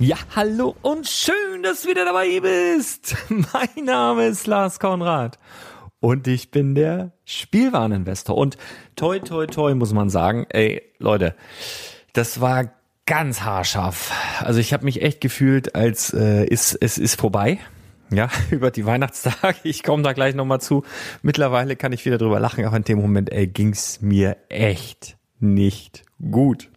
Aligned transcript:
Ja, 0.00 0.16
hallo 0.36 0.76
und 0.82 1.08
schön, 1.08 1.64
dass 1.64 1.82
du 1.82 1.88
wieder 1.88 2.04
dabei 2.04 2.38
bist. 2.38 3.16
Mein 3.28 3.84
Name 3.84 4.26
ist 4.28 4.46
Lars 4.46 4.78
Konrad 4.78 5.40
und 5.98 6.28
ich 6.28 6.52
bin 6.52 6.76
der 6.76 7.10
Spielwareninvestor. 7.24 8.36
Und 8.36 8.56
toi, 8.94 9.18
toi, 9.18 9.46
toi 9.46 9.74
muss 9.74 9.92
man 9.92 10.08
sagen, 10.08 10.46
ey, 10.50 10.82
Leute, 10.98 11.34
das 12.12 12.40
war 12.40 12.70
ganz 13.06 13.40
haarscharf. 13.40 14.12
Also 14.38 14.60
ich 14.60 14.72
habe 14.72 14.84
mich 14.84 15.02
echt 15.02 15.20
gefühlt, 15.20 15.74
als 15.74 16.14
äh, 16.14 16.44
ist, 16.44 16.78
es 16.80 16.96
ist 16.98 17.20
vorbei. 17.20 17.58
Ja, 18.10 18.28
über 18.52 18.70
die 18.70 18.86
Weihnachtstage. 18.86 19.58
Ich 19.64 19.82
komme 19.82 20.04
da 20.04 20.12
gleich 20.12 20.36
nochmal 20.36 20.60
zu. 20.60 20.84
Mittlerweile 21.22 21.74
kann 21.74 21.92
ich 21.92 22.04
wieder 22.04 22.18
drüber 22.18 22.38
lachen, 22.38 22.64
aber 22.64 22.76
in 22.76 22.84
dem 22.84 23.00
Moment, 23.00 23.32
ey, 23.32 23.48
ging's 23.48 24.00
mir 24.00 24.36
echt 24.48 25.16
nicht 25.40 26.04
gut. 26.30 26.68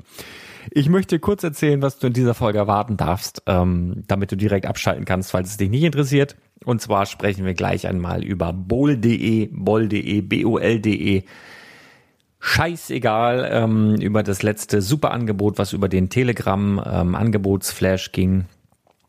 Ich 0.69 0.89
möchte 0.89 1.19
kurz 1.19 1.43
erzählen, 1.43 1.81
was 1.81 1.97
du 1.97 2.07
in 2.07 2.13
dieser 2.13 2.33
Folge 2.33 2.59
erwarten 2.59 2.97
darfst, 2.97 3.41
ähm, 3.47 4.03
damit 4.07 4.31
du 4.31 4.37
direkt 4.37 4.65
abschalten 4.65 5.05
kannst, 5.05 5.31
falls 5.31 5.49
es 5.49 5.57
dich 5.57 5.69
nicht 5.69 5.83
interessiert. 5.83 6.35
Und 6.63 6.81
zwar 6.81 7.05
sprechen 7.05 7.45
wir 7.45 7.55
gleich 7.55 7.87
einmal 7.87 8.23
über 8.23 8.53
bol.de, 8.53 9.49
bol.de, 9.51 10.21
bol.de. 10.21 11.23
Scheißegal, 12.39 13.49
ähm, 13.51 13.95
über 13.95 14.23
das 14.23 14.43
letzte 14.43 14.81
Superangebot, 14.81 15.57
was 15.57 15.73
über 15.73 15.89
den 15.89 16.09
Telegram 16.09 16.81
ähm, 16.85 17.15
Angebotsflash 17.15 18.11
ging. 18.11 18.45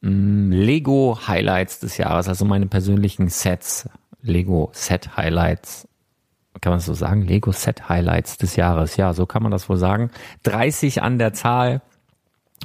mh, 0.00 0.54
Lego 0.54 1.18
Highlights 1.26 1.80
des 1.80 1.96
Jahres, 1.98 2.28
also 2.28 2.44
meine 2.44 2.66
persönlichen 2.66 3.28
Sets. 3.28 3.88
Lego 4.22 4.70
Set 4.72 5.16
Highlights. 5.16 5.86
Kann 6.60 6.70
man 6.70 6.78
das 6.78 6.86
so 6.86 6.94
sagen? 6.94 7.22
Lego 7.22 7.52
Set 7.52 7.88
Highlights 7.88 8.38
des 8.38 8.56
Jahres. 8.56 8.96
Ja, 8.96 9.12
so 9.12 9.26
kann 9.26 9.42
man 9.42 9.52
das 9.52 9.68
wohl 9.68 9.76
sagen. 9.76 10.10
30 10.44 11.02
an 11.02 11.18
der 11.18 11.32
Zahl. 11.34 11.82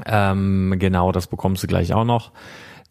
Ähm, 0.05 0.75
genau, 0.79 1.11
das 1.11 1.27
bekommst 1.27 1.63
du 1.63 1.67
gleich 1.67 1.93
auch 1.93 2.05
noch. 2.05 2.31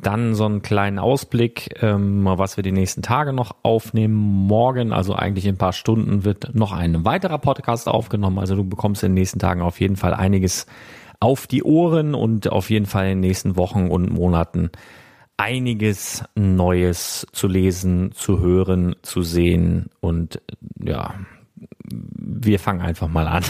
Dann 0.00 0.34
so 0.34 0.44
einen 0.44 0.62
kleinen 0.62 0.98
Ausblick, 0.98 1.82
ähm, 1.82 2.24
was 2.24 2.56
wir 2.56 2.62
die 2.62 2.72
nächsten 2.72 3.02
Tage 3.02 3.32
noch 3.32 3.56
aufnehmen. 3.62 4.14
Morgen, 4.14 4.92
also 4.92 5.14
eigentlich 5.14 5.44
in 5.44 5.54
ein 5.54 5.58
paar 5.58 5.72
Stunden, 5.72 6.24
wird 6.24 6.54
noch 6.54 6.72
ein 6.72 7.04
weiterer 7.04 7.38
Podcast 7.38 7.88
aufgenommen. 7.88 8.38
Also 8.38 8.54
du 8.54 8.64
bekommst 8.64 9.02
in 9.02 9.10
den 9.10 9.14
nächsten 9.14 9.40
Tagen 9.40 9.60
auf 9.60 9.80
jeden 9.80 9.96
Fall 9.96 10.14
einiges 10.14 10.66
auf 11.20 11.48
die 11.48 11.64
Ohren 11.64 12.14
und 12.14 12.50
auf 12.50 12.70
jeden 12.70 12.86
Fall 12.86 13.06
in 13.06 13.20
den 13.20 13.28
nächsten 13.28 13.56
Wochen 13.56 13.88
und 13.88 14.12
Monaten 14.12 14.70
einiges 15.36 16.24
Neues 16.34 17.26
zu 17.32 17.46
lesen, 17.46 18.12
zu 18.12 18.40
hören, 18.40 18.96
zu 19.02 19.22
sehen 19.22 19.90
und 20.00 20.40
ja, 20.82 21.14
wir 21.90 22.58
fangen 22.58 22.80
einfach 22.80 23.08
mal 23.08 23.26
an. 23.26 23.44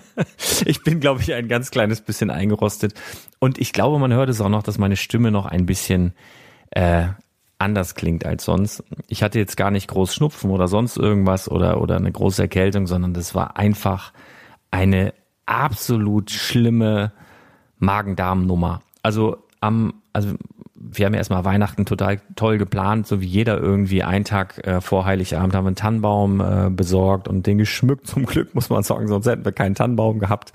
ich 0.64 0.82
bin, 0.82 1.00
glaube 1.00 1.20
ich, 1.20 1.34
ein 1.34 1.48
ganz 1.48 1.70
kleines 1.70 2.00
bisschen 2.00 2.30
eingerostet. 2.30 2.94
Und 3.38 3.58
ich 3.58 3.72
glaube, 3.72 3.98
man 3.98 4.12
hört 4.12 4.28
es 4.28 4.40
auch 4.40 4.48
noch, 4.48 4.62
dass 4.62 4.78
meine 4.78 4.96
Stimme 4.96 5.30
noch 5.30 5.46
ein 5.46 5.66
bisschen 5.66 6.12
äh, 6.70 7.08
anders 7.58 7.94
klingt 7.94 8.26
als 8.26 8.44
sonst. 8.44 8.82
Ich 9.08 9.22
hatte 9.22 9.38
jetzt 9.38 9.56
gar 9.56 9.70
nicht 9.70 9.88
groß 9.88 10.14
Schnupfen 10.14 10.50
oder 10.50 10.68
sonst 10.68 10.96
irgendwas 10.96 11.50
oder, 11.50 11.80
oder 11.80 11.96
eine 11.96 12.12
große 12.12 12.42
Erkältung, 12.42 12.86
sondern 12.86 13.14
das 13.14 13.34
war 13.34 13.56
einfach 13.56 14.12
eine 14.70 15.14
absolut 15.46 16.30
schlimme 16.30 17.12
Magen-Darm-Nummer. 17.78 18.82
Also 19.02 19.44
am, 19.60 20.02
also 20.12 20.34
wir 20.92 21.06
haben 21.06 21.14
ja 21.14 21.18
erstmal 21.18 21.44
Weihnachten 21.44 21.86
total 21.86 22.20
toll 22.36 22.58
geplant, 22.58 23.06
so 23.06 23.20
wie 23.20 23.26
jeder 23.26 23.58
irgendwie. 23.58 24.02
Einen 24.02 24.24
Tag 24.24 24.66
äh, 24.66 24.80
vor 24.80 25.04
Heiligabend 25.04 25.54
haben 25.54 25.64
wir 25.64 25.68
einen 25.68 25.76
Tannenbaum 25.76 26.40
äh, 26.40 26.70
besorgt 26.70 27.26
und 27.26 27.46
den 27.46 27.58
geschmückt. 27.58 28.06
Zum 28.06 28.26
Glück 28.26 28.54
muss 28.54 28.68
man 28.68 28.82
sagen, 28.82 29.08
sonst 29.08 29.26
hätten 29.26 29.44
wir 29.44 29.52
keinen 29.52 29.74
Tannenbaum 29.74 30.18
gehabt. 30.18 30.52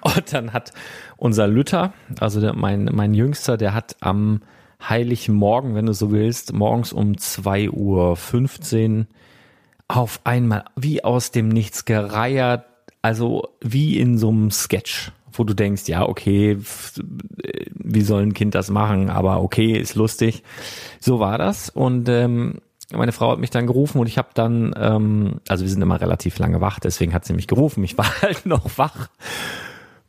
Und 0.00 0.32
dann 0.32 0.52
hat 0.52 0.72
unser 1.16 1.46
Lütter, 1.46 1.92
also 2.18 2.40
der, 2.40 2.54
mein, 2.54 2.90
mein 2.92 3.14
Jüngster, 3.14 3.56
der 3.56 3.74
hat 3.74 3.96
am 4.00 4.40
heiligen 4.88 5.34
Morgen, 5.34 5.74
wenn 5.74 5.86
du 5.86 5.92
so 5.92 6.10
willst, 6.10 6.52
morgens 6.52 6.92
um 6.92 7.12
2.15 7.12 8.98
Uhr 8.98 9.06
auf 9.88 10.20
einmal 10.24 10.64
wie 10.76 11.04
aus 11.04 11.30
dem 11.30 11.48
Nichts 11.48 11.84
gereiert, 11.84 12.64
also 13.02 13.48
wie 13.60 13.98
in 13.98 14.16
so 14.16 14.30
einem 14.30 14.50
Sketch 14.50 15.12
wo 15.32 15.44
du 15.44 15.54
denkst, 15.54 15.88
ja, 15.88 16.06
okay, 16.08 16.58
wie 17.74 18.02
soll 18.02 18.22
ein 18.22 18.34
Kind 18.34 18.54
das 18.54 18.70
machen, 18.70 19.10
aber 19.10 19.42
okay, 19.42 19.78
ist 19.78 19.94
lustig. 19.94 20.42
So 21.00 21.20
war 21.20 21.38
das 21.38 21.68
und 21.68 22.08
ähm, 22.08 22.60
meine 22.92 23.12
Frau 23.12 23.30
hat 23.30 23.38
mich 23.38 23.50
dann 23.50 23.66
gerufen 23.66 23.98
und 23.98 24.06
ich 24.06 24.18
habe 24.18 24.28
dann, 24.34 24.74
ähm, 24.76 25.40
also 25.48 25.64
wir 25.64 25.70
sind 25.70 25.82
immer 25.82 26.00
relativ 26.00 26.38
lange 26.38 26.60
wach, 26.60 26.78
deswegen 26.78 27.14
hat 27.14 27.24
sie 27.24 27.32
mich 27.32 27.46
gerufen. 27.46 27.82
Ich 27.84 27.96
war 27.98 28.06
halt 28.22 28.46
noch 28.46 28.76
wach 28.76 29.08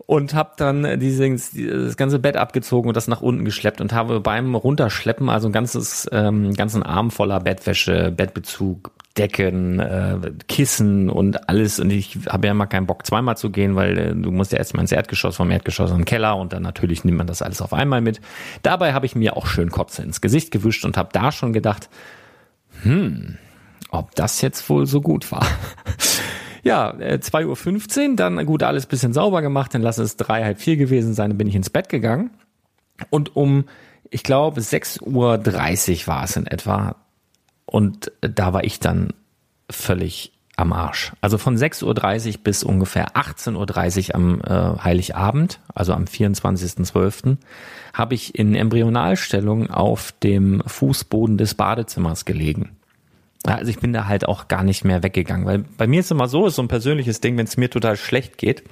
und 0.06 0.34
habe 0.34 0.52
dann 0.58 1.00
dieses, 1.00 1.52
das 1.52 1.98
ganze 1.98 2.20
Bett 2.20 2.38
abgezogen 2.38 2.90
und 2.90 2.98
das 2.98 3.08
nach 3.08 3.22
unten 3.22 3.46
geschleppt 3.46 3.82
und 3.82 3.94
habe 3.94 4.20
beim 4.20 4.56
Runterschleppen 4.56 5.30
also 5.30 5.48
ein 5.48 5.52
ganzes 5.54 6.08
ähm, 6.12 6.54
ganzen 6.54 6.84
Arm 6.84 7.12
voller 7.12 7.40
Bettwäsche, 7.40 8.12
Bettbezug, 8.12 8.92
Decken, 9.18 9.80
äh, 9.80 10.32
Kissen 10.48 11.10
und 11.10 11.48
alles. 11.48 11.80
Und 11.80 11.92
ich 11.92 12.18
habe 12.28 12.48
ja 12.48 12.52
immer 12.52 12.66
keinen 12.66 12.88
Bock, 12.88 13.06
zweimal 13.06 13.38
zu 13.38 13.52
gehen, 13.52 13.76
weil 13.76 13.98
äh, 13.98 14.16
du 14.16 14.32
musst 14.32 14.52
ja 14.52 14.58
erstmal 14.58 14.82
ins 14.82 14.92
Erdgeschoss, 14.92 15.36
vom 15.36 15.52
Erdgeschoss 15.52 15.92
in 15.92 15.98
den 15.98 16.06
Keller 16.06 16.36
und 16.38 16.52
dann 16.52 16.64
natürlich 16.64 17.04
nimmt 17.06 17.20
man 17.20 17.28
das 17.28 17.42
alles 17.42 17.62
auf 17.62 17.74
einmal 17.74 18.02
mit. 18.02 18.22
Dabei 18.64 18.94
habe 18.94 19.06
ich 19.06 19.16
mir 19.16 19.38
auch 19.38 19.46
schön 19.46 19.70
Kotze 19.70 20.02
ins 20.02 20.20
Gesicht 20.20 20.52
gewischt 20.52 20.84
und 20.84 20.98
habe 20.98 21.10
da 21.14 21.32
schon 21.32 21.54
gedacht, 21.54 21.90
hm, 22.82 23.38
ob 23.92 24.16
das 24.16 24.42
jetzt 24.42 24.68
wohl 24.70 24.88
so 24.88 25.00
gut 25.02 25.32
war. 25.32 25.46
Ja, 26.64 26.92
äh, 27.00 27.20
2.15 27.22 28.10
Uhr, 28.10 28.16
dann 28.16 28.46
gut, 28.46 28.64
alles 28.64 28.86
bisschen 28.86 29.14
sauber 29.14 29.42
gemacht, 29.42 29.74
dann 29.74 29.82
lass 29.82 29.98
es 29.98 30.18
drei, 30.18 30.44
halb 30.44 30.60
vier 30.60 30.78
gewesen 30.78 31.14
sein, 31.14 31.32
dann 31.32 31.38
bin 31.38 31.48
ich 31.48 31.56
ins 31.56 31.70
Bett 31.70 31.90
gegangen. 31.90 32.32
Und 33.10 33.36
um, 33.36 33.66
ich 34.10 34.24
glaube, 34.24 34.62
6.30 34.62 35.04
Uhr 35.04 36.08
war 36.08 36.24
es 36.24 36.36
in 36.38 36.48
etwa, 36.48 36.96
und 37.66 38.12
da 38.22 38.54
war 38.54 38.64
ich 38.64 38.80
dann 38.80 39.14
völlig 39.70 40.32
am 40.56 40.72
Arsch. 40.72 41.12
Also 41.20 41.38
von 41.38 41.58
6.30 41.58 42.28
Uhr 42.28 42.44
bis 42.44 42.64
ungefähr 42.64 43.16
18.30 43.16 44.10
Uhr 44.10 44.16
am 44.16 44.42
äh, 44.42 44.84
Heiligabend, 44.84 45.60
also 45.74 45.94
am 45.94 46.06
24.12., 46.06 47.38
habe 47.94 48.16
ich 48.16 48.36
in 48.38 48.56
Embryonalstellung 48.56 49.70
auf 49.70 50.14
dem 50.24 50.64
Fußboden 50.66 51.38
des 51.38 51.56
Badezimmers 51.56 52.26
gelegen. 52.26 52.78
Also 53.44 53.70
ich 53.70 53.80
bin 53.80 53.92
da 53.94 54.08
halt 54.08 54.26
auch 54.26 54.48
gar 54.48 54.64
nicht 54.64 54.86
mehr 54.86 55.04
weggegangen, 55.04 55.46
weil 55.46 55.66
bei 55.78 55.86
mir 55.86 56.00
ist 56.00 56.12
immer 56.12 56.28
so, 56.28 56.48
ist 56.48 56.56
so 56.56 56.62
ein 56.62 56.70
persönliches 56.70 57.20
Ding, 57.20 57.38
wenn 57.38 57.46
es 57.46 57.58
mir 57.58 57.70
total 57.70 57.98
schlecht 57.98 58.38
geht, 58.38 58.64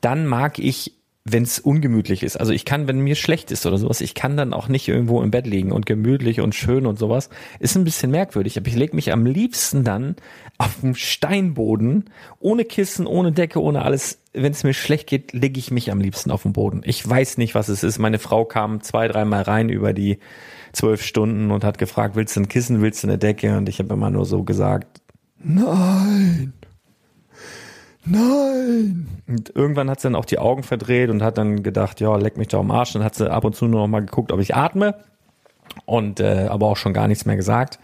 dann 0.00 0.26
mag 0.26 0.58
ich 0.58 0.98
wenn 1.32 1.42
es 1.42 1.58
ungemütlich 1.58 2.22
ist. 2.22 2.36
Also 2.36 2.52
ich 2.52 2.64
kann, 2.64 2.88
wenn 2.88 3.00
mir 3.00 3.14
schlecht 3.14 3.50
ist 3.50 3.66
oder 3.66 3.78
sowas, 3.78 4.00
ich 4.00 4.14
kann 4.14 4.36
dann 4.36 4.52
auch 4.52 4.68
nicht 4.68 4.88
irgendwo 4.88 5.22
im 5.22 5.30
Bett 5.30 5.46
liegen 5.46 5.72
und 5.72 5.86
gemütlich 5.86 6.40
und 6.40 6.54
schön 6.54 6.86
und 6.86 6.98
sowas. 6.98 7.28
Ist 7.58 7.76
ein 7.76 7.84
bisschen 7.84 8.10
merkwürdig, 8.10 8.56
aber 8.56 8.68
ich 8.68 8.76
lege 8.76 8.96
mich 8.96 9.12
am 9.12 9.26
liebsten 9.26 9.84
dann 9.84 10.16
auf 10.58 10.80
dem 10.80 10.94
Steinboden, 10.94 12.10
ohne 12.40 12.64
Kissen, 12.64 13.06
ohne 13.06 13.32
Decke, 13.32 13.62
ohne 13.62 13.82
alles. 13.82 14.20
Wenn 14.32 14.52
es 14.52 14.64
mir 14.64 14.74
schlecht 14.74 15.08
geht, 15.08 15.32
lege 15.32 15.58
ich 15.58 15.70
mich 15.70 15.90
am 15.90 16.00
liebsten 16.00 16.30
auf 16.30 16.42
dem 16.42 16.52
Boden. 16.52 16.82
Ich 16.84 17.06
weiß 17.08 17.38
nicht, 17.38 17.54
was 17.54 17.68
es 17.68 17.82
ist. 17.82 17.98
Meine 17.98 18.18
Frau 18.18 18.44
kam 18.44 18.82
zwei, 18.82 19.08
dreimal 19.08 19.42
rein 19.42 19.68
über 19.68 19.92
die 19.92 20.18
zwölf 20.72 21.02
Stunden 21.02 21.50
und 21.50 21.64
hat 21.64 21.78
gefragt, 21.78 22.16
willst 22.16 22.36
du 22.36 22.40
ein 22.40 22.48
Kissen, 22.48 22.80
willst 22.82 23.02
du 23.02 23.08
eine 23.08 23.18
Decke? 23.18 23.56
Und 23.56 23.68
ich 23.68 23.78
habe 23.78 23.94
immer 23.94 24.10
nur 24.10 24.24
so 24.24 24.42
gesagt, 24.42 25.00
nein 25.42 26.52
nein. 28.08 29.08
Und 29.26 29.54
irgendwann 29.54 29.90
hat 29.90 30.00
sie 30.00 30.06
dann 30.06 30.14
auch 30.14 30.24
die 30.24 30.38
Augen 30.38 30.62
verdreht 30.62 31.10
und 31.10 31.22
hat 31.22 31.38
dann 31.38 31.62
gedacht, 31.62 32.00
ja, 32.00 32.16
leck 32.16 32.36
mich 32.36 32.48
doch 32.48 32.60
am 32.60 32.70
Arsch. 32.70 32.92
Dann 32.92 33.04
hat 33.04 33.14
sie 33.14 33.30
ab 33.30 33.44
und 33.44 33.54
zu 33.54 33.66
nur 33.66 33.82
noch 33.82 33.88
mal 33.88 34.00
geguckt, 34.00 34.32
ob 34.32 34.40
ich 34.40 34.54
atme 34.54 34.94
und 35.84 36.20
äh, 36.20 36.46
aber 36.48 36.66
auch 36.66 36.76
schon 36.76 36.92
gar 36.92 37.08
nichts 37.08 37.26
mehr 37.26 37.36
gesagt. 37.36 37.78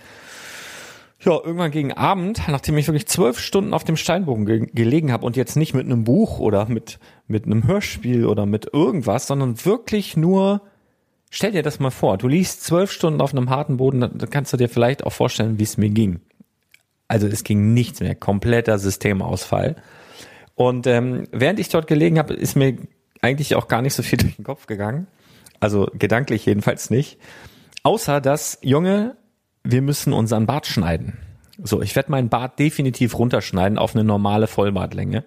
Ja, 1.20 1.32
irgendwann 1.32 1.70
gegen 1.70 1.92
Abend, 1.92 2.42
nachdem 2.48 2.76
ich 2.76 2.87
wirklich 2.87 3.06
zwölf 3.06 3.38
Stunden 3.38 3.72
auf 3.72 3.84
dem 3.84 3.96
Steinbogen 3.96 4.44
ge 4.44 4.66
gelegen 4.75 5.10
habe 5.12 5.25
und 5.25 5.37
jetzt 5.37 5.56
nicht 5.56 5.72
mit 5.72 5.87
einem 5.87 6.04
Buch 6.04 6.38
oder 6.38 6.66
mit, 6.66 6.98
mit 7.28 7.46
einem 7.46 7.66
Hörspiel 7.66 8.26
oder 8.26 8.44
mit 8.46 8.68
irgendwas, 8.73 9.26
sondern 9.26 9.64
wirklich 9.64 10.16
nur, 10.16 10.61
stell 11.35 11.50
dir 11.50 11.62
das 11.62 11.81
mal 11.81 11.91
vor, 11.91 12.17
du 12.17 12.29
liegst 12.29 12.62
zwölf 12.62 12.93
Stunden 12.93 13.21
auf 13.21 13.33
einem 13.33 13.50
harten 13.50 13.76
Boden, 13.76 14.00
dann 14.00 14.31
kannst 14.31 14.53
du 14.53 14.57
dir 14.57 14.69
vielleicht 14.69 15.05
auch 15.05 15.12
vorstellen, 15.12 15.59
wie 15.59 15.64
es 15.64 15.76
mir 15.76 15.91
ging. 15.91 16.21
Also 17.09 17.26
es 17.26 17.43
ging 17.43 17.75
nichts 17.75 18.00
mehr, 18.00 18.14
kompletter 18.14 18.79
Systemausfall. 18.79 19.76
Und 20.55 20.87
ähm, 20.87 21.25
während 21.33 21.59
ich 21.59 21.69
dort 21.69 21.88
gelegen 21.88 22.19
habe, 22.19 22.35
ist 22.35 22.55
mir 22.55 22.79
eigentlich 23.21 23.57
auch 23.57 23.67
gar 23.67 23.83
nicht 23.83 23.95
so 23.95 24.03
viel 24.03 24.19
durch 24.21 24.37
den 24.37 24.45
Kopf 24.45 24.67
gegangen. 24.67 25.09
Also 25.59 25.88
gedanklich 25.93 26.47
jedenfalls 26.47 26.88
nicht. 26.88 27.19
Außer 27.83 28.21
dass, 28.21 28.59
Junge, 28.62 29.17
wir 29.64 29.83
müssen 29.83 30.12
unseren 30.12 30.47
Bart 30.47 30.67
schneiden. 30.67 31.19
So, 31.62 31.83
ich 31.83 31.97
werde 31.97 32.12
meinen 32.12 32.29
Bart 32.29 32.59
definitiv 32.59 33.19
runterschneiden 33.19 33.79
auf 33.79 33.95
eine 33.95 34.05
normale 34.05 34.47
Vollbartlänge. 34.47 35.25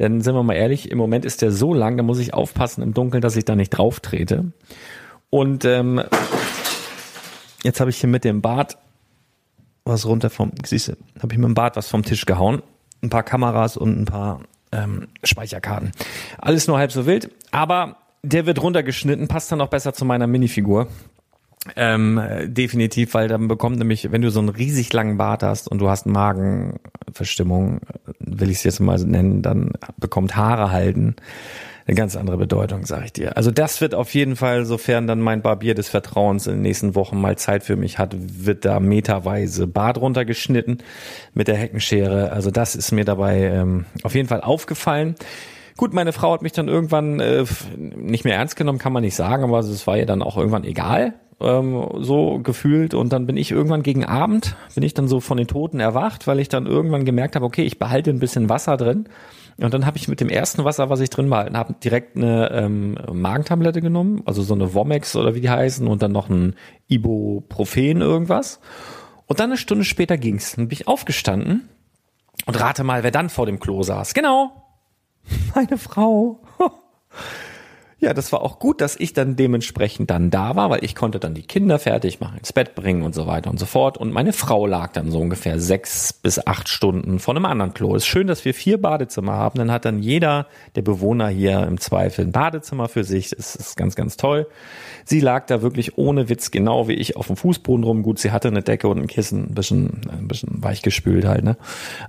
Denn 0.00 0.20
sind 0.20 0.34
wir 0.34 0.42
mal 0.42 0.54
ehrlich, 0.54 0.90
im 0.90 0.98
Moment 0.98 1.24
ist 1.24 1.42
der 1.42 1.52
so 1.52 1.72
lang, 1.74 1.96
da 1.96 2.02
muss 2.02 2.18
ich 2.18 2.34
aufpassen 2.34 2.82
im 2.82 2.94
Dunkeln, 2.94 3.20
dass 3.20 3.36
ich 3.36 3.44
da 3.44 3.54
nicht 3.54 3.70
drauf 3.70 4.00
trete. 4.00 4.52
Und 5.34 5.64
ähm, 5.64 6.00
jetzt 7.64 7.80
habe 7.80 7.90
ich 7.90 7.96
hier 7.96 8.08
mit 8.08 8.22
dem 8.22 8.40
Bart 8.40 8.78
was 9.84 10.06
runter 10.06 10.30
vom, 10.30 10.52
siehst 10.64 10.90
habe 11.20 11.32
ich 11.32 11.38
mit 11.38 11.48
dem 11.48 11.54
Bart 11.54 11.74
was 11.74 11.88
vom 11.88 12.04
Tisch 12.04 12.24
gehauen. 12.24 12.62
Ein 13.02 13.10
paar 13.10 13.24
Kameras 13.24 13.76
und 13.76 13.98
ein 13.98 14.04
paar 14.04 14.42
ähm, 14.70 15.08
Speicherkarten. 15.24 15.90
Alles 16.38 16.68
nur 16.68 16.78
halb 16.78 16.92
so 16.92 17.04
wild, 17.06 17.32
aber 17.50 17.96
der 18.22 18.46
wird 18.46 18.62
runtergeschnitten, 18.62 19.26
passt 19.26 19.50
dann 19.50 19.60
auch 19.60 19.70
besser 19.70 19.92
zu 19.92 20.04
meiner 20.04 20.28
Minifigur. 20.28 20.86
Ähm, 21.74 22.22
definitiv, 22.44 23.14
weil 23.14 23.26
dann 23.26 23.48
bekommt 23.48 23.78
nämlich, 23.78 24.12
wenn 24.12 24.22
du 24.22 24.30
so 24.30 24.38
einen 24.38 24.50
riesig 24.50 24.92
langen 24.92 25.16
Bart 25.16 25.42
hast 25.42 25.66
und 25.66 25.80
du 25.80 25.88
hast 25.88 26.06
Magenverstimmung, 26.06 27.80
will 28.20 28.50
ich 28.50 28.58
es 28.58 28.62
jetzt 28.62 28.78
mal 28.78 28.98
nennen, 28.98 29.42
dann 29.42 29.72
bekommt 29.98 30.36
Haare 30.36 30.70
halten 30.70 31.16
eine 31.86 31.94
ganz 31.94 32.16
andere 32.16 32.38
Bedeutung, 32.38 32.86
sag 32.86 33.04
ich 33.04 33.12
dir. 33.12 33.36
Also 33.36 33.50
das 33.50 33.80
wird 33.80 33.94
auf 33.94 34.14
jeden 34.14 34.36
Fall, 34.36 34.64
sofern 34.64 35.06
dann 35.06 35.20
mein 35.20 35.42
Barbier 35.42 35.74
des 35.74 35.88
Vertrauens 35.88 36.46
in 36.46 36.54
den 36.54 36.62
nächsten 36.62 36.94
Wochen 36.94 37.20
mal 37.20 37.36
Zeit 37.36 37.62
für 37.62 37.76
mich 37.76 37.98
hat, 37.98 38.16
wird 38.18 38.64
da 38.64 38.80
meterweise 38.80 39.66
Bart 39.66 39.98
runtergeschnitten 39.98 40.78
mit 41.34 41.48
der 41.48 41.56
Heckenschere. 41.56 42.32
Also 42.32 42.50
das 42.50 42.74
ist 42.74 42.92
mir 42.92 43.04
dabei 43.04 43.42
ähm, 43.42 43.84
auf 44.02 44.14
jeden 44.14 44.28
Fall 44.28 44.40
aufgefallen. 44.40 45.14
Gut, 45.76 45.92
meine 45.92 46.12
Frau 46.12 46.32
hat 46.32 46.42
mich 46.42 46.52
dann 46.52 46.68
irgendwann 46.68 47.18
äh, 47.18 47.44
nicht 47.76 48.24
mehr 48.24 48.36
ernst 48.36 48.54
genommen, 48.54 48.78
kann 48.78 48.92
man 48.92 49.02
nicht 49.02 49.16
sagen, 49.16 49.42
aber 49.42 49.58
es 49.58 49.86
war 49.86 49.98
ihr 49.98 50.06
dann 50.06 50.22
auch 50.22 50.36
irgendwann 50.36 50.64
egal. 50.64 51.14
Ähm, 51.40 51.88
so 52.00 52.38
gefühlt. 52.42 52.94
Und 52.94 53.12
dann 53.12 53.26
bin 53.26 53.36
ich 53.36 53.50
irgendwann 53.50 53.82
gegen 53.82 54.04
Abend, 54.04 54.56
bin 54.74 54.82
ich 54.82 54.94
dann 54.94 55.08
so 55.08 55.20
von 55.20 55.36
den 55.36 55.46
Toten 55.46 55.80
erwacht, 55.80 56.26
weil 56.26 56.40
ich 56.40 56.48
dann 56.48 56.66
irgendwann 56.66 57.04
gemerkt 57.04 57.36
habe, 57.36 57.44
okay, 57.44 57.62
ich 57.62 57.78
behalte 57.78 58.10
ein 58.10 58.18
bisschen 58.18 58.48
Wasser 58.48 58.76
drin. 58.76 59.08
Und 59.56 59.72
dann 59.72 59.86
habe 59.86 59.96
ich 59.98 60.08
mit 60.08 60.20
dem 60.20 60.28
ersten 60.28 60.64
Wasser, 60.64 60.90
was 60.90 61.00
ich 61.00 61.10
drin 61.10 61.30
behalten 61.30 61.56
habe, 61.56 61.74
direkt 61.74 62.16
eine 62.16 62.50
ähm, 62.50 62.98
Magentablette 63.12 63.80
genommen, 63.80 64.22
also 64.24 64.42
so 64.42 64.54
eine 64.54 64.74
Womex 64.74 65.14
oder 65.14 65.34
wie 65.34 65.40
die 65.40 65.50
heißen, 65.50 65.86
und 65.86 66.02
dann 66.02 66.10
noch 66.12 66.28
ein 66.28 66.56
Ibuprofen 66.88 68.00
irgendwas. 68.00 68.60
Und 69.26 69.40
dann 69.40 69.50
eine 69.50 69.56
Stunde 69.56 69.84
später 69.84 70.18
ging's. 70.18 70.56
Dann 70.56 70.68
bin 70.68 70.78
ich 70.78 70.88
aufgestanden 70.88 71.68
und 72.46 72.60
rate 72.60 72.82
mal, 72.84 73.04
wer 73.04 73.12
dann 73.12 73.30
vor 73.30 73.46
dem 73.46 73.60
Klo 73.60 73.82
saß. 73.82 74.12
Genau, 74.14 74.50
meine 75.54 75.78
Frau. 75.78 76.40
Ja, 78.04 78.12
das 78.12 78.32
war 78.32 78.42
auch 78.42 78.58
gut, 78.58 78.82
dass 78.82 78.96
ich 78.96 79.14
dann 79.14 79.34
dementsprechend 79.34 80.10
dann 80.10 80.28
da 80.28 80.56
war, 80.56 80.68
weil 80.68 80.84
ich 80.84 80.94
konnte 80.94 81.18
dann 81.18 81.32
die 81.32 81.40
Kinder 81.40 81.78
fertig 81.78 82.20
machen, 82.20 82.36
ins 82.36 82.52
Bett 82.52 82.74
bringen 82.74 83.02
und 83.02 83.14
so 83.14 83.26
weiter 83.26 83.48
und 83.48 83.58
so 83.58 83.64
fort. 83.64 83.96
Und 83.96 84.12
meine 84.12 84.34
Frau 84.34 84.66
lag 84.66 84.92
dann 84.92 85.10
so 85.10 85.20
ungefähr 85.20 85.58
sechs 85.58 86.12
bis 86.12 86.46
acht 86.46 86.68
Stunden 86.68 87.18
von 87.18 87.34
einem 87.34 87.46
anderen 87.46 87.72
Klo. 87.72 87.94
Ist 87.94 88.04
schön, 88.04 88.26
dass 88.26 88.44
wir 88.44 88.52
vier 88.52 88.78
Badezimmer 88.78 89.32
haben. 89.32 89.58
Dann 89.58 89.72
hat 89.72 89.86
dann 89.86 90.00
jeder 90.00 90.48
der 90.76 90.82
Bewohner 90.82 91.28
hier 91.28 91.62
im 91.62 91.80
Zweifel 91.80 92.26
ein 92.26 92.32
Badezimmer 92.32 92.90
für 92.90 93.04
sich. 93.04 93.30
Das 93.30 93.56
ist 93.56 93.74
ganz, 93.74 93.94
ganz 93.94 94.18
toll. 94.18 94.48
Sie 95.04 95.20
lag 95.20 95.46
da 95.46 95.62
wirklich 95.62 95.98
ohne 95.98 96.28
Witz 96.28 96.50
genau 96.50 96.88
wie 96.88 96.94
ich 96.94 97.16
auf 97.16 97.26
dem 97.26 97.36
Fußboden 97.36 97.84
rum. 97.84 98.02
Gut, 98.02 98.18
sie 98.18 98.30
hatte 98.30 98.48
eine 98.48 98.62
Decke 98.62 98.88
und 98.88 98.98
ein 98.98 99.06
Kissen, 99.06 99.50
ein 99.50 99.54
bisschen, 99.54 100.00
ein 100.10 100.28
bisschen 100.28 100.62
weichgespült 100.62 101.24
halt, 101.26 101.44
ne? 101.44 101.56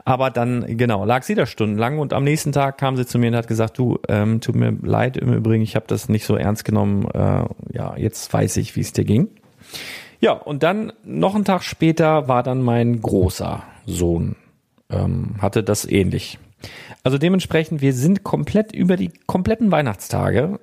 Aber 0.06 0.30
dann, 0.30 0.78
genau, 0.78 1.06
lag 1.06 1.24
sie 1.24 1.36
da 1.36 1.46
stundenlang 1.46 2.00
und 2.00 2.14
am 2.14 2.24
nächsten 2.24 2.52
Tag 2.52 2.78
kam 2.78 2.96
sie 2.98 3.06
zu 3.06 3.20
mir 3.20 3.28
und 3.28 3.36
hat 3.36 3.48
gesagt, 3.48 3.78
du, 3.78 4.00
ähm, 4.08 4.42
tut 4.42 4.56
mir 4.56 4.75
leid 4.82 5.18
im 5.18 5.34
Übrigen, 5.34 5.64
ich 5.64 5.75
habe 5.75 5.86
das 5.88 6.10
nicht 6.10 6.25
so 6.25 6.36
ernst 6.36 6.66
genommen. 6.66 7.08
Äh, 7.14 7.46
ja, 7.74 7.96
jetzt 7.98 8.32
weiß 8.32 8.58
ich, 8.58 8.75
wie 8.75 8.82
es 8.82 8.94
dir 8.94 9.06
ging. 9.06 9.30
Ja, 10.20 10.32
und 10.32 10.64
dann 10.64 10.94
noch 11.04 11.36
einen 11.36 11.46
Tag 11.46 11.64
später 11.64 12.28
war 12.28 12.44
dann 12.44 12.62
mein 12.62 13.02
großer 13.02 13.64
Sohn, 13.86 14.36
ähm, 14.90 15.36
hatte 15.40 15.64
das 15.64 15.86
ähnlich. 15.86 16.40
Also 17.04 17.18
dementsprechend, 17.18 17.82
wir 17.82 17.94
sind 17.94 18.24
komplett 18.24 18.74
über 18.74 18.98
die 18.98 19.12
kompletten 19.28 19.72
Weihnachtstage 19.72 20.60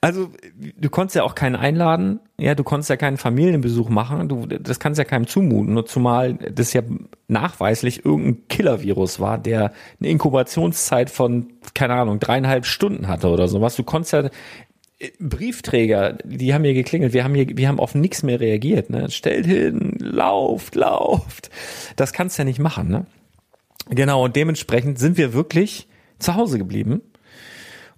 also, 0.00 0.30
du 0.54 0.90
konntest 0.90 1.16
ja 1.16 1.24
auch 1.24 1.34
keinen 1.34 1.56
einladen, 1.56 2.20
ja, 2.38 2.54
du 2.54 2.62
konntest 2.62 2.88
ja 2.88 2.96
keinen 2.96 3.16
Familienbesuch 3.16 3.88
machen, 3.88 4.28
du, 4.28 4.46
das 4.46 4.78
kannst 4.78 4.98
ja 4.98 5.04
keinem 5.04 5.26
zumuten, 5.26 5.74
nur 5.74 5.86
zumal 5.86 6.34
das 6.34 6.72
ja 6.72 6.82
nachweislich 7.26 8.04
irgendein 8.04 8.46
Killer-Virus 8.48 9.18
war, 9.18 9.38
der 9.38 9.72
eine 9.98 10.08
Inkubationszeit 10.08 11.10
von, 11.10 11.48
keine 11.74 11.94
Ahnung, 11.94 12.20
dreieinhalb 12.20 12.64
Stunden 12.64 13.08
hatte 13.08 13.28
oder 13.28 13.48
sowas. 13.48 13.74
Du 13.74 13.82
konntest 13.82 14.12
ja, 14.12 14.30
Briefträger, 15.18 16.18
die 16.24 16.54
haben 16.54 16.64
hier 16.64 16.74
geklingelt, 16.74 17.12
wir 17.12 17.24
haben 17.24 17.34
hier, 17.34 17.46
wir 17.56 17.68
haben 17.68 17.80
auf 17.80 17.94
nichts 17.94 18.22
mehr 18.22 18.40
reagiert, 18.40 18.90
ne? 18.90 19.10
Stellt 19.10 19.46
hin, 19.46 19.96
lauft, 19.98 20.74
lauft. 20.74 21.50
Das 21.96 22.12
kannst 22.12 22.36
du 22.36 22.42
ja 22.42 22.44
nicht 22.44 22.58
machen, 22.58 22.88
ne? 22.88 23.06
Genau, 23.90 24.24
und 24.24 24.36
dementsprechend 24.36 24.98
sind 24.98 25.16
wir 25.16 25.32
wirklich 25.32 25.88
zu 26.18 26.34
Hause 26.34 26.58
geblieben. 26.58 27.00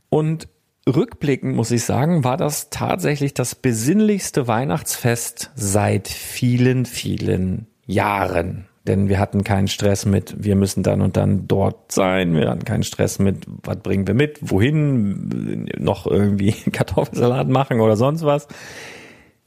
Und 0.09 0.49
rückblickend 0.87 1.55
muss 1.55 1.71
ich 1.71 1.85
sagen, 1.85 2.25
war 2.25 2.37
das 2.37 2.71
tatsächlich 2.71 3.35
das 3.35 3.55
besinnlichste 3.55 4.49
Weihnachtsfest 4.49 5.51
seit 5.55 6.09
vielen, 6.09 6.87
vielen 6.87 7.67
Jahren. 7.87 8.67
Denn 8.87 9.09
wir 9.09 9.19
hatten 9.19 9.45
keinen 9.45 9.69
Stress 9.69 10.07
mit, 10.07 10.43
wir 10.43 10.57
müssen 10.57 10.83
dann 10.83 11.03
und 11.03 11.17
dann 11.17 11.47
dort 11.47 11.93
sein. 11.93 12.35
Wir 12.35 12.49
hatten 12.49 12.65
keinen 12.65 12.83
Stress 12.83 13.19
mit, 13.19 13.45
was 13.47 13.77
bringen 13.79 14.07
wir 14.07 14.15
mit, 14.15 14.39
wohin, 14.41 15.71
noch 15.79 16.07
irgendwie 16.07 16.53
Kartoffelsalat 16.73 17.49
machen 17.49 17.81
oder 17.81 17.97
sonst 17.97 18.25
was. 18.25 18.49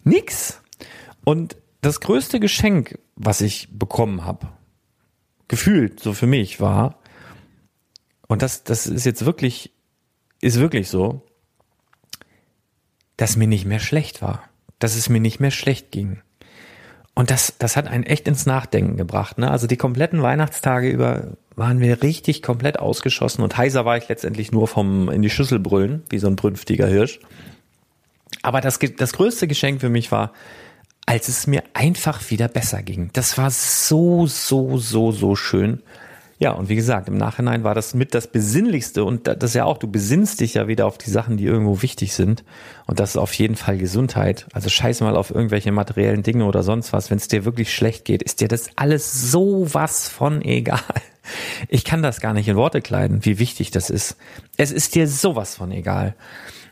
Nix. 0.04 0.62
Und 1.26 1.58
das 1.82 2.00
größte 2.00 2.40
Geschenk, 2.40 3.00
was 3.16 3.42
ich 3.42 3.70
bekommen 3.72 4.24
habe, 4.24 4.48
gefühlt 5.48 6.00
so 6.00 6.14
für 6.14 6.28
mich 6.28 6.62
war, 6.62 7.00
und 8.28 8.42
das, 8.42 8.64
das 8.64 8.88
ist 8.88 9.06
jetzt 9.06 9.26
wirklich 9.26 9.72
ist 10.44 10.60
wirklich 10.60 10.90
so, 10.90 11.22
dass 13.18 13.38
mir 13.38 13.48
nicht 13.48 13.66
mehr 13.66 13.80
schlecht 13.80 14.22
war, 14.22 14.44
dass 14.80 14.96
es 14.96 15.10
mir 15.10 15.20
nicht 15.20 15.40
mehr 15.40 15.52
schlecht 15.52 15.92
ging. 15.92 16.22
Und 17.16 17.30
das, 17.30 17.54
das 17.60 17.78
hat 17.78 17.88
einen 17.88 18.04
echt 18.04 18.28
ins 18.28 18.46
Nachdenken 18.46 18.98
gebracht. 18.98 19.38
Ne? 19.38 19.50
Also 19.50 19.68
die 19.68 19.78
kompletten 19.78 20.22
Weihnachtstage 20.22 20.90
über 20.90 21.38
waren 21.56 21.80
wir 21.80 22.02
richtig 22.02 22.42
komplett 22.42 22.80
ausgeschossen 22.80 23.44
und 23.44 23.56
heiser 23.56 23.86
war 23.86 23.96
ich 23.98 24.10
letztendlich 24.10 24.52
nur 24.52 24.68
vom 24.68 25.10
in 25.10 25.22
die 25.22 25.30
Schüssel 25.30 25.60
brüllen, 25.60 26.02
wie 26.10 26.18
so 26.18 26.28
ein 26.28 26.36
brünftiger 26.36 26.88
Hirsch. 26.88 27.20
Aber 28.42 28.60
das, 28.60 28.80
das 28.98 29.14
größte 29.14 29.48
Geschenk 29.48 29.80
für 29.80 29.90
mich 29.90 30.12
war, 30.12 30.34
als 31.06 31.28
es 31.28 31.46
mir 31.46 31.64
einfach 31.74 32.32
wieder 32.32 32.48
besser 32.48 32.82
ging. 32.82 33.12
Das 33.14 33.38
war 33.38 33.52
so, 33.52 34.26
so, 34.26 34.78
so, 34.78 35.12
so 35.12 35.36
schön. 35.36 35.84
Ja, 36.40 36.52
und 36.52 36.68
wie 36.68 36.76
gesagt, 36.76 37.08
im 37.08 37.18
Nachhinein 37.18 37.64
war 37.64 37.76
das 37.76 37.94
mit 37.94 38.14
das 38.14 38.28
Besinnlichste 38.28 39.04
und 39.04 39.28
das 39.28 39.38
ist 39.42 39.54
ja 39.54 39.66
auch, 39.66 39.78
du 39.78 39.88
besinnst 39.88 40.40
dich 40.40 40.56
ja 40.56 40.68
wieder 40.68 40.88
auf 40.88 40.98
die 40.98 41.10
Sachen, 41.10 41.38
die 41.38 41.46
irgendwo 41.46 41.82
wichtig 41.82 42.14
sind. 42.14 42.44
Und 42.86 43.00
das 43.00 43.12
ist 43.12 43.18
auf 43.18 43.34
jeden 43.36 43.56
Fall 43.56 43.78
Gesundheit. 43.78 44.48
Also 44.52 44.70
scheiß 44.70 45.02
mal 45.02 45.16
auf 45.16 45.32
irgendwelche 45.32 45.72
materiellen 45.72 46.24
Dinge 46.24 46.46
oder 46.46 46.64
sonst 46.64 46.92
was. 46.92 47.12
Wenn 47.12 47.18
es 47.18 47.28
dir 47.28 47.46
wirklich 47.46 47.74
schlecht 47.74 48.06
geht, 48.06 48.24
ist 48.24 48.42
dir 48.42 48.48
das 48.48 48.70
alles 48.76 49.32
so 49.32 49.74
was 49.74 50.10
von 50.10 50.42
egal. 50.42 50.80
Ich 51.70 51.86
kann 51.86 52.04
das 52.04 52.20
gar 52.20 52.34
nicht 52.34 52.50
in 52.50 52.58
Worte 52.58 52.82
kleiden, 52.82 53.24
wie 53.24 53.40
wichtig 53.40 53.72
das 53.72 53.90
ist. 53.90 54.18
Es 54.58 54.72
ist 54.72 54.96
dir 54.96 55.08
sowas 55.08 55.56
von 55.56 55.72
egal. 55.72 56.16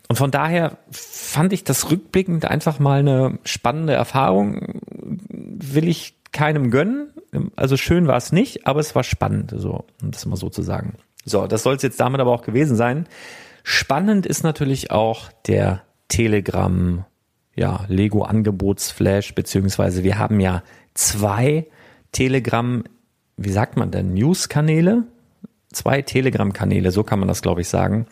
Und 0.10 0.18
von 0.18 0.32
daher 0.32 0.78
fand 0.92 1.54
ich 1.54 1.64
das 1.64 1.90
rückblickend 1.90 2.44
einfach 2.44 2.80
mal 2.80 3.00
eine 3.00 3.40
spannende 3.46 3.94
Erfahrung. 3.94 4.82
Will 5.30 5.88
ich 5.88 6.16
keinem 6.32 6.72
gönnen. 6.72 7.12
Also 7.56 7.78
schön 7.78 8.08
war 8.08 8.18
es 8.18 8.32
nicht, 8.32 8.68
aber 8.68 8.80
es 8.80 8.96
war 8.96 9.04
spannend, 9.04 9.54
so, 9.56 9.86
um 10.02 10.12
das 10.12 10.26
mal 10.26 10.36
so 10.36 10.50
zu 10.50 10.62
sagen. 10.62 10.96
So, 11.26 11.48
das 11.48 11.64
soll 11.64 11.76
es 11.76 11.84
jetzt 11.84 12.00
damit 12.00 12.22
aber 12.22 12.32
auch 12.32 12.42
gewesen 12.42 12.76
sein. 12.76 13.08
Spannend 13.64 14.26
ist 14.26 14.44
natürlich 14.44 14.92
auch 14.92 15.32
der 15.46 15.84
Telegram, 16.08 17.06
ja, 17.56 17.86
Lego 17.88 18.24
Angebotsflash, 18.24 19.36
beziehungsweise 19.36 20.04
wir 20.04 20.18
haben 20.18 20.40
ja 20.40 20.64
zwei 20.94 21.68
Telegram, 22.12 22.84
wie 23.38 23.52
sagt 23.52 23.78
man 23.78 23.92
denn, 23.92 24.14
News-Kanäle? 24.14 25.04
Zwei 25.72 26.02
Telegram-Kanäle, 26.02 26.92
so 26.92 27.04
kann 27.04 27.20
man 27.20 27.30
das, 27.30 27.42
glaube 27.42 27.62
ich, 27.62 27.70
sagen. 27.70 28.08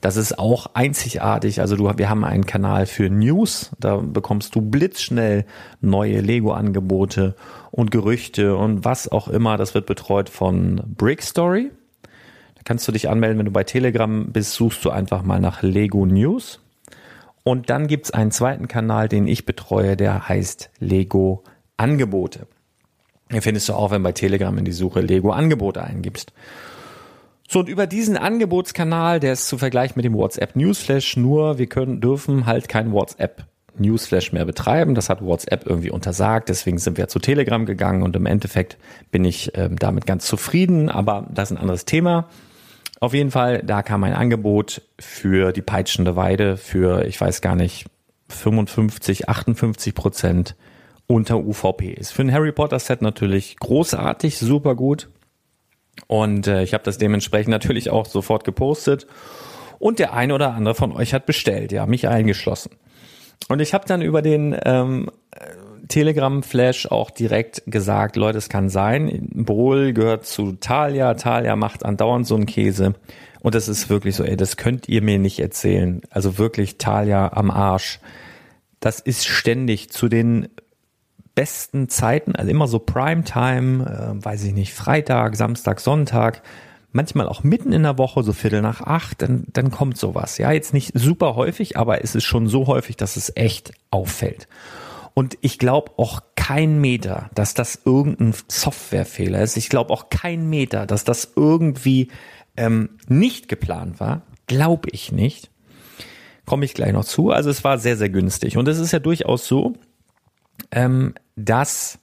Das 0.00 0.16
ist 0.16 0.38
auch 0.38 0.70
einzigartig. 0.74 1.60
Also 1.60 1.76
du, 1.76 1.90
wir 1.96 2.08
haben 2.08 2.24
einen 2.24 2.46
Kanal 2.46 2.86
für 2.86 3.10
News. 3.10 3.70
Da 3.80 3.96
bekommst 3.96 4.54
du 4.54 4.60
blitzschnell 4.60 5.44
neue 5.80 6.20
Lego-Angebote 6.20 7.34
und 7.70 7.90
Gerüchte 7.90 8.56
und 8.56 8.84
was 8.84 9.10
auch 9.10 9.28
immer. 9.28 9.56
Das 9.56 9.74
wird 9.74 9.86
betreut 9.86 10.28
von 10.28 10.82
Brickstory. 10.86 11.70
Da 12.02 12.62
kannst 12.64 12.86
du 12.86 12.92
dich 12.92 13.08
anmelden, 13.08 13.38
wenn 13.38 13.46
du 13.46 13.52
bei 13.52 13.64
Telegram 13.64 14.30
bist, 14.32 14.52
suchst 14.52 14.84
du 14.84 14.90
einfach 14.90 15.22
mal 15.22 15.40
nach 15.40 15.62
Lego 15.62 16.06
News. 16.06 16.60
Und 17.42 17.70
dann 17.70 17.86
gibt's 17.86 18.10
einen 18.10 18.30
zweiten 18.30 18.68
Kanal, 18.68 19.08
den 19.08 19.26
ich 19.26 19.46
betreue, 19.46 19.96
der 19.96 20.28
heißt 20.28 20.70
Lego 20.78 21.44
Angebote. 21.76 22.46
Hier 23.30 23.42
findest 23.42 23.68
du 23.68 23.74
auch, 23.74 23.90
wenn 23.90 24.02
bei 24.02 24.12
Telegram 24.12 24.56
in 24.58 24.64
die 24.64 24.72
Suche 24.72 25.00
Lego 25.00 25.30
Angebote 25.30 25.82
eingibst. 25.82 26.32
So, 27.50 27.60
und 27.60 27.68
über 27.70 27.86
diesen 27.86 28.18
Angebotskanal, 28.18 29.20
der 29.20 29.32
ist 29.32 29.48
zu 29.48 29.56
vergleichen 29.56 29.94
mit 29.96 30.04
dem 30.04 30.12
WhatsApp 30.12 30.54
Newsflash, 30.54 31.16
nur 31.16 31.56
wir 31.56 31.66
können, 31.66 32.02
dürfen 32.02 32.44
halt 32.44 32.68
kein 32.68 32.92
WhatsApp 32.92 33.46
Newsflash 33.78 34.32
mehr 34.32 34.44
betreiben. 34.44 34.94
Das 34.94 35.08
hat 35.08 35.24
WhatsApp 35.24 35.66
irgendwie 35.66 35.90
untersagt. 35.90 36.50
Deswegen 36.50 36.76
sind 36.76 36.98
wir 36.98 37.08
zu 37.08 37.20
Telegram 37.20 37.64
gegangen 37.64 38.02
und 38.02 38.14
im 38.16 38.26
Endeffekt 38.26 38.76
bin 39.10 39.24
ich 39.24 39.52
ähm, 39.54 39.76
damit 39.76 40.04
ganz 40.04 40.26
zufrieden. 40.26 40.90
Aber 40.90 41.26
das 41.32 41.50
ist 41.50 41.56
ein 41.56 41.60
anderes 41.60 41.86
Thema. 41.86 42.28
Auf 43.00 43.14
jeden 43.14 43.30
Fall, 43.30 43.62
da 43.62 43.82
kam 43.82 44.04
ein 44.04 44.12
Angebot 44.12 44.82
für 44.98 45.52
die 45.52 45.62
peitschende 45.62 46.16
Weide 46.16 46.58
für, 46.58 47.06
ich 47.06 47.18
weiß 47.18 47.40
gar 47.40 47.56
nicht, 47.56 47.86
55, 48.28 49.28
58 49.28 49.94
Prozent 49.94 50.54
unter 51.06 51.38
UVP. 51.38 51.92
Ist 51.92 52.12
für 52.12 52.22
ein 52.22 52.32
Harry 52.32 52.52
Potter 52.52 52.78
Set 52.78 53.00
natürlich 53.00 53.56
großartig, 53.56 54.36
super 54.36 54.74
gut. 54.74 55.08
Und 56.06 56.46
äh, 56.46 56.62
ich 56.62 56.74
habe 56.74 56.84
das 56.84 56.98
dementsprechend 56.98 57.50
natürlich 57.50 57.90
auch 57.90 58.06
sofort 58.06 58.44
gepostet. 58.44 59.06
Und 59.78 59.98
der 59.98 60.12
eine 60.12 60.34
oder 60.34 60.54
andere 60.54 60.74
von 60.74 60.92
euch 60.92 61.14
hat 61.14 61.26
bestellt, 61.26 61.72
ja, 61.72 61.86
mich 61.86 62.08
eingeschlossen. 62.08 62.70
Und 63.48 63.60
ich 63.60 63.74
habe 63.74 63.86
dann 63.86 64.02
über 64.02 64.22
den 64.22 64.56
ähm, 64.64 65.10
Telegram-Flash 65.88 66.86
auch 66.86 67.10
direkt 67.10 67.62
gesagt, 67.66 68.16
Leute, 68.16 68.38
es 68.38 68.48
kann 68.48 68.68
sein, 68.68 69.28
Brol 69.32 69.92
gehört 69.92 70.26
zu 70.26 70.52
Thalia, 70.52 71.14
Thalia 71.14 71.56
macht 71.56 71.84
andauernd 71.84 72.26
so 72.26 72.34
einen 72.34 72.46
Käse. 72.46 72.94
Und 73.40 73.54
das 73.54 73.68
ist 73.68 73.88
wirklich 73.88 74.16
so, 74.16 74.24
ey, 74.24 74.36
das 74.36 74.56
könnt 74.56 74.88
ihr 74.88 75.02
mir 75.02 75.18
nicht 75.18 75.38
erzählen. 75.38 76.02
Also 76.10 76.38
wirklich 76.38 76.78
Thalia 76.78 77.32
am 77.32 77.50
Arsch. 77.50 78.00
Das 78.80 79.00
ist 79.00 79.26
ständig 79.26 79.90
zu 79.90 80.08
den 80.08 80.48
besten 81.38 81.88
Zeiten, 81.88 82.34
also 82.34 82.50
immer 82.50 82.66
so 82.66 82.80
Primetime, 82.80 83.84
äh, 84.18 84.24
weiß 84.24 84.42
ich 84.42 84.54
nicht, 84.54 84.74
Freitag, 84.74 85.36
Samstag, 85.36 85.78
Sonntag, 85.78 86.42
manchmal 86.90 87.28
auch 87.28 87.44
mitten 87.44 87.72
in 87.72 87.84
der 87.84 87.96
Woche, 87.96 88.24
so 88.24 88.32
Viertel 88.32 88.60
nach 88.60 88.80
acht, 88.80 89.22
dann, 89.22 89.44
dann 89.52 89.70
kommt 89.70 89.96
sowas. 89.96 90.38
Ja, 90.38 90.50
jetzt 90.50 90.74
nicht 90.74 90.98
super 90.98 91.36
häufig, 91.36 91.76
aber 91.76 92.02
es 92.02 92.16
ist 92.16 92.24
schon 92.24 92.48
so 92.48 92.66
häufig, 92.66 92.96
dass 92.96 93.16
es 93.16 93.30
echt 93.36 93.70
auffällt. 93.92 94.48
Und 95.14 95.38
ich 95.40 95.60
glaube 95.60 95.92
auch 95.96 96.22
kein 96.34 96.80
Meter, 96.80 97.30
dass 97.36 97.54
das 97.54 97.82
irgendein 97.84 98.34
Softwarefehler 98.48 99.40
ist. 99.40 99.56
Ich 99.56 99.68
glaube 99.68 99.92
auch 99.92 100.10
kein 100.10 100.50
Meter, 100.50 100.86
dass 100.86 101.04
das 101.04 101.34
irgendwie 101.36 102.08
ähm, 102.56 102.98
nicht 103.06 103.48
geplant 103.48 104.00
war. 104.00 104.22
Glaube 104.48 104.88
ich 104.90 105.12
nicht. 105.12 105.52
Komme 106.46 106.64
ich 106.64 106.74
gleich 106.74 106.92
noch 106.92 107.04
zu. 107.04 107.30
Also 107.30 107.48
es 107.48 107.62
war 107.62 107.78
sehr, 107.78 107.96
sehr 107.96 108.08
günstig. 108.08 108.56
Und 108.56 108.66
es 108.66 108.80
ist 108.80 108.90
ja 108.90 108.98
durchaus 108.98 109.46
so, 109.46 109.74
ähm, 110.70 111.14
dass 111.38 111.98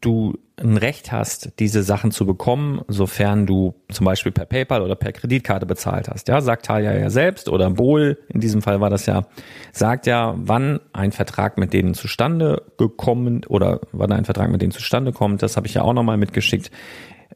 du 0.00 0.38
ein 0.56 0.76
Recht 0.76 1.12
hast, 1.12 1.58
diese 1.58 1.82
Sachen 1.82 2.10
zu 2.12 2.24
bekommen, 2.24 2.82
sofern 2.88 3.46
du 3.46 3.74
zum 3.90 4.04
Beispiel 4.04 4.32
per 4.32 4.46
PayPal 4.46 4.82
oder 4.82 4.94
per 4.94 5.12
Kreditkarte 5.12 5.66
bezahlt 5.66 6.08
hast. 6.08 6.28
Ja, 6.28 6.40
sagt 6.40 6.66
Talia 6.66 6.94
ja 6.94 7.10
selbst 7.10 7.48
oder 7.48 7.70
Bohl, 7.70 8.18
in 8.28 8.40
diesem 8.40 8.62
Fall 8.62 8.80
war 8.80 8.90
das 8.90 9.06
ja, 9.06 9.26
sagt 9.72 10.06
ja, 10.06 10.34
wann 10.36 10.80
ein 10.92 11.12
Vertrag 11.12 11.58
mit 11.58 11.72
denen 11.72 11.94
zustande 11.94 12.62
gekommen 12.78 13.44
oder 13.48 13.80
wann 13.92 14.12
ein 14.12 14.24
Vertrag 14.24 14.50
mit 14.50 14.62
denen 14.62 14.72
zustande 14.72 15.12
kommt. 15.12 15.42
Das 15.42 15.56
habe 15.56 15.66
ich 15.66 15.74
ja 15.74 15.82
auch 15.82 15.94
nochmal 15.94 16.16
mitgeschickt. 16.16 16.70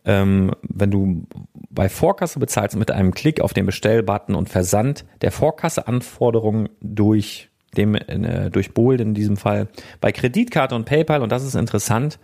Ähm, 0.04 0.52
wenn 0.62 0.90
du 0.90 1.26
bei 1.70 1.88
Vorkasse 1.88 2.38
bezahlst 2.38 2.76
mit 2.76 2.90
einem 2.90 3.12
Klick 3.12 3.40
auf 3.40 3.54
den 3.54 3.66
Bestellbutton 3.66 4.34
und 4.34 4.48
Versand 4.48 5.04
der 5.20 5.32
Vorkasseanforderungen 5.32 6.68
durch 6.80 7.50
dem 7.76 7.94
äh, 7.94 8.50
durch 8.50 8.72
Bold 8.72 9.00
in 9.00 9.14
diesem 9.14 9.36
Fall 9.36 9.68
bei 10.00 10.12
Kreditkarte 10.12 10.74
und 10.74 10.84
PayPal 10.84 11.22
und 11.22 11.30
das 11.30 11.44
ist 11.44 11.54
interessant 11.54 12.18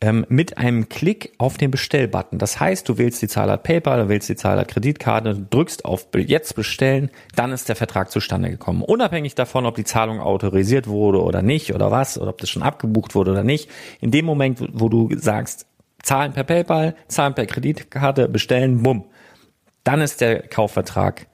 ähm, 0.00 0.24
mit 0.28 0.56
einem 0.56 0.88
Klick 0.88 1.32
auf 1.38 1.58
den 1.58 1.70
Bestellbutton. 1.70 2.38
Das 2.38 2.58
heißt, 2.58 2.88
du 2.88 2.96
wählst 2.96 3.20
die 3.20 3.28
Zahlart 3.28 3.62
PayPal, 3.62 4.04
du 4.04 4.08
wählst 4.08 4.28
die 4.28 4.36
Zahlart 4.36 4.68
Kreditkarte, 4.68 5.46
drückst 5.50 5.84
auf 5.84 6.06
Jetzt 6.16 6.54
bestellen, 6.54 7.10
dann 7.36 7.52
ist 7.52 7.68
der 7.68 7.76
Vertrag 7.76 8.10
zustande 8.10 8.50
gekommen. 8.50 8.82
Unabhängig 8.82 9.34
davon, 9.34 9.66
ob 9.66 9.74
die 9.74 9.84
Zahlung 9.84 10.20
autorisiert 10.20 10.86
wurde 10.86 11.22
oder 11.22 11.42
nicht 11.42 11.74
oder 11.74 11.90
was, 11.90 12.18
oder 12.18 12.30
ob 12.30 12.38
das 12.38 12.48
schon 12.48 12.62
abgebucht 12.62 13.14
wurde 13.14 13.32
oder 13.32 13.44
nicht. 13.44 13.68
In 14.00 14.10
dem 14.10 14.24
Moment, 14.24 14.62
wo 14.72 14.88
du 14.88 15.10
sagst, 15.16 15.66
zahlen 16.02 16.32
per 16.32 16.44
PayPal, 16.44 16.96
zahlen 17.08 17.34
per 17.34 17.46
Kreditkarte, 17.46 18.28
bestellen, 18.28 18.82
bumm, 18.82 19.04
dann 19.84 20.00
ist 20.00 20.20
der 20.22 20.40
Kaufvertrag 20.48 21.26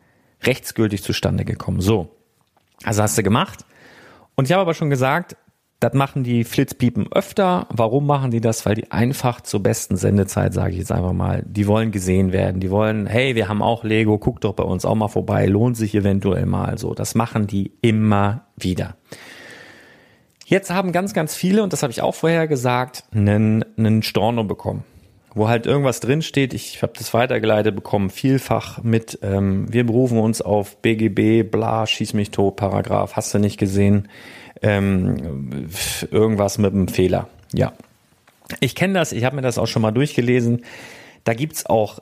rechtsgültig 0.42 1.02
zustande 1.02 1.44
gekommen. 1.44 1.80
So. 1.80 2.15
Also 2.84 3.02
hast 3.02 3.16
du 3.16 3.22
gemacht. 3.22 3.64
Und 4.34 4.46
ich 4.46 4.52
habe 4.52 4.62
aber 4.62 4.74
schon 4.74 4.90
gesagt, 4.90 5.36
das 5.80 5.92
machen 5.92 6.24
die 6.24 6.44
Flitzpiepen 6.44 7.12
öfter. 7.12 7.66
Warum 7.70 8.06
machen 8.06 8.30
die 8.30 8.40
das? 8.40 8.64
Weil 8.64 8.76
die 8.76 8.90
einfach 8.92 9.40
zur 9.42 9.62
besten 9.62 9.96
Sendezeit, 9.96 10.54
sage 10.54 10.72
ich 10.72 10.78
jetzt 10.78 10.92
einfach 10.92 11.12
mal, 11.12 11.42
die 11.46 11.66
wollen 11.66 11.90
gesehen 11.90 12.32
werden. 12.32 12.60
Die 12.60 12.70
wollen, 12.70 13.06
hey, 13.06 13.34
wir 13.34 13.48
haben 13.48 13.62
auch 13.62 13.84
Lego, 13.84 14.18
guck 14.18 14.40
doch 14.40 14.54
bei 14.54 14.64
uns 14.64 14.84
auch 14.84 14.94
mal 14.94 15.08
vorbei, 15.08 15.46
lohnt 15.46 15.76
sich 15.76 15.94
eventuell 15.94 16.46
mal 16.46 16.78
so. 16.78 16.94
Das 16.94 17.14
machen 17.14 17.46
die 17.46 17.72
immer 17.82 18.46
wieder. 18.56 18.96
Jetzt 20.46 20.70
haben 20.70 20.92
ganz, 20.92 21.12
ganz 21.12 21.34
viele, 21.34 21.62
und 21.62 21.72
das 21.72 21.82
habe 21.82 21.90
ich 21.90 22.02
auch 22.02 22.14
vorher 22.14 22.46
gesagt, 22.46 23.04
einen, 23.12 23.64
einen 23.76 24.02
Storno 24.02 24.44
bekommen 24.44 24.84
wo 25.36 25.48
halt 25.48 25.66
irgendwas 25.66 26.00
drinsteht. 26.00 26.54
Ich 26.54 26.82
habe 26.82 26.94
das 26.96 27.12
weitergeleitet 27.14 27.76
bekommen, 27.76 28.10
vielfach 28.10 28.82
mit, 28.82 29.18
ähm, 29.22 29.72
wir 29.72 29.84
berufen 29.84 30.18
uns 30.18 30.40
auf 30.40 30.78
BGB, 30.78 31.48
bla, 31.48 31.86
schieß 31.86 32.14
mich 32.14 32.30
tot, 32.30 32.56
Paragraph, 32.56 33.14
hast 33.14 33.34
du 33.34 33.38
nicht 33.38 33.58
gesehen 33.58 34.08
ähm, 34.62 35.68
irgendwas 36.10 36.56
mit 36.56 36.72
einem 36.72 36.88
Fehler. 36.88 37.28
Ja. 37.52 37.74
Ich 38.60 38.74
kenne 38.74 38.94
das, 38.94 39.12
ich 39.12 39.24
habe 39.24 39.36
mir 39.36 39.42
das 39.42 39.58
auch 39.58 39.66
schon 39.66 39.82
mal 39.82 39.90
durchgelesen. 39.90 40.64
Da 41.24 41.34
gibt's 41.34 41.66
auch 41.66 42.00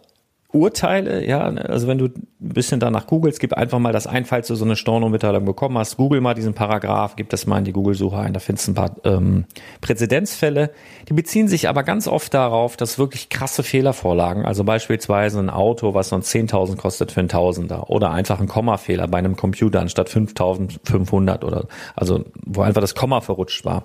Urteile, 0.55 1.27
ja, 1.27 1.41
also 1.41 1.89
wenn 1.89 1.99
du 1.99 2.07
ein 2.07 2.29
bisschen 2.39 2.79
danach 2.79 3.07
googelst, 3.07 3.41
gib 3.41 3.55
einfach 3.55 3.79
mal 3.81 3.93
das 3.93 4.07
ein, 4.07 4.25
falls 4.25 4.47
du 4.49 4.55
so 4.55 4.65
eine 4.65 4.77
Stornomitteilung 4.77 5.45
bekommen 5.45 5.77
hast, 5.77 5.97
google 5.97 6.21
mal 6.21 6.35
diesen 6.35 6.55
Paragraph, 6.55 7.17
gib 7.17 7.29
das 7.31 7.47
mal 7.47 7.59
in 7.59 7.65
die 7.65 7.73
Google-Suche 7.73 8.17
ein, 8.17 8.33
da 8.33 8.41
findest 8.41 8.69
du 8.69 8.73
ein 8.73 8.75
paar 8.77 8.95
ähm, 9.05 9.47
Präzedenzfälle. 9.81 10.71
Die 11.09 11.13
beziehen 11.13 11.49
sich 11.49 11.69
aber 11.69 11.83
ganz 11.83 12.07
oft 12.07 12.33
darauf, 12.33 12.77
dass 12.77 12.99
wirklich 12.99 13.29
krasse 13.29 13.65
Fehler 13.65 13.93
vorlagen, 13.93 14.45
also 14.45 14.63
beispielsweise 14.63 15.41
ein 15.41 15.51
Auto, 15.51 15.95
was 15.95 16.11
sonst 16.11 16.33
10.000 16.33 16.77
kostet 16.77 17.11
für 17.11 17.21
ein 17.21 17.29
Tausender 17.29 17.91
oder 17.91 18.13
einfach 18.13 18.41
ein 18.41 18.49
Kommafehler 18.49 19.09
bei 19.09 19.19
einem 19.19 19.37
Computer 19.37 19.81
anstatt 19.81 20.09
5.500 20.09 21.45
oder, 21.45 21.67
also 21.97 22.25
wo 22.47 22.63
einfach 22.63 22.81
das 22.81 22.95
Komma 22.95 23.21
verrutscht 23.21 23.65
war. 23.65 23.85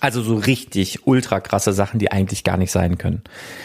Also 0.00 0.22
so 0.22 0.36
richtig 0.36 1.06
ultra 1.06 1.40
krasse 1.40 1.72
Sachen, 1.72 1.98
die 1.98 2.10
eigentlich 2.10 2.44
gar 2.44 2.56
nicht 2.56 2.70
sein 2.70 2.98
können. 2.98 3.22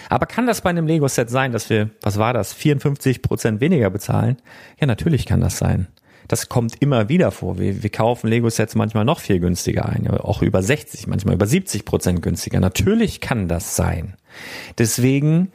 Aber 0.09 0.25
kann 0.25 0.45
das 0.45 0.61
bei 0.61 0.69
einem 0.69 0.87
Lego-Set 0.87 1.29
sein, 1.29 1.51
dass 1.51 1.69
wir, 1.69 1.89
was 2.01 2.17
war 2.17 2.33
das, 2.33 2.53
54 2.53 3.21
Prozent 3.21 3.61
weniger 3.61 3.89
bezahlen? 3.89 4.37
Ja, 4.79 4.87
natürlich 4.87 5.25
kann 5.25 5.41
das 5.41 5.57
sein. 5.57 5.87
Das 6.27 6.49
kommt 6.49 6.81
immer 6.81 7.07
wieder 7.07 7.31
vor. 7.31 7.57
Wir, 7.57 7.81
wir 7.83 7.89
kaufen 7.89 8.27
Lego-Sets 8.27 8.75
manchmal 8.75 9.05
noch 9.05 9.19
viel 9.19 9.39
günstiger 9.39 9.87
ein, 9.87 10.07
auch 10.09 10.41
über 10.41 10.61
60, 10.61 11.07
manchmal 11.07 11.35
über 11.35 11.47
70 11.47 11.85
Prozent 11.85 12.21
günstiger. 12.21 12.59
Natürlich 12.59 13.21
kann 13.21 13.47
das 13.47 13.75
sein. 13.75 14.15
Deswegen 14.77 15.51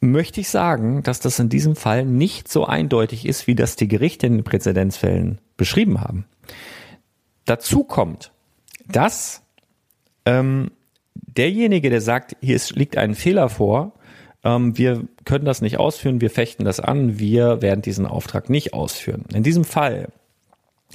möchte 0.00 0.40
ich 0.40 0.48
sagen, 0.48 1.02
dass 1.02 1.20
das 1.20 1.38
in 1.38 1.48
diesem 1.48 1.76
Fall 1.76 2.04
nicht 2.04 2.48
so 2.48 2.66
eindeutig 2.66 3.26
ist, 3.26 3.46
wie 3.46 3.54
das 3.54 3.76
die 3.76 3.88
Gerichte 3.88 4.26
in 4.26 4.38
den 4.38 4.44
Präzedenzfällen 4.44 5.38
beschrieben 5.56 6.00
haben. 6.00 6.24
Dazu 7.44 7.84
kommt, 7.84 8.32
dass 8.88 9.42
ähm, 10.24 10.70
derjenige, 11.14 11.90
der 11.90 12.00
sagt, 12.00 12.36
hier 12.40 12.56
ist, 12.56 12.76
liegt 12.76 12.96
ein 12.96 13.14
Fehler 13.14 13.48
vor, 13.48 13.92
ähm, 14.44 14.76
wir 14.76 15.04
können 15.24 15.44
das 15.44 15.60
nicht 15.60 15.78
ausführen, 15.78 16.20
wir 16.20 16.30
fechten 16.30 16.64
das 16.64 16.80
an, 16.80 17.18
wir 17.18 17.62
werden 17.62 17.82
diesen 17.82 18.06
Auftrag 18.06 18.48
nicht 18.48 18.72
ausführen. 18.72 19.24
In 19.34 19.42
diesem 19.42 19.64
Fall 19.64 20.08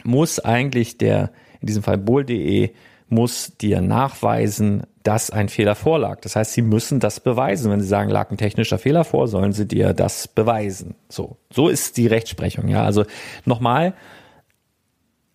muss 0.04 0.40
eigentlich 0.40 0.98
der, 0.98 1.32
in 1.62 1.68
diesem 1.68 1.84
Fall 1.84 1.98
bohl.de, 1.98 2.72
muss 3.08 3.56
dir 3.58 3.82
nachweisen, 3.82 4.84
dass 5.04 5.30
ein 5.30 5.50
Fehler 5.50 5.76
vorlag. 5.76 6.22
Das 6.22 6.36
heißt, 6.36 6.54
sie 6.54 6.64
müssen 6.64 7.00
das 7.00 7.20
beweisen. 7.20 7.72
Wenn 7.72 7.80
sie 7.80 7.88
sagen, 7.88 8.10
lag 8.10 8.32
ein 8.32 8.38
technischer 8.38 8.80
Fehler 8.80 9.04
vor, 9.04 9.28
sollen 9.28 9.54
sie 9.54 9.68
dir 9.68 9.94
das 9.94 10.28
beweisen. 10.28 10.96
So, 11.10 11.38
so 11.54 11.70
ist 11.70 11.98
die 11.98 12.08
Rechtsprechung. 12.08 12.68
Ja, 12.68 12.84
also 12.84 13.06
nochmal 13.46 13.94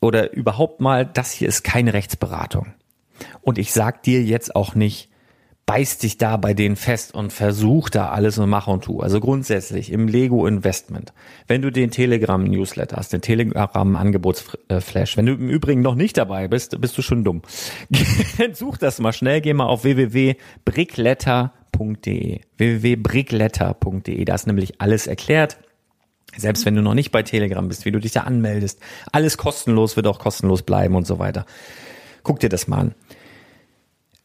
oder 0.01 0.33
überhaupt 0.33 0.81
mal, 0.81 1.07
das 1.07 1.31
hier 1.31 1.49
ist 1.49 1.63
keine 1.63 1.93
Rechtsberatung. 1.93 2.75
Und 3.43 3.59
ich 3.59 3.73
sag 3.73 4.03
dir 4.03 4.23
jetzt 4.23 4.55
auch 4.55 4.75
nicht, 4.75 5.11
beiß 5.71 5.99
dich 5.99 6.19
da 6.19 6.37
bei 6.37 6.53
denen 6.53 6.75
fest 6.75 7.15
und 7.15 7.33
versuch 7.33 7.91
da 7.91 8.09
alles 8.09 8.39
und 8.39 8.51
mach 8.51 8.67
und 8.67 8.83
tu. 8.83 8.99
Also 8.99 9.21
grundsätzlich 9.21 9.93
im 9.93 10.09
Lego 10.09 10.49
Investment, 10.49 11.13
wenn 11.47 11.63
du 11.63 11.71
den 11.71 11.93
Telegram 11.93 12.43
Newsletter 12.43 12.97
hast, 12.97 13.13
den 13.13 13.21
Telegram 13.21 13.95
Angebotsflash, 13.95 15.17
wenn 15.17 15.27
du 15.27 15.35
im 15.35 15.49
Übrigen 15.49 15.81
noch 15.81 15.95
nicht 15.95 16.17
dabei 16.17 16.49
bist, 16.49 16.81
bist 16.81 16.99
du 16.99 17.03
schon 17.03 17.23
dumm. 17.23 17.43
Such 18.53 18.79
das 18.79 18.99
mal 18.99 19.13
schnell, 19.13 19.41
geh 19.41 19.55
mal 19.55 19.67
auf 19.67 19.85
www.brickletter.de 19.85 22.41
www.brickletter.de, 22.59 24.25
da 24.25 24.35
ist 24.35 24.49
nämlich 24.49 24.81
alles 24.81 25.07
erklärt. 25.07 25.59
Selbst 26.37 26.67
wenn 26.67 26.75
du 26.75 26.83
noch 26.83 26.95
nicht 26.95 27.13
bei 27.13 27.23
Telegram 27.23 27.69
bist, 27.69 27.85
wie 27.85 27.93
du 27.93 28.01
dich 28.01 28.11
da 28.11 28.23
anmeldest, 28.23 28.81
alles 29.13 29.37
kostenlos 29.37 29.95
wird 29.95 30.09
auch 30.09 30.19
kostenlos 30.19 30.63
bleiben 30.63 30.97
und 30.97 31.07
so 31.07 31.21
weiter. 31.21 31.47
Guck 32.25 32.41
dir 32.41 32.49
das 32.49 32.67
mal 32.67 32.79
an. 32.79 32.95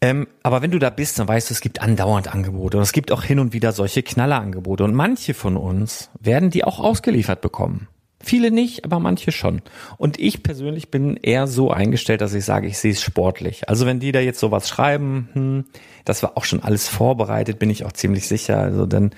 Ähm, 0.02 0.28
aber 0.44 0.62
wenn 0.62 0.72
du 0.72 0.80
da 0.80 0.90
bist, 0.90 1.18
dann 1.20 1.28
weißt 1.28 1.50
du, 1.50 1.54
es 1.54 1.62
gibt 1.62 1.82
andauernd 1.82 2.34
Angebote 2.34 2.78
und 2.78 2.84
es 2.84 2.92
gibt 2.92 3.12
auch 3.12 3.24
hin 3.24 3.40
und 3.40 3.54
wieder 3.54 3.72
solche 3.72 4.04
Knallerangebote 4.04 4.84
und 4.84 4.94
manche 4.94 5.34
von 5.34 5.58
uns 5.58 6.10
werden 6.20 6.50
die 6.50 6.64
auch 6.64 6.80
ausgeliefert 6.80 7.42
bekommen. 7.42 7.88
Viele 8.22 8.50
nicht, 8.50 8.86
aber 8.86 9.00
manche 9.00 9.32
schon. 9.32 9.62
Und 9.98 10.20
ich 10.20 10.42
persönlich 10.42 10.90
bin 10.90 11.16
eher 11.16 11.46
so 11.46 11.70
eingestellt, 11.70 12.22
dass 12.22 12.34
ich 12.34 12.44
sage, 12.44 12.68
ich 12.68 12.80
sehe 12.80 12.92
es 12.92 13.02
sportlich. 13.02 13.70
Also 13.70 13.86
wenn 13.86 14.00
die 14.00 14.12
da 14.12 14.20
jetzt 14.20 14.40
sowas 14.40 14.68
schreiben, 14.68 15.30
hm, 15.34 15.66
das 16.06 16.24
war 16.24 16.36
auch 16.36 16.44
schon 16.44 16.64
alles 16.64 16.88
vorbereitet, 16.88 17.60
bin 17.60 17.70
ich 17.70 17.86
auch 17.86 17.92
ziemlich 17.92 18.28
sicher. 18.28 18.58
Also 18.58 18.88
dann 18.88 19.12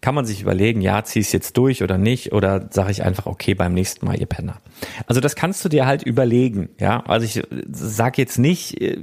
kann 0.00 0.14
man 0.14 0.26
sich 0.26 0.42
überlegen, 0.42 0.80
ja, 0.80 1.02
zieh 1.04 1.20
es 1.20 1.32
jetzt 1.32 1.56
durch 1.56 1.82
oder 1.82 1.98
nicht, 1.98 2.32
oder 2.32 2.68
sage 2.70 2.90
ich 2.90 3.02
einfach, 3.02 3.26
okay, 3.26 3.54
beim 3.54 3.74
nächsten 3.74 4.06
Mal, 4.06 4.18
ihr 4.18 4.26
Penner. 4.26 4.60
Also 5.06 5.20
das 5.20 5.36
kannst 5.36 5.64
du 5.64 5.68
dir 5.68 5.86
halt 5.86 6.02
überlegen, 6.02 6.68
ja. 6.78 7.02
Also 7.06 7.24
ich 7.26 7.42
sag 7.70 8.18
jetzt 8.18 8.38
nicht, 8.38 8.80
äh, 8.80 8.98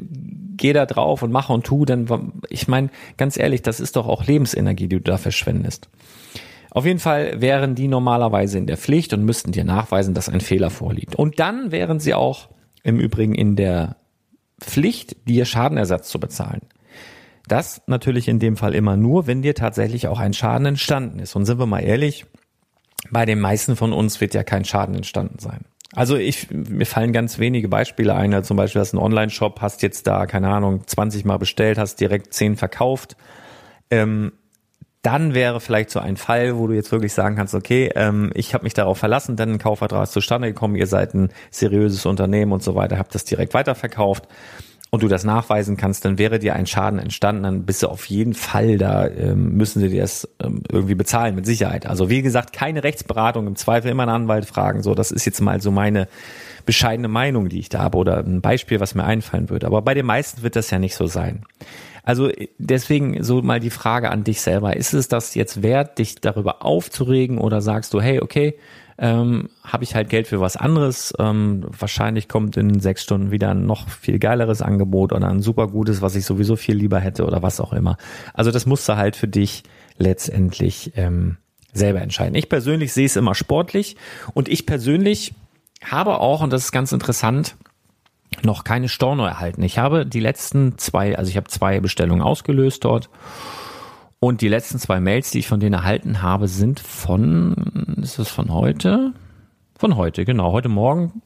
geh 0.55 0.73
da 0.73 0.85
drauf 0.85 1.23
und 1.23 1.31
mach 1.31 1.49
und 1.49 1.65
tu, 1.65 1.85
denn 1.85 2.07
ich 2.49 2.67
meine, 2.67 2.89
ganz 3.17 3.37
ehrlich, 3.37 3.61
das 3.61 3.79
ist 3.79 3.95
doch 3.95 4.07
auch 4.07 4.25
Lebensenergie, 4.25 4.87
die 4.87 4.97
du 4.97 5.01
da 5.01 5.17
verschwendest. 5.17 5.89
Auf 6.71 6.85
jeden 6.85 6.99
Fall 6.99 7.39
wären 7.39 7.75
die 7.75 7.87
normalerweise 7.87 8.57
in 8.57 8.65
der 8.65 8.77
Pflicht 8.77 9.13
und 9.13 9.23
müssten 9.23 9.51
dir 9.51 9.63
nachweisen, 9.63 10.15
dass 10.15 10.29
ein 10.29 10.41
Fehler 10.41 10.71
vorliegt. 10.71 11.15
Und 11.15 11.39
dann 11.39 11.71
wären 11.71 11.99
sie 11.99 12.13
auch 12.15 12.49
im 12.81 12.99
Übrigen 12.99 13.35
in 13.35 13.55
der 13.55 13.97
Pflicht, 14.59 15.27
dir 15.27 15.45
Schadenersatz 15.45 16.09
zu 16.09 16.19
bezahlen. 16.19 16.61
Das 17.47 17.81
natürlich 17.87 18.27
in 18.27 18.39
dem 18.39 18.55
Fall 18.55 18.73
immer 18.73 18.95
nur, 18.95 19.27
wenn 19.27 19.41
dir 19.41 19.53
tatsächlich 19.53 20.07
auch 20.07 20.19
ein 20.19 20.33
Schaden 20.33 20.65
entstanden 20.65 21.19
ist. 21.19 21.35
Und 21.35 21.45
sind 21.45 21.59
wir 21.59 21.65
mal 21.65 21.81
ehrlich, 21.81 22.25
bei 23.11 23.25
den 23.25 23.39
meisten 23.39 23.75
von 23.75 23.91
uns 23.91 24.21
wird 24.21 24.33
ja 24.33 24.43
kein 24.43 24.63
Schaden 24.63 24.95
entstanden 24.95 25.39
sein. 25.39 25.65
Also 25.95 26.15
ich, 26.15 26.49
mir 26.51 26.85
fallen 26.85 27.13
ganz 27.13 27.37
wenige 27.37 27.67
Beispiele 27.67 28.15
ein. 28.15 28.33
Also 28.33 28.47
zum 28.47 28.57
Beispiel 28.57 28.81
hast 28.81 28.93
einen 28.93 29.03
Online-Shop, 29.03 29.61
hast 29.61 29.81
jetzt 29.81 30.07
da, 30.07 30.25
keine 30.25 30.49
Ahnung, 30.49 30.87
20 30.87 31.25
Mal 31.25 31.37
bestellt, 31.37 31.77
hast 31.77 31.99
direkt 31.99 32.33
10 32.33 32.55
verkauft. 32.55 33.17
Ähm, 33.91 34.31
dann 35.03 35.33
wäre 35.33 35.59
vielleicht 35.59 35.89
so 35.89 35.99
ein 35.99 36.15
Fall, 36.15 36.57
wo 36.57 36.67
du 36.67 36.73
jetzt 36.73 36.93
wirklich 36.93 37.13
sagen 37.13 37.35
kannst, 37.35 37.53
okay, 37.53 37.91
ähm, 37.93 38.31
ich 38.35 38.53
habe 38.53 38.63
mich 38.63 38.73
darauf 38.73 38.97
verlassen, 38.97 39.35
denn 39.35 39.51
ein 39.51 39.57
Kaufvertrag 39.59 40.03
ist 40.03 40.13
zustande 40.13 40.47
gekommen, 40.47 40.75
ihr 40.75 40.87
seid 40.87 41.13
ein 41.13 41.29
seriöses 41.51 42.05
Unternehmen 42.05 42.53
und 42.53 42.63
so 42.63 42.73
weiter, 42.73 42.97
habt 42.97 43.13
das 43.13 43.25
direkt 43.25 43.53
weiterverkauft 43.53 44.29
und 44.93 45.01
du 45.01 45.07
das 45.07 45.23
nachweisen 45.23 45.75
kannst, 45.75 46.05
dann 46.05 46.19
wäre 46.19 46.37
dir 46.37 46.53
ein 46.53 46.67
Schaden 46.67 46.99
entstanden, 46.99 47.41
dann 47.41 47.65
bist 47.65 47.81
du 47.81 47.87
auf 47.87 48.05
jeden 48.05 48.35
Fall 48.35 48.77
da, 48.77 49.07
ähm, 49.07 49.57
müssen 49.57 49.79
sie 49.79 49.89
dir 49.89 50.03
das 50.03 50.29
ähm, 50.39 50.61
irgendwie 50.71 50.93
bezahlen, 50.93 51.33
mit 51.33 51.47
Sicherheit. 51.47 51.87
Also 51.87 52.11
wie 52.11 52.21
gesagt, 52.21 52.53
keine 52.53 52.83
Rechtsberatung, 52.83 53.47
im 53.47 53.55
Zweifel 53.55 53.89
immer 53.89 54.03
einen 54.03 54.11
Anwalt 54.11 54.45
fragen, 54.45 54.83
so, 54.83 54.93
das 54.93 55.09
ist 55.09 55.25
jetzt 55.25 55.41
mal 55.41 55.59
so 55.61 55.71
meine 55.71 56.07
bescheidene 56.67 57.07
Meinung, 57.07 57.49
die 57.49 57.57
ich 57.57 57.69
da 57.69 57.79
habe 57.79 57.97
oder 57.97 58.19
ein 58.19 58.41
Beispiel, 58.41 58.79
was 58.79 58.93
mir 58.93 59.03
einfallen 59.03 59.49
würde. 59.49 59.65
Aber 59.65 59.81
bei 59.81 59.95
den 59.95 60.05
meisten 60.05 60.43
wird 60.43 60.55
das 60.55 60.69
ja 60.69 60.77
nicht 60.77 60.93
so 60.93 61.07
sein. 61.07 61.41
Also 62.03 62.29
deswegen 62.59 63.23
so 63.23 63.41
mal 63.41 63.59
die 63.59 63.71
Frage 63.71 64.11
an 64.11 64.23
dich 64.23 64.41
selber. 64.41 64.77
Ist 64.77 64.93
es 64.93 65.07
das 65.07 65.33
jetzt 65.33 65.63
wert, 65.63 65.97
dich 65.97 66.21
darüber 66.21 66.63
aufzuregen 66.63 67.39
oder 67.39 67.61
sagst 67.61 67.95
du, 67.95 67.99
hey, 67.99 68.19
okay, 68.19 68.59
ähm, 68.97 69.49
habe 69.63 69.83
ich 69.83 69.95
halt 69.95 70.09
Geld 70.09 70.27
für 70.27 70.39
was 70.39 70.55
anderes. 70.55 71.13
Ähm, 71.19 71.65
wahrscheinlich 71.77 72.27
kommt 72.27 72.57
in 72.57 72.79
sechs 72.79 73.03
Stunden 73.03 73.31
wieder 73.31 73.51
ein 73.51 73.65
noch 73.65 73.89
viel 73.89 74.19
geileres 74.19 74.61
Angebot 74.61 75.13
oder 75.13 75.27
ein 75.27 75.41
super 75.41 75.67
gutes, 75.67 76.01
was 76.01 76.15
ich 76.15 76.25
sowieso 76.25 76.55
viel 76.55 76.75
lieber 76.75 76.99
hätte 76.99 77.25
oder 77.25 77.41
was 77.41 77.59
auch 77.59 77.73
immer. 77.73 77.97
Also 78.33 78.51
das 78.51 78.65
musst 78.65 78.87
du 78.87 78.95
halt 78.95 79.15
für 79.15 79.27
dich 79.27 79.63
letztendlich 79.97 80.93
ähm, 80.95 81.37
selber 81.73 82.01
entscheiden. 82.01 82.35
Ich 82.35 82.49
persönlich 82.49 82.93
sehe 82.93 83.05
es 83.05 83.15
immer 83.15 83.35
sportlich 83.35 83.95
und 84.33 84.47
ich 84.47 84.65
persönlich 84.65 85.33
habe 85.83 86.19
auch, 86.19 86.41
und 86.41 86.53
das 86.53 86.65
ist 86.65 86.71
ganz 86.71 86.91
interessant, 86.91 87.55
noch 88.41 88.63
keine 88.63 88.89
Storno 88.89 89.25
erhalten. 89.25 89.61
Ich 89.63 89.77
habe 89.77 90.05
die 90.05 90.19
letzten 90.19 90.77
zwei, 90.77 91.17
also 91.17 91.29
ich 91.29 91.37
habe 91.37 91.47
zwei 91.49 91.79
Bestellungen 91.79 92.21
ausgelöst 92.21 92.83
dort. 92.83 93.09
Und 94.23 94.39
die 94.39 94.47
letzten 94.47 94.79
zwei 94.79 95.01
Mails, 95.01 95.31
die 95.31 95.39
ich 95.39 95.49
von 95.49 95.59
denen 95.59 95.73
erhalten 95.73 96.21
habe, 96.21 96.47
sind 96.47 96.79
von, 96.79 97.97
ist 98.01 98.19
es 98.19 98.29
von 98.29 98.53
heute? 98.53 99.11
Von 99.77 99.97
heute, 99.97 100.23
genau, 100.23 100.53
heute 100.53 100.69
Morgen. 100.69 101.21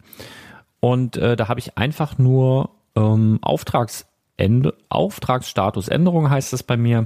Und 0.79 1.15
äh, 1.15 1.35
da 1.35 1.47
habe 1.47 1.59
ich 1.59 1.77
einfach 1.77 2.17
nur 2.17 2.71
ähm, 2.95 3.37
Auftragsende, 3.43 4.73
Auftragsstatusänderung 4.89 6.31
heißt 6.31 6.53
es 6.53 6.63
bei 6.63 6.75
mir. 6.75 7.05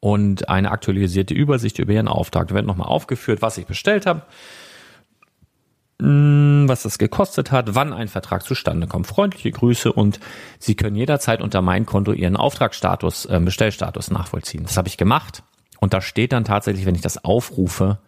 Und 0.00 0.48
eine 0.48 0.70
aktualisierte 0.70 1.34
Übersicht 1.34 1.78
über 1.78 1.92
Ihren 1.92 2.08
Auftrag. 2.08 2.48
Da 2.48 2.54
wird 2.54 2.64
nochmal 2.64 2.88
aufgeführt, 2.88 3.42
was 3.42 3.58
ich 3.58 3.66
bestellt 3.66 4.06
habe 4.06 4.22
was 6.00 6.82
das 6.82 6.98
gekostet 6.98 7.52
hat, 7.52 7.74
wann 7.74 7.92
ein 7.92 8.08
Vertrag 8.08 8.42
zustande 8.42 8.86
kommt. 8.86 9.06
Freundliche 9.06 9.50
Grüße 9.50 9.92
und 9.92 10.20
Sie 10.58 10.74
können 10.74 10.96
jederzeit 10.96 11.40
unter 11.40 11.62
mein 11.62 11.86
Konto 11.86 12.12
Ihren 12.12 12.36
Auftragsstatus, 12.36 13.26
äh, 13.26 13.40
Bestellstatus 13.40 14.10
nachvollziehen. 14.10 14.62
Das 14.64 14.76
habe 14.76 14.88
ich 14.88 14.96
gemacht 14.96 15.42
und 15.80 15.92
da 15.94 16.00
steht 16.00 16.32
dann 16.32 16.44
tatsächlich, 16.44 16.86
wenn 16.86 16.94
ich 16.94 17.00
das 17.00 17.24
aufrufe, 17.24 17.98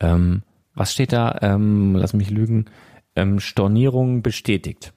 ähm, 0.00 0.42
was 0.74 0.92
steht 0.92 1.12
da? 1.12 1.38
Ähm, 1.40 1.96
lass 1.96 2.12
mich 2.12 2.30
lügen. 2.30 2.66
Ähm, 3.16 3.40
Stornierung 3.40 4.22
bestätigt. 4.22 4.92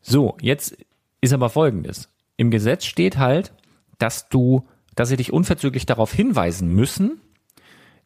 So, 0.00 0.36
jetzt 0.40 0.76
ist 1.20 1.32
aber 1.32 1.50
Folgendes. 1.50 2.08
Im 2.36 2.50
Gesetz 2.50 2.86
steht 2.86 3.18
halt, 3.18 3.52
dass 3.98 4.28
du, 4.28 4.66
dass 4.94 5.10
sie 5.10 5.16
dich 5.16 5.32
unverzüglich 5.32 5.86
darauf 5.86 6.12
hinweisen 6.12 6.74
müssen, 6.74 7.20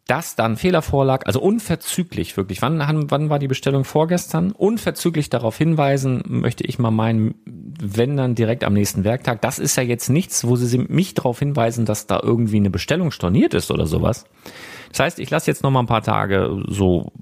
dass 0.07 0.37
dann 0.37 0.57
Fehler 0.57 0.83
vorlag, 0.83 1.27
also 1.27 1.41
unverzüglich 1.41 2.37
wirklich. 2.37 2.63
Wann, 2.63 2.79
wann 3.11 3.29
war 3.29 3.41
die 3.41 3.49
Bestellung 3.49 3.85
vorgestern? 3.85 4.53
Unverzüglich 4.53 5.31
darauf 5.31 5.59
hinweisen, 5.59 6.23
möchte 6.27 6.65
ich 6.65 6.79
mal 6.79 6.93
meinen, 6.93 7.35
wenn 7.45 8.17
dann 8.17 8.37
direkt 8.37 8.63
am 8.63 8.73
nächsten 8.73 9.03
Werktag. 9.03 9.41
Das 9.43 9.59
ist 9.59 9.77
ja 9.77 9.83
jetzt 9.83 10.09
nichts, 10.09 10.47
wo 10.47 10.55
sie 10.55 10.79
mich 10.79 11.15
darauf 11.15 11.41
hinweisen, 11.41 11.87
dass 11.87 12.07
da 12.07 12.21
irgendwie 12.23 12.57
eine 12.57 12.71
Bestellung 12.71 13.11
storniert 13.11 13.53
ist 13.53 13.73
oder 13.73 13.87
sowas. 13.87 14.27
Das 14.91 15.01
heißt, 15.01 15.19
ich 15.19 15.31
lasse 15.31 15.51
jetzt 15.51 15.65
noch 15.65 15.73
mal 15.73 15.81
ein 15.81 15.87
paar 15.87 16.03
Tage 16.03 16.63
so 16.69 17.13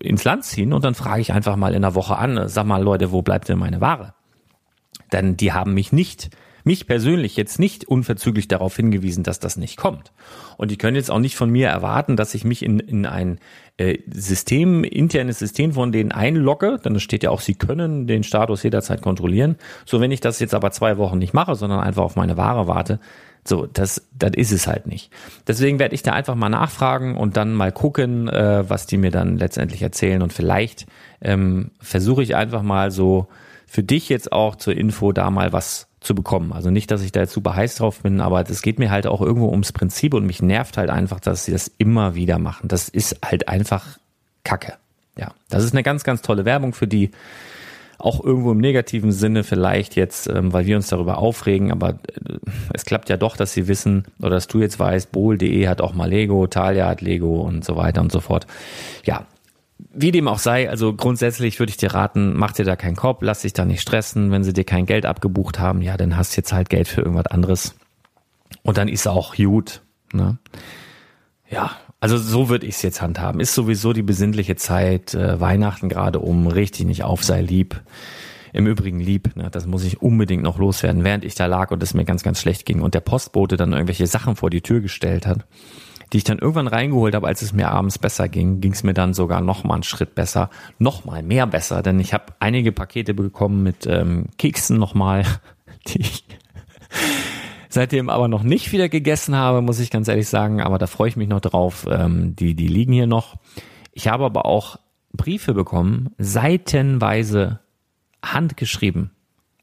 ins 0.00 0.24
Land 0.24 0.44
ziehen 0.44 0.72
und 0.72 0.84
dann 0.84 0.94
frage 0.94 1.20
ich 1.20 1.32
einfach 1.32 1.54
mal 1.54 1.74
in 1.74 1.82
der 1.82 1.94
Woche 1.94 2.16
an, 2.16 2.48
sag 2.48 2.66
mal 2.66 2.82
Leute, 2.82 3.12
wo 3.12 3.22
bleibt 3.22 3.48
denn 3.48 3.58
meine 3.58 3.80
Ware? 3.80 4.14
Denn 5.12 5.36
die 5.36 5.52
haben 5.52 5.74
mich 5.74 5.92
nicht 5.92 6.30
mich 6.64 6.86
persönlich 6.86 7.36
jetzt 7.36 7.58
nicht 7.58 7.86
unverzüglich 7.86 8.48
darauf 8.48 8.76
hingewiesen, 8.76 9.24
dass 9.24 9.40
das 9.40 9.56
nicht 9.56 9.76
kommt. 9.76 10.12
Und 10.56 10.70
die 10.70 10.78
können 10.78 10.96
jetzt 10.96 11.10
auch 11.10 11.18
nicht 11.18 11.36
von 11.36 11.50
mir 11.50 11.68
erwarten, 11.68 12.16
dass 12.16 12.34
ich 12.34 12.44
mich 12.44 12.64
in, 12.64 12.78
in 12.78 13.06
ein 13.06 13.38
äh, 13.76 13.98
System, 14.12 14.84
internes 14.84 15.38
System 15.38 15.72
von 15.72 15.92
denen 15.92 16.12
einlogge, 16.12 16.78
denn 16.84 16.94
es 16.96 17.02
steht 17.02 17.22
ja 17.22 17.30
auch, 17.30 17.40
sie 17.40 17.54
können 17.54 18.06
den 18.06 18.22
Status 18.22 18.62
jederzeit 18.62 19.02
kontrollieren. 19.02 19.56
So, 19.86 20.00
wenn 20.00 20.12
ich 20.12 20.20
das 20.20 20.38
jetzt 20.40 20.54
aber 20.54 20.70
zwei 20.70 20.98
Wochen 20.98 21.18
nicht 21.18 21.34
mache, 21.34 21.54
sondern 21.54 21.80
einfach 21.80 22.02
auf 22.02 22.16
meine 22.16 22.36
Ware 22.36 22.66
warte, 22.66 23.00
so, 23.46 23.66
das, 23.66 24.06
das 24.12 24.32
ist 24.36 24.52
es 24.52 24.66
halt 24.66 24.86
nicht. 24.86 25.10
Deswegen 25.46 25.78
werde 25.78 25.94
ich 25.94 26.02
da 26.02 26.12
einfach 26.12 26.34
mal 26.34 26.50
nachfragen 26.50 27.16
und 27.16 27.36
dann 27.36 27.54
mal 27.54 27.72
gucken, 27.72 28.28
äh, 28.28 28.68
was 28.68 28.86
die 28.86 28.98
mir 28.98 29.10
dann 29.10 29.38
letztendlich 29.38 29.82
erzählen. 29.82 30.22
Und 30.22 30.32
vielleicht 30.32 30.86
ähm, 31.22 31.70
versuche 31.80 32.22
ich 32.22 32.36
einfach 32.36 32.62
mal 32.62 32.90
so 32.90 33.28
für 33.66 33.82
dich 33.82 34.08
jetzt 34.08 34.32
auch 34.32 34.56
zur 34.56 34.76
Info 34.76 35.12
da 35.12 35.30
mal 35.30 35.52
was 35.52 35.89
zu 36.00 36.14
bekommen. 36.14 36.52
Also 36.52 36.70
nicht, 36.70 36.90
dass 36.90 37.02
ich 37.02 37.12
da 37.12 37.20
jetzt 37.20 37.32
super 37.32 37.54
heiß 37.54 37.76
drauf 37.76 38.00
bin, 38.00 38.20
aber 38.20 38.48
es 38.48 38.62
geht 38.62 38.78
mir 38.78 38.90
halt 38.90 39.06
auch 39.06 39.20
irgendwo 39.20 39.50
ums 39.50 39.72
Prinzip 39.72 40.14
und 40.14 40.26
mich 40.26 40.40
nervt 40.42 40.78
halt 40.78 40.90
einfach, 40.90 41.20
dass 41.20 41.44
sie 41.44 41.52
das 41.52 41.70
immer 41.78 42.14
wieder 42.14 42.38
machen. 42.38 42.68
Das 42.68 42.88
ist 42.88 43.18
halt 43.24 43.48
einfach 43.48 43.98
Kacke. 44.44 44.74
Ja, 45.16 45.32
das 45.50 45.64
ist 45.64 45.72
eine 45.72 45.82
ganz, 45.82 46.02
ganz 46.04 46.22
tolle 46.22 46.44
Werbung 46.44 46.72
für 46.72 46.86
die. 46.86 47.10
Auch 47.98 48.24
irgendwo 48.24 48.52
im 48.52 48.58
negativen 48.58 49.12
Sinne 49.12 49.44
vielleicht 49.44 49.94
jetzt, 49.94 50.26
ähm, 50.26 50.54
weil 50.54 50.64
wir 50.64 50.76
uns 50.76 50.88
darüber 50.88 51.18
aufregen, 51.18 51.70
aber 51.70 51.90
äh, 51.90 52.38
es 52.72 52.86
klappt 52.86 53.10
ja 53.10 53.18
doch, 53.18 53.36
dass 53.36 53.52
sie 53.52 53.68
wissen 53.68 54.06
oder 54.20 54.30
dass 54.30 54.46
du 54.46 54.58
jetzt 54.60 54.78
weißt, 54.78 55.12
bohl.de 55.12 55.68
hat 55.68 55.82
auch 55.82 55.92
mal 55.92 56.08
Lego, 56.08 56.46
Talia 56.46 56.88
hat 56.88 57.02
Lego 57.02 57.42
und 57.42 57.62
so 57.62 57.76
weiter 57.76 58.00
und 58.00 58.10
so 58.10 58.20
fort. 58.20 58.46
Ja, 59.04 59.26
wie 59.92 60.10
dem 60.10 60.28
auch 60.28 60.38
sei, 60.38 60.68
also 60.68 60.94
grundsätzlich 60.94 61.58
würde 61.58 61.70
ich 61.70 61.76
dir 61.76 61.94
raten, 61.94 62.34
mach 62.36 62.52
dir 62.52 62.64
da 62.64 62.76
keinen 62.76 62.96
Kopf, 62.96 63.18
lass 63.22 63.42
dich 63.42 63.52
da 63.52 63.64
nicht 63.64 63.80
stressen. 63.80 64.30
Wenn 64.30 64.44
sie 64.44 64.52
dir 64.52 64.64
kein 64.64 64.86
Geld 64.86 65.06
abgebucht 65.06 65.58
haben, 65.58 65.82
ja, 65.82 65.96
dann 65.96 66.16
hast 66.16 66.36
du 66.36 66.40
jetzt 66.40 66.52
halt 66.52 66.70
Geld 66.70 66.88
für 66.88 67.02
irgendwas 67.02 67.26
anderes. 67.26 67.74
Und 68.62 68.78
dann 68.78 68.88
ist 68.88 69.06
auch 69.06 69.34
gut. 69.34 69.82
Ne? 70.12 70.38
Ja, 71.48 71.72
also 72.00 72.16
so 72.18 72.48
würde 72.48 72.66
ich 72.66 72.76
es 72.76 72.82
jetzt 72.82 73.02
handhaben. 73.02 73.40
Ist 73.40 73.54
sowieso 73.54 73.92
die 73.92 74.02
besinnliche 74.02 74.56
Zeit, 74.56 75.14
äh, 75.14 75.40
Weihnachten 75.40 75.88
gerade 75.88 76.18
um, 76.18 76.46
richtig 76.46 76.86
nicht 76.86 77.04
auf, 77.04 77.24
sei 77.24 77.40
lieb. 77.40 77.80
Im 78.52 78.66
Übrigen 78.66 78.98
lieb, 78.98 79.36
ne, 79.36 79.48
das 79.48 79.66
muss 79.66 79.84
ich 79.84 80.02
unbedingt 80.02 80.42
noch 80.42 80.58
loswerden, 80.58 81.04
während 81.04 81.24
ich 81.24 81.36
da 81.36 81.46
lag 81.46 81.70
und 81.70 81.80
es 81.84 81.94
mir 81.94 82.04
ganz, 82.04 82.24
ganz 82.24 82.40
schlecht 82.40 82.66
ging 82.66 82.80
und 82.80 82.94
der 82.94 83.00
Postbote 83.00 83.56
dann 83.56 83.72
irgendwelche 83.72 84.08
Sachen 84.08 84.34
vor 84.34 84.50
die 84.50 84.60
Tür 84.60 84.80
gestellt 84.80 85.24
hat 85.24 85.46
die 86.12 86.18
ich 86.18 86.24
dann 86.24 86.38
irgendwann 86.38 86.66
reingeholt 86.66 87.14
habe, 87.14 87.26
als 87.26 87.42
es 87.42 87.52
mir 87.52 87.70
abends 87.70 87.98
besser 87.98 88.28
ging, 88.28 88.60
ging 88.60 88.72
es 88.72 88.82
mir 88.82 88.94
dann 88.94 89.14
sogar 89.14 89.40
noch 89.40 89.64
mal 89.64 89.74
einen 89.74 89.82
Schritt 89.82 90.14
besser, 90.14 90.50
noch 90.78 91.04
mal 91.04 91.22
mehr 91.22 91.46
besser, 91.46 91.82
denn 91.82 92.00
ich 92.00 92.12
habe 92.12 92.32
einige 92.40 92.72
Pakete 92.72 93.14
bekommen 93.14 93.62
mit 93.62 93.86
ähm, 93.86 94.26
Keksen 94.38 94.78
noch 94.78 94.94
mal, 94.94 95.24
die 95.88 96.00
ich 96.00 96.24
seitdem 97.70 98.10
aber 98.10 98.28
noch 98.28 98.42
nicht 98.42 98.72
wieder 98.72 98.88
gegessen 98.88 99.36
habe, 99.36 99.62
muss 99.62 99.78
ich 99.78 99.90
ganz 99.90 100.08
ehrlich 100.08 100.28
sagen, 100.28 100.60
aber 100.60 100.78
da 100.78 100.86
freue 100.86 101.08
ich 101.08 101.16
mich 101.16 101.28
noch 101.28 101.40
drauf. 101.40 101.86
Ähm, 101.88 102.36
die 102.36 102.54
die 102.54 102.66
liegen 102.66 102.92
hier 102.92 103.06
noch. 103.06 103.36
Ich 103.92 104.08
habe 104.08 104.24
aber 104.24 104.44
auch 104.44 104.78
Briefe 105.12 105.54
bekommen, 105.54 106.10
seitenweise 106.18 107.60
handgeschrieben. 108.24 109.10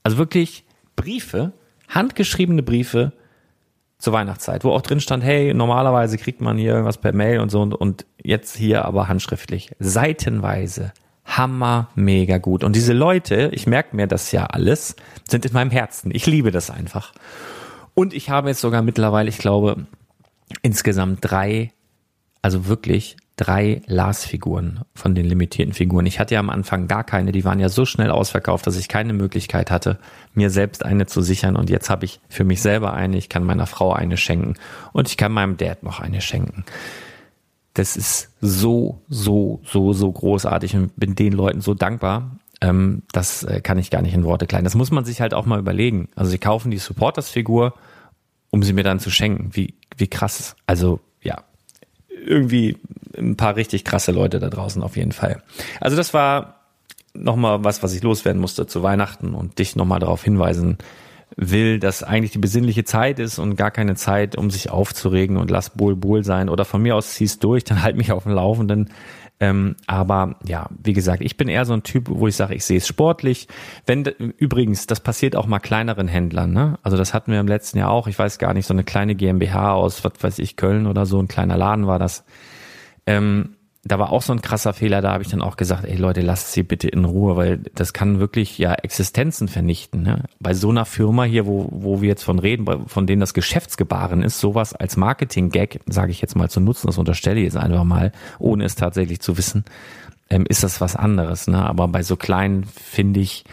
Also 0.04 0.18
wirklich 0.18 0.66
Briefe, 0.96 1.54
handgeschriebene 1.90 2.64
Briefe 2.64 3.14
zur 4.00 4.14
Weihnachtszeit, 4.14 4.64
wo 4.64 4.72
auch 4.72 4.82
drin 4.82 5.00
stand, 5.00 5.24
hey, 5.24 5.54
normalerweise 5.54 6.18
kriegt 6.18 6.42
man 6.42 6.58
hier 6.58 6.72
irgendwas 6.72 7.00
per 7.00 7.14
Mail 7.14 7.40
und 7.40 7.50
so 7.50 7.62
und, 7.62 7.74
und 7.74 8.06
jetzt 8.22 8.56
hier 8.56 8.86
aber 8.86 9.08
handschriftlich. 9.08 9.72
Seitenweise. 9.80 10.94
Hammer, 11.26 11.90
mega 11.96 12.38
gut. 12.38 12.64
Und 12.64 12.76
diese 12.76 12.94
Leute, 12.94 13.50
ich 13.52 13.68
merke 13.68 13.96
mir 13.96 14.08
das 14.08 14.32
ja 14.32 14.46
alles, 14.46 14.96
sind 15.28 15.46
in 15.46 15.54
meinem 15.54 15.72
Herzen. 15.72 16.12
Ich 16.14 16.26
liebe 16.26 16.52
das 16.52 16.70
einfach. 16.70 17.12
Und 17.96 18.14
ich 18.14 18.30
habe 18.30 18.50
jetzt 18.50 18.62
sogar 18.62 18.82
mittlerweile, 18.82 19.28
ich 19.28 19.38
glaube, 19.38 19.88
insgesamt 20.62 21.20
drei, 21.22 21.74
also 22.42 22.68
wirklich 22.68 23.18
drei 23.38 23.84
Lars-Figuren 23.86 24.82
von 24.96 25.14
den 25.14 25.26
limitierten 25.26 25.74
Figuren. 25.74 26.08
Ich 26.08 26.20
hatte 26.20 26.34
ja 26.34 26.40
am 26.40 26.50
Anfang 26.50 26.88
gar 26.88 27.04
keine, 27.04 27.32
die 27.32 27.46
waren 27.46 27.60
ja 27.60 27.70
so 27.70 27.86
schnell 27.86 28.10
ausverkauft, 28.10 28.66
dass 28.66 28.76
ich 28.76 28.88
keine 28.88 29.14
Möglichkeit 29.14 29.70
hatte, 29.70 30.00
mir 30.34 30.50
selbst 30.50 30.84
eine 30.84 31.06
zu 31.06 31.22
sichern. 31.22 31.56
Und 31.56 31.70
jetzt 31.70 31.90
habe 31.90 32.04
ich 32.04 32.20
für 32.30 32.44
mich 32.44 32.62
selber 32.62 32.94
eine, 32.94 33.16
ich 33.16 33.30
kann 33.30 33.44
meiner 33.44 33.68
Frau 33.68 33.94
eine 33.94 34.18
schenken 34.18 34.56
und 34.92 35.08
ich 35.08 35.18
kann 35.18 35.32
meinem 35.32 35.56
Dad 35.56 35.84
noch 35.84 36.00
eine 36.00 36.20
schenken. 36.20 36.66
Das 37.76 37.96
ist 37.96 38.32
so, 38.42 39.02
so, 39.08 39.62
so, 39.64 39.94
so 39.94 40.12
großartig 40.12 40.76
und 40.76 40.96
bin 40.96 41.14
den 41.14 41.34
Leuten 41.34 41.62
so 41.62 41.76
dankbar. 41.76 42.38
Ähm, 42.60 43.04
das 43.12 43.44
äh, 43.44 43.62
kann 43.62 43.78
ich 43.78 43.92
gar 43.92 44.02
nicht 44.02 44.16
in 44.16 44.24
Worte 44.24 44.48
kleiden. 44.48 44.64
Das 44.64 44.74
muss 44.74 44.90
man 44.90 45.06
sich 45.06 45.22
halt 45.22 45.36
auch 45.36 45.46
mal 45.46 45.60
überlegen. 45.60 46.10
Also 46.16 46.32
sie 46.32 46.40
kaufen 46.40 46.72
die 46.72 46.80
Supporters-Figur, 46.80 47.76
um 48.50 48.64
sie 48.64 48.74
mir 48.74 48.84
dann 48.84 49.00
zu 49.00 49.12
schenken. 49.12 49.52
Wie, 49.54 49.76
wie 49.96 50.08
krass. 50.08 50.56
Also 50.66 51.02
ja, 51.22 51.44
irgendwie 52.28 52.78
ein 53.18 53.36
paar 53.36 53.56
richtig 53.56 53.84
krasse 53.84 54.12
Leute 54.12 54.40
da 54.40 54.50
draußen 54.50 54.84
auf 54.84 54.98
jeden 54.98 55.12
Fall. 55.12 55.42
Also 55.82 55.98
das 55.98 56.14
war 56.14 56.62
nochmal 57.14 57.64
was, 57.64 57.82
was 57.84 57.94
ich 57.94 58.04
loswerden 58.04 58.42
musste 58.42 58.68
zu 58.68 58.84
Weihnachten 58.84 59.34
und 59.34 59.60
dich 59.60 59.76
nochmal 59.76 60.00
darauf 60.00 60.24
hinweisen 60.24 60.78
will, 61.36 61.80
dass 61.80 62.04
eigentlich 62.04 62.32
die 62.32 62.40
besinnliche 62.40 62.84
Zeit 62.84 63.20
ist 63.20 63.38
und 63.40 63.56
gar 63.56 63.72
keine 63.72 63.96
Zeit, 63.96 64.38
um 64.38 64.50
sich 64.50 64.70
aufzuregen 64.70 65.38
und 65.38 65.52
lass 65.52 65.72
Bull 65.72 65.96
Bull 65.96 66.24
sein 66.24 66.50
oder 66.50 66.66
von 66.66 66.82
mir 66.82 66.96
aus 66.96 67.14
ziehst 67.14 67.44
durch, 67.44 67.64
dann 67.64 67.84
halt 67.84 67.98
mich 67.98 68.12
auf 68.12 68.24
dem 68.24 68.32
Laufenden. 68.32 68.90
Ähm, 69.40 69.76
aber 69.86 70.36
ja, 70.46 70.68
wie 70.84 70.94
gesagt, 70.94 71.22
ich 71.22 71.38
bin 71.38 71.48
eher 71.48 71.66
so 71.66 71.74
ein 71.74 71.84
Typ, 71.84 72.10
wo 72.10 72.28
ich 72.28 72.36
sage, 72.36 72.56
ich 72.56 72.66
sehe 72.66 72.78
es 72.78 72.88
sportlich. 72.88 73.48
Wenn 73.86 74.04
übrigens, 74.04 74.88
das 74.88 75.00
passiert 75.00 75.36
auch 75.36 75.46
mal 75.46 75.60
kleineren 75.60 76.08
Händlern, 76.08 76.52
ne? 76.52 76.80
Also 76.82 76.98
das 76.98 77.14
hatten 77.14 77.32
wir 77.32 77.40
im 77.40 77.48
letzten 77.48 77.78
Jahr 77.78 77.92
auch. 77.92 78.08
Ich 78.08 78.18
weiß 78.18 78.40
gar 78.40 78.54
nicht, 78.54 78.66
so 78.66 78.74
eine 78.74 78.84
kleine 78.84 79.14
GmbH 79.14 79.74
aus, 79.74 80.04
was 80.04 80.14
weiß 80.22 80.40
ich, 80.40 80.56
Köln 80.56 80.88
oder 80.88 81.06
so, 81.06 81.20
ein 81.20 81.28
kleiner 81.28 81.58
Laden 81.58 81.86
war 81.86 82.00
das. 82.00 82.24
Ähm, 83.06 83.57
da 83.88 84.00
war 84.00 84.12
auch 84.12 84.22
so 84.22 84.34
ein 84.34 84.42
krasser 84.42 84.74
Fehler, 84.74 85.02
da 85.02 85.14
habe 85.14 85.24
ich 85.24 85.30
dann 85.30 85.42
auch 85.42 85.58
gesagt, 85.58 85.86
ey 85.86 85.96
Leute, 85.96 86.22
lasst 86.22 86.54
sie 86.54 86.64
bitte 86.64 86.88
in 86.88 87.06
Ruhe, 87.06 87.36
weil 87.36 87.58
das 87.76 87.94
kann 87.94 88.20
wirklich 88.20 88.58
ja 88.58 88.74
Existenzen 88.74 89.48
vernichten. 89.48 90.04
Ne? 90.04 90.24
Bei 90.40 90.54
so 90.54 90.70
einer 90.70 90.86
Firma 90.86 91.24
hier, 91.24 91.46
wo, 91.46 91.68
wo 91.72 92.02
wir 92.02 92.10
jetzt 92.10 92.24
von 92.24 92.40
reden, 92.40 92.88
von 92.88 93.08
denen 93.08 93.20
das 93.20 93.34
Geschäftsgebaren 93.34 94.24
ist, 94.24 94.40
sowas 94.40 94.74
als 94.74 94.98
Marketing-Gag, 94.98 95.82
sage 95.88 96.12
ich 96.12 96.22
jetzt 96.22 96.36
mal 96.36 96.50
zu 96.50 96.60
nutzen, 96.60 96.88
das 96.88 96.98
unterstelle 96.98 97.40
ich 97.40 97.46
jetzt 97.46 97.58
einfach 97.58 97.84
mal, 97.84 98.12
ohne 98.40 98.66
es 98.66 98.76
tatsächlich 98.76 99.20
zu 99.20 99.38
wissen, 99.38 99.66
ähm, 100.30 100.46
ist 100.48 100.64
das 100.64 100.82
was 100.82 100.96
anderes. 100.96 101.48
Ne? 101.48 101.64
Aber 101.64 101.88
bei 101.88 102.04
so 102.04 102.16
kleinen, 102.16 102.64
finde 102.64 103.20
ich, 103.20 103.46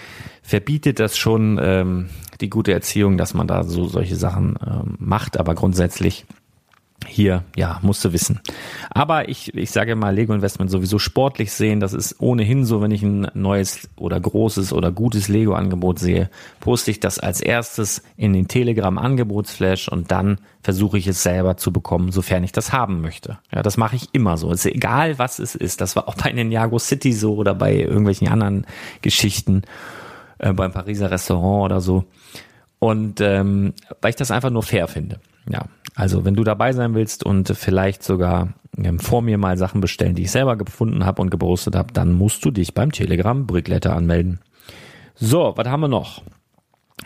verbietet 0.42 1.00
das 1.00 1.16
schon 1.16 1.58
ähm, 1.62 2.08
die 2.40 2.50
gute 2.50 2.72
Erziehung, 2.72 3.16
dass 3.16 3.34
man 3.34 3.46
da 3.46 3.64
so 3.64 3.86
solche 3.86 4.16
Sachen 4.16 4.56
ähm, 4.66 4.96
macht. 4.98 5.38
Aber 5.38 5.54
grundsätzlich 5.54 6.26
hier, 7.06 7.44
ja, 7.56 7.78
musste 7.82 8.12
wissen. 8.12 8.40
Aber 8.90 9.28
ich, 9.28 9.54
ich 9.54 9.70
sage 9.70 9.96
mal, 9.96 10.14
Lego 10.14 10.32
Investment 10.34 10.70
sowieso 10.70 10.98
sportlich 10.98 11.52
sehen. 11.52 11.80
Das 11.80 11.92
ist 11.92 12.20
ohnehin 12.20 12.64
so, 12.64 12.80
wenn 12.82 12.90
ich 12.90 13.02
ein 13.02 13.28
neues 13.34 13.88
oder 13.96 14.20
großes 14.20 14.72
oder 14.72 14.92
gutes 14.92 15.28
Lego-Angebot 15.28 15.98
sehe, 15.98 16.30
poste 16.60 16.90
ich 16.90 17.00
das 17.00 17.18
als 17.18 17.40
erstes 17.40 18.02
in 18.16 18.32
den 18.32 18.48
Telegram-Angebotsflash 18.48 19.88
und 19.88 20.10
dann 20.10 20.38
versuche 20.62 20.98
ich 20.98 21.06
es 21.06 21.22
selber 21.22 21.56
zu 21.56 21.72
bekommen, 21.72 22.10
sofern 22.10 22.42
ich 22.42 22.52
das 22.52 22.72
haben 22.72 23.00
möchte. 23.00 23.38
Ja, 23.52 23.62
das 23.62 23.76
mache 23.76 23.96
ich 23.96 24.08
immer 24.12 24.36
so. 24.36 24.50
Ist 24.50 24.66
egal, 24.66 25.18
was 25.18 25.38
es 25.38 25.54
ist. 25.54 25.80
Das 25.80 25.94
war 25.96 26.08
auch 26.08 26.14
bei 26.14 26.32
Ninjago 26.32 26.78
City 26.78 27.12
so 27.12 27.34
oder 27.34 27.54
bei 27.54 27.74
irgendwelchen 27.74 28.28
anderen 28.28 28.66
Geschichten, 29.02 29.62
äh, 30.38 30.52
beim 30.52 30.72
Pariser 30.72 31.10
Restaurant 31.10 31.64
oder 31.64 31.80
so. 31.80 32.04
Und 32.78 33.20
ähm, 33.20 33.74
weil 34.00 34.10
ich 34.10 34.16
das 34.16 34.30
einfach 34.30 34.50
nur 34.50 34.62
fair 34.62 34.88
finde. 34.88 35.20
Ja, 35.48 35.66
also 35.94 36.24
wenn 36.24 36.34
du 36.34 36.44
dabei 36.44 36.72
sein 36.72 36.94
willst 36.94 37.24
und 37.24 37.48
vielleicht 37.48 38.02
sogar 38.02 38.54
ähm, 38.76 38.98
vor 38.98 39.22
mir 39.22 39.38
mal 39.38 39.56
Sachen 39.56 39.80
bestellen, 39.80 40.14
die 40.14 40.22
ich 40.22 40.30
selber 40.30 40.56
gefunden 40.56 41.04
habe 41.06 41.22
und 41.22 41.30
gepostet 41.30 41.76
habe, 41.76 41.92
dann 41.92 42.12
musst 42.12 42.44
du 42.44 42.50
dich 42.50 42.74
beim 42.74 42.92
Telegram 42.92 43.46
Brickletter 43.46 43.94
anmelden. 43.94 44.40
So, 45.14 45.52
was 45.56 45.68
haben 45.68 45.80
wir 45.80 45.88
noch? 45.88 46.22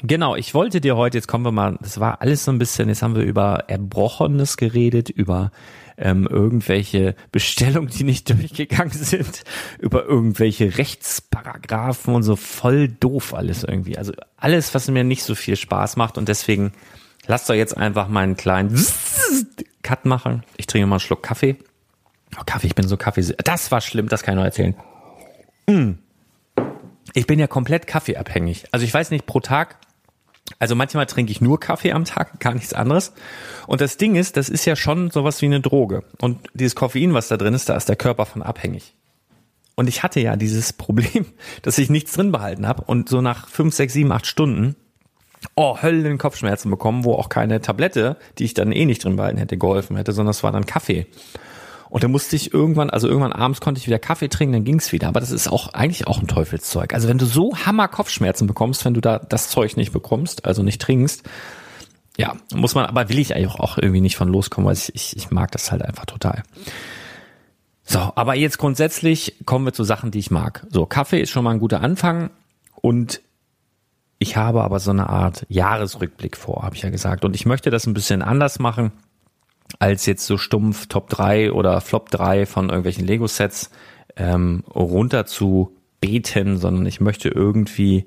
Genau, 0.03 0.37
ich 0.37 0.55
wollte 0.55 0.81
dir 0.81 0.96
heute, 0.96 1.18
jetzt 1.18 1.27
kommen 1.27 1.44
wir 1.44 1.53
mal, 1.53 1.77
das 1.81 1.98
war 1.98 2.22
alles 2.22 2.44
so 2.44 2.53
ein 2.53 2.59
bisschen, 2.59 2.88
jetzt 2.88 3.03
haben 3.03 3.16
wir 3.16 3.22
über 3.22 3.64
Erbrochenes 3.68 4.57
geredet, 4.57 5.11
über 5.11 5.51
ähm, 5.96 6.27
irgendwelche 6.31 7.14
Bestellungen, 7.33 7.90
die 7.90 8.05
nicht 8.05 8.31
durchgegangen 8.31 8.92
sind, 8.92 9.42
über 9.79 10.05
irgendwelche 10.05 10.79
Rechtsparagraphen 10.79 12.14
und 12.14 12.22
so 12.22 12.37
voll 12.37 12.88
doof 12.88 13.35
alles 13.35 13.64
irgendwie. 13.64 13.98
Also 13.98 14.12
alles, 14.37 14.74
was 14.74 14.88
mir 14.88 15.05
nicht 15.05 15.24
so 15.24 15.35
viel 15.35 15.57
Spaß 15.57 15.96
macht 15.96 16.16
und 16.16 16.29
deswegen 16.29 16.72
Lass 17.29 17.45
doch 17.45 17.55
jetzt 17.55 17.77
einfach 17.77 18.09
mal 18.09 18.23
einen 18.23 18.37
kleinen 18.37 18.75
Cut 19.83 20.07
machen. 20.07 20.45
Ich 20.57 20.67
trinke 20.67 20.87
mal 20.87 20.97
einen 20.97 21.01
Schluck 21.01 21.23
Kaffee. 21.23 21.57
Oh, 22.38 22.43
Kaffee, 22.45 22.69
ich 22.69 22.75
bin 22.75 22.88
so 22.88 22.97
Kaffee. 22.97 23.23
Das 23.45 23.71
war 23.71 23.83
schlimm, 23.83 24.09
das 24.09 24.23
kann 24.23 24.35
ich 24.35 24.38
noch 24.38 24.45
erzählen. 24.45 24.75
Mm. 25.67 25.93
Ich 27.12 27.27
bin 27.27 27.38
ja 27.38 27.47
komplett 27.47 27.87
kaffeeabhängig. 27.87 28.67
Also 28.73 28.85
ich 28.85 28.93
weiß 28.93 29.11
nicht, 29.11 29.27
pro 29.27 29.41
Tag, 29.41 29.77
also 30.59 30.75
manchmal 30.75 31.05
trinke 31.05 31.31
ich 31.31 31.43
nur 31.43 31.61
Kaffee 31.61 31.93
am 31.93 32.07
Tag, 32.07 32.41
gar 32.41 32.55
nichts 32.55 32.73
anderes. 32.73 33.12
Und 33.67 33.83
das 33.83 33.99
Ding 33.99 34.17
ist, 34.17 34.38
das 34.38 34.49
ist 34.49 34.64
ja 34.64 34.75
schon 34.75 35.11
sowas 35.11 35.43
wie 35.43 35.47
eine 35.47 35.61
Droge. 35.61 36.05
Und 36.23 36.49
dieses 36.55 36.75
Koffein, 36.75 37.12
was 37.12 37.29
da 37.29 37.37
drin 37.37 37.53
ist, 37.53 37.69
da 37.69 37.77
ist 37.77 37.91
der 37.91 37.97
Körper 37.97 38.25
von 38.25 38.43
abhängig. 38.43 38.95
Und 39.75 39.87
ich 39.87 40.03
hatte 40.03 40.21
ja 40.21 40.37
dieses 40.37 40.73
Problem, 40.73 41.27
dass 41.61 41.77
ich 41.77 41.91
nichts 41.91 42.12
drin 42.12 42.33
behalten 42.33 42.67
habe 42.67 42.85
und 42.85 43.11
so 43.11 43.21
nach 43.21 43.49
fünf, 43.49 43.75
sechs, 43.75 43.93
sieben, 43.93 44.12
acht 44.12 44.27
Stunden 44.27 44.77
oh, 45.55 45.81
Höllen 45.81 46.18
Kopfschmerzen 46.18 46.70
bekommen, 46.70 47.05
wo 47.05 47.14
auch 47.14 47.29
keine 47.29 47.61
Tablette, 47.61 48.16
die 48.38 48.44
ich 48.44 48.55
dann 48.55 48.72
eh 48.72 48.85
nicht 48.85 49.05
drin 49.05 49.16
behalten 49.16 49.38
hätte, 49.38 49.57
geholfen 49.57 49.96
hätte, 49.96 50.12
sondern 50.12 50.31
es 50.31 50.42
war 50.42 50.53
dann 50.53 50.66
Kaffee. 50.66 51.07
Und 51.90 52.05
dann 52.05 52.11
musste 52.11 52.37
ich 52.37 52.53
irgendwann, 52.53 52.90
also 52.90 53.09
irgendwann 53.09 53.33
abends 53.33 53.61
konnte 53.61 53.81
ich 53.81 53.87
wieder 53.87 53.98
Kaffee 53.98 54.29
trinken, 54.29 54.53
dann 54.53 54.64
ging's 54.64 54.92
wieder. 54.92 55.09
Aber 55.09 55.20
das 55.20 55.31
ist 55.31 55.48
auch 55.48 55.72
eigentlich 55.72 56.07
auch 56.07 56.20
ein 56.20 56.27
Teufelszeug. 56.27 56.92
Also 56.92 57.09
wenn 57.09 57.18
du 57.18 57.24
so 57.24 57.57
Hammer 57.57 57.88
Kopfschmerzen 57.88 58.46
bekommst, 58.46 58.85
wenn 58.85 58.94
du 58.94 59.01
da 59.01 59.18
das 59.18 59.48
Zeug 59.48 59.77
nicht 59.77 59.92
bekommst, 59.92 60.44
also 60.44 60.62
nicht 60.62 60.83
trinkst, 60.83 61.22
ja, 62.18 62.37
muss 62.53 62.74
man, 62.74 62.85
aber 62.85 63.09
will 63.09 63.18
ich 63.18 63.35
eigentlich 63.35 63.55
auch 63.55 63.79
irgendwie 63.79 64.01
nicht 64.01 64.16
von 64.16 64.29
loskommen, 64.29 64.66
weil 64.66 64.74
ich, 64.74 64.94
ich, 64.94 65.16
ich 65.16 65.31
mag 65.31 65.51
das 65.53 65.70
halt 65.70 65.83
einfach 65.83 66.05
total. 66.05 66.42
So, 67.85 68.01
aber 68.01 68.35
jetzt 68.35 68.59
grundsätzlich 68.59 69.37
kommen 69.46 69.64
wir 69.64 69.72
zu 69.72 69.85
Sachen, 69.85 70.11
die 70.11 70.18
ich 70.18 70.31
mag. 70.31 70.66
So, 70.68 70.85
Kaffee 70.85 71.22
ist 71.22 71.31
schon 71.31 71.44
mal 71.44 71.53
ein 71.53 71.61
guter 71.61 71.81
Anfang 71.81 72.31
und 72.74 73.22
ich 74.18 74.37
habe 74.37 74.62
aber 74.64 74.81
so 74.81 74.90
eine 74.90 75.09
Art 75.09 75.46
Jahresrückblick 75.48 76.37
vor, 76.37 76.62
habe 76.62 76.74
ich 76.74 76.83
ja 76.83 76.90
gesagt. 76.90 77.24
Und 77.24 77.35
ich 77.35 77.46
möchte 77.46 77.70
das 77.70 77.87
ein 77.87 77.94
bisschen 77.94 78.22
anders 78.22 78.59
machen, 78.59 78.92
als 79.78 80.07
jetzt 80.07 80.26
so 80.26 80.38
stumpf 80.38 80.87
Top 80.87 81.09
3 81.09 81.52
oder 81.52 81.81
Flop 81.81 82.11
3 82.11 82.46
von 82.46 82.68
irgendwelchen 82.68 83.07
Lego-Sets 83.07 83.70
ähm, 84.16 84.64
runter 84.74 85.26
zu 85.26 85.76
beten, 86.00 86.59
sondern 86.59 86.87
ich 86.87 87.00
möchte 87.00 87.28
irgendwie 87.28 88.07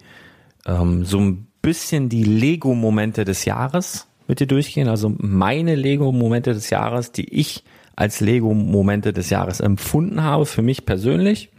ähm, 0.65 1.05
so 1.05 1.19
ein 1.19 1.47
bisschen 1.61 2.09
die 2.09 2.23
Lego-Momente 2.23 3.23
des 3.23 3.45
Jahres 3.45 4.07
mit 4.27 4.39
dir 4.39 4.47
durchgehen. 4.47 4.89
Also 4.89 5.13
meine 5.17 5.75
Lego-Momente 5.75 6.53
des 6.53 6.69
Jahres, 6.69 7.11
die 7.11 7.33
ich 7.33 7.63
als 7.95 8.19
Lego-Momente 8.19 9.13
des 9.13 9.29
Jahres 9.29 9.59
empfunden 9.59 10.23
habe, 10.23 10.45
für 10.45 10.61
mich 10.61 10.85
persönlich. 10.85 11.49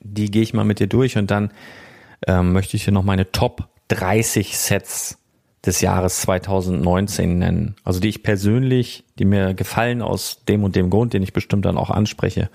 Die 0.00 0.30
gehe 0.30 0.42
ich 0.42 0.54
mal 0.54 0.64
mit 0.64 0.80
dir 0.80 0.88
durch 0.88 1.16
und 1.16 1.30
dann 1.30 1.50
ähm, 2.26 2.52
möchte 2.52 2.76
ich 2.76 2.84
hier 2.84 2.92
noch 2.92 3.04
meine 3.04 3.30
Top 3.32 3.68
30 3.88 4.56
Sets 4.56 5.18
des 5.64 5.80
Jahres 5.80 6.20
2019 6.22 7.38
nennen. 7.38 7.76
Also 7.84 8.00
die 8.00 8.08
ich 8.08 8.22
persönlich, 8.22 9.04
die 9.18 9.24
mir 9.24 9.54
gefallen 9.54 10.02
aus 10.02 10.44
dem 10.44 10.64
und 10.64 10.76
dem 10.76 10.90
Grund, 10.90 11.12
den 11.12 11.22
ich 11.22 11.32
bestimmt 11.32 11.64
dann 11.64 11.76
auch 11.76 11.90
anspreche. 11.90 12.50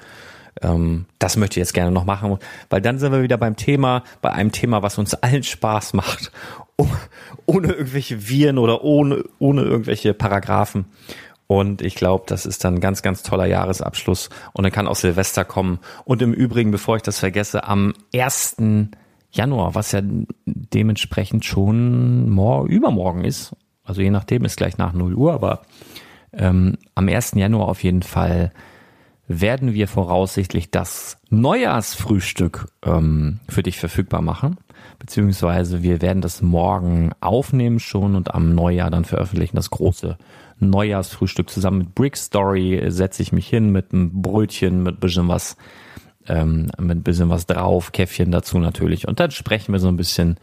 Ähm, 0.62 1.06
das 1.20 1.38
möchte 1.38 1.60
ich 1.60 1.66
jetzt 1.66 1.74
gerne 1.74 1.92
noch 1.92 2.06
machen, 2.06 2.38
weil 2.70 2.82
dann 2.82 3.00
sind 3.00 3.12
wir 3.12 3.24
wieder 3.24 3.38
beim 3.38 3.56
Thema, 3.56 4.04
bei 4.22 4.32
einem 4.32 4.52
Thema, 4.52 4.82
was 4.82 4.98
uns 4.98 5.14
allen 5.14 5.44
Spaß 5.44 5.94
macht, 5.94 6.32
ohne 7.46 7.74
irgendwelche 7.74 8.28
Viren 8.28 8.58
oder 8.58 8.84
ohne, 8.84 9.24
ohne 9.40 9.62
irgendwelche 9.62 10.14
Paragraphen. 10.14 10.86
Und 11.48 11.82
ich 11.82 11.96
glaube, 11.96 12.24
das 12.28 12.46
ist 12.46 12.64
dann 12.64 12.76
ein 12.76 12.80
ganz, 12.80 13.02
ganz 13.02 13.24
toller 13.24 13.46
Jahresabschluss. 13.46 14.30
Und 14.54 14.64
dann 14.64 14.72
kann 14.72 14.88
auch 14.88 14.96
Silvester 14.96 15.44
kommen. 15.44 15.80
Und 16.06 16.22
im 16.22 16.34
Übrigen, 16.34 16.72
bevor 16.72 16.96
ich 16.96 17.02
das 17.02 17.20
vergesse, 17.20 17.66
am 17.66 17.94
ersten 18.14 18.92
Januar, 19.32 19.76
was 19.76 19.92
ja 19.92 20.02
dementsprechend 20.46 21.46
schon 21.46 22.30
morgen, 22.30 22.70
übermorgen 22.70 23.24
ist. 23.24 23.56
Also 23.84 24.02
je 24.02 24.12
nachdem 24.12 24.46
ist 24.46 24.58
gleich 24.58 24.78
nach 24.78 24.94
0 24.94 25.16
Uhr, 25.16 25.34
aber 25.34 25.64
ähm, 26.34 26.78
am 26.96 27.08
1. 27.08 27.34
Januar 27.36 27.68
auf 27.68 27.84
jeden 27.84 28.04
Fall 28.04 28.52
werden 29.28 29.74
wir 29.74 29.88
voraussichtlich 29.88 30.72
das 30.72 31.18
Neujahrsfrühstück 31.30 32.68
ähm, 32.84 33.40
für 33.48 33.64
dich 33.64 33.80
verfügbar 33.80 34.22
machen. 34.22 34.58
Beziehungsweise 35.00 35.84
wir 35.84 36.02
werden 36.02 36.22
das 36.22 36.42
morgen 36.42 37.12
aufnehmen 37.22 37.80
schon 37.80 38.16
und 38.16 38.34
am 38.34 38.54
Neujahr 38.54 38.90
dann 38.90 39.06
veröffentlichen. 39.06 39.56
Das 39.56 39.70
große 39.70 40.18
Neujahrsfrühstück 40.60 41.50
zusammen 41.50 41.80
mit 41.80 41.96
Brick 41.96 42.18
Story 42.18 42.84
setze 42.88 43.22
ich 43.22 43.32
mich 43.32 43.48
hin 43.48 43.72
mit 43.72 43.94
einem 43.94 44.22
Brötchen, 44.22 44.84
mit 44.84 45.00
bisschen 45.00 45.28
was 45.28 45.56
ähm, 46.28 46.72
mit 46.80 46.98
ein 46.98 47.04
bisschen 47.04 47.30
was 47.30 47.46
drauf, 47.46 47.92
Käffchen 47.92 48.32
dazu 48.32 48.60
natürlich. 48.60 49.08
Und 49.08 49.20
dann 49.20 49.32
sprechen 49.32 49.74
wir 49.74 49.80
so 49.80 49.88
ein 49.88 49.98
bisschen 49.98 50.38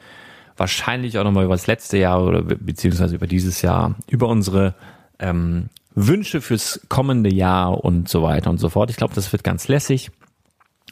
wahrscheinlich 0.57 1.19
auch 1.19 1.25
nochmal 1.25 1.45
über 1.45 1.55
das 1.55 1.67
letzte 1.67 1.99
Jahr 1.99 2.23
oder 2.25 2.43
beziehungsweise 2.43 3.15
über 3.15 3.27
dieses 3.27 3.63
Jahr, 3.63 3.95
über 4.09 4.29
unsere 4.29 4.75
ähm, 5.19 5.69
Wünsche 5.95 6.41
fürs 6.41 6.81
kommende 6.89 7.33
Jahr 7.33 7.85
und 7.85 8.09
so 8.09 8.23
weiter 8.23 8.51
und 8.51 8.59
so 8.59 8.69
fort. 8.69 8.91
Ich 8.91 8.97
glaube, 8.97 9.15
das 9.15 9.33
wird 9.33 9.45
ganz 9.45 9.69
lässig. 9.69 10.11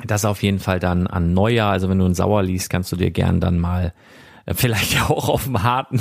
Das 0.04 0.24
auf 0.24 0.42
jeden 0.42 0.58
Fall 0.58 0.78
dann 0.78 1.06
an 1.06 1.32
Neujahr. 1.32 1.72
Also 1.72 1.88
wenn 1.88 1.98
du 1.98 2.06
ein 2.06 2.14
Sauer 2.14 2.42
liest, 2.42 2.70
kannst 2.70 2.92
du 2.92 2.96
dir 2.96 3.10
gern 3.10 3.40
dann 3.40 3.58
mal 3.58 3.92
äh, 4.46 4.54
vielleicht 4.54 5.00
auch 5.10 5.28
auf 5.28 5.44
dem 5.44 5.62
harten 5.62 6.00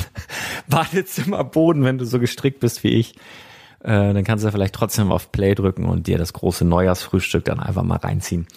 Badezimmerboden, 0.68 1.84
wenn 1.84 1.98
du 1.98 2.06
so 2.06 2.20
gestrickt 2.20 2.60
bist 2.60 2.84
wie 2.84 2.90
ich, 2.90 3.16
äh, 3.86 4.14
dann 4.14 4.24
kannst 4.24 4.44
du 4.44 4.52
vielleicht 4.52 4.74
trotzdem 4.74 5.12
auf 5.12 5.32
Play 5.32 5.54
drücken 5.54 5.86
und 5.86 6.08
dir 6.08 6.18
das 6.18 6.34
große 6.34 6.66
Neujahrsfrühstück 6.66 7.46
dann 7.46 7.60
einfach 7.60 7.84
mal 7.84 7.98
reinziehen. 7.98 8.48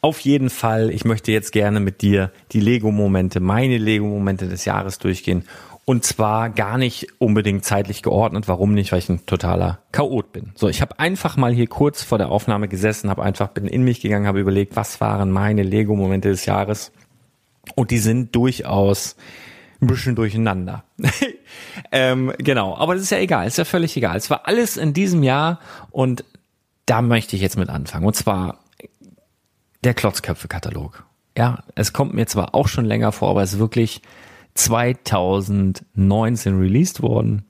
Auf 0.00 0.20
jeden 0.20 0.48
Fall, 0.48 0.90
ich 0.90 1.04
möchte 1.04 1.32
jetzt 1.32 1.50
gerne 1.50 1.80
mit 1.80 2.02
dir 2.02 2.30
die 2.52 2.60
Lego-Momente, 2.60 3.40
meine 3.40 3.78
Lego-Momente 3.78 4.46
des 4.48 4.64
Jahres 4.64 5.00
durchgehen. 5.00 5.44
Und 5.86 6.04
zwar 6.04 6.50
gar 6.50 6.78
nicht 6.78 7.08
unbedingt 7.18 7.64
zeitlich 7.64 8.02
geordnet. 8.02 8.46
Warum 8.46 8.74
nicht? 8.74 8.92
Weil 8.92 9.00
ich 9.00 9.08
ein 9.08 9.26
totaler 9.26 9.80
Chaot 9.90 10.32
bin. 10.32 10.52
So, 10.54 10.68
ich 10.68 10.80
habe 10.80 11.00
einfach 11.00 11.36
mal 11.36 11.52
hier 11.52 11.66
kurz 11.66 12.04
vor 12.04 12.18
der 12.18 12.30
Aufnahme 12.30 12.68
gesessen, 12.68 13.10
habe 13.10 13.24
einfach 13.24 13.48
bin 13.48 13.66
in 13.66 13.82
mich 13.82 14.00
gegangen, 14.00 14.26
habe 14.26 14.40
überlegt, 14.40 14.76
was 14.76 15.00
waren 15.00 15.32
meine 15.32 15.64
Lego-Momente 15.64 16.28
des 16.28 16.46
Jahres. 16.46 16.92
Und 17.74 17.90
die 17.90 17.98
sind 17.98 18.36
durchaus 18.36 19.16
ein 19.86 19.94
bisschen 19.94 20.16
durcheinander. 20.16 20.84
ähm, 21.92 22.32
genau, 22.38 22.76
aber 22.76 22.94
das 22.94 23.04
ist 23.04 23.10
ja 23.10 23.18
egal, 23.18 23.46
ist 23.46 23.58
ja 23.58 23.64
völlig 23.64 23.96
egal. 23.96 24.16
Es 24.16 24.30
war 24.30 24.46
alles 24.46 24.76
in 24.76 24.92
diesem 24.92 25.22
Jahr 25.22 25.60
und 25.90 26.24
da 26.86 27.02
möchte 27.02 27.36
ich 27.36 27.42
jetzt 27.42 27.56
mit 27.56 27.68
anfangen. 27.68 28.06
Und 28.06 28.14
zwar 28.14 28.58
der 29.84 29.94
Klotzköpfe-Katalog. 29.94 31.04
Ja, 31.36 31.64
es 31.74 31.92
kommt 31.92 32.14
mir 32.14 32.26
zwar 32.26 32.54
auch 32.54 32.68
schon 32.68 32.84
länger 32.84 33.12
vor, 33.12 33.30
aber 33.30 33.42
es 33.42 33.54
ist 33.54 33.58
wirklich 33.58 34.02
2019 34.54 36.58
released 36.58 37.02
worden. 37.02 37.44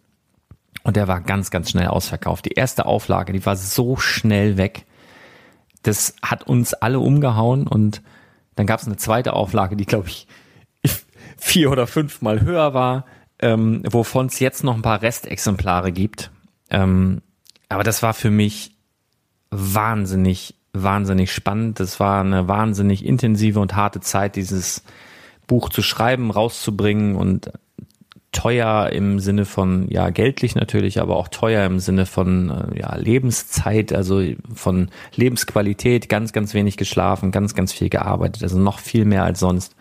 Und 0.83 0.96
der 0.96 1.09
war 1.09 1.20
ganz, 1.20 1.51
ganz 1.51 1.70
schnell 1.70 1.88
ausverkauft. 1.88 2.44
Die 2.44 2.53
erste 2.53 2.87
Auflage, 2.87 3.33
die 3.33 3.44
war 3.44 3.57
so 3.57 3.96
schnell 3.96 4.57
weg. 4.57 4.87
Das 5.83 6.14
hat 6.22 6.44
uns 6.44 6.75
alle 6.75 7.01
umgehauen 7.01 7.66
und 7.66 8.03
dann 8.57 8.66
gab 8.66 8.81
es 8.81 8.87
eine 8.87 8.96
zweite 8.96 9.35
Auflage, 9.35 9.77
die, 9.77 9.87
glaube 9.87 10.09
ich, 10.09 10.27
vier 11.37 11.70
oder 11.70 11.87
fünfmal 11.87 12.40
höher 12.40 12.75
war, 12.75 13.07
ähm, 13.38 13.83
wovon 13.90 14.27
es 14.27 14.38
jetzt 14.40 14.64
noch 14.64 14.75
ein 14.75 14.83
paar 14.83 15.03
Restexemplare 15.03 15.92
gibt. 15.92 16.31
Ähm, 16.70 17.22
aber 17.68 17.85
das 17.85 18.03
war 18.03 18.14
für 18.14 18.31
mich 18.31 18.77
wahnsinnig, 19.51 20.55
wahnsinnig 20.72 21.33
spannend. 21.33 21.81
Das 21.81 22.01
war 22.01 22.20
eine 22.20 22.49
wahnsinnig 22.49 23.05
intensive 23.05 23.61
und 23.61 23.77
harte 23.77 24.01
Zeit, 24.01 24.37
dieses 24.37 24.85
Buch 25.46 25.68
zu 25.68 25.83
schreiben, 25.83 26.31
rauszubringen 26.31 27.16
und 27.16 27.51
teuer 28.33 28.90
im 28.90 29.18
Sinne 29.18 29.46
von, 29.46 29.88
ja, 29.88 30.11
geldlich 30.11 30.55
natürlich, 30.55 31.01
aber 31.01 31.16
auch 31.16 31.29
teuer 31.29 31.64
im 31.64 31.79
Sinne 31.79 32.05
von, 32.05 32.51
äh, 32.51 32.81
ja, 32.81 32.94
Lebenszeit, 32.96 33.94
also 33.94 34.22
von 34.53 34.90
Lebensqualität, 35.14 36.09
ganz, 36.11 36.33
ganz 36.35 36.53
wenig 36.53 36.77
geschlafen, 36.77 37.31
ganz, 37.31 37.55
ganz 37.55 37.72
viel 37.72 37.88
gearbeitet, 37.88 38.42
also 38.42 38.59
noch 38.59 38.79
viel 38.79 39.07
mehr 39.07 39.25
als 39.25 39.40
sonst. 39.40 39.75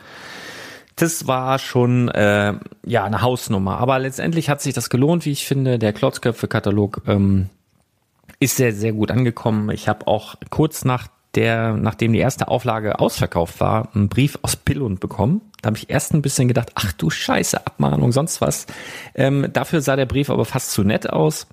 Das 0.95 1.27
war 1.27 1.59
schon, 1.59 2.07
äh, 2.09 2.53
ja, 2.85 3.03
eine 3.03 3.21
Hausnummer. 3.21 3.79
Aber 3.79 3.99
letztendlich 3.99 4.49
hat 4.49 4.61
sich 4.61 4.73
das 4.73 4.89
gelohnt, 4.89 5.25
wie 5.25 5.31
ich 5.31 5.45
finde. 5.45 5.77
Der 5.77 5.91
Klotzköpfe-Katalog 5.91 7.01
ähm, 7.07 7.49
ist 8.39 8.55
sehr, 8.55 8.73
sehr 8.73 8.93
gut 8.93 9.11
angekommen. 9.11 9.69
Ich 9.71 9.89
habe 9.89 10.07
auch 10.07 10.35
kurz 10.49 10.85
nach 10.85 11.07
der, 11.35 11.73
nachdem 11.73 12.13
die 12.13 12.19
erste 12.19 12.47
Auflage 12.47 12.99
ausverkauft 12.99 13.59
war, 13.59 13.89
einen 13.93 14.09
Brief 14.09 14.39
aus 14.41 14.55
Billund 14.55 14.99
bekommen. 14.99 15.41
Da 15.61 15.67
habe 15.67 15.77
ich 15.77 15.89
erst 15.89 16.13
ein 16.13 16.21
bisschen 16.21 16.47
gedacht, 16.47 16.71
ach 16.75 16.93
du 16.93 17.09
Scheiße, 17.09 17.65
Abmahnung, 17.65 18.11
sonst 18.11 18.41
was. 18.41 18.67
Ähm, 19.15 19.49
dafür 19.51 19.81
sah 19.81 19.95
der 19.95 20.05
Brief 20.05 20.29
aber 20.29 20.45
fast 20.45 20.71
zu 20.71 20.83
nett 20.83 21.09
aus. 21.09 21.47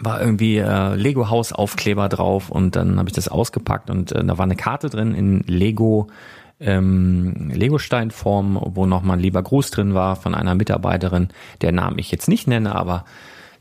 War 0.00 0.20
irgendwie 0.20 0.58
äh, 0.58 0.94
Lego-Haus-Aufkleber 0.94 2.08
drauf 2.08 2.50
und 2.50 2.76
dann 2.76 2.98
habe 2.98 3.08
ich 3.08 3.14
das 3.14 3.28
ausgepackt 3.28 3.90
und 3.90 4.12
äh, 4.12 4.24
da 4.24 4.38
war 4.38 4.44
eine 4.44 4.56
Karte 4.56 4.90
drin 4.90 5.14
in 5.14 5.40
Lego 5.46 6.08
ähm, 6.60 7.50
Lego-Steinform, 7.50 8.60
wo 8.74 8.86
nochmal 8.86 9.16
ein 9.18 9.22
lieber 9.22 9.42
Gruß 9.42 9.70
drin 9.70 9.94
war 9.94 10.16
von 10.16 10.34
einer 10.34 10.54
Mitarbeiterin, 10.54 11.28
der 11.60 11.72
Namen 11.72 11.98
ich 11.98 12.10
jetzt 12.10 12.28
nicht 12.28 12.46
nenne, 12.46 12.74
aber 12.74 13.04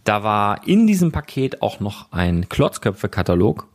da 0.03 0.23
war 0.23 0.67
in 0.67 0.87
diesem 0.87 1.11
Paket 1.11 1.61
auch 1.61 1.79
noch 1.79 2.11
ein 2.11 2.49
Klotzköpfe-Katalog 2.49 3.67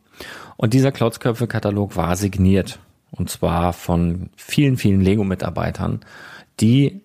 und 0.57 0.75
dieser 0.75 0.93
Klotzköpfe-Katalog 0.93 1.97
war 1.97 2.17
signiert. 2.17 2.79
Und 3.11 3.29
zwar 3.29 3.73
von 3.73 4.31
vielen, 4.37 4.79
vielen 4.79 5.03
Lego-Mitarbeitern, 5.03 6.01
die 6.61 7.03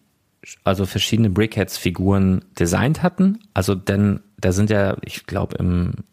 also 0.64 0.86
verschiedene 0.86 1.30
Brickheads-Figuren 1.30 2.46
designt 2.58 3.04
hatten. 3.04 3.40
Also 3.54 3.76
denn 3.76 4.22
da 4.40 4.52
sind 4.52 4.70
ja, 4.70 4.96
ich 5.04 5.26
glaube, 5.26 5.58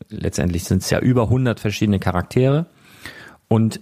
letztendlich 0.09 0.65
sind 0.65 0.83
es 0.83 0.91
ja 0.91 0.99
über 0.99 1.25
100 1.25 1.61
verschiedene 1.61 2.01
Charaktere. 2.01 2.67
Und 3.47 3.81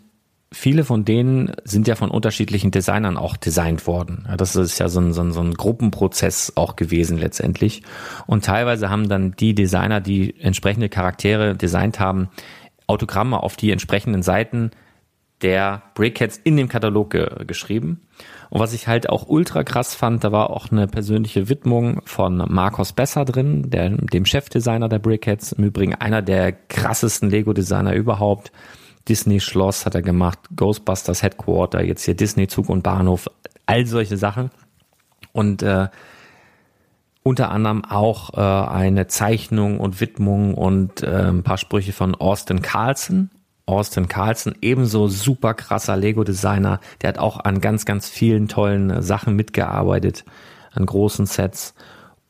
viele 0.53 0.85
von 0.85 1.05
denen 1.05 1.53
sind 1.65 1.88
ja 1.88 1.95
von 1.95 2.11
unterschiedlichen 2.11 2.71
Designern 2.71 3.17
auch 3.17 3.37
designt 3.37 3.87
worden. 3.87 4.29
das 4.37 4.55
ist 4.55 4.79
ja 4.79 4.88
so 4.88 5.01
ein, 5.01 5.12
so, 5.12 5.23
ein, 5.23 5.33
so 5.33 5.41
ein 5.41 5.55
Gruppenprozess 5.55 6.53
auch 6.57 6.77
gewesen 6.77 7.19
letztendlich. 7.19 7.83
Und 8.27 8.45
teilweise 8.45 8.91
haben 8.91 9.09
dann 9.09 9.33
die 9.33 9.55
Designer, 9.55 10.01
die 10.01 10.38
entsprechende 10.41 10.88
Charaktere 10.88 11.57
designt 11.57 11.99
haben, 11.99 12.29
Autogramme 12.87 13.43
auf 13.43 13.57
die 13.57 13.71
entsprechenden 13.71 14.23
Seiten 14.23 14.71
der 15.43 15.83
Brickheads 15.95 16.41
in 16.45 16.57
dem 16.57 16.69
Katalog 16.69 17.11
ge 17.11 17.45
geschrieben. 17.47 18.03
Und 18.51 18.61
was 18.61 18.75
ich 18.75 18.87
halt 18.87 19.09
auch 19.09 19.29
ultra 19.29 19.65
krass 19.65 19.95
fand, 19.95 20.23
da 20.25 20.31
war 20.31 20.51
auch 20.51 20.71
eine 20.71 20.87
persönliche 20.87 21.49
Widmung 21.49 22.01
von 22.05 22.37
Marcos 22.49 22.93
Besser 22.93 23.25
drin, 23.25 23.71
der, 23.71 23.91
dem 23.91 24.25
Chefdesigner 24.25 24.88
der 24.88 24.99
Brickheads, 24.99 25.53
im 25.53 25.65
Übrigen 25.65 25.95
einer 25.95 26.23
der 26.23 26.53
krassesten 26.53 27.31
Lego-Designer 27.31 27.95
überhaupt. 27.95 28.53
Disney 29.09 29.41
Schloss 29.41 29.87
hat 29.87 29.95
er 29.95 30.03
gemacht, 30.03 30.38
Ghostbusters 30.55 31.23
Headquarter, 31.23 31.83
jetzt 31.83 32.05
hier 32.05 32.15
Disney 32.15 32.47
Zug 32.47 32.69
und 32.69 32.83
Bahnhof, 32.83 33.29
all 33.67 33.87
solche 33.87 34.17
Sachen. 34.17 34.51
Und 35.33 35.62
äh, 35.62 35.88
unter 37.23 37.51
anderem 37.51 37.85
auch 37.85 38.35
äh, 38.35 38.41
eine 38.41 39.07
Zeichnung 39.07 39.79
und 39.79 40.01
Widmung 40.01 40.55
und 40.55 41.03
äh, 41.03 41.29
ein 41.29 41.43
paar 41.43 41.59
Sprüche 41.59 41.93
von 41.93 42.15
Austin 42.15 42.62
Carlson. 42.62 43.31
Austin 43.65 44.09
Carlson, 44.09 44.57
ebenso 44.61 45.07
super 45.07 45.55
krasser 45.55 45.97
Lego-Designer, 45.97 46.81
der 47.01 47.11
hat 47.11 47.19
auch 47.19 47.38
an 47.38 47.61
ganz, 47.61 47.85
ganz 47.85 48.09
vielen 48.09 48.49
tollen 48.49 49.03
Sachen 49.03 49.37
mitgearbeitet, 49.37 50.25
an 50.73 50.85
großen 50.85 51.27
Sets. 51.27 51.75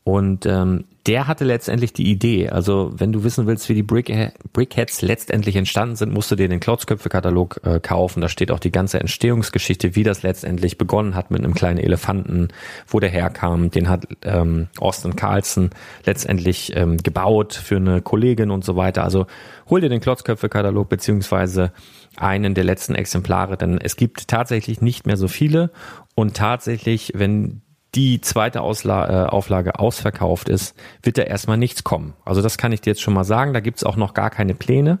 Und 0.03 0.45
ähm, 0.45 0.85
der 1.05 1.27
hatte 1.27 1.43
letztendlich 1.43 1.91
die 1.91 2.09
Idee. 2.09 2.49
Also 2.49 2.93
wenn 2.95 3.11
du 3.11 3.25
wissen 3.25 3.45
willst, 3.45 3.67
wie 3.67 3.73
die 3.73 3.83
Brick 3.83 4.11
Brickheads 4.53 5.01
letztendlich 5.01 5.57
entstanden 5.57 5.97
sind, 5.97 6.13
musst 6.13 6.31
du 6.31 6.35
dir 6.35 6.47
den 6.47 6.61
Klotzköpfe-Katalog 6.61 7.59
äh, 7.63 7.79
kaufen. 7.81 8.21
Da 8.21 8.29
steht 8.29 8.51
auch 8.51 8.59
die 8.59 8.71
ganze 8.71 9.01
Entstehungsgeschichte, 9.01 9.95
wie 9.95 10.03
das 10.03 10.23
letztendlich 10.23 10.77
begonnen 10.77 11.15
hat 11.15 11.29
mit 11.29 11.43
einem 11.43 11.53
kleinen 11.53 11.79
Elefanten, 11.79 12.49
wo 12.87 13.01
der 13.01 13.09
herkam. 13.09 13.69
Den 13.69 13.89
hat 13.89 14.07
ähm, 14.23 14.67
Austin 14.79 15.17
Carlson 15.17 15.71
letztendlich 16.05 16.73
ähm, 16.75 16.97
gebaut 16.97 17.53
für 17.53 17.77
eine 17.77 18.01
Kollegin 18.01 18.49
und 18.49 18.63
so 18.63 18.77
weiter. 18.77 19.03
Also 19.03 19.25
hol 19.69 19.81
dir 19.81 19.89
den 19.89 20.01
Klotzköpfe-Katalog 20.01 20.87
beziehungsweise 20.87 21.73
einen 22.15 22.53
der 22.53 22.63
letzten 22.63 22.95
Exemplare, 22.95 23.57
denn 23.57 23.77
es 23.77 23.97
gibt 23.97 24.29
tatsächlich 24.29 24.81
nicht 24.81 25.05
mehr 25.05 25.17
so 25.17 25.27
viele 25.27 25.71
und 26.15 26.37
tatsächlich, 26.37 27.11
wenn 27.15 27.61
die 27.95 28.21
zweite 28.21 28.61
Ausla 28.61 29.25
äh, 29.25 29.29
Auflage 29.29 29.79
ausverkauft 29.79 30.49
ist, 30.49 30.75
wird 31.01 31.17
da 31.17 31.23
erstmal 31.23 31.57
nichts 31.57 31.83
kommen. 31.83 32.13
Also 32.25 32.41
das 32.41 32.57
kann 32.57 32.71
ich 32.71 32.81
dir 32.81 32.91
jetzt 32.91 33.01
schon 33.01 33.13
mal 33.13 33.23
sagen. 33.23 33.53
Da 33.53 33.59
gibt's 33.59 33.83
auch 33.83 33.95
noch 33.95 34.13
gar 34.13 34.29
keine 34.29 34.55
Pläne. 34.55 34.99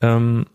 Ähm, 0.00 0.46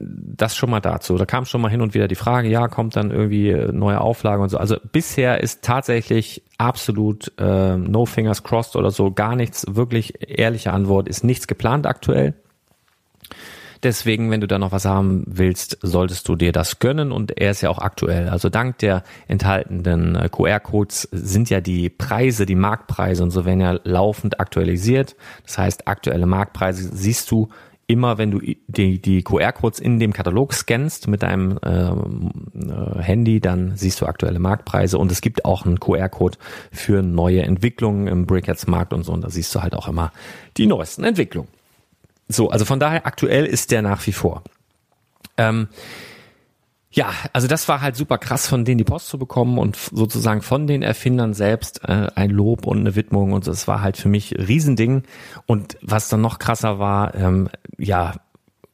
das 0.00 0.56
schon 0.56 0.70
mal 0.70 0.80
dazu. 0.80 1.16
Da 1.16 1.26
kam 1.26 1.44
schon 1.44 1.60
mal 1.60 1.70
hin 1.70 1.80
und 1.80 1.94
wieder 1.94 2.06
die 2.06 2.14
Frage, 2.14 2.48
ja, 2.48 2.68
kommt 2.68 2.94
dann 2.94 3.10
irgendwie 3.10 3.50
äh, 3.50 3.72
neue 3.72 4.00
Auflage 4.00 4.42
und 4.42 4.48
so. 4.48 4.58
Also 4.58 4.76
bisher 4.92 5.42
ist 5.42 5.64
tatsächlich 5.64 6.42
absolut 6.56 7.32
äh, 7.38 7.76
no 7.76 8.06
fingers 8.06 8.44
crossed 8.44 8.76
oder 8.76 8.90
so, 8.90 9.10
gar 9.10 9.34
nichts. 9.34 9.66
Wirklich 9.68 10.14
ehrliche 10.20 10.72
Antwort 10.72 11.08
ist 11.08 11.24
nichts 11.24 11.48
geplant 11.48 11.86
aktuell. 11.86 12.34
Deswegen, 13.82 14.30
wenn 14.30 14.40
du 14.40 14.48
da 14.48 14.58
noch 14.58 14.72
was 14.72 14.84
haben 14.84 15.24
willst, 15.26 15.78
solltest 15.82 16.28
du 16.28 16.36
dir 16.36 16.52
das 16.52 16.78
gönnen 16.78 17.12
und 17.12 17.38
er 17.38 17.52
ist 17.52 17.60
ja 17.60 17.70
auch 17.70 17.78
aktuell. 17.78 18.28
Also 18.28 18.48
dank 18.48 18.78
der 18.78 19.04
enthaltenen 19.28 20.16
äh, 20.16 20.28
QR-Codes 20.28 21.08
sind 21.12 21.50
ja 21.50 21.60
die 21.60 21.88
Preise, 21.88 22.46
die 22.46 22.56
Marktpreise 22.56 23.22
und 23.22 23.30
so 23.30 23.44
werden 23.44 23.60
ja 23.60 23.78
laufend 23.84 24.40
aktualisiert. 24.40 25.16
Das 25.44 25.58
heißt, 25.58 25.86
aktuelle 25.86 26.26
Marktpreise 26.26 26.90
siehst 26.92 27.30
du 27.30 27.48
immer, 27.86 28.18
wenn 28.18 28.30
du 28.30 28.40
die, 28.40 29.00
die 29.00 29.22
QR-Codes 29.22 29.80
in 29.80 29.98
dem 29.98 30.12
Katalog 30.12 30.52
scannst 30.52 31.08
mit 31.08 31.22
deinem 31.22 31.58
ähm, 31.64 32.30
äh, 32.54 33.00
Handy, 33.00 33.40
dann 33.40 33.76
siehst 33.76 34.00
du 34.00 34.06
aktuelle 34.06 34.38
Marktpreise 34.38 34.98
und 34.98 35.10
es 35.10 35.22
gibt 35.22 35.44
auch 35.44 35.64
einen 35.64 35.80
QR-Code 35.80 36.36
für 36.70 37.02
neue 37.02 37.42
Entwicklungen 37.42 38.06
im 38.06 38.26
Brickheads-Markt 38.26 38.92
und 38.92 39.04
so 39.04 39.12
und 39.12 39.22
da 39.22 39.30
siehst 39.30 39.54
du 39.54 39.62
halt 39.62 39.74
auch 39.74 39.88
immer 39.88 40.12
die 40.58 40.66
neuesten 40.66 41.02
Entwicklungen. 41.02 41.48
So, 42.28 42.50
also 42.50 42.64
von 42.64 42.78
daher 42.78 43.06
aktuell 43.06 43.46
ist 43.46 43.70
der 43.70 43.82
nach 43.82 44.06
wie 44.06 44.12
vor. 44.12 44.44
Ähm, 45.36 45.68
ja, 46.90 47.12
also 47.32 47.48
das 47.48 47.68
war 47.68 47.80
halt 47.80 47.96
super 47.96 48.18
krass, 48.18 48.46
von 48.46 48.64
denen 48.64 48.78
die 48.78 48.84
Post 48.84 49.08
zu 49.08 49.18
bekommen 49.18 49.58
und 49.58 49.76
sozusagen 49.76 50.42
von 50.42 50.66
den 50.66 50.82
Erfindern 50.82 51.34
selbst 51.34 51.82
äh, 51.84 52.08
ein 52.14 52.30
Lob 52.30 52.66
und 52.66 52.78
eine 52.78 52.96
Widmung 52.96 53.32
und 53.32 53.46
das 53.46 53.68
war 53.68 53.82
halt 53.82 53.96
für 53.96 54.08
mich 54.08 54.34
Riesending. 54.36 55.02
Und 55.46 55.76
was 55.82 56.08
dann 56.08 56.22
noch 56.22 56.38
krasser 56.38 56.78
war, 56.78 57.14
ähm, 57.14 57.50
ja, 57.76 58.14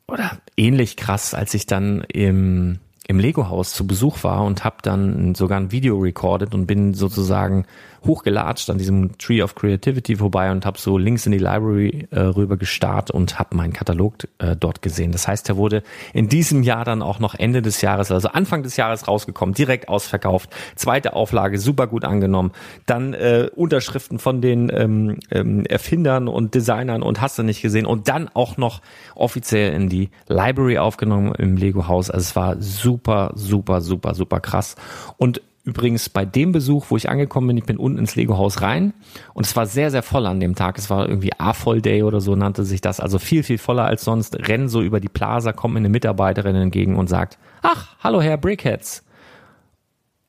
oder 0.06 0.38
ähnlich 0.56 0.96
krass, 0.96 1.34
als 1.34 1.54
ich 1.54 1.66
dann 1.66 2.02
im 2.08 2.78
im 3.06 3.18
Lego-Haus 3.18 3.74
zu 3.74 3.86
Besuch 3.86 4.24
war 4.24 4.44
und 4.44 4.64
habe 4.64 4.76
dann 4.82 5.34
sogar 5.34 5.60
ein 5.60 5.72
Video 5.72 5.98
recorded 5.98 6.54
und 6.54 6.66
bin 6.66 6.94
sozusagen 6.94 7.66
hochgelatscht 8.04 8.70
an 8.70 8.78
diesem 8.78 9.16
Tree 9.18 9.42
of 9.42 9.54
Creativity 9.54 10.16
vorbei 10.16 10.50
und 10.50 10.66
habe 10.66 10.78
so 10.78 10.98
links 10.98 11.26
in 11.26 11.32
die 11.32 11.38
Library 11.38 12.08
äh, 12.10 12.20
rüber 12.20 12.56
gestarrt 12.56 13.10
und 13.10 13.38
habe 13.38 13.56
meinen 13.56 13.72
Katalog 13.72 14.14
äh, 14.38 14.56
dort 14.56 14.82
gesehen. 14.82 15.12
Das 15.12 15.26
heißt, 15.28 15.48
er 15.48 15.56
wurde 15.56 15.82
in 16.12 16.28
diesem 16.28 16.62
Jahr 16.62 16.84
dann 16.84 17.02
auch 17.02 17.18
noch 17.18 17.34
Ende 17.34 17.62
des 17.62 17.80
Jahres, 17.80 18.10
also 18.10 18.28
Anfang 18.28 18.62
des 18.62 18.76
Jahres 18.76 19.08
rausgekommen, 19.08 19.54
direkt 19.54 19.88
ausverkauft, 19.88 20.50
zweite 20.76 21.14
Auflage, 21.14 21.58
super 21.58 21.86
gut 21.86 22.04
angenommen, 22.04 22.52
dann 22.86 23.14
äh, 23.14 23.48
Unterschriften 23.54 24.18
von 24.18 24.40
den 24.40 24.70
ähm, 24.72 25.18
ähm, 25.30 25.64
Erfindern 25.66 26.28
und 26.28 26.54
Designern 26.54 27.02
und 27.02 27.20
hast 27.20 27.38
du 27.38 27.42
nicht 27.42 27.62
gesehen 27.62 27.86
und 27.86 28.08
dann 28.08 28.28
auch 28.34 28.56
noch 28.56 28.80
offiziell 29.14 29.72
in 29.72 29.88
die 29.88 30.10
Library 30.28 30.78
aufgenommen 30.78 31.34
im 31.34 31.56
Lego 31.56 31.88
Haus. 31.88 32.10
Also 32.10 32.22
es 32.22 32.36
war 32.36 32.56
super, 32.60 33.32
super, 33.34 33.80
super, 33.80 34.14
super 34.14 34.40
krass 34.40 34.76
und 35.16 35.40
übrigens 35.64 36.10
bei 36.10 36.26
dem 36.26 36.52
Besuch, 36.52 36.86
wo 36.90 36.96
ich 36.96 37.08
angekommen 37.08 37.48
bin, 37.48 37.56
ich 37.56 37.64
bin 37.64 37.78
unten 37.78 37.98
ins 37.98 38.16
Lego-Haus 38.16 38.60
rein 38.60 38.92
und 39.32 39.46
es 39.46 39.56
war 39.56 39.66
sehr, 39.66 39.90
sehr 39.90 40.02
voll 40.02 40.26
an 40.26 40.38
dem 40.38 40.54
Tag. 40.54 40.78
Es 40.78 40.90
war 40.90 41.08
irgendwie 41.08 41.32
A-Voll 41.38 41.80
Day 41.80 42.02
oder 42.02 42.20
so 42.20 42.36
nannte 42.36 42.64
sich 42.64 42.82
das. 42.82 43.00
Also 43.00 43.18
viel, 43.18 43.42
viel 43.42 43.58
voller 43.58 43.84
als 43.84 44.04
sonst. 44.04 44.36
Rennen 44.48 44.68
so 44.68 44.82
über 44.82 45.00
die 45.00 45.08
Plaza, 45.08 45.52
kommt 45.52 45.74
mir 45.74 45.80
eine 45.80 45.88
Mitarbeiterin 45.88 46.54
entgegen 46.54 46.96
und 46.96 47.08
sagt, 47.08 47.38
ach, 47.62 47.96
hallo 48.00 48.20
Herr 48.20 48.36
Brickheads. 48.36 49.04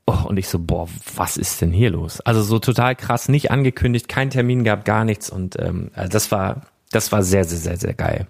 Oh, 0.08 0.28
und 0.28 0.38
ich 0.38 0.48
so, 0.48 0.60
boah, 0.60 0.88
was 1.16 1.36
ist 1.36 1.62
denn 1.62 1.72
hier 1.72 1.90
los? 1.90 2.22
Also 2.22 2.42
so 2.42 2.60
total 2.60 2.96
krass, 2.96 3.28
nicht 3.28 3.52
angekündigt, 3.52 4.08
kein 4.08 4.30
Termin 4.30 4.64
gab, 4.64 4.86
gar 4.86 5.04
nichts. 5.04 5.30
Und 5.30 5.60
ähm, 5.60 5.92
also 5.96 6.10
das 6.10 6.32
war, 6.32 6.62
das 6.92 7.12
war 7.12 7.24
sehr, 7.24 7.44
sehr, 7.44 7.58
sehr, 7.58 7.78
sehr 7.78 7.94
geil. 7.94 8.28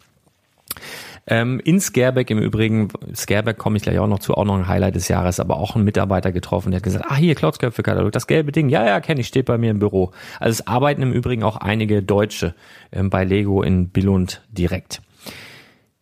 Ähm, 1.27 1.59
in 1.63 1.79
Scareback 1.79 2.29
im 2.29 2.37
Übrigen, 2.37 2.89
Scareback 3.15 3.57
komme 3.57 3.77
ich 3.77 3.83
gleich 3.83 3.97
auch 3.97 4.07
noch 4.07 4.19
zu, 4.19 4.35
auch 4.35 4.45
noch 4.45 4.55
ein 4.55 4.67
Highlight 4.67 4.95
des 4.95 5.07
Jahres, 5.07 5.39
aber 5.39 5.57
auch 5.57 5.75
ein 5.75 5.83
Mitarbeiter 5.83 6.31
getroffen, 6.31 6.69
der 6.69 6.77
hat 6.77 6.83
gesagt, 6.83 7.05
ah 7.09 7.15
hier, 7.15 7.33
Klotzköpfe-Katalog, 7.33 8.11
das 8.11 8.27
gelbe 8.27 8.51
Ding, 8.51 8.69
ja, 8.69 8.85
ja, 8.85 8.99
kenne 8.99 9.21
ich, 9.21 9.27
steht 9.27 9.45
bei 9.45 9.57
mir 9.57 9.71
im 9.71 9.79
Büro. 9.79 10.11
Also 10.39 10.51
es 10.51 10.67
arbeiten 10.67 11.01
im 11.01 11.11
Übrigen 11.11 11.43
auch 11.43 11.57
einige 11.57 12.03
Deutsche 12.03 12.53
ähm, 12.91 13.09
bei 13.09 13.23
Lego 13.23 13.63
in 13.63 13.89
Billund 13.89 14.43
direkt. 14.49 15.01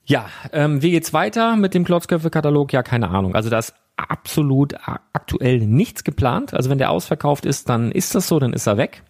Ja, 0.06 0.26
ähm, 0.52 0.82
wie 0.82 0.92
geht's 0.92 1.14
weiter 1.14 1.56
mit 1.56 1.74
dem 1.74 1.86
Klotzköpfe-Katalog? 1.86 2.74
Ja, 2.74 2.84
keine 2.84 3.10
Ahnung. 3.10 3.36
Also 3.36 3.50
da 3.50 3.60
ist 3.60 3.74
absolut 3.96 4.76
aktuell 5.14 5.60
nichts 5.60 6.04
geplant. 6.04 6.54
Also 6.54 6.70
wenn 6.70 6.78
der 6.78 6.92
ausverkauft 6.92 7.46
ist, 7.46 7.70
dann 7.70 7.92
ist 7.92 8.14
das 8.14 8.28
so, 8.28 8.40
dann 8.40 8.52
ist 8.52 8.68
er 8.68 8.76
weg. 8.76 9.04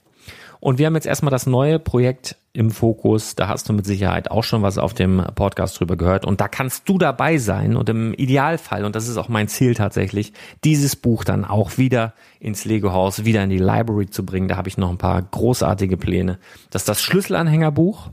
Und 0.64 0.78
wir 0.78 0.86
haben 0.86 0.96
jetzt 0.96 1.08
erstmal 1.08 1.30
das 1.30 1.46
neue 1.46 1.78
Projekt 1.78 2.38
im 2.54 2.72
Fokus. 2.72 3.36
Da 3.36 3.50
hast 3.50 3.68
du 3.68 3.74
mit 3.74 3.86
Sicherheit 3.86 4.32
auch 4.32 4.46
schon 4.46 4.62
was 4.62 4.78
auf 4.78 4.94
dem 4.94 5.22
Podcast 5.36 5.78
drüber 5.78 5.98
gehört. 5.98 6.24
Und 6.24 6.40
da 6.40 6.48
kannst 6.48 6.88
du 6.88 6.98
dabei 6.98 7.38
sein 7.38 7.76
und 7.76 7.90
im 7.90 8.14
Idealfall, 8.14 8.86
und 8.86 8.96
das 8.96 9.10
ist 9.10 9.18
auch 9.18 9.28
mein 9.28 9.50
Ziel 9.50 9.74
tatsächlich, 9.74 10.32
dieses 10.64 10.96
Buch 10.96 11.26
dann 11.26 11.44
auch 11.44 11.78
wieder 11.78 12.14
ins 12.40 12.64
Lego-Haus, 12.64 13.26
wieder 13.26 13.44
in 13.44 13.50
die 13.50 13.58
Library 13.58 14.10
zu 14.10 14.26
bringen. 14.26 14.48
Da 14.48 14.56
habe 14.56 14.70
ich 14.70 14.78
noch 14.78 14.90
ein 14.90 14.98
paar 14.98 15.22
großartige 15.22 15.98
Pläne. 15.98 16.40
Das 16.70 16.84
ist 16.84 16.88
das 16.88 17.02
Schlüsselanhängerbuch. 17.02 18.12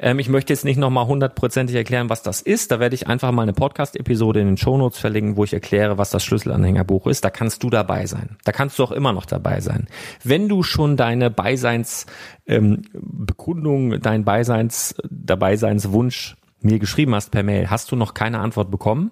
Ähm, 0.00 0.18
ich 0.18 0.28
möchte 0.28 0.52
jetzt 0.52 0.64
nicht 0.64 0.78
nochmal 0.78 1.06
hundertprozentig 1.06 1.76
erklären, 1.76 2.08
was 2.08 2.22
das 2.22 2.40
ist. 2.40 2.70
Da 2.70 2.80
werde 2.80 2.94
ich 2.94 3.06
einfach 3.06 3.32
mal 3.32 3.42
eine 3.42 3.52
Podcast-Episode 3.52 4.40
in 4.40 4.46
den 4.46 4.56
Shownotes 4.56 4.98
verlinken, 4.98 5.36
wo 5.36 5.44
ich 5.44 5.52
erkläre, 5.52 5.98
was 5.98 6.10
das 6.10 6.24
Schlüsselanhängerbuch 6.24 7.06
ist. 7.06 7.24
Da 7.24 7.30
kannst 7.30 7.62
du 7.62 7.70
dabei 7.70 8.06
sein. 8.06 8.36
Da 8.44 8.52
kannst 8.52 8.78
du 8.78 8.84
auch 8.84 8.92
immer 8.92 9.12
noch 9.12 9.26
dabei 9.26 9.60
sein. 9.60 9.88
Wenn 10.24 10.48
du 10.48 10.62
schon 10.62 10.96
deine 10.96 11.30
Beiseinsbekundung, 11.30 13.92
ähm, 13.92 14.00
dein 14.00 14.24
Beiseins, 14.24 14.94
Dabeiseinswunsch 15.10 16.36
mir 16.62 16.78
geschrieben 16.78 17.14
hast 17.14 17.30
per 17.30 17.42
Mail, 17.42 17.70
hast 17.70 17.92
du 17.92 17.96
noch 17.96 18.14
keine 18.14 18.40
Antwort 18.40 18.70
bekommen? 18.70 19.10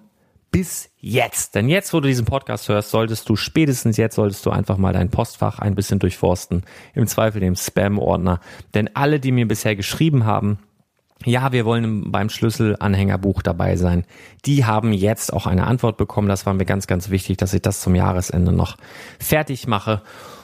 bis 0.51 0.89
jetzt. 0.97 1.55
Denn 1.55 1.69
jetzt, 1.69 1.93
wo 1.93 1.99
du 1.99 2.07
diesen 2.07 2.25
Podcast 2.25 2.69
hörst, 2.69 2.89
solltest 2.89 3.29
du 3.29 3.35
spätestens 3.35 3.97
jetzt 3.97 4.15
solltest 4.15 4.43
du 4.45 4.49
einfach 4.49 4.77
mal 4.77 4.93
dein 4.93 5.11
Postfach 5.11 5.59
ein 5.59 5.75
bisschen 5.75 5.99
durchforsten. 5.99 6.63
Im 6.95 7.05
Zweifel 7.05 7.39
dem 7.39 7.55
Spam-Ordner. 7.55 8.39
Denn 8.73 8.89
alle, 8.95 9.19
die 9.19 9.31
mir 9.31 9.47
bisher 9.47 9.75
geschrieben 9.75 10.25
haben, 10.25 10.57
ja, 11.25 11.51
wir 11.51 11.65
wollen 11.65 12.11
beim 12.11 12.29
Schlüsselanhängerbuch 12.29 13.41
dabei 13.41 13.75
sein. 13.75 14.05
Die 14.45 14.65
haben 14.65 14.93
jetzt 14.93 15.33
auch 15.33 15.47
eine 15.47 15.67
Antwort 15.67 15.97
bekommen. 15.97 16.29
Das 16.29 16.45
war 16.45 16.53
mir 16.53 16.65
ganz, 16.65 16.87
ganz 16.87 17.09
wichtig, 17.09 17.37
dass 17.37 17.53
ich 17.53 17.61
das 17.61 17.81
zum 17.81 17.95
Jahresende 17.95 18.51
noch 18.51 18.77
fertig 19.19 19.67
mache. 19.67 20.01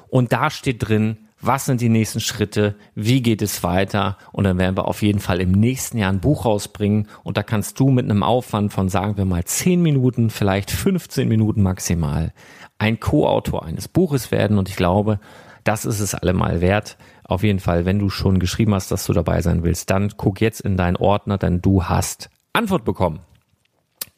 Und 0.09 0.33
da 0.33 0.49
steht 0.49 0.87
drin, 0.87 1.17
was 1.41 1.65
sind 1.65 1.81
die 1.81 1.89
nächsten 1.89 2.19
Schritte, 2.19 2.75
wie 2.95 3.21
geht 3.21 3.41
es 3.41 3.61
weiter 3.61 4.17
und 4.31 4.45
dann 4.45 4.57
werden 4.57 4.77
wir 4.77 4.87
auf 4.87 5.01
jeden 5.03 5.19
Fall 5.19 5.41
im 5.41 5.51
nächsten 5.51 5.97
Jahr 5.97 6.11
ein 6.11 6.21
Buch 6.21 6.45
rausbringen 6.45 7.07
und 7.23 7.37
da 7.37 7.43
kannst 7.43 7.79
du 7.79 7.91
mit 7.91 8.05
einem 8.05 8.23
Aufwand 8.23 8.73
von 8.73 8.89
sagen 8.89 9.17
wir 9.17 9.25
mal 9.25 9.43
10 9.43 9.81
Minuten, 9.81 10.29
vielleicht 10.29 10.71
15 10.71 11.27
Minuten 11.27 11.61
maximal 11.61 12.33
ein 12.79 12.99
Co-Autor 12.99 13.63
eines 13.65 13.87
Buches 13.87 14.31
werden 14.31 14.57
und 14.57 14.69
ich 14.69 14.75
glaube, 14.75 15.19
das 15.63 15.85
ist 15.85 15.99
es 15.99 16.15
allemal 16.15 16.61
wert, 16.61 16.97
auf 17.27 17.43
jeden 17.43 17.59
Fall, 17.59 17.85
wenn 17.85 17.99
du 17.99 18.09
schon 18.09 18.39
geschrieben 18.39 18.73
hast, 18.73 18.91
dass 18.91 19.05
du 19.05 19.13
dabei 19.13 19.41
sein 19.41 19.63
willst, 19.63 19.89
dann 19.89 20.13
guck 20.15 20.41
jetzt 20.41 20.61
in 20.61 20.77
deinen 20.77 20.95
Ordner, 20.95 21.37
denn 21.37 21.61
du 21.61 21.83
hast 21.83 22.29
Antwort 22.53 22.85
bekommen. 22.85 23.19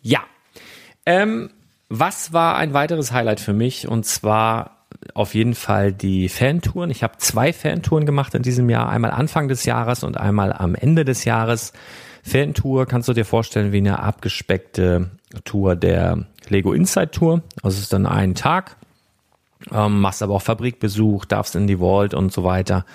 Ja. 0.01 0.20
Ähm, 1.05 1.49
was 1.89 2.34
war 2.34 2.58
ein 2.58 2.74
weiteres 2.74 3.14
Highlight 3.14 3.39
für 3.39 3.53
mich? 3.53 3.88
Und 3.88 4.05
zwar 4.05 4.86
auf 5.14 5.34
jeden 5.34 5.55
Fall 5.55 5.93
die 5.93 6.28
Fantouren. 6.28 6.91
Ich 6.91 7.01
habe 7.01 7.18
zwei 7.18 7.53
Fantouren 7.53 8.05
gemacht 8.05 8.34
in 8.36 8.41
diesem 8.41 8.70
Jahr. 8.70 8.89
Einmal 8.89 9.12
Anfang 9.12 9.47
des 9.47 9.66
Jahres 9.66 10.03
und 10.03 10.18
einmal 10.18 10.51
am 10.51 10.76
Ende 10.76 11.05
des 11.05 11.24
Jahres. 11.24 11.74
Fantour 12.24 12.86
kannst 12.88 13.08
du 13.08 13.14
dir 13.14 13.26
vorstellen 13.26 13.72
wie 13.72 13.78
eine 13.78 13.99
abgespeckte 13.99 15.12
Tour 15.45 15.78
der 15.78 16.26
Lego 16.49 16.74
Inside 16.74 17.12
Tour. 17.12 17.41
Es 17.64 17.80
ist 17.80 17.93
dann 17.93 18.05
ein 18.05 18.36
Tag 18.36 18.76
ähm, 19.74 19.99
machst 20.01 20.22
aber 20.22 20.36
auch 20.36 20.41
Fabrikbesuch, 20.41 21.26
darfst 21.26 21.55
in 21.55 21.68
die 21.68 21.78
Vault 21.78 22.13
und 22.13 22.32
so 22.32 22.43
weiter. 22.43 22.86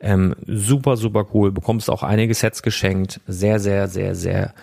Ähm, 0.00 0.34
super, 0.46 0.96
super 0.96 1.26
cool. 1.34 1.52
Bekommst 1.52 1.90
auch 1.90 2.02
einige 2.02 2.34
Sets 2.34 2.62
geschenkt. 2.62 3.20
Sehr, 3.26 3.58
sehr, 3.58 3.88
sehr, 3.88 4.14
sehr 4.14 4.54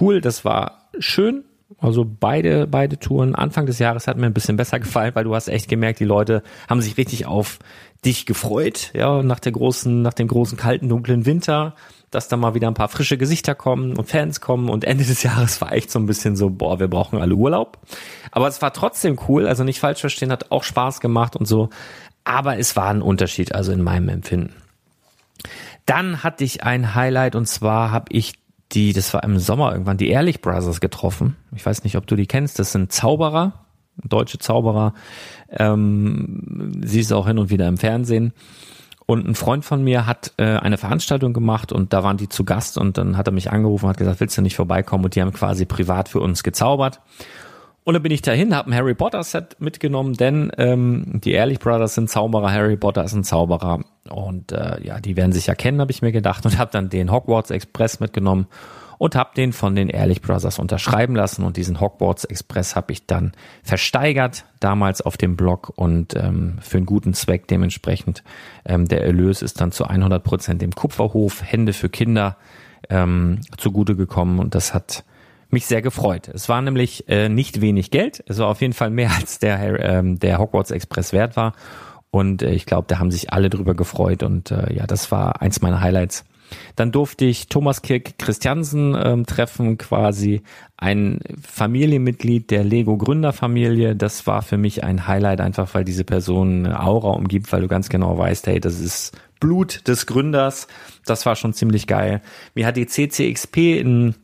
cool. 0.00 0.20
Das 0.20 0.44
war 0.44 0.88
schön. 0.98 1.44
Also 1.78 2.06
beide, 2.08 2.66
beide 2.68 2.98
Touren. 2.98 3.34
Anfang 3.34 3.66
des 3.66 3.80
Jahres 3.80 4.06
hat 4.06 4.16
mir 4.16 4.26
ein 4.26 4.34
bisschen 4.34 4.56
besser 4.56 4.78
gefallen, 4.78 5.14
weil 5.14 5.24
du 5.24 5.34
hast 5.34 5.48
echt 5.48 5.68
gemerkt, 5.68 5.98
die 5.98 6.04
Leute 6.04 6.42
haben 6.70 6.80
sich 6.80 6.96
richtig 6.96 7.26
auf 7.26 7.58
dich 8.04 8.26
gefreut, 8.26 8.90
ja, 8.94 9.22
nach 9.22 9.40
der 9.40 9.52
großen, 9.52 10.02
nach 10.02 10.14
dem 10.14 10.28
großen 10.28 10.56
kalten, 10.56 10.88
dunklen 10.88 11.26
Winter 11.26 11.74
dass 12.10 12.28
da 12.28 12.36
mal 12.36 12.54
wieder 12.54 12.68
ein 12.68 12.74
paar 12.74 12.88
frische 12.88 13.18
Gesichter 13.18 13.54
kommen 13.54 13.96
und 13.96 14.08
Fans 14.08 14.40
kommen 14.40 14.68
und 14.68 14.84
Ende 14.84 15.04
des 15.06 15.22
Jahres 15.22 15.60
war 15.60 15.72
echt 15.72 15.90
so 15.90 15.98
ein 15.98 16.06
bisschen 16.06 16.36
so, 16.36 16.50
boah, 16.50 16.80
wir 16.80 16.88
brauchen 16.88 17.20
alle 17.20 17.34
Urlaub. 17.34 17.78
Aber 18.30 18.48
es 18.48 18.62
war 18.62 18.72
trotzdem 18.72 19.18
cool, 19.28 19.46
also 19.46 19.64
nicht 19.64 19.80
falsch 19.80 20.00
verstehen, 20.00 20.32
hat 20.32 20.50
auch 20.50 20.64
Spaß 20.64 21.00
gemacht 21.00 21.36
und 21.36 21.46
so. 21.46 21.70
Aber 22.24 22.58
es 22.58 22.74
war 22.76 22.88
ein 22.88 23.02
Unterschied, 23.02 23.54
also 23.54 23.72
in 23.72 23.82
meinem 23.82 24.08
Empfinden. 24.08 24.54
Dann 25.84 26.22
hatte 26.22 26.42
ich 26.42 26.64
ein 26.64 26.94
Highlight 26.94 27.36
und 27.36 27.46
zwar 27.46 27.92
habe 27.92 28.06
ich 28.10 28.34
die, 28.72 28.92
das 28.92 29.14
war 29.14 29.22
im 29.22 29.38
Sommer 29.38 29.72
irgendwann, 29.72 29.96
die 29.96 30.08
Ehrlich 30.08 30.40
Brothers 30.40 30.80
getroffen. 30.80 31.36
Ich 31.54 31.64
weiß 31.64 31.84
nicht, 31.84 31.96
ob 31.96 32.06
du 32.06 32.16
die 32.16 32.26
kennst. 32.26 32.58
Das 32.58 32.72
sind 32.72 32.90
Zauberer, 32.90 33.65
deutsche 34.04 34.38
Zauberer. 34.38 34.94
Ähm, 35.50 36.72
siehst 36.84 37.10
du 37.10 37.16
auch 37.16 37.26
hin 37.26 37.38
und 37.38 37.50
wieder 37.50 37.68
im 37.68 37.76
Fernsehen. 37.76 38.32
Und 39.06 39.26
ein 39.26 39.36
Freund 39.36 39.64
von 39.64 39.84
mir 39.84 40.06
hat 40.06 40.32
äh, 40.36 40.44
eine 40.44 40.78
Veranstaltung 40.78 41.32
gemacht 41.32 41.72
und 41.72 41.92
da 41.92 42.02
waren 42.02 42.16
die 42.16 42.28
zu 42.28 42.44
Gast 42.44 42.76
und 42.76 42.98
dann 42.98 43.16
hat 43.16 43.28
er 43.28 43.32
mich 43.32 43.52
angerufen 43.52 43.84
und 43.84 43.90
hat 43.90 43.98
gesagt, 43.98 44.18
willst 44.18 44.36
du 44.36 44.42
nicht 44.42 44.56
vorbeikommen? 44.56 45.04
Und 45.04 45.14
die 45.14 45.22
haben 45.22 45.32
quasi 45.32 45.64
privat 45.64 46.08
für 46.08 46.18
uns 46.18 46.42
gezaubert. 46.42 47.00
Und 47.84 47.94
dann 47.94 48.02
bin 48.02 48.10
ich 48.10 48.20
dahin, 48.20 48.52
habe 48.52 48.68
ein 48.68 48.74
Harry 48.74 48.96
Potter 48.96 49.22
Set 49.22 49.60
mitgenommen, 49.60 50.14
denn 50.14 50.50
ähm, 50.58 51.20
die 51.22 51.30
Ehrlich 51.30 51.60
Brothers 51.60 51.94
sind 51.94 52.10
Zauberer, 52.10 52.50
Harry 52.50 52.76
Potter 52.76 53.04
ist 53.04 53.14
ein 53.14 53.22
Zauberer 53.22 53.84
und 54.10 54.50
äh, 54.50 54.82
ja, 54.82 54.98
die 54.98 55.16
werden 55.16 55.30
sich 55.30 55.46
ja 55.46 55.54
kennen, 55.54 55.80
habe 55.80 55.92
ich 55.92 56.02
mir 56.02 56.10
gedacht 56.10 56.44
und 56.44 56.58
habe 56.58 56.72
dann 56.72 56.88
den 56.88 57.12
Hogwarts 57.12 57.52
Express 57.52 58.00
mitgenommen 58.00 58.48
und 58.98 59.14
habe 59.14 59.30
den 59.36 59.52
von 59.52 59.74
den 59.74 59.88
Ehrlich 59.88 60.22
Brothers 60.22 60.58
unterschreiben 60.58 61.14
lassen. 61.14 61.44
Und 61.44 61.56
diesen 61.56 61.80
Hogwarts 61.80 62.24
Express 62.24 62.76
habe 62.76 62.92
ich 62.92 63.06
dann 63.06 63.32
versteigert, 63.62 64.44
damals 64.60 65.00
auf 65.02 65.16
dem 65.16 65.36
Blog. 65.36 65.72
Und 65.76 66.14
ähm, 66.16 66.58
für 66.60 66.78
einen 66.78 66.86
guten 66.86 67.14
Zweck 67.14 67.46
dementsprechend. 67.48 68.22
Ähm, 68.64 68.88
der 68.88 69.04
Erlös 69.04 69.42
ist 69.42 69.60
dann 69.60 69.72
zu 69.72 69.84
100 69.84 70.22
Prozent 70.22 70.62
dem 70.62 70.72
Kupferhof 70.72 71.42
Hände 71.42 71.72
für 71.72 71.88
Kinder 71.88 72.36
ähm, 72.88 73.40
zugute 73.56 73.96
gekommen. 73.96 74.38
Und 74.38 74.54
das 74.54 74.74
hat 74.74 75.04
mich 75.50 75.66
sehr 75.66 75.82
gefreut. 75.82 76.28
Es 76.28 76.48
war 76.48 76.60
nämlich 76.60 77.08
äh, 77.08 77.28
nicht 77.28 77.60
wenig 77.60 77.90
Geld, 77.90 78.22
es 78.26 78.38
war 78.38 78.48
auf 78.48 78.60
jeden 78.60 78.72
Fall 78.72 78.90
mehr 78.90 79.10
als 79.18 79.38
der, 79.38 79.80
ähm, 79.80 80.18
der 80.18 80.38
Hogwarts 80.38 80.70
Express 80.70 81.12
wert 81.12 81.36
war. 81.36 81.52
Und 82.10 82.42
äh, 82.42 82.52
ich 82.52 82.66
glaube, 82.66 82.86
da 82.88 82.98
haben 82.98 83.10
sich 83.10 83.32
alle 83.32 83.50
drüber 83.50 83.74
gefreut. 83.74 84.22
Und 84.22 84.50
äh, 84.50 84.72
ja, 84.72 84.86
das 84.86 85.10
war 85.10 85.42
eins 85.42 85.60
meiner 85.60 85.80
Highlights 85.80 86.24
dann 86.76 86.92
durfte 86.92 87.24
ich 87.24 87.48
Thomas 87.48 87.82
Kirk 87.82 88.18
Christiansen 88.18 88.96
ähm, 89.00 89.26
treffen, 89.26 89.78
quasi 89.78 90.42
ein 90.76 91.20
Familienmitglied 91.42 92.50
der 92.50 92.64
Lego 92.64 92.96
Gründerfamilie. 92.96 93.96
Das 93.96 94.26
war 94.26 94.42
für 94.42 94.58
mich 94.58 94.84
ein 94.84 95.06
Highlight, 95.06 95.40
einfach 95.40 95.74
weil 95.74 95.84
diese 95.84 96.04
Person 96.04 96.66
eine 96.66 96.80
Aura 96.80 97.10
umgibt, 97.10 97.52
weil 97.52 97.62
du 97.62 97.68
ganz 97.68 97.88
genau 97.88 98.18
weißt, 98.18 98.46
hey, 98.46 98.60
das 98.60 98.80
ist 98.80 99.16
Blut 99.40 99.86
des 99.88 100.06
Gründers. 100.06 100.66
Das 101.04 101.26
war 101.26 101.36
schon 101.36 101.52
ziemlich 101.52 101.86
geil. 101.86 102.20
Mir 102.54 102.66
hat 102.66 102.76
die 102.76 102.86
CCXP 102.86 103.56
in 103.78 104.14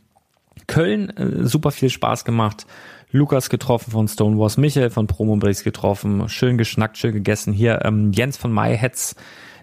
Köln 0.67 1.11
äh, 1.11 1.47
super 1.47 1.71
viel 1.71 1.91
Spaß 1.91 2.25
gemacht. 2.25 2.67
Lukas 3.11 3.51
getroffen 3.51 3.91
von 3.91 4.09
Stonewalls, 4.09 4.57
Michael 4.57 4.89
von 4.89 5.07
Promobricks 5.07 5.65
getroffen, 5.65 6.29
schön 6.31 6.57
geschnackt, 6.57 6.97
schön 6.97 7.13
gegessen. 7.13 7.53
Hier 7.53 7.85
ähm, 7.85 8.11
Jens 8.13 8.39
von 8.39 8.53
MyHeads 8.53 9.17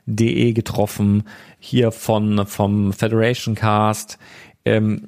De 0.05 0.53
getroffen, 0.53 1.23
hier 1.59 1.91
von 1.91 2.45
vom 2.45 2.93
Federation 2.93 3.55
Cast. 3.55 4.17
Ähm, 4.65 5.07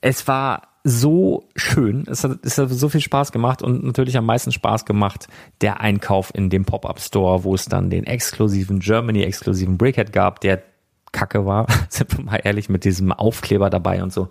es 0.00 0.26
war 0.28 0.62
so 0.88 1.48
schön, 1.56 2.04
es 2.08 2.22
hat, 2.22 2.38
es 2.44 2.58
hat 2.58 2.70
so 2.70 2.88
viel 2.88 3.00
Spaß 3.00 3.32
gemacht 3.32 3.60
und 3.60 3.84
natürlich 3.84 4.16
am 4.16 4.24
meisten 4.24 4.52
Spaß 4.52 4.84
gemacht 4.84 5.26
der 5.60 5.80
Einkauf 5.80 6.32
in 6.32 6.48
dem 6.48 6.64
Pop-Up 6.64 7.00
Store, 7.00 7.42
wo 7.42 7.56
es 7.56 7.64
dann 7.64 7.90
den 7.90 8.04
exklusiven 8.04 8.78
Germany 8.78 9.24
exklusiven 9.24 9.78
Brickhead 9.78 10.12
gab, 10.12 10.40
der 10.40 10.62
kacke 11.10 11.44
war, 11.44 11.66
sind 11.88 12.16
wir 12.16 12.24
mal 12.24 12.40
ehrlich, 12.44 12.68
mit 12.68 12.84
diesem 12.84 13.10
Aufkleber 13.10 13.68
dabei 13.68 14.00
und 14.02 14.12
so. 14.12 14.28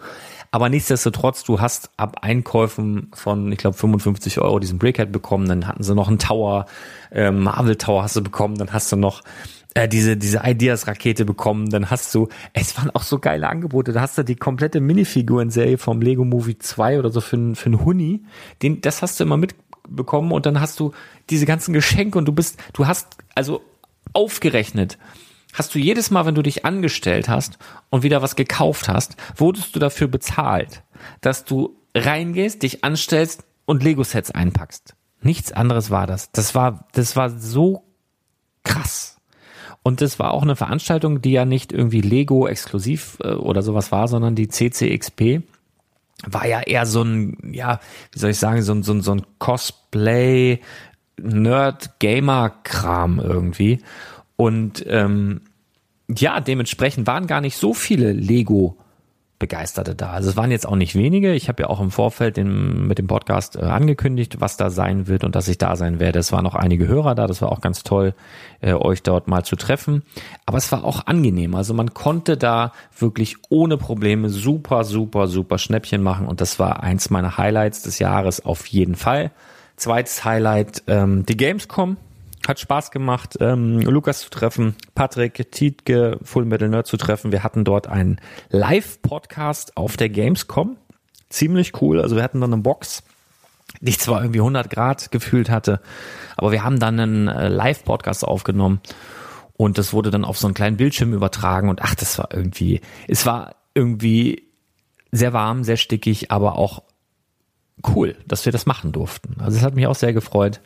Aber 0.52 0.70
nichtsdestotrotz, 0.70 1.44
du 1.44 1.60
hast 1.60 1.90
ab 1.98 2.20
Einkäufen 2.22 3.12
von, 3.14 3.52
ich 3.52 3.58
glaube, 3.58 3.76
55 3.76 4.40
Euro 4.40 4.60
diesen 4.60 4.80
Brickhead 4.80 5.12
bekommen, 5.12 5.50
dann 5.50 5.68
hatten 5.68 5.84
sie 5.84 5.94
noch 5.94 6.08
einen 6.08 6.20
Tower, 6.20 6.68
äh, 7.12 7.32
Marvel 7.32 7.76
Tower 7.76 8.04
hast 8.04 8.16
du 8.16 8.24
bekommen, 8.24 8.56
dann 8.56 8.72
hast 8.72 8.90
du 8.94 8.96
noch 8.96 9.22
äh, 9.76 9.88
diese, 9.88 10.18
diese 10.18 10.42
Ideas-Rakete 10.44 11.26
bekommen, 11.26 11.70
dann 11.70 11.92
hast 11.92 12.16
du, 12.16 12.30
es 12.54 12.76
waren 12.78 12.90
auch 12.92 13.04
so 13.04 13.20
geile 13.20 13.50
Angebote, 13.50 13.92
da 13.92 14.02
hast 14.02 14.18
du 14.18 14.24
die 14.24 14.38
komplette 14.38 14.80
Minifiguren-Serie 14.80 15.78
vom 15.78 16.02
Lego 16.02 16.24
Movie 16.24 16.58
2 16.58 16.98
oder 16.98 17.12
so 17.12 17.22
für, 17.22 17.56
für 17.56 17.66
einen 17.68 17.86
Huni, 17.86 18.24
den, 18.64 18.82
das 18.82 19.02
hast 19.02 19.20
du 19.20 19.26
immer 19.26 19.38
mitbekommen 19.38 20.32
und 20.32 20.46
dann 20.46 20.60
hast 20.62 20.80
du 20.80 20.94
diese 21.30 21.46
ganzen 21.46 21.74
Geschenke 21.74 22.18
und 22.18 22.26
du 22.26 22.32
bist, 22.32 22.58
du 22.74 22.88
hast 22.88 23.18
also 23.36 23.62
aufgerechnet, 24.14 24.98
hast 25.54 25.76
du 25.76 25.80
jedes 25.80 26.10
Mal, 26.10 26.26
wenn 26.26 26.36
du 26.36 26.42
dich 26.42 26.64
angestellt 26.64 27.28
hast 27.28 27.58
und 27.90 28.02
wieder 28.02 28.22
was 28.22 28.38
gekauft 28.38 28.88
hast, 28.88 29.18
wurdest 29.36 29.76
du 29.76 29.80
dafür 29.80 30.08
bezahlt, 30.08 30.84
dass 31.20 31.44
du 31.44 31.76
reingehst, 31.94 32.64
dich 32.64 32.86
anstellst 32.86 33.44
und 33.66 33.84
Lego-Sets 33.84 34.32
einpackst. 34.32 34.96
Nichts 35.22 35.52
anderes 35.52 35.90
war 35.90 36.08
das. 36.08 36.32
Das 36.32 36.56
war, 36.56 36.88
das 36.94 37.18
war 37.18 37.30
so 37.30 37.84
krass. 38.64 39.15
Und 39.88 40.02
das 40.02 40.18
war 40.18 40.34
auch 40.34 40.42
eine 40.42 40.56
Veranstaltung, 40.56 41.22
die 41.22 41.34
ja 41.34 41.46
nicht 41.46 41.72
irgendwie 41.72 42.02
Lego 42.02 42.48
exklusiv 42.48 43.20
äh, 43.22 43.34
oder 43.34 43.62
sowas 43.62 43.92
war, 43.92 44.08
sondern 44.08 44.34
die 44.34 44.48
CCXP 44.48 45.44
war 46.26 46.48
ja 46.48 46.62
eher 46.62 46.88
so 46.88 47.04
ein, 47.04 47.38
ja, 47.54 47.80
wie 48.12 48.18
soll 48.18 48.32
ich 48.32 48.40
sagen, 48.40 48.64
so 48.64 48.74
ein, 48.74 48.82
so 48.82 48.94
ein, 48.94 49.02
so 49.02 49.12
ein 49.12 49.22
Cosplay, 49.38 50.60
Nerd-Gamer-Kram 51.22 53.20
irgendwie. 53.20 53.84
Und 54.36 54.84
ähm, 54.88 55.42
ja, 56.10 56.40
dementsprechend 56.40 57.06
waren 57.06 57.28
gar 57.28 57.42
nicht 57.42 57.58
so 57.58 57.76
viele 57.76 58.12
Lego 58.12 58.78
Begeisterte 59.38 59.96
da. 59.96 60.12
Also 60.12 60.30
es 60.30 60.38
waren 60.38 60.50
jetzt 60.50 60.66
auch 60.66 60.78
nicht 60.78 60.96
wenige. 60.96 61.34
Ich 61.34 61.50
habe 61.50 61.64
ja 61.64 61.70
auch 61.70 61.82
im 61.82 61.92
Vorfeld 61.92 62.38
den, 62.38 62.88
mit 62.88 63.00
dem 63.00 63.08
Podcast 63.08 63.58
äh, 63.58 63.64
angekündigt, 63.64 64.40
was 64.40 64.56
da 64.56 64.70
sein 64.70 65.08
wird 65.08 65.26
und 65.26 65.36
dass 65.36 65.50
ich 65.50 65.58
da 65.58 65.76
sein 65.76 66.00
werde. 66.00 66.20
Es 66.20 66.32
waren 66.32 66.48
auch 66.48 66.56
einige 66.56 66.88
Hörer 66.88 67.16
da. 67.16 67.28
Das 67.28 67.42
war 67.42 67.52
auch 67.52 67.60
ganz 67.60 67.84
toll, 67.84 68.14
äh, 68.62 68.74
euch 68.74 69.04
dort 69.04 69.28
mal 69.28 69.44
zu 69.44 69.58
treffen. 69.58 70.04
Aber 70.46 70.58
es 70.58 70.72
war 70.72 70.86
auch 70.86 71.06
angenehm. 71.08 71.54
Also 71.54 71.74
man 71.74 71.94
konnte 71.94 72.38
da 72.38 72.72
wirklich 72.98 73.36
ohne 73.50 73.76
Probleme 73.76 74.30
super, 74.30 74.86
super, 74.86 75.28
super 75.28 75.58
Schnäppchen 75.58 76.02
machen. 76.02 76.28
Und 76.28 76.40
das 76.40 76.58
war 76.58 76.82
eins 76.82 77.10
meiner 77.10 77.38
Highlights 77.38 77.82
des 77.82 78.00
Jahres 78.00 78.46
auf 78.46 78.66
jeden 78.68 78.96
Fall. 78.96 79.32
Zweites 79.76 80.24
Highlight, 80.24 80.84
ähm, 80.88 81.26
die 81.26 81.36
Gamescom. 81.36 81.98
Hat 82.48 82.60
Spaß 82.60 82.92
gemacht, 82.92 83.38
ähm, 83.40 83.80
Lukas 83.80 84.22
zu 84.22 84.30
treffen, 84.30 84.76
Patrick, 84.94 85.52
Tietke, 85.52 86.20
Full 86.22 86.46
Metal 86.46 86.70
Nerd 86.70 86.86
zu 86.86 86.98
treffen. 86.98 87.32
Wir 87.32 87.44
hatten 87.44 87.64
dort 87.64 87.88
einen 87.88 88.22
Live-Podcast 88.50 89.78
auf 89.78 89.98
der 89.98 90.10
Gamescom. 90.10 90.78
Ziemlich 91.30 91.82
cool. 91.82 92.00
Also 92.00 92.16
wir 92.16 92.24
hatten 92.24 92.42
dann 92.42 92.54
eine 92.54 92.62
Box, 92.62 93.04
die 93.82 93.98
zwar 93.98 94.22
irgendwie 94.22 94.40
100 94.40 94.70
Grad 94.70 95.12
gefühlt 95.12 95.50
hatte, 95.50 95.82
aber 96.38 96.52
wir 96.52 96.64
haben 96.64 96.80
dann 96.80 97.00
einen 97.00 97.28
äh, 97.28 97.48
Live-Podcast 97.48 98.24
aufgenommen 98.24 98.80
und 99.58 99.78
das 99.78 99.92
wurde 99.92 100.12
dann 100.12 100.26
auf 100.26 100.38
so 100.38 100.48
einen 100.48 100.54
kleinen 100.54 100.78
Bildschirm 100.78 101.14
übertragen 101.14 101.70
und 101.70 101.82
ach, 101.82 101.96
das 101.96 102.20
war 102.20 102.30
irgendwie, 102.32 102.82
es 103.08 103.26
war 103.26 103.56
irgendwie 103.74 104.52
sehr 105.12 105.34
warm, 105.34 105.64
sehr 105.64 105.78
stickig, 105.78 106.32
aber 106.32 106.58
auch 106.58 106.84
cool, 107.88 108.16
dass 108.28 108.46
wir 108.46 108.52
das 108.52 108.66
machen 108.66 108.92
durften. 108.92 109.36
Also 109.40 109.58
es 109.58 109.64
hat 109.64 109.76
mich 109.76 109.88
auch 109.88 109.96
sehr 109.96 110.14
gefreut. 110.14 110.62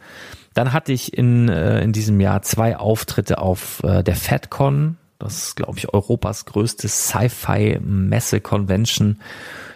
Dann 0.59 0.73
hatte 0.73 0.91
ich 0.91 1.17
in, 1.17 1.47
äh, 1.47 1.81
in 1.81 1.93
diesem 1.93 2.19
Jahr 2.19 2.41
zwei 2.41 2.75
Auftritte 2.75 3.37
auf 3.37 3.81
äh, 3.81 4.03
der 4.03 4.17
FatCon. 4.17 4.97
Das 5.17 5.37
ist, 5.37 5.55
glaube 5.55 5.77
ich, 5.77 5.93
Europas 5.93 6.43
größte 6.43 6.89
Sci-Fi-Messe-Convention. 6.89 9.21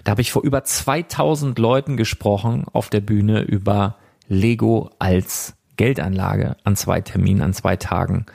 Da 0.03 0.11
habe 0.11 0.19
ich 0.19 0.33
vor 0.33 0.43
über 0.43 0.65
2000 0.65 1.57
Leuten 1.57 1.95
gesprochen 1.95 2.65
auf 2.73 2.89
der 2.89 2.99
Bühne 2.99 3.43
über 3.43 3.95
Lego 4.27 4.89
als 4.99 5.53
Geldanlage 5.77 6.57
an 6.65 6.75
zwei 6.75 6.99
Terminen, 6.99 7.43
an 7.43 7.53
zwei 7.53 7.77
Tagen. 7.77 8.25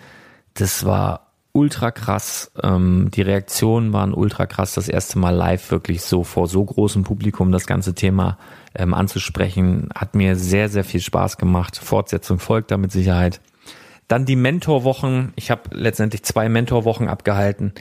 Das 0.55 0.87
war 0.87 1.28
ultra 1.59 1.91
krass. 1.91 2.53
Ähm, 2.63 3.11
die 3.13 3.23
Reaktionen 3.23 3.93
waren 3.93 4.15
ultra 4.15 4.47
krass. 4.47 4.75
Das 4.75 4.89
erste 4.89 5.19
Mal 5.19 5.35
live 5.35 5.73
wirklich 5.73 6.03
so 6.03 6.23
vor 6.23 6.47
so 6.47 6.65
großem 6.65 7.03
Publikum 7.03 7.51
das 7.51 7.67
ganze 7.67 7.95
Thema 7.95 8.39
ähm, 8.77 8.95
anzusprechen. 8.95 9.89
Hat 9.93 10.15
mir 10.15 10.37
sehr, 10.37 10.69
sehr 10.69 10.85
viel 10.85 11.01
Spaß 11.01 11.37
gemacht. 11.37 11.77
Fortsetzung 11.77 12.39
folgt 12.39 12.71
da 12.71 12.77
mit 12.77 12.93
Sicherheit. 12.93 13.41
Dann 14.07 14.25
die 14.25 14.37
Mentorwochen. 14.37 15.33
Ich 15.35 15.51
habe 15.51 15.63
letztendlich 15.73 16.23
zwei 16.23 16.49
Mentorwochen 16.49 17.09
abgehalten, 17.09 17.73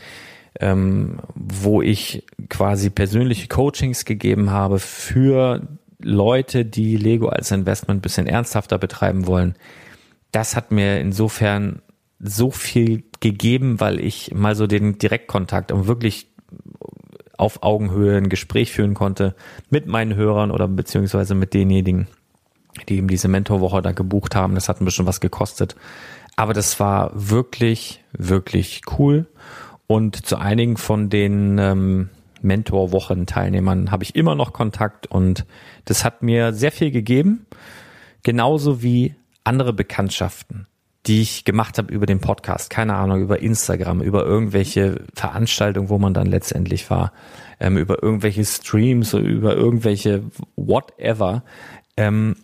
ähm, 0.59 1.19
wo 1.35 1.83
ich 1.83 2.25
quasi 2.49 2.89
persönliche 2.89 3.47
Coachings 3.47 4.05
gegeben 4.05 4.49
habe 4.49 4.79
für 4.79 5.67
Leute, 6.01 6.65
die 6.65 6.97
Lego 6.97 7.29
als 7.29 7.51
Investment 7.51 8.01
bisschen 8.01 8.25
ernsthafter 8.25 8.79
betreiben 8.79 9.27
wollen. 9.27 9.55
Das 10.31 10.55
hat 10.55 10.71
mir 10.71 10.99
insofern 10.99 11.83
so 12.19 12.51
viel 12.51 13.03
gegeben, 13.19 13.79
weil 13.79 13.99
ich 13.99 14.33
mal 14.33 14.55
so 14.55 14.67
den 14.67 14.97
Direktkontakt 14.97 15.71
und 15.71 15.87
wirklich 15.87 16.27
auf 17.37 17.61
Augenhöhe 17.61 18.17
ein 18.17 18.29
Gespräch 18.29 18.71
führen 18.71 18.95
konnte 18.95 19.35
mit 19.69 19.85
meinen 19.87 20.15
Hörern 20.15 20.51
oder 20.51 20.67
beziehungsweise 20.67 21.35
mit 21.35 21.53
denjenigen, 21.53 22.07
die 22.89 22.97
eben 22.97 23.07
diese 23.07 23.27
Mentorwoche 23.27 23.81
da 23.81 23.91
gebucht 23.91 24.35
haben. 24.35 24.55
Das 24.55 24.69
hat 24.69 24.81
ein 24.81 24.85
bisschen 24.85 25.05
was 25.05 25.21
gekostet. 25.21 25.75
Aber 26.35 26.53
das 26.53 26.79
war 26.79 27.11
wirklich, 27.13 28.03
wirklich 28.11 28.81
cool. 28.97 29.27
Und 29.85 30.25
zu 30.25 30.37
einigen 30.37 30.77
von 30.77 31.09
den 31.09 31.57
ähm, 31.59 32.09
Mentorwochen-Teilnehmern 32.41 33.91
habe 33.91 34.03
ich 34.03 34.15
immer 34.15 34.35
noch 34.35 34.53
Kontakt 34.53 35.07
und 35.07 35.45
das 35.85 36.03
hat 36.03 36.23
mir 36.23 36.53
sehr 36.53 36.71
viel 36.71 36.91
gegeben. 36.91 37.45
Genauso 38.23 38.81
wie 38.81 39.15
andere 39.43 39.73
Bekanntschaften 39.73 40.67
die 41.07 41.21
ich 41.21 41.45
gemacht 41.45 41.77
habe 41.77 41.93
über 41.93 42.05
den 42.05 42.19
Podcast, 42.19 42.69
keine 42.69 42.95
Ahnung, 42.95 43.21
über 43.21 43.39
Instagram, 43.39 44.01
über 44.01 44.25
irgendwelche 44.25 45.05
Veranstaltungen, 45.13 45.89
wo 45.89 45.97
man 45.97 46.13
dann 46.13 46.27
letztendlich 46.27 46.89
war, 46.89 47.13
ähm, 47.59 47.77
über 47.77 48.03
irgendwelche 48.03 48.43
Streams, 48.43 49.13
über 49.13 49.55
irgendwelche 49.55 50.23
whatever. 50.55 51.43
Ähm, 51.95 52.35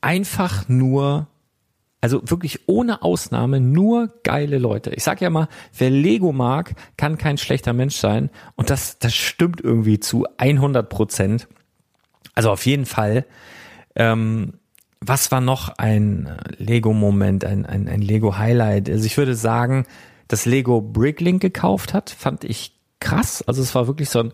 einfach 0.00 0.68
nur, 0.68 1.26
also 2.00 2.22
wirklich 2.24 2.60
ohne 2.66 3.02
Ausnahme 3.02 3.60
nur 3.60 4.14
geile 4.22 4.58
Leute. 4.58 4.90
Ich 4.94 5.04
sag 5.04 5.20
ja 5.20 5.28
mal, 5.28 5.48
wer 5.76 5.90
Lego 5.90 6.32
mag, 6.32 6.74
kann 6.96 7.18
kein 7.18 7.36
schlechter 7.36 7.74
Mensch 7.74 7.96
sein. 7.96 8.30
Und 8.54 8.70
das, 8.70 8.98
das 8.98 9.14
stimmt 9.14 9.60
irgendwie 9.60 10.00
zu 10.00 10.26
100 10.38 10.88
Prozent. 10.88 11.48
Also 12.34 12.50
auf 12.50 12.64
jeden 12.64 12.86
Fall. 12.86 13.26
Ähm, 13.94 14.54
was 15.08 15.30
war 15.30 15.40
noch 15.40 15.70
ein 15.78 16.36
Lego-Moment, 16.58 17.44
ein, 17.44 17.66
ein, 17.66 17.88
ein 17.88 18.00
Lego-Highlight? 18.00 18.90
Also 18.90 19.04
ich 19.04 19.16
würde 19.16 19.34
sagen, 19.34 19.86
dass 20.28 20.46
Lego 20.46 20.80
Bricklink 20.80 21.40
gekauft 21.40 21.94
hat, 21.94 22.10
fand 22.10 22.44
ich 22.44 22.72
krass. 23.00 23.42
Also 23.46 23.62
es 23.62 23.74
war 23.74 23.86
wirklich 23.86 24.10
so 24.10 24.20
ein 24.20 24.32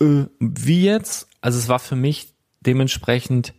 äh, 0.00 0.26
wie 0.40 0.84
jetzt. 0.84 1.28
Also 1.40 1.58
es 1.58 1.68
war 1.68 1.78
für 1.78 1.96
mich 1.96 2.32
dementsprechend, 2.60 3.54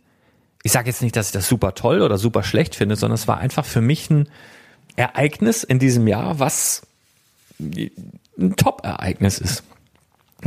ich 0.62 0.72
sage 0.72 0.88
jetzt 0.88 1.02
nicht, 1.02 1.16
dass 1.16 1.26
ich 1.26 1.32
das 1.32 1.48
super 1.48 1.74
toll 1.74 2.02
oder 2.02 2.18
super 2.18 2.42
schlecht 2.42 2.74
finde, 2.74 2.96
sondern 2.96 3.14
es 3.14 3.28
war 3.28 3.38
einfach 3.38 3.64
für 3.64 3.80
mich 3.80 4.10
ein 4.10 4.28
Ereignis 4.96 5.64
in 5.64 5.78
diesem 5.78 6.06
Jahr, 6.06 6.38
was 6.38 6.82
ein 7.58 8.56
Top-Ereignis 8.56 9.38
ist. 9.38 9.64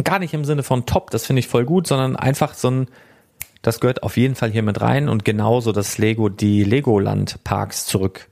Gar 0.03 0.19
nicht 0.19 0.33
im 0.33 0.45
Sinne 0.45 0.63
von 0.63 0.85
top, 0.85 1.09
das 1.09 1.25
finde 1.25 1.39
ich 1.39 1.47
voll 1.47 1.65
gut, 1.65 1.87
sondern 1.87 2.15
einfach 2.15 2.53
so 2.53 2.69
ein 2.69 2.87
das 3.67 3.81
gehört 3.81 4.01
auf 4.03 4.15
jeden 4.15 4.35
Fall 4.35 4.49
hier 4.49 4.63
mit 4.63 4.79
rein 4.79 5.09
und 5.09 5.25
genauso, 5.25 5.73
dass 5.73 5.97
Lego 5.97 6.29
die 6.29 6.63
Legoland 6.63 7.43
Parks 7.43 7.85
zurück 7.85 8.29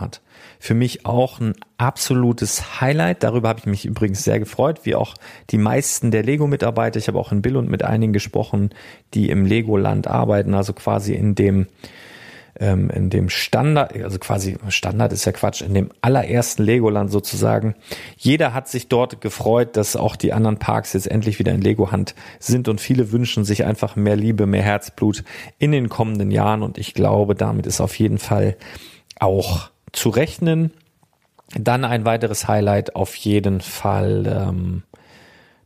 hat. 0.00 0.22
Für 0.58 0.72
mich 0.72 1.04
auch 1.04 1.40
ein 1.40 1.52
absolutes 1.76 2.80
Highlight. 2.80 3.22
Darüber 3.22 3.50
habe 3.50 3.58
ich 3.58 3.66
mich 3.66 3.84
übrigens 3.84 4.24
sehr 4.24 4.38
gefreut, 4.38 4.80
wie 4.84 4.94
auch 4.94 5.14
die 5.50 5.58
meisten 5.58 6.10
der 6.10 6.22
Lego-Mitarbeiter. 6.22 6.98
Ich 6.98 7.08
habe 7.08 7.18
auch 7.18 7.32
in 7.32 7.42
Bill 7.42 7.58
und 7.58 7.68
mit 7.68 7.82
einigen 7.82 8.14
gesprochen, 8.14 8.70
die 9.12 9.28
im 9.28 9.44
Legoland 9.44 10.06
arbeiten, 10.06 10.54
also 10.54 10.72
quasi 10.72 11.12
in 11.12 11.34
dem 11.34 11.66
ähm, 12.60 12.90
in 12.90 13.10
dem 13.10 13.28
Standard, 13.28 13.96
also 14.02 14.18
quasi 14.18 14.56
Standard 14.68 15.12
ist 15.12 15.24
ja 15.24 15.32
Quatsch, 15.32 15.62
in 15.62 15.74
dem 15.74 15.90
allerersten 16.00 16.62
Legoland 16.62 17.10
sozusagen. 17.10 17.74
Jeder 18.16 18.52
hat 18.52 18.68
sich 18.68 18.88
dort 18.88 19.20
gefreut, 19.20 19.76
dass 19.76 19.96
auch 19.96 20.16
die 20.16 20.32
anderen 20.32 20.58
Parks 20.58 20.92
jetzt 20.92 21.10
endlich 21.10 21.38
wieder 21.38 21.52
in 21.52 21.62
Lego-Hand 21.62 22.14
sind 22.38 22.68
und 22.68 22.80
viele 22.80 23.12
wünschen 23.12 23.44
sich 23.44 23.64
einfach 23.64 23.96
mehr 23.96 24.16
Liebe, 24.16 24.46
mehr 24.46 24.62
Herzblut 24.62 25.24
in 25.58 25.72
den 25.72 25.88
kommenden 25.88 26.30
Jahren 26.30 26.62
und 26.62 26.78
ich 26.78 26.94
glaube, 26.94 27.34
damit 27.34 27.66
ist 27.66 27.80
auf 27.80 27.98
jeden 27.98 28.18
Fall 28.18 28.56
auch 29.18 29.70
zu 29.92 30.10
rechnen. 30.10 30.72
Dann 31.54 31.84
ein 31.84 32.04
weiteres 32.04 32.48
Highlight 32.48 32.96
auf 32.96 33.14
jeden 33.14 33.60
Fall 33.60 34.26
ähm, 34.26 34.82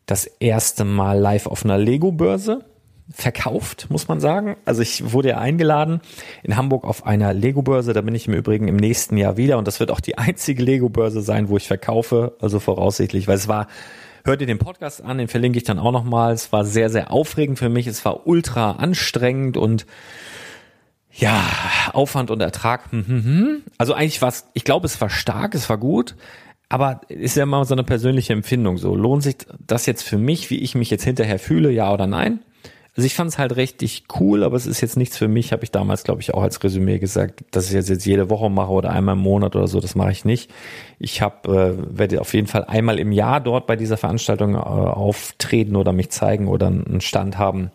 das 0.07 0.25
erste 0.25 0.85
Mal 0.85 1.19
live 1.19 1.47
auf 1.47 1.65
einer 1.65 1.79
Lego-Börse 1.79 2.65
verkauft, 3.17 3.87
muss 3.89 4.09
man 4.09 4.21
sagen. 4.21 4.57
Also 4.67 4.83
ich 4.83 5.13
wurde 5.13 5.31
ja 5.31 5.39
eingeladen 5.39 6.03
in 6.43 6.57
Hamburg 6.57 6.85
auf 6.85 7.07
einer 7.07 7.33
Lego-Börse. 7.33 7.95
Da 7.95 8.03
bin 8.03 8.15
ich 8.15 8.29
im 8.29 8.35
Übrigen 8.35 8.69
im 8.69 8.77
nächsten 8.77 9.17
Jahr 9.17 9.39
wieder 9.39 9.57
und 9.57 9.67
das 9.67 9.81
wird 9.81 9.91
auch 9.91 10.01
die 10.01 10.19
einzige 10.19 10.63
Lego-Börse 10.63 11.23
sein, 11.23 11.49
wo 11.49 11.57
ich 11.57 11.67
verkaufe. 11.67 12.37
Also 12.41 12.61
voraussichtlich, 12.61 13.27
weil 13.27 13.37
es 13.37 13.49
war 13.49 13.69
Hört 14.25 14.41
ihr 14.41 14.49
den 14.49 14.59
Podcast 14.59 15.05
an, 15.05 15.19
den 15.19 15.29
verlinke 15.29 15.57
ich 15.57 15.63
dann 15.63 15.79
auch 15.79 15.93
nochmal. 15.93 16.35
Es 16.35 16.53
war 16.53 16.65
sehr, 16.65 16.91
sehr 16.91 17.13
aufregend 17.13 17.61
für 17.61 17.69
mich. 17.69 17.87
Es 17.87 18.05
war 18.05 18.27
ultra 18.27 18.73
anstrengend 18.73 19.57
und 19.57 19.87
ja, 21.13 21.45
Aufwand 21.93 22.33
und 22.33 22.41
Ertrag. 22.41 22.91
Hm, 22.91 23.07
hm, 23.07 23.25
hm. 23.25 23.63
Also 23.79 23.95
eigentlich 23.95 24.21
war 24.23 24.31
es, 24.31 24.47
ich 24.53 24.65
glaube, 24.65 24.87
es 24.87 25.01
war 25.01 25.11
stark, 25.11 25.55
es 25.55 25.71
war 25.71 25.79
gut. 25.79 26.17
Aber 26.69 27.03
ist 27.09 27.37
ja 27.37 27.45
immer 27.45 27.65
so 27.65 27.75
eine 27.75 27.85
persönliche 27.85 28.33
Empfindung 28.33 28.79
so. 28.79 28.97
Lohnt 28.97 29.23
sich 29.23 29.37
das 29.65 29.87
jetzt 29.87 30.03
für 30.03 30.19
mich, 30.19 30.51
wie 30.51 30.59
ich 30.59 30.75
mich 30.75 30.91
jetzt 30.91 31.05
hinterher 31.05 31.39
fühle, 31.39 31.71
ja 31.71 31.93
oder 31.93 32.09
nein? 32.09 32.41
Also 32.97 33.07
ich 33.07 33.15
fand 33.15 33.31
es 33.31 33.39
halt 33.39 33.57
richtig 33.57 34.05
cool, 34.19 34.43
aber 34.43 34.57
es 34.57 34.67
ist 34.67 34.81
jetzt 34.81 34.97
nichts 34.97 35.19
für 35.19 35.29
mich, 35.29 35.53
habe 35.53 35.65
ich 35.65 35.71
damals, 35.71 36.03
glaube 36.03 36.23
ich, 36.23 36.33
auch 36.33 36.43
als 36.43 36.65
Resümee 36.65 36.99
gesagt, 36.99 37.45
dass 37.51 37.69
ich 37.69 37.75
das 37.75 37.91
jetzt 37.91 38.07
jede 38.07 38.31
Woche 38.31 38.49
mache 38.49 38.71
oder 38.71 38.91
einmal 38.91 39.17
im 39.17 39.23
Monat 39.23 39.55
oder 39.55 39.69
so, 39.69 39.81
das 39.81 39.95
mache 39.95 40.13
ich 40.13 40.25
nicht. 40.25 40.51
Ich 40.99 41.21
habe, 41.21 41.77
äh, 41.77 41.99
werde 41.99 42.23
auf 42.23 42.33
jeden 42.33 42.47
Fall 42.47 42.65
einmal 42.65 42.99
im 42.99 43.13
Jahr 43.13 43.41
dort 43.41 43.67
bei 43.67 43.77
dieser 43.77 43.99
Veranstaltung 43.99 44.55
äh, 44.55 44.59
auftreten 44.59 45.77
oder 45.77 45.93
mich 45.93 46.11
zeigen 46.11 46.49
oder 46.49 46.69
einen 46.69 47.03
Stand 47.03 47.37
haben. 47.37 47.71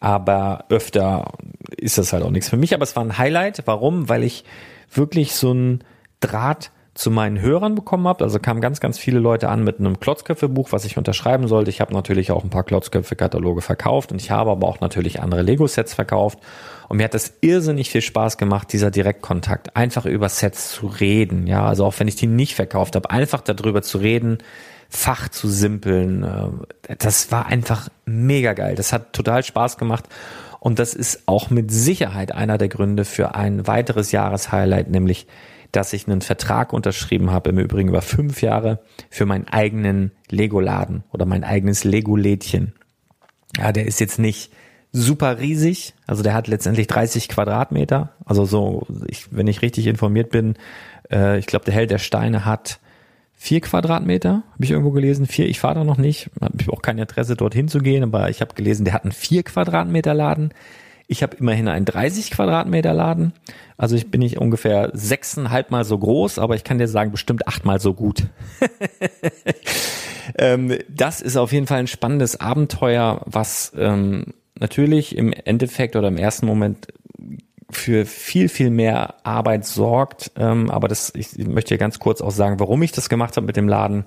Aber 0.00 0.64
öfter 0.70 1.32
ist 1.76 1.98
das 1.98 2.14
halt 2.14 2.22
auch 2.22 2.30
nichts 2.30 2.48
für 2.48 2.56
mich. 2.56 2.74
Aber 2.74 2.84
es 2.84 2.96
war 2.96 3.04
ein 3.04 3.18
Highlight. 3.18 3.62
Warum? 3.66 4.08
Weil 4.08 4.22
ich 4.22 4.44
wirklich 4.92 5.34
so 5.34 5.52
ein 5.52 5.84
Draht 6.20 6.70
zu 6.94 7.10
meinen 7.10 7.40
Hörern 7.40 7.74
bekommen 7.74 8.06
habe. 8.06 8.24
Also 8.24 8.38
kamen 8.38 8.60
ganz, 8.60 8.80
ganz 8.80 8.98
viele 8.98 9.18
Leute 9.18 9.48
an 9.48 9.64
mit 9.64 9.80
einem 9.80 9.98
Klotzköpfe-Buch, 9.98 10.70
was 10.70 10.84
ich 10.84 10.96
unterschreiben 10.96 11.48
sollte. 11.48 11.70
Ich 11.70 11.80
habe 11.80 11.92
natürlich 11.92 12.30
auch 12.30 12.44
ein 12.44 12.50
paar 12.50 12.64
Klotzköpfe-Kataloge 12.64 13.62
verkauft 13.62 14.12
und 14.12 14.20
ich 14.20 14.30
habe 14.30 14.50
aber 14.50 14.68
auch 14.68 14.80
natürlich 14.80 15.20
andere 15.20 15.42
Lego-Sets 15.42 15.94
verkauft. 15.94 16.38
Und 16.88 16.98
mir 16.98 17.04
hat 17.04 17.14
das 17.14 17.34
irrsinnig 17.40 17.90
viel 17.90 18.02
Spaß 18.02 18.38
gemacht, 18.38 18.72
dieser 18.72 18.90
Direktkontakt, 18.90 19.76
einfach 19.76 20.06
über 20.06 20.28
Sets 20.28 20.70
zu 20.70 20.86
reden. 20.86 21.46
Ja, 21.46 21.66
also 21.66 21.84
auch 21.84 21.98
wenn 21.98 22.08
ich 22.08 22.16
die 22.16 22.28
nicht 22.28 22.54
verkauft 22.54 22.94
habe, 22.94 23.10
einfach 23.10 23.40
darüber 23.40 23.82
zu 23.82 23.98
reden, 23.98 24.38
Fach 24.90 25.28
zu 25.28 25.48
simpeln. 25.48 26.22
Äh, 26.22 26.94
das 26.98 27.32
war 27.32 27.46
einfach 27.46 27.88
mega 28.06 28.52
geil. 28.52 28.76
Das 28.76 28.92
hat 28.92 29.12
total 29.12 29.42
Spaß 29.42 29.76
gemacht. 29.76 30.04
Und 30.60 30.78
das 30.78 30.94
ist 30.94 31.24
auch 31.26 31.50
mit 31.50 31.72
Sicherheit 31.72 32.32
einer 32.32 32.58
der 32.58 32.68
Gründe 32.68 33.04
für 33.04 33.34
ein 33.34 33.66
weiteres 33.66 34.12
Jahreshighlight, 34.12 34.88
nämlich 34.88 35.26
dass 35.76 35.92
ich 35.92 36.06
einen 36.06 36.20
Vertrag 36.20 36.72
unterschrieben 36.72 37.30
habe, 37.30 37.50
im 37.50 37.58
Übrigen 37.58 37.88
über 37.88 38.02
fünf 38.02 38.42
Jahre, 38.42 38.80
für 39.10 39.26
meinen 39.26 39.48
eigenen 39.48 40.12
Lego-Laden 40.30 41.04
oder 41.12 41.26
mein 41.26 41.44
eigenes 41.44 41.84
Lego-Lädchen. 41.84 42.74
Ja, 43.58 43.72
der 43.72 43.86
ist 43.86 44.00
jetzt 44.00 44.18
nicht 44.18 44.52
super 44.92 45.40
riesig, 45.40 45.94
also 46.06 46.22
der 46.22 46.34
hat 46.34 46.46
letztendlich 46.46 46.86
30 46.86 47.28
Quadratmeter, 47.28 48.12
also 48.24 48.44
so, 48.44 48.86
ich, 49.08 49.26
wenn 49.32 49.48
ich 49.48 49.62
richtig 49.62 49.88
informiert 49.88 50.30
bin, 50.30 50.54
äh, 51.10 51.38
ich 51.38 51.46
glaube, 51.46 51.64
der 51.64 51.74
Held 51.74 51.90
der 51.90 51.98
Steine 51.98 52.44
hat 52.44 52.78
vier 53.32 53.60
Quadratmeter, 53.60 54.44
habe 54.52 54.64
ich 54.64 54.70
irgendwo 54.70 54.92
gelesen, 54.92 55.26
vier, 55.26 55.46
ich 55.48 55.58
fahre 55.58 55.74
da 55.74 55.84
noch 55.84 55.98
nicht, 55.98 56.30
habe 56.40 56.72
auch 56.72 56.82
kein 56.82 56.98
Interesse 56.98 57.34
dorthin 57.34 57.66
zu 57.66 57.80
gehen, 57.80 58.04
aber 58.04 58.30
ich 58.30 58.40
habe 58.40 58.54
gelesen, 58.54 58.84
der 58.84 58.94
hat 58.94 59.02
einen 59.02 59.12
vier 59.12 59.42
Quadratmeter 59.42 60.14
Laden, 60.14 60.54
ich 61.06 61.22
habe 61.22 61.36
immerhin 61.36 61.68
einen 61.68 61.84
30 61.84 62.30
Quadratmeter 62.30 62.94
Laden. 62.94 63.32
Also 63.76 63.96
ich 63.96 64.10
bin 64.10 64.20
nicht 64.20 64.38
ungefähr 64.38 64.90
sechseinhalb 64.94 65.70
Mal 65.70 65.84
so 65.84 65.98
groß, 65.98 66.38
aber 66.38 66.54
ich 66.54 66.64
kann 66.64 66.78
dir 66.78 66.88
sagen, 66.88 67.10
bestimmt 67.10 67.46
achtmal 67.46 67.80
so 67.80 67.94
gut. 67.94 68.24
ähm, 70.38 70.78
das 70.88 71.20
ist 71.20 71.36
auf 71.36 71.52
jeden 71.52 71.66
Fall 71.66 71.80
ein 71.80 71.86
spannendes 71.86 72.40
Abenteuer, 72.40 73.22
was 73.26 73.72
ähm, 73.76 74.34
natürlich 74.58 75.16
im 75.16 75.32
Endeffekt 75.32 75.96
oder 75.96 76.08
im 76.08 76.16
ersten 76.16 76.46
Moment 76.46 76.88
für 77.70 78.06
viel, 78.06 78.48
viel 78.48 78.70
mehr 78.70 79.14
Arbeit 79.24 79.66
sorgt. 79.66 80.30
Ähm, 80.36 80.70
aber 80.70 80.88
das, 80.88 81.12
ich 81.14 81.36
möchte 81.38 81.70
hier 81.70 81.78
ganz 81.78 81.98
kurz 81.98 82.20
auch 82.20 82.30
sagen, 82.30 82.60
warum 82.60 82.82
ich 82.82 82.92
das 82.92 83.08
gemacht 83.08 83.36
habe 83.36 83.46
mit 83.46 83.56
dem 83.56 83.68
Laden. 83.68 84.04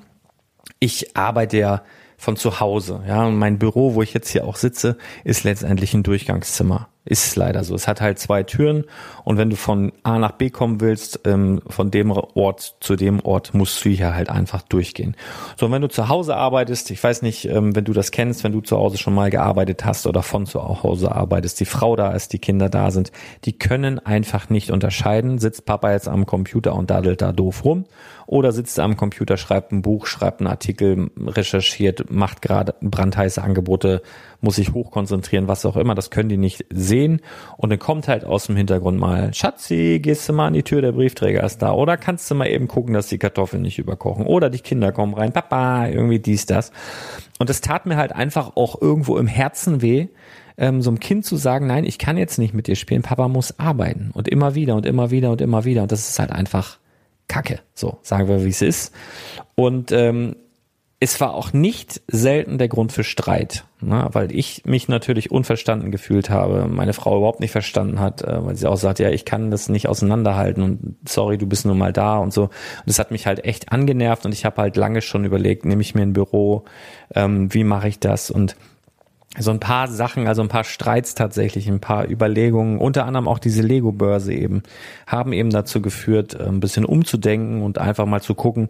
Ich 0.80 1.16
arbeite 1.18 1.58
ja 1.58 1.84
von 2.18 2.36
zu 2.36 2.60
Hause. 2.60 3.04
Ja, 3.08 3.26
und 3.26 3.38
mein 3.38 3.60
Büro, 3.60 3.94
wo 3.94 4.02
ich 4.02 4.14
jetzt 4.14 4.30
hier 4.30 4.46
auch 4.46 4.56
sitze, 4.56 4.98
ist 5.24 5.44
letztendlich 5.44 5.94
ein 5.94 6.04
Durchgangszimmer. 6.04 6.90
Ist 7.06 7.38
leider 7.38 7.64
so. 7.64 7.74
Es 7.74 7.88
hat 7.88 8.02
halt 8.02 8.20
zwei 8.20 8.44
Türen 8.44 8.84
und 9.24 9.38
wenn 9.38 9.50
du 9.50 9.56
von 9.56 9.94
A 10.04 10.20
nach 10.20 10.34
B 10.34 10.50
kommen 10.50 10.82
willst, 10.82 11.22
ähm, 11.24 11.62
von 11.66 11.90
dem 11.90 12.12
Ort 12.12 12.76
zu 12.82 12.98
dem 12.98 13.22
Ort, 13.22 13.54
musst 13.54 13.86
du 13.86 13.90
hier 13.90 14.14
halt 14.14 14.30
einfach 14.30 14.62
durchgehen. 14.64 15.16
So, 15.56 15.68
und 15.68 15.72
wenn 15.72 15.82
du 15.82 15.88
zu 15.88 16.10
Hause 16.10 16.36
arbeitest, 16.36 16.92
ich 16.92 17.02
weiß 17.02 17.22
nicht, 17.22 17.46
ähm, 17.46 17.74
wenn 17.78 17.86
du 17.86 17.94
das 17.94 18.12
kennst, 18.12 18.44
wenn 18.44 18.52
du 18.52 18.60
zu 18.60 18.76
Hause 18.76 18.98
schon 18.98 19.14
mal 19.14 19.30
gearbeitet 19.30 19.86
hast 19.86 20.06
oder 20.06 20.22
von 20.22 20.46
zu 20.46 20.62
Hause 20.62 21.14
arbeitest, 21.14 21.62
die 21.62 21.66
Frau 21.66 21.96
da 21.96 22.12
ist, 22.12 22.34
die 22.34 22.40
Kinder 22.40 22.68
da 22.68 22.92
sind, 22.92 23.14
die 23.46 23.58
können 23.58 24.00
einfach 24.00 24.50
nicht 24.50 24.72
unterscheiden, 24.72 25.40
sitzt 25.40 25.66
Papa 25.66 25.94
jetzt 25.94 26.10
am 26.10 26.26
Computer 26.26 26.76
und 26.76 26.90
daddelt 26.90 27.22
da 27.22 27.32
doof 27.32 27.64
rum 27.64 27.86
oder 28.28 28.52
sitzt 28.52 28.78
am 28.80 28.98
Computer, 28.98 29.38
schreibt 29.38 29.72
ein 29.72 29.82
Buch, 29.82 30.06
schreibt 30.06 30.42
einen 30.42 30.48
Artikel, 30.48 31.10
recherchiert, 31.18 32.12
macht 32.12 32.42
gerade 32.42 32.76
brandheiße 32.82 33.42
Angebote, 33.42 34.02
muss 34.42 34.58
sich 34.58 34.74
hochkonzentrieren, 34.74 35.48
was 35.48 35.66
auch 35.66 35.78
immer, 35.78 35.96
das 35.96 36.12
können 36.12 36.28
die 36.28 36.38
nicht 36.38 36.66
sehen. 36.70 37.22
Und 37.56 37.70
dann 37.70 37.80
kommt 37.80 38.10
halt 38.10 38.26
aus 38.26 38.48
dem 38.48 38.58
Hintergrund 38.58 39.00
mal, 39.00 39.34
Schatzi, 39.34 40.00
gehst 40.04 40.28
du 40.28 40.34
mal 40.34 40.48
an 40.48 40.54
die 40.54 40.64
Tür, 40.64 40.82
der 40.82 40.92
Briefträger 40.92 41.42
ist 41.42 41.62
da. 41.62 41.72
Oder 41.72 41.96
kannst 41.96 42.30
du 42.30 42.36
mal 42.36 42.48
eben 42.48 42.68
gucken, 42.68 42.94
dass 42.94 43.08
die 43.08 43.18
Kartoffeln 43.18 43.62
nicht 43.62 43.80
überkochen. 43.80 44.26
Oder 44.26 44.50
die 44.50 44.60
Kinder 44.60 44.92
kommen 44.92 45.14
rein, 45.14 45.32
Papa, 45.32 45.88
irgendwie 45.88 46.20
dies, 46.20 46.46
das. 46.46 46.74
Und 47.40 47.50
es 47.50 47.62
tat 47.62 47.86
mir 47.86 47.96
halt 47.96 48.12
einfach 48.12 48.58
auch 48.58 48.80
irgendwo 48.82 49.18
im 49.18 49.28
Herzen 49.28 49.82
weh, 49.82 50.08
ähm, 50.58 50.82
so 50.82 50.90
einem 50.90 51.00
Kind 51.00 51.24
zu 51.24 51.38
sagen, 51.38 51.66
nein, 51.66 51.86
ich 51.86 51.98
kann 51.98 52.18
jetzt 52.18 52.40
nicht 52.40 52.54
mit 52.54 52.68
dir 52.68 52.76
spielen, 52.76 53.04
Papa 53.04 53.30
muss 53.30 53.58
arbeiten. 53.58 54.12
Und 54.14 54.28
immer 54.28 54.54
wieder 54.54 54.76
und 54.76 54.86
immer 54.86 55.12
wieder 55.12 55.32
und 55.32 55.40
immer 55.40 55.64
wieder. 55.64 55.84
Und 55.84 55.94
das 55.94 56.10
ist 56.10 56.20
halt 56.20 56.34
einfach 56.34 56.78
Kacke. 57.38 57.60
So, 57.76 58.00
sagen 58.02 58.28
wir, 58.28 58.44
wie 58.44 58.50
es 58.50 58.64
ist. 58.64 58.94
Und 59.56 59.92
ähm, 59.92 60.36
es 61.00 61.22
war 61.22 61.36
auch 61.36 61.54
nicht 61.54 62.02
selten 62.08 62.58
der 62.58 62.68
Grund 62.68 62.92
für 62.92 63.04
Streit, 63.04 63.66
ne? 63.80 64.10
weil 64.14 64.36
ich 64.36 64.64
mich 64.66 64.88
natürlich 64.88 65.30
unverstanden 65.30 65.92
gefühlt 65.92 66.32
habe, 66.32 66.68
meine 66.68 66.94
Frau 66.94 67.18
überhaupt 67.18 67.40
nicht 67.40 67.52
verstanden 67.52 68.00
hat, 68.00 68.24
äh, 68.24 68.44
weil 68.44 68.56
sie 68.56 68.66
auch 68.66 68.78
sagt, 68.78 68.98
ja, 68.98 69.12
ich 69.12 69.24
kann 69.24 69.52
das 69.52 69.70
nicht 69.70 69.88
auseinanderhalten 69.88 70.64
und 70.64 70.96
sorry, 71.08 71.38
du 71.38 71.46
bist 71.46 71.68
nur 71.68 71.76
mal 71.76 71.94
da 71.94 72.18
und 72.18 72.34
so. 72.34 72.46
Und 72.46 72.52
das 72.88 72.98
hat 72.98 73.12
mich 73.12 73.28
halt 73.28 73.46
echt 73.46 73.72
angenervt 73.72 74.26
und 74.26 74.34
ich 74.34 74.44
habe 74.44 74.60
halt 74.60 74.76
lange 74.76 75.04
schon 75.04 75.24
überlegt, 75.24 75.66
nehme 75.66 75.84
ich 75.84 75.94
mir 75.94 76.02
ein 76.02 76.14
Büro, 76.14 76.66
ähm, 77.14 77.54
wie 77.54 77.64
mache 77.64 77.88
ich 77.88 78.00
das 78.00 78.32
und 78.32 78.56
so 79.40 79.52
ein 79.52 79.60
paar 79.60 79.88
Sachen, 79.88 80.28
also 80.28 80.42
ein 80.42 80.48
paar 80.48 80.64
Streits 80.64 81.16
tatsächlich, 81.16 81.68
ein 81.68 81.80
paar 81.80 82.10
Überlegungen, 82.10 82.80
unter 82.80 83.06
anderem 83.06 83.28
auch 83.28 83.40
diese 83.40 83.62
Lego-Börse 83.62 84.34
eben, 84.34 84.64
haben 85.06 85.34
eben 85.34 85.50
dazu 85.50 85.82
geführt, 85.82 86.34
äh, 86.34 86.44
ein 86.44 86.60
bisschen 86.60 86.86
umzudenken 86.86 87.62
und 87.62 87.78
einfach 87.78 88.06
mal 88.06 88.22
zu 88.22 88.36
gucken, 88.36 88.70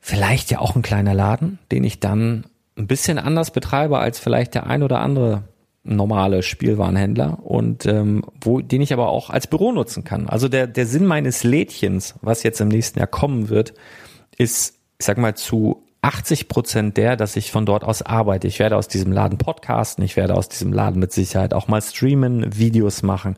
vielleicht 0.00 0.50
ja 0.50 0.60
auch 0.60 0.76
ein 0.76 0.82
kleiner 0.82 1.14
Laden, 1.14 1.58
den 1.70 1.84
ich 1.84 2.00
dann 2.00 2.44
ein 2.76 2.86
bisschen 2.86 3.18
anders 3.18 3.50
betreibe 3.50 3.98
als 3.98 4.18
vielleicht 4.18 4.54
der 4.54 4.66
ein 4.66 4.82
oder 4.82 5.00
andere 5.00 5.44
normale 5.82 6.42
Spielwarenhändler 6.42 7.38
und 7.42 7.86
ähm, 7.86 8.24
wo 8.40 8.60
den 8.60 8.82
ich 8.82 8.92
aber 8.92 9.08
auch 9.08 9.30
als 9.30 9.46
Büro 9.46 9.72
nutzen 9.72 10.04
kann. 10.04 10.28
Also 10.28 10.48
der 10.48 10.66
der 10.66 10.86
Sinn 10.86 11.06
meines 11.06 11.42
Lädchens, 11.42 12.14
was 12.20 12.42
jetzt 12.42 12.60
im 12.60 12.68
nächsten 12.68 12.98
Jahr 12.98 13.08
kommen 13.08 13.48
wird, 13.48 13.72
ist, 14.36 14.78
ich 14.98 15.06
sag 15.06 15.16
mal 15.18 15.34
zu 15.34 15.82
80 16.02 16.48
Prozent 16.48 16.96
der, 16.96 17.16
dass 17.16 17.36
ich 17.36 17.52
von 17.52 17.66
dort 17.66 17.84
aus 17.84 18.02
arbeite. 18.02 18.46
Ich 18.46 18.58
werde 18.58 18.76
aus 18.76 18.88
diesem 18.88 19.12
Laden 19.12 19.38
podcasten, 19.38 20.04
ich 20.04 20.16
werde 20.16 20.34
aus 20.34 20.48
diesem 20.48 20.72
Laden 20.72 20.98
mit 20.98 21.12
Sicherheit 21.12 21.52
auch 21.52 21.68
mal 21.68 21.82
streamen, 21.82 22.56
Videos 22.56 23.02
machen. 23.02 23.36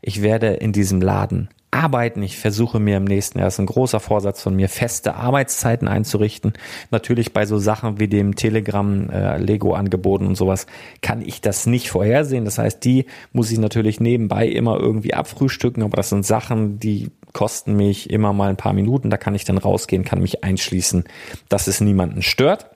Ich 0.00 0.22
werde 0.22 0.48
in 0.54 0.72
diesem 0.72 1.00
Laden 1.00 1.48
arbeiten. 1.74 2.22
Ich 2.22 2.38
versuche 2.38 2.78
mir 2.78 2.96
im 2.96 3.04
nächsten 3.04 3.38
Jahr, 3.38 3.48
ist 3.48 3.58
ein 3.58 3.66
großer 3.66 3.98
Vorsatz 3.98 4.40
von 4.40 4.54
mir, 4.54 4.68
feste 4.68 5.16
Arbeitszeiten 5.16 5.88
einzurichten. 5.88 6.52
Natürlich 6.90 7.32
bei 7.32 7.46
so 7.46 7.58
Sachen 7.58 7.98
wie 7.98 8.06
dem 8.06 8.36
Telegram 8.36 9.10
äh, 9.10 9.38
Lego 9.38 9.74
angeboten 9.74 10.26
und 10.26 10.36
sowas 10.36 10.66
kann 11.02 11.20
ich 11.20 11.40
das 11.40 11.66
nicht 11.66 11.90
vorhersehen. 11.90 12.44
Das 12.44 12.58
heißt, 12.58 12.84
die 12.84 13.06
muss 13.32 13.50
ich 13.50 13.58
natürlich 13.58 13.98
nebenbei 13.98 14.46
immer 14.46 14.78
irgendwie 14.78 15.14
abfrühstücken, 15.14 15.82
aber 15.82 15.96
das 15.96 16.10
sind 16.10 16.24
Sachen, 16.24 16.78
die 16.78 17.10
kosten 17.34 17.74
mich 17.74 18.08
immer 18.08 18.32
mal 18.32 18.48
ein 18.48 18.56
paar 18.56 18.72
Minuten. 18.72 19.10
Da 19.10 19.18
kann 19.18 19.34
ich 19.34 19.44
dann 19.44 19.58
rausgehen, 19.58 20.04
kann 20.04 20.22
mich 20.22 20.42
einschließen, 20.42 21.04
dass 21.50 21.66
es 21.66 21.82
niemanden 21.82 22.22
stört. 22.22 22.70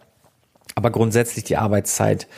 Aber 0.74 0.90
grundsätzlich 0.90 1.44
die 1.44 1.56
Arbeitszeit 1.56 2.28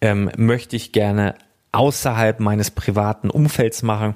ähm, 0.00 0.30
möchte 0.36 0.76
ich 0.76 0.92
gerne 0.92 1.34
außerhalb 1.72 2.38
meines 2.38 2.70
privaten 2.70 3.30
Umfelds 3.30 3.82
machen. 3.82 4.14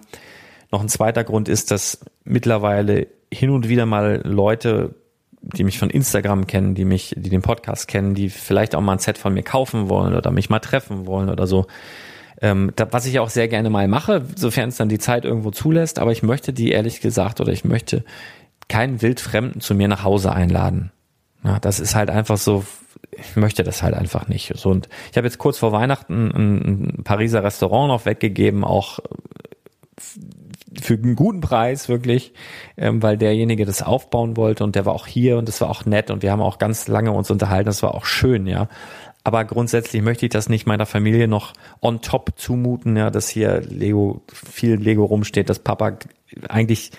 Noch 0.71 0.81
ein 0.81 0.89
zweiter 0.89 1.25
Grund 1.25 1.49
ist, 1.49 1.71
dass 1.71 2.01
mittlerweile 2.25 3.09
hin 3.33 3.51
und 3.51 3.69
wieder 3.69 3.87
mal 3.87 4.21
Leute, 4.25 4.95
die 5.41 5.65
mich 5.65 5.79
von 5.79 5.91
Instagram 5.91 6.47
kennen, 6.47 6.75
die 6.75 6.85
mich, 6.85 7.15
die 7.17 7.31
den 7.31 7.43
Podcast 7.43 7.89
kennen, 7.89 8.15
die 8.15 8.31
vielleicht 8.31 8.75
auch 8.75 8.81
mal 8.81 8.93
ein 8.93 8.99
Set 8.99 9.17
von 9.17 9.33
mir 9.33 9.43
kaufen 9.43 9.89
wollen 9.89 10.15
oder 10.15 10.31
mich 10.31 10.51
mal 10.51 10.61
treffen 10.61 11.07
wollen 11.07 11.31
oder 11.31 11.47
so. 11.47 11.67
Ähm, 12.41 12.73
da, 12.77 12.93
was 12.93 13.07
ich 13.07 13.19
auch 13.19 13.31
sehr 13.31 13.49
gerne 13.49 13.71
mal 13.71 13.89
mache, 13.89 14.25
sofern 14.35 14.69
es 14.69 14.77
dann 14.77 14.89
die 14.89 14.99
Zeit 14.99 15.25
irgendwo 15.25 15.51
zulässt, 15.51 15.99
aber 15.99 16.13
ich 16.13 16.23
möchte 16.23 16.53
die 16.53 16.71
ehrlich 16.71 17.01
gesagt 17.01 17.41
oder 17.41 17.53
ich 17.53 17.65
möchte 17.65 18.05
keinen 18.69 19.01
Wildfremden 19.01 19.61
zu 19.61 19.75
mir 19.75 19.89
nach 19.89 20.05
Hause 20.05 20.33
einladen. 20.33 20.93
Ja, 21.45 21.59
das 21.61 21.81
ist 21.81 21.95
halt 21.95 22.11
einfach 22.11 22.37
so, 22.37 22.65
ich 23.13 23.37
möchte 23.37 23.63
das 23.63 23.83
halt 23.83 23.95
einfach 23.95 24.29
nicht. 24.29 24.53
So, 24.57 24.71
und 24.71 24.89
ich 25.11 25.17
habe 25.17 25.27
jetzt 25.27 25.39
kurz 25.39 25.59
vor 25.59 25.73
Weihnachten 25.73 26.31
ein, 26.31 26.97
ein 26.99 27.05
Pariser 27.05 27.43
Restaurant 27.45 27.89
noch 27.89 28.05
weggegeben, 28.05 28.65
auch 28.65 28.99
für 30.81 30.95
einen 30.95 31.17
guten 31.17 31.41
Preis 31.41 31.89
wirklich, 31.89 32.33
ähm, 32.77 33.03
weil 33.03 33.17
derjenige 33.17 33.65
das 33.65 33.83
aufbauen 33.83 34.37
wollte 34.37 34.65
und 34.65 34.75
der 34.75 34.85
war 34.85 34.95
auch 34.95 35.07
hier 35.07 35.39
und 35.39 35.49
das 35.49 35.61
war 35.61 35.71
auch 35.71 35.87
nett 35.87 36.11
und 36.11 36.23
wir 36.23 36.33
haben 36.33 36.43
auch 36.43 36.59
ganz 36.59 36.89
lange 36.89 37.13
uns 37.13 37.31
unterhalten, 37.31 37.67
das 37.67 37.83
war 37.83 37.95
auch 37.95 38.05
schön, 38.05 38.47
ja. 38.47 38.69
Aber 39.27 39.45
grundsätzlich 39.45 40.03
möchte 40.03 40.27
ich 40.27 40.31
das 40.31 40.49
nicht 40.49 40.69
meiner 40.69 40.87
Familie 40.87 41.27
noch 41.27 41.53
on 41.81 42.01
top 42.01 42.35
zumuten, 42.37 42.97
ja, 42.97 43.11
dass 43.11 43.29
hier 43.29 43.61
Lego, 43.61 44.23
viel 44.33 44.77
Lego 44.77 45.05
rumsteht, 45.05 45.51
dass 45.51 45.59
Papa 45.59 45.99
eigentlich 46.49 46.93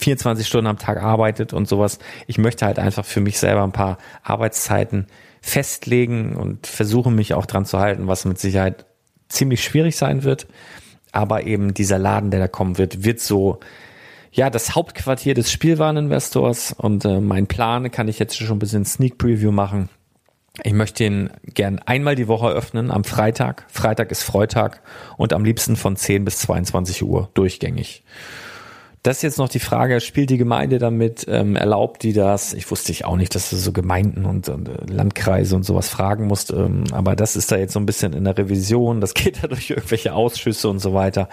24 0.00 0.46
Stunden 0.46 0.68
am 0.68 0.78
Tag 0.78 1.02
arbeitet 1.02 1.52
und 1.52 1.68
sowas. 1.68 1.98
Ich 2.26 2.38
möchte 2.38 2.64
halt 2.64 2.78
einfach 2.78 3.04
für 3.04 3.20
mich 3.20 3.38
selber 3.38 3.62
ein 3.62 3.72
paar 3.72 3.98
Arbeitszeiten 4.22 5.08
festlegen 5.42 6.36
und 6.36 6.66
versuche 6.66 7.10
mich 7.10 7.34
auch 7.34 7.44
dran 7.44 7.66
zu 7.66 7.78
halten, 7.78 8.06
was 8.06 8.24
mit 8.24 8.38
Sicherheit 8.38 8.86
ziemlich 9.28 9.62
schwierig 9.62 9.94
sein 9.96 10.22
wird. 10.22 10.46
Aber 11.12 11.44
eben 11.44 11.74
dieser 11.74 11.98
Laden, 11.98 12.30
der 12.30 12.40
da 12.40 12.48
kommen 12.48 12.78
wird, 12.78 13.04
wird 13.04 13.20
so, 13.20 13.60
ja, 14.32 14.48
das 14.48 14.74
Hauptquartier 14.74 15.34
des 15.34 15.52
Spielwareninvestors 15.52 16.72
und 16.72 17.04
äh, 17.04 17.20
mein 17.20 17.46
Plan 17.46 17.90
kann 17.90 18.08
ich 18.08 18.18
jetzt 18.18 18.38
schon 18.38 18.56
ein 18.56 18.58
bisschen 18.58 18.86
Sneak 18.86 19.18
Preview 19.18 19.52
machen. 19.52 19.90
Ich 20.62 20.72
möchte 20.72 21.04
ihn 21.04 21.30
gern 21.52 21.80
einmal 21.80 22.14
die 22.14 22.28
Woche 22.28 22.48
öffnen, 22.48 22.92
am 22.92 23.02
Freitag. 23.02 23.64
Freitag 23.68 24.12
ist 24.12 24.22
Freitag 24.22 24.82
und 25.16 25.32
am 25.32 25.44
liebsten 25.44 25.74
von 25.74 25.96
10 25.96 26.24
bis 26.24 26.38
22 26.38 27.02
Uhr 27.02 27.28
durchgängig. 27.34 28.04
Das 29.02 29.18
ist 29.18 29.22
jetzt 29.22 29.38
noch 29.38 29.50
die 29.50 29.58
Frage, 29.58 30.00
spielt 30.00 30.30
die 30.30 30.38
Gemeinde 30.38 30.78
damit, 30.78 31.26
ähm, 31.28 31.56
erlaubt 31.56 32.04
die 32.04 32.14
das? 32.14 32.54
Ich 32.54 32.70
wusste 32.70 32.90
ich 32.90 33.04
auch 33.04 33.16
nicht, 33.16 33.34
dass 33.34 33.50
du 33.50 33.56
so 33.56 33.70
Gemeinden 33.70 34.24
und, 34.24 34.48
und 34.48 34.68
äh, 34.68 34.86
Landkreise 34.86 35.56
und 35.56 35.64
sowas 35.64 35.90
fragen 35.90 36.26
musst, 36.26 36.52
ähm, 36.52 36.84
aber 36.92 37.14
das 37.14 37.36
ist 37.36 37.52
da 37.52 37.56
jetzt 37.56 37.74
so 37.74 37.80
ein 37.80 37.84
bisschen 37.84 38.14
in 38.14 38.24
der 38.24 38.38
Revision, 38.38 39.02
das 39.02 39.12
geht 39.14 39.42
da 39.42 39.48
durch 39.48 39.68
irgendwelche 39.68 40.14
Ausschüsse 40.14 40.70
und 40.70 40.78
so 40.78 40.94
weiter. 40.94 41.28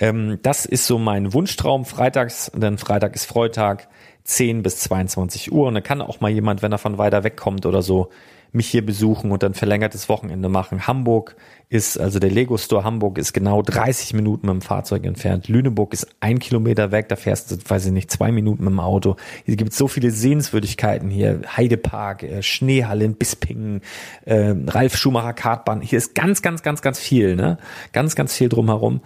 Ähm, 0.00 0.40
das 0.42 0.64
ist 0.66 0.86
so 0.86 0.98
mein 0.98 1.32
Wunschtraum, 1.32 1.84
freitags, 1.84 2.50
denn 2.52 2.78
Freitag 2.78 3.14
ist 3.14 3.26
Freitag, 3.26 3.88
10 4.24 4.62
bis 4.62 4.78
22 4.80 5.52
Uhr 5.52 5.68
und 5.68 5.74
dann 5.74 5.82
kann 5.84 6.00
auch 6.00 6.20
mal 6.20 6.30
jemand, 6.30 6.62
wenn 6.62 6.72
er 6.72 6.78
von 6.78 6.98
weiter 6.98 7.22
weg 7.22 7.36
kommt 7.36 7.64
oder 7.66 7.82
so, 7.82 8.10
mich 8.54 8.68
hier 8.68 8.84
besuchen 8.84 9.30
und 9.30 9.42
dann 9.42 9.54
verlängertes 9.54 10.08
Wochenende 10.08 10.48
machen. 10.48 10.86
Hamburg 10.86 11.36
ist, 11.68 11.98
also 11.98 12.18
der 12.18 12.30
Lego 12.30 12.56
Store 12.56 12.84
Hamburg 12.84 13.18
ist 13.18 13.32
genau 13.32 13.62
30 13.62 14.14
Minuten 14.14 14.46
mit 14.46 14.54
dem 14.54 14.60
Fahrzeug 14.60 15.04
entfernt. 15.04 15.48
Lüneburg 15.48 15.92
ist 15.92 16.06
ein 16.20 16.38
Kilometer 16.38 16.92
weg, 16.92 17.08
da 17.08 17.16
fährst 17.16 17.50
du, 17.50 17.56
weiß 17.66 17.86
ich 17.86 17.92
nicht, 17.92 18.10
zwei 18.10 18.30
Minuten 18.30 18.64
mit 18.64 18.72
dem 18.72 18.80
Auto. 18.80 19.16
Hier 19.44 19.56
gibt 19.56 19.72
so 19.72 19.88
viele 19.88 20.10
Sehenswürdigkeiten 20.10 21.10
hier. 21.10 21.40
Heidepark, 21.56 22.22
äh, 22.22 22.42
Schneehalle 22.42 23.04
in 23.04 23.14
Bispingen, 23.14 23.80
äh, 24.24 24.54
Ralf 24.66 24.96
Schumacher 24.96 25.32
Kartbahn. 25.32 25.80
Hier 25.80 25.98
ist 25.98 26.14
ganz, 26.14 26.42
ganz, 26.42 26.62
ganz, 26.62 26.80
ganz 26.82 26.98
viel, 26.98 27.36
ne? 27.36 27.58
Ganz, 27.92 28.14
ganz 28.14 28.34
viel 28.34 28.48
drumherum. 28.48 29.00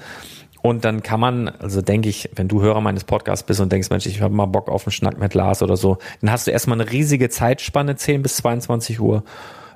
Und 0.62 0.84
dann 0.84 1.02
kann 1.02 1.20
man, 1.20 1.48
also 1.48 1.82
denke 1.82 2.08
ich, 2.08 2.30
wenn 2.34 2.48
du 2.48 2.60
Hörer 2.60 2.80
meines 2.80 3.04
Podcasts 3.04 3.44
bist 3.44 3.60
und 3.60 3.70
denkst, 3.70 3.90
Mensch, 3.90 4.06
ich 4.06 4.20
habe 4.20 4.34
mal 4.34 4.46
Bock 4.46 4.68
auf 4.68 4.86
einen 4.86 4.92
Schnack 4.92 5.18
mit 5.18 5.34
Lars 5.34 5.62
oder 5.62 5.76
so, 5.76 5.98
dann 6.20 6.32
hast 6.32 6.46
du 6.46 6.50
erstmal 6.50 6.80
eine 6.80 6.90
riesige 6.90 7.28
Zeitspanne, 7.28 7.96
10 7.96 8.22
bis 8.22 8.36
22 8.36 9.00
Uhr. 9.00 9.22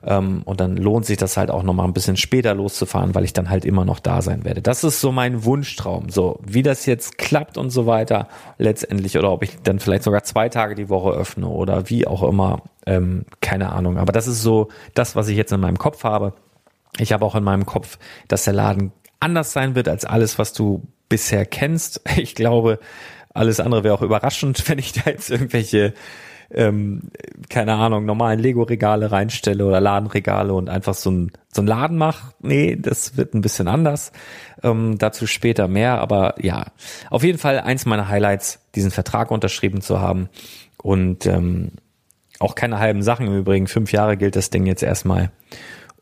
Ähm, 0.04 0.42
und 0.44 0.60
dann 0.60 0.76
lohnt 0.76 1.06
sich 1.06 1.16
das 1.16 1.36
halt 1.36 1.50
auch 1.50 1.62
nochmal 1.62 1.86
ein 1.86 1.92
bisschen 1.92 2.16
später 2.16 2.54
loszufahren, 2.54 3.14
weil 3.14 3.24
ich 3.24 3.32
dann 3.32 3.50
halt 3.50 3.64
immer 3.64 3.84
noch 3.84 4.00
da 4.00 4.20
sein 4.20 4.44
werde. 4.44 4.60
Das 4.60 4.82
ist 4.82 5.00
so 5.00 5.12
mein 5.12 5.44
Wunschtraum. 5.44 6.08
So, 6.08 6.40
wie 6.44 6.62
das 6.62 6.86
jetzt 6.86 7.18
klappt 7.18 7.56
und 7.56 7.70
so 7.70 7.86
weiter, 7.86 8.28
letztendlich, 8.58 9.16
oder 9.16 9.30
ob 9.30 9.44
ich 9.44 9.62
dann 9.62 9.78
vielleicht 9.78 10.02
sogar 10.02 10.24
zwei 10.24 10.48
Tage 10.48 10.74
die 10.74 10.88
Woche 10.88 11.10
öffne 11.10 11.46
oder 11.46 11.88
wie 11.88 12.06
auch 12.06 12.22
immer, 12.24 12.62
ähm, 12.86 13.24
keine 13.40 13.70
Ahnung. 13.70 13.98
Aber 13.98 14.12
das 14.12 14.26
ist 14.26 14.42
so 14.42 14.68
das, 14.94 15.14
was 15.14 15.28
ich 15.28 15.36
jetzt 15.36 15.52
in 15.52 15.60
meinem 15.60 15.78
Kopf 15.78 16.02
habe. 16.02 16.32
Ich 16.98 17.12
habe 17.12 17.24
auch 17.24 17.36
in 17.36 17.44
meinem 17.44 17.64
Kopf, 17.64 17.98
dass 18.28 18.44
der 18.44 18.54
Laden 18.54 18.92
anders 19.22 19.52
sein 19.52 19.74
wird 19.74 19.88
als 19.88 20.04
alles, 20.04 20.38
was 20.38 20.52
du 20.52 20.82
bisher 21.08 21.46
kennst. 21.46 22.00
Ich 22.16 22.34
glaube, 22.34 22.78
alles 23.34 23.60
andere 23.60 23.84
wäre 23.84 23.94
auch 23.94 24.02
überraschend, 24.02 24.68
wenn 24.68 24.78
ich 24.78 24.92
da 24.92 25.10
jetzt 25.10 25.30
irgendwelche, 25.30 25.94
ähm, 26.50 27.10
keine 27.48 27.74
Ahnung, 27.74 28.04
normalen 28.04 28.38
Lego-Regale 28.38 29.10
reinstelle 29.10 29.64
oder 29.64 29.80
Ladenregale 29.80 30.52
und 30.52 30.68
einfach 30.68 30.94
so 30.94 31.10
ein, 31.10 31.32
so 31.52 31.62
ein 31.62 31.66
Laden 31.66 31.96
mache. 31.96 32.32
Nee, 32.40 32.76
das 32.76 33.16
wird 33.16 33.34
ein 33.34 33.40
bisschen 33.40 33.68
anders. 33.68 34.12
Ähm, 34.62 34.98
dazu 34.98 35.26
später 35.26 35.68
mehr. 35.68 35.98
Aber 36.00 36.34
ja, 36.38 36.66
auf 37.10 37.22
jeden 37.22 37.38
Fall 37.38 37.60
eins 37.60 37.86
meiner 37.86 38.08
Highlights, 38.08 38.60
diesen 38.74 38.90
Vertrag 38.90 39.30
unterschrieben 39.30 39.80
zu 39.80 40.00
haben. 40.00 40.28
Und 40.82 41.26
ähm, 41.26 41.72
auch 42.38 42.54
keine 42.54 42.78
halben 42.78 43.02
Sachen 43.02 43.26
im 43.26 43.38
Übrigen. 43.38 43.66
Fünf 43.66 43.92
Jahre 43.92 44.16
gilt 44.16 44.36
das 44.36 44.50
Ding 44.50 44.66
jetzt 44.66 44.82
erstmal. 44.82 45.30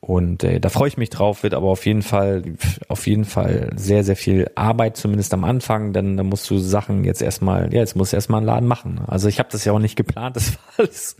Und 0.00 0.44
äh, 0.44 0.60
da 0.60 0.70
freue 0.70 0.88
ich 0.88 0.96
mich 0.96 1.10
drauf, 1.10 1.42
wird 1.42 1.52
aber 1.52 1.68
auf 1.68 1.84
jeden 1.84 2.00
Fall, 2.00 2.42
auf 2.88 3.06
jeden 3.06 3.26
Fall 3.26 3.70
sehr, 3.76 4.02
sehr 4.02 4.16
viel 4.16 4.50
Arbeit, 4.54 4.96
zumindest 4.96 5.34
am 5.34 5.44
Anfang, 5.44 5.92
denn 5.92 6.16
da 6.16 6.22
musst 6.22 6.48
du 6.48 6.56
Sachen 6.56 7.04
jetzt 7.04 7.20
erstmal, 7.20 7.72
ja, 7.72 7.80
jetzt 7.80 7.96
musst 7.96 8.12
du 8.12 8.16
erstmal 8.16 8.38
einen 8.38 8.46
Laden 8.46 8.66
machen. 8.66 9.02
Also 9.06 9.28
ich 9.28 9.38
habe 9.38 9.50
das 9.52 9.66
ja 9.66 9.74
auch 9.74 9.78
nicht 9.78 9.96
geplant, 9.96 10.36
das 10.36 10.54
war 10.54 10.58
alles 10.78 11.16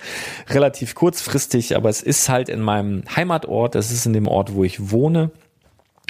relativ 0.49 0.95
kurzfristig, 0.95 1.77
aber 1.77 1.91
es 1.91 2.03
ist 2.03 2.31
halt 2.31 2.49
in 2.49 2.61
meinem 2.61 3.05
Heimatort, 3.15 3.75
es 3.75 3.93
ist 3.93 4.07
in 4.07 4.15
dem 4.15 4.27
Ort, 4.27 4.55
wo 4.55 4.65
ich 4.65 4.91
wohne. 4.91 5.31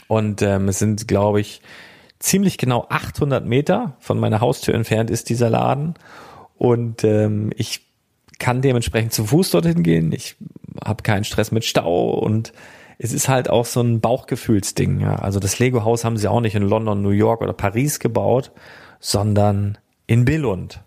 Und 0.07 0.43
ähm, 0.43 0.69
es 0.69 0.79
sind, 0.79 1.09
glaube 1.09 1.41
ich, 1.41 1.63
ziemlich 2.21 2.57
genau 2.57 2.87
800 2.89 3.45
Meter 3.45 3.97
von 3.99 4.19
meiner 4.19 4.41
Haustür 4.41 4.75
entfernt 4.75 5.11
ist 5.11 5.29
dieser 5.29 5.51
Laden. 5.51 5.95
Und 6.57 7.03
ähm, 7.05 7.53
ich 7.57 7.90
kann 8.41 8.63
dementsprechend 8.63 9.13
zu 9.13 9.27
Fuß 9.27 9.53
dorthin 9.53 9.85
gehen. 9.85 10.11
Ich 10.11 10.35
habe 10.85 11.05
keinen 11.05 11.23
Stress 11.23 11.53
mit 11.53 11.65
Stau 11.65 12.11
und 12.11 12.53
es 12.99 13.13
ist 13.13 13.29
halt 13.29 13.49
auch 13.49 13.65
so 13.65 13.81
ein 13.81 14.01
Bauchgefühlsding. 14.01 15.01
Ja. 15.01 15.17
Also 15.17 15.39
das 15.39 15.59
Lego-Haus 15.59 16.05
haben 16.05 16.17
sie 16.17 16.27
auch 16.27 16.41
nicht 16.41 16.57
in 16.57 16.65
London, 16.65 17.01
New 17.01 17.11
York 17.11 17.41
oder 17.41 17.53
Paris 17.53 18.01
gebaut, 18.01 18.51
sondern 18.99 19.79
in 20.07 20.25
Billund, 20.25 20.83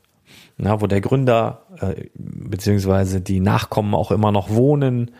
ja, 0.57 0.81
wo 0.81 0.87
der 0.87 1.01
Gründer 1.01 1.65
äh, 1.79 2.07
beziehungsweise 2.15 3.21
die 3.21 3.39
Nachkommen 3.39 3.95
auch 3.95 4.11
immer 4.11 4.31
noch 4.31 4.49
wohnen. 4.49 5.11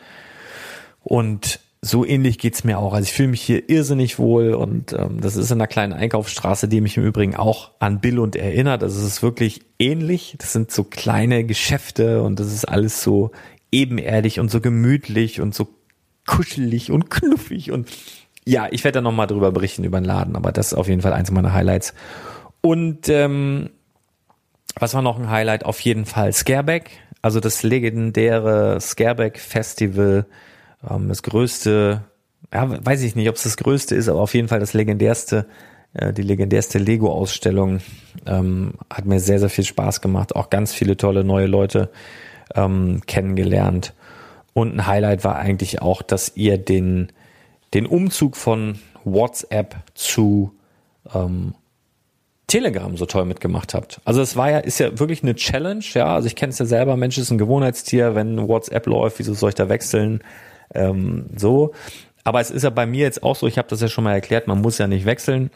Und 1.02 1.60
so 1.86 2.06
ähnlich 2.06 2.40
geht's 2.40 2.64
mir 2.64 2.80
auch. 2.80 2.94
Also 2.94 3.04
ich 3.04 3.14
fühle 3.14 3.28
mich 3.28 3.42
hier 3.42 3.70
irrsinnig 3.70 4.18
wohl 4.18 4.54
und 4.54 4.94
ähm, 4.94 5.20
das 5.20 5.36
ist 5.36 5.52
in 5.52 5.58
einer 5.58 5.68
kleinen 5.68 5.92
Einkaufsstraße, 5.92 6.70
die 6.70 6.80
mich 6.80 6.96
im 6.96 7.04
Übrigen 7.04 7.36
auch 7.36 7.72
an 7.80 8.00
Billund 8.00 8.38
erinnert. 8.38 8.84
Also 8.84 9.02
es 9.02 9.06
ist 9.06 9.22
wirklich 9.22 9.62
ähnlich. 9.80 10.36
Das 10.40 10.54
sind 10.54 10.72
so 10.72 10.86
kleine 10.86 11.44
Geschäfte 11.44 12.24
und 12.24 12.40
das 12.40 12.54
ist 12.54 12.66
alles 12.66 13.04
so 13.04 13.32
ebenerdig 13.72 14.40
und 14.40 14.50
so 14.50 14.62
gemütlich 14.62 15.42
und 15.42 15.54
so 15.54 15.68
kuschelig 16.26 16.90
und 16.90 17.10
knuffig 17.10 17.72
und 17.72 17.90
ja, 18.46 18.68
ich 18.72 18.84
werde 18.84 18.98
da 18.98 19.02
nochmal 19.02 19.28
drüber 19.28 19.52
berichten 19.52 19.84
über 19.84 20.00
den 20.00 20.06
Laden, 20.06 20.36
aber 20.36 20.52
das 20.52 20.68
ist 20.68 20.74
auf 20.74 20.88
jeden 20.88 21.02
Fall 21.02 21.14
eins 21.14 21.32
meiner 21.32 21.54
Highlights. 21.54 21.94
Und 22.62 23.10
ähm, 23.10 23.70
was 24.76 24.94
war 24.94 25.02
noch 25.02 25.18
ein 25.18 25.30
Highlight? 25.30 25.66
Auf 25.66 25.80
jeden 25.82 26.06
Fall 26.06 26.34
Scareback, 26.34 26.92
also 27.22 27.40
das 27.40 27.64
legendäre 27.64 28.80
Scareback 28.82 29.40
Festival, 29.40 30.26
ähm, 30.90 31.10
das 31.10 31.24
größte, 31.24 32.04
ja, 32.54 32.86
weiß 32.86 33.04
ich 33.04 33.16
nicht, 33.16 33.30
ob 33.30 33.36
es 33.36 33.44
das 33.44 33.58
größte 33.58 33.96
ist, 33.96 34.10
aber 34.10 34.22
auf 34.22 34.34
jeden 34.34 34.48
Fall 34.48 34.60
das 34.60 34.74
legendärste, 34.74 35.48
äh, 35.94 36.14
die 36.14 36.22
legendärste 36.22 36.80
Lego-Ausstellung. 36.80 37.80
Ähm, 38.26 38.74
hat 38.90 39.06
mir 39.06 39.20
sehr, 39.20 39.40
sehr 39.40 39.50
viel 39.50 39.64
Spaß 39.64 40.02
gemacht, 40.02 40.36
auch 40.36 40.50
ganz 40.50 40.74
viele 40.74 40.98
tolle 40.98 41.24
neue 41.24 41.48
Leute 41.48 41.90
ähm, 42.56 43.02
kennengelernt. 43.06 43.94
Und 44.54 44.76
ein 44.76 44.88
Highlight 44.88 45.24
war 45.24 45.38
eigentlich 45.38 45.82
auch, 45.82 46.02
dass 46.02 46.36
ihr 46.36 46.58
den, 46.58 47.12
den 47.74 47.86
Umzug 47.86 48.38
von 48.38 48.80
WhatsApp 49.04 49.76
zu 49.96 50.54
ähm, 51.14 51.56
Telegram 52.48 52.96
so 52.98 53.06
toll 53.06 53.26
mitgemacht 53.26 53.74
habt. 53.74 54.00
Also 54.06 54.22
es 54.22 54.36
war 54.36 54.52
ja, 54.52 54.60
ist 54.60 54.80
ja 54.80 55.00
wirklich 55.00 55.24
eine 55.24 55.36
Challenge, 55.36 55.84
ja. 55.94 56.14
Also 56.14 56.28
ich 56.28 56.36
kenne 56.36 56.52
es 56.52 56.60
ja 56.60 56.66
selber, 56.66 56.98
Mensch 56.98 57.18
ist 57.18 57.32
ein 57.32 57.38
Gewohnheitstier, 57.38 58.16
wenn 58.16 58.48
WhatsApp 58.48 58.86
läuft, 58.86 59.20
wieso 59.20 59.34
soll 59.34 59.50
ich 59.50 59.56
da 59.56 59.70
wechseln? 59.70 60.22
Ähm, 60.74 61.26
so. 61.36 61.74
Aber 62.24 62.40
es 62.40 62.52
ist 62.52 62.64
ja 62.64 62.70
bei 62.70 62.86
mir 62.86 63.02
jetzt 63.02 63.24
auch 63.24 63.36
so, 63.36 63.48
ich 63.48 63.58
habe 63.58 63.68
das 63.68 63.82
ja 63.82 63.88
schon 63.88 64.04
mal 64.04 64.14
erklärt, 64.14 64.48
man 64.48 64.62
muss 64.62 64.78
ja 64.78 64.88
nicht 64.88 65.06
wechseln 65.06 65.52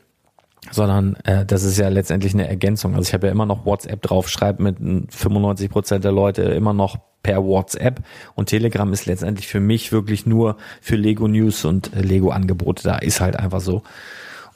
sondern 0.72 1.16
äh, 1.24 1.46
das 1.46 1.64
ist 1.64 1.78
ja 1.78 1.88
letztendlich 1.90 2.34
eine 2.34 2.48
Ergänzung. 2.48 2.96
Also 2.96 3.08
ich 3.08 3.14
habe 3.14 3.28
ja 3.28 3.32
immer 3.32 3.46
noch 3.46 3.66
WhatsApp 3.66 4.02
drauf, 4.02 4.30
schreibe 4.30 4.64
mit 4.64 4.78
95 5.14 5.70
Prozent 5.70 6.04
der 6.04 6.12
Leute 6.12 6.44
immer 6.44 6.74
noch 6.74 6.98
per 7.24 7.44
WhatsApp 7.44 8.02
und 8.36 8.48
Telegram 8.48 8.92
ist 8.94 9.06
letztendlich 9.06 9.48
für 9.48 9.60
mich 9.60 9.92
wirklich 9.92 10.26
nur 10.26 10.58
für 10.82 10.96
Lego 10.96 11.28
News 11.28 11.66
und 11.66 11.94
äh, 11.96 12.02
Lego 12.02 12.30
Angebote. 12.30 12.84
Da 12.84 12.98
ist 12.98 13.22
halt 13.22 13.38
einfach 13.38 13.62
so. 13.62 13.84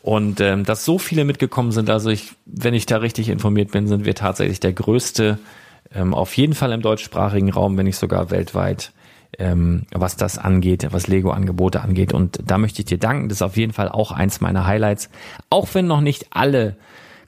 Und 0.02 0.42
ähm, 0.42 0.64
dass 0.64 0.84
so 0.84 0.98
viele 0.98 1.26
mitgekommen 1.26 1.72
sind, 1.72 1.90
also 1.90 2.10
ich, 2.10 2.32
wenn 2.46 2.74
ich 2.74 2.88
da 2.88 2.98
richtig 2.98 3.30
informiert 3.30 3.72
bin, 3.72 3.88
sind 3.88 4.06
wir 4.06 4.16
tatsächlich 4.16 4.60
der 4.60 4.74
größte, 4.74 5.38
ähm, 5.94 6.14
auf 6.14 6.36
jeden 6.38 6.56
Fall 6.56 6.72
im 6.72 6.82
deutschsprachigen 6.82 7.52
Raum, 7.52 7.78
wenn 7.78 7.86
nicht 7.86 7.98
sogar 7.98 8.32
weltweit, 8.32 8.94
ähm, 9.40 9.84
was 9.92 10.16
das 10.16 10.38
angeht, 10.38 10.88
was 10.92 11.08
Lego-Angebote 11.08 11.82
angeht. 11.82 12.14
Und 12.14 12.40
da 12.46 12.58
möchte 12.58 12.82
ich 12.82 12.86
dir 12.86 12.98
danken. 12.98 13.30
Das 13.30 13.38
ist 13.38 13.42
auf 13.42 13.58
jeden 13.58 13.74
Fall 13.74 13.90
auch 13.90 14.12
eins 14.12 14.42
meiner 14.42 14.66
Highlights. 14.66 15.10
Auch 15.50 15.68
wenn 15.74 15.88
noch 15.88 16.02
nicht 16.02 16.28
alle 16.32 16.76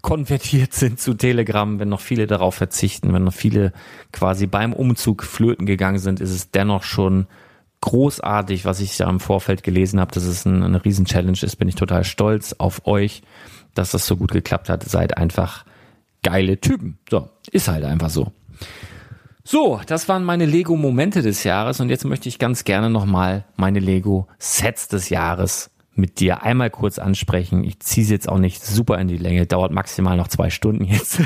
konvertiert 0.02 0.74
sind 0.74 1.00
zu 1.00 1.14
Telegram, 1.14 1.80
wenn 1.80 1.90
noch 1.90 2.02
viele 2.02 2.28
darauf 2.28 2.56
verzichten, 2.56 3.14
wenn 3.14 3.24
noch 3.24 3.34
viele 3.34 3.74
quasi 4.12 4.48
beim 4.48 4.74
Umzug 4.74 5.24
flöten 5.24 5.66
gegangen 5.66 6.00
sind, 6.00 6.20
ist 6.20 6.32
es 6.32 6.52
dennoch 6.52 6.84
schon 6.84 7.28
großartig, 7.82 8.64
was 8.64 8.80
ich 8.80 8.98
ja 8.98 9.10
im 9.10 9.20
Vorfeld 9.20 9.64
gelesen 9.64 10.00
habe, 10.00 10.14
dass 10.14 10.24
es 10.24 10.46
ein, 10.46 10.64
eine 10.64 10.84
Riesen-Challenge 10.84 11.38
ist, 11.42 11.58
bin 11.58 11.68
ich 11.68 11.76
total 11.76 12.06
stolz 12.06 12.56
auf 12.58 12.86
euch, 12.88 13.24
dass 13.74 13.92
das 13.92 14.08
so 14.08 14.16
gut 14.16 14.32
geklappt 14.32 14.70
hat. 14.70 14.84
Seid 14.84 15.18
einfach 15.18 15.66
geile 16.22 16.62
Typen. 16.62 16.98
So, 17.10 17.30
ist 17.52 17.68
halt 17.68 17.84
einfach 17.84 18.10
so. 18.10 18.32
So, 19.46 19.82
das 19.86 20.08
waren 20.08 20.24
meine 20.24 20.46
Lego-Momente 20.46 21.22
des 21.22 21.44
Jahres 21.44 21.82
und 21.82 21.90
jetzt 21.90 22.06
möchte 22.06 22.30
ich 22.30 22.40
ganz 22.40 22.64
gerne 22.64 22.90
nochmal 22.90 23.44
meine 23.58 23.80
Lego-Sets 23.80 24.88
des 24.88 25.10
Jahres 25.10 25.70
mit 25.96 26.22
dir 26.22 26.44
einmal 26.44 26.70
kurz 26.70 26.98
ansprechen. 26.98 27.66
Ich 27.66 27.82
ziehe 27.82 28.06
es 28.06 28.10
jetzt 28.10 28.30
auch 28.30 28.38
nicht 28.38 28.64
super 28.64 28.98
in 29.00 29.10
die 29.10 29.18
Länge, 29.18 29.46
dauert 29.46 29.74
maximal 29.74 30.16
noch 30.16 30.30
zwei 30.30 30.50
Stunden 30.50 30.86
jetzt. 30.86 31.20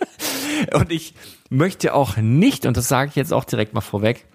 und 0.72 0.90
ich 0.90 1.14
möchte 1.50 1.92
auch 1.92 2.16
nicht, 2.16 2.64
und 2.64 2.78
das 2.78 2.88
sage 2.88 3.10
ich 3.10 3.16
jetzt 3.16 3.32
auch 3.32 3.44
direkt 3.44 3.74
mal 3.74 3.82
vorweg, 3.82 4.26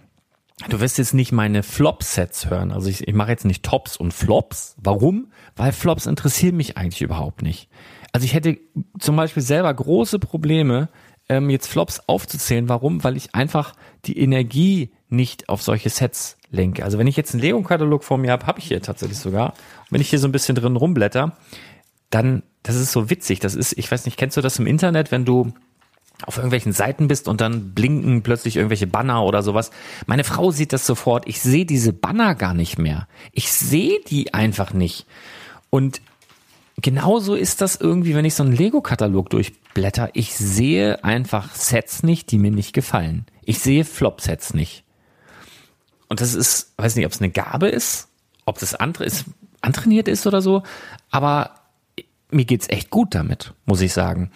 du 0.70 0.80
wirst 0.80 0.99
jetzt 0.99 1.16
nicht 1.16 1.32
meine 1.32 1.64
Flop-Sets 1.64 2.51
hören. 2.51 2.72
Also 2.72 2.89
ich, 2.89 3.07
ich 3.07 3.14
mache 3.16 3.32
jetzt 3.32 3.45
nicht 3.45 3.64
Tops 3.64 3.97
und 3.97 4.14
Flops. 4.14 4.76
Warum? 4.78 5.32
Weil 5.55 5.72
Flops 5.72 6.05
interessieren 6.05 6.57
mich 6.57 6.78
eigentlich 6.78 7.01
überhaupt 7.01 7.41
nicht. 7.41 7.70
Also 8.12 8.26
ich 8.26 8.34
hätte 8.34 8.60
zum 8.99 9.16
Beispiel 9.16 9.43
selber 9.43 9.74
große 9.74 10.20
Probleme, 10.20 10.89
ähm, 11.30 11.49
jetzt 11.49 11.67
Flops 11.67 12.01
aufzuzählen. 12.07 12.67
Warum? 12.67 13.03
Weil 13.03 13.15
ich 13.15 13.34
einfach 13.36 13.73
die 14.05 14.19
Energie 14.19 14.91
nicht 15.09 15.49
auf 15.49 15.61
solche 15.61 15.89
Sets 15.89 16.38
lenke. 16.51 16.84
Also 16.84 16.97
wenn 16.97 17.07
ich 17.07 17.17
jetzt 17.17 17.34
einen 17.34 17.41
Lego-Katalog 17.41 18.03
vor 18.03 18.17
mir 18.17 18.32
habe, 18.32 18.47
habe 18.47 18.59
ich 18.59 18.65
hier 18.65 18.82
tatsächlich 18.82 19.19
sogar. 19.19 19.51
Und 19.51 19.91
wenn 19.91 20.01
ich 20.01 20.09
hier 20.09 20.19
so 20.19 20.27
ein 20.27 20.32
bisschen 20.32 20.55
drin 20.55 20.75
rumblätter, 20.75 21.38
dann, 22.09 22.43
das 22.63 22.75
ist 22.75 22.91
so 22.91 23.09
witzig. 23.09 23.39
Das 23.39 23.55
ist, 23.55 23.77
ich 23.77 23.91
weiß 23.91 24.05
nicht, 24.05 24.17
kennst 24.17 24.38
du 24.38 24.41
das 24.41 24.59
im 24.59 24.67
Internet, 24.67 25.11
wenn 25.11 25.25
du 25.25 25.53
auf 26.25 26.38
irgendwelchen 26.38 26.73
Seiten 26.73 27.07
bist 27.07 27.27
und 27.27 27.39
dann 27.39 27.73
blinken 27.73 28.23
plötzlich 28.23 28.57
irgendwelche 28.57 28.88
Banner 28.88 29.23
oder 29.23 29.41
sowas. 29.41 29.71
Meine 30.05 30.25
Frau 30.25 30.51
sieht 30.51 30.73
das 30.73 30.86
sofort. 30.86 31.27
Ich 31.27 31.39
sehe 31.39 31.65
diese 31.65 31.93
Banner 31.93 32.36
gar 32.36 32.53
nicht 32.53 32.77
mehr. 32.77 33.07
Ich 33.32 33.51
sehe 33.51 33.99
die 34.07 34.34
einfach 34.34 34.73
nicht. 34.73 35.05
Und 35.69 36.01
genauso 36.77 37.36
ist 37.36 37.61
das 37.61 37.77
irgendwie, 37.77 38.15
wenn 38.15 38.25
ich 38.25 38.36
so 38.36 38.43
einen 38.43 38.51
Lego-Katalog 38.51 39.30
durchblätter. 39.70 40.09
Ich 40.13 40.36
sehe 40.36 41.03
einfach 41.03 41.53
Sets 41.55 42.03
nicht, 42.03 42.32
die 42.32 42.38
mir 42.38 42.51
nicht 42.51 42.74
gefallen. 42.74 43.26
Ich 43.43 43.59
sehe 43.59 43.86
Flop-Sets 43.86 44.53
nicht. 44.53 44.84
Und 46.07 46.22
das 46.22 46.34
ist, 46.34 46.74
weiß 46.78 46.95
nicht, 46.95 47.05
ob 47.05 47.11
es 47.11 47.22
eine 47.22 47.30
Gabe 47.30 47.67
ist, 47.67 48.07
ob 48.45 48.59
das 48.59 48.76
andere 48.76 49.05
ist, 49.05 49.26
antrainiert 49.61 50.07
ist 50.07 50.26
oder 50.26 50.41
so, 50.41 50.63
aber 51.11 51.51
mir 52.32 52.45
geht's 52.45 52.70
echt 52.70 52.89
gut 52.89 53.13
damit, 53.13 53.53
muss 53.65 53.82
ich 53.82 53.93
sagen. 53.93 54.32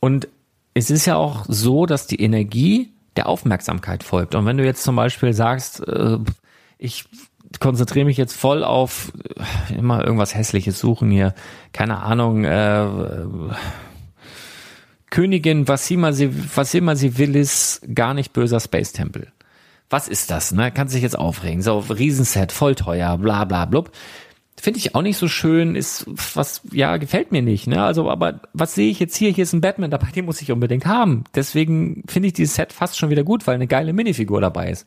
Und 0.00 0.28
es 0.74 0.90
ist 0.90 1.06
ja 1.06 1.16
auch 1.16 1.44
so, 1.48 1.86
dass 1.86 2.06
die 2.06 2.20
Energie 2.20 2.92
der 3.16 3.28
Aufmerksamkeit 3.28 4.04
folgt. 4.04 4.34
Und 4.34 4.46
wenn 4.46 4.58
du 4.58 4.64
jetzt 4.64 4.84
zum 4.84 4.94
Beispiel 4.94 5.32
sagst, 5.32 5.80
äh, 5.88 6.18
ich 6.78 7.06
konzentriere 7.58 8.04
mich 8.04 8.16
jetzt 8.16 8.36
voll 8.36 8.62
auf 8.62 9.12
äh, 9.70 9.74
immer 9.74 10.04
irgendwas 10.04 10.36
Hässliches 10.36 10.78
suchen 10.78 11.10
hier, 11.10 11.34
keine 11.72 12.00
Ahnung, 12.00 12.44
äh, 12.44 12.86
Königin 15.10 15.68
Vassima, 15.68 16.12
Vassima 16.12 16.96
Sivilis, 16.96 17.80
gar 17.94 18.14
nicht 18.14 18.32
böser 18.32 18.60
Space 18.60 18.92
Tempel 18.92 19.32
was 19.90 20.08
ist 20.08 20.30
das, 20.30 20.52
ne? 20.52 20.70
Kannst 20.70 20.94
dich 20.94 21.02
jetzt 21.02 21.18
aufregen. 21.18 21.62
So, 21.62 21.78
Riesenset, 21.78 22.52
voll 22.52 22.74
teuer, 22.74 23.16
bla 23.18 23.44
bla 23.44 23.64
blub. 23.64 23.90
Finde 24.60 24.78
ich 24.78 24.94
auch 24.94 25.02
nicht 25.02 25.16
so 25.16 25.28
schön, 25.28 25.76
ist 25.76 26.04
was, 26.34 26.62
ja, 26.72 26.96
gefällt 26.96 27.30
mir 27.30 27.42
nicht, 27.42 27.68
ne? 27.68 27.82
Also, 27.82 28.10
aber 28.10 28.40
was 28.52 28.74
sehe 28.74 28.90
ich 28.90 28.98
jetzt 28.98 29.16
hier? 29.16 29.30
Hier 29.30 29.44
ist 29.44 29.52
ein 29.52 29.60
Batman 29.60 29.90
dabei, 29.90 30.10
den 30.14 30.24
muss 30.24 30.42
ich 30.42 30.52
unbedingt 30.52 30.86
haben. 30.86 31.24
Deswegen 31.34 32.02
finde 32.06 32.28
ich 32.28 32.32
dieses 32.34 32.56
Set 32.56 32.72
fast 32.72 32.98
schon 32.98 33.10
wieder 33.10 33.24
gut, 33.24 33.46
weil 33.46 33.54
eine 33.54 33.66
geile 33.66 33.92
Minifigur 33.92 34.40
dabei 34.40 34.70
ist. 34.70 34.86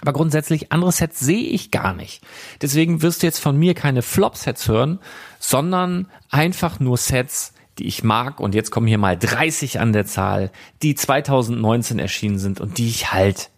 Aber 0.00 0.12
grundsätzlich, 0.12 0.70
andere 0.70 0.92
Sets 0.92 1.18
sehe 1.18 1.42
ich 1.42 1.72
gar 1.72 1.94
nicht. 1.94 2.22
Deswegen 2.62 3.02
wirst 3.02 3.22
du 3.22 3.26
jetzt 3.26 3.40
von 3.40 3.58
mir 3.58 3.74
keine 3.74 4.02
Flop-Sets 4.02 4.68
hören, 4.68 5.00
sondern 5.40 6.06
einfach 6.30 6.78
nur 6.78 6.96
Sets, 6.96 7.54
die 7.80 7.86
ich 7.86 8.04
mag. 8.04 8.40
Und 8.40 8.54
jetzt 8.54 8.70
kommen 8.70 8.86
hier 8.86 8.98
mal 8.98 9.16
30 9.16 9.80
an 9.80 9.92
der 9.92 10.06
Zahl, 10.06 10.50
die 10.82 10.94
2019 10.94 11.98
erschienen 11.98 12.38
sind 12.38 12.60
und 12.60 12.78
die 12.78 12.88
ich 12.88 13.12
halt 13.12 13.50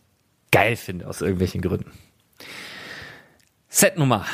geil 0.53 0.77
finde 0.77 1.09
aus 1.09 1.21
irgendwelchen 1.21 1.61
Gründen. 1.61 1.91
Set 3.69 3.99
Nummer 3.99 4.25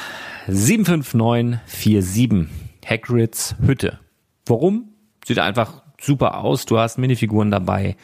75947. 0.47 2.47
Hagrids 2.85 3.55
Hütte. 3.65 3.99
Warum? 4.47 4.91
Sieht 5.27 5.39
einfach 5.39 5.83
super 6.01 6.39
aus. 6.39 6.65
Du 6.65 6.79
hast 6.79 6.99
Minifiguren 6.99 7.51
dabei. 7.51 7.97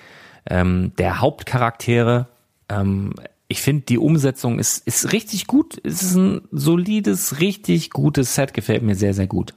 Ähm, 0.49 0.93
der 0.99 1.21
Hauptcharaktere. 1.21 2.29
Ähm, 2.69 3.15
ich 3.49 3.63
finde, 3.63 3.87
die 3.87 3.99
Umsetzung 3.99 4.59
ist, 4.59 4.87
ist 4.87 5.13
richtig 5.13 5.47
gut. 5.47 5.81
Es 5.85 6.03
ist 6.03 6.17
ein 6.17 6.43
solides, 6.51 7.41
richtig 7.41 7.91
gutes 7.91 8.35
Set. 8.35 8.53
Gefällt 8.53 8.83
mir 8.83 8.95
sehr, 8.95 9.15
sehr 9.15 9.27
gut. 9.27 9.55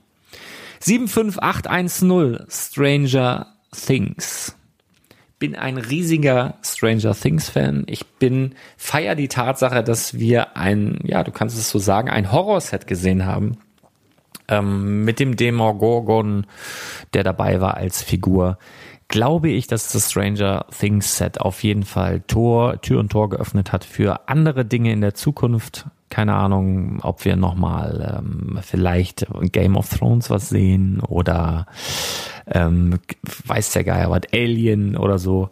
75810 0.79 2.45
Stranger 2.49 3.47
Things 3.71 4.57
bin 5.39 5.55
ein 5.55 5.77
riesiger 5.77 6.55
Stranger 6.63 7.13
Things 7.13 7.49
Fan. 7.49 7.83
Ich 7.87 8.05
bin 8.05 8.55
feier 8.75 9.15
die 9.15 9.27
Tatsache, 9.27 9.83
dass 9.83 10.17
wir 10.17 10.57
ein, 10.57 10.99
ja, 11.03 11.23
du 11.23 11.31
kannst 11.31 11.57
es 11.57 11.69
so 11.69 11.79
sagen, 11.79 12.09
ein 12.09 12.31
Horror-Set 12.31 12.87
gesehen 12.87 13.25
haben. 13.25 13.57
Ähm, 14.47 15.03
mit 15.03 15.19
dem 15.19 15.35
Demogorgon, 15.35 16.47
der 17.13 17.23
dabei 17.23 17.61
war 17.61 17.75
als 17.75 18.01
Figur. 18.01 18.57
Glaube 19.09 19.49
ich, 19.49 19.67
dass 19.67 19.91
das 19.91 20.09
Stranger 20.09 20.65
Things 20.77 21.17
Set 21.17 21.39
auf 21.39 21.63
jeden 21.63 21.83
Fall 21.83 22.21
Tor, 22.21 22.81
Tür 22.81 22.99
und 22.99 23.11
Tor 23.11 23.29
geöffnet 23.29 23.71
hat 23.71 23.83
für 23.83 24.27
andere 24.27 24.65
Dinge 24.65 24.91
in 24.91 25.01
der 25.01 25.13
Zukunft. 25.13 25.85
Keine 26.09 26.35
Ahnung, 26.35 26.99
ob 27.01 27.25
wir 27.25 27.35
nochmal 27.35 28.19
ähm, 28.19 28.59
vielleicht 28.61 29.27
Game 29.51 29.75
of 29.75 29.89
Thrones 29.89 30.29
was 30.29 30.49
sehen 30.49 31.01
oder 31.01 31.65
ähm, 32.47 32.99
weiß 33.45 33.71
der 33.71 33.83
Geier 33.83 34.09
was, 34.09 34.21
Alien 34.33 34.95
oder 34.95 35.19
so. 35.19 35.49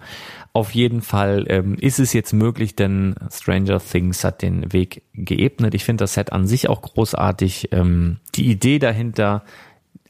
Auf 0.54 0.72
jeden 0.74 1.02
Fall 1.02 1.46
ähm, 1.50 1.76
ist 1.76 2.00
es 2.00 2.14
jetzt 2.14 2.32
möglich, 2.32 2.78
denn 2.78 3.16
Stranger 3.30 3.80
Things 3.80 4.24
hat 4.24 4.42
den 4.42 4.72
Weg 4.72 5.04
geebnet. 5.14 5.74
Ich 5.76 5.84
finde 5.84 6.04
das 6.04 6.14
Set 6.14 6.32
an 6.32 6.48
sich 6.48 6.70
auch 6.70 6.82
großartig. 6.82 7.74
Ähm, 7.74 8.20
die 8.36 8.50
Idee 8.50 8.80
dahinter, 8.80 9.44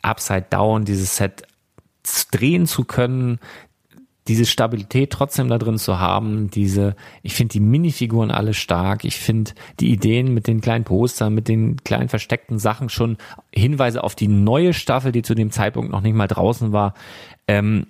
Upside 0.03 0.45
Down, 0.51 0.85
dieses 0.85 1.17
Set 1.17 1.47
drehen 2.29 2.67
zu 2.67 2.83
können, 2.83 3.39
diese 4.27 4.45
Stabilität 4.45 5.11
trotzdem 5.11 5.47
da 5.49 5.57
drin 5.57 5.77
zu 5.77 5.99
haben, 5.99 6.49
diese, 6.49 6.95
ich 7.21 7.35
finde 7.35 7.53
die 7.53 7.59
Minifiguren 7.59 8.31
alle 8.31 8.53
stark, 8.53 9.05
ich 9.05 9.17
finde 9.17 9.51
die 9.79 9.91
Ideen 9.91 10.33
mit 10.33 10.47
den 10.47 10.61
kleinen 10.61 10.83
Postern, 10.83 11.33
mit 11.33 11.47
den 11.47 11.77
kleinen 11.83 12.09
versteckten 12.09 12.57
Sachen 12.57 12.89
schon 12.89 13.17
Hinweise 13.53 14.03
auf 14.03 14.15
die 14.15 14.27
neue 14.27 14.73
Staffel, 14.73 15.11
die 15.11 15.21
zu 15.21 15.35
dem 15.35 15.51
Zeitpunkt 15.51 15.91
noch 15.91 16.01
nicht 16.01 16.15
mal 16.15 16.27
draußen 16.27 16.71
war, 16.71 16.95
ähm, 17.47 17.87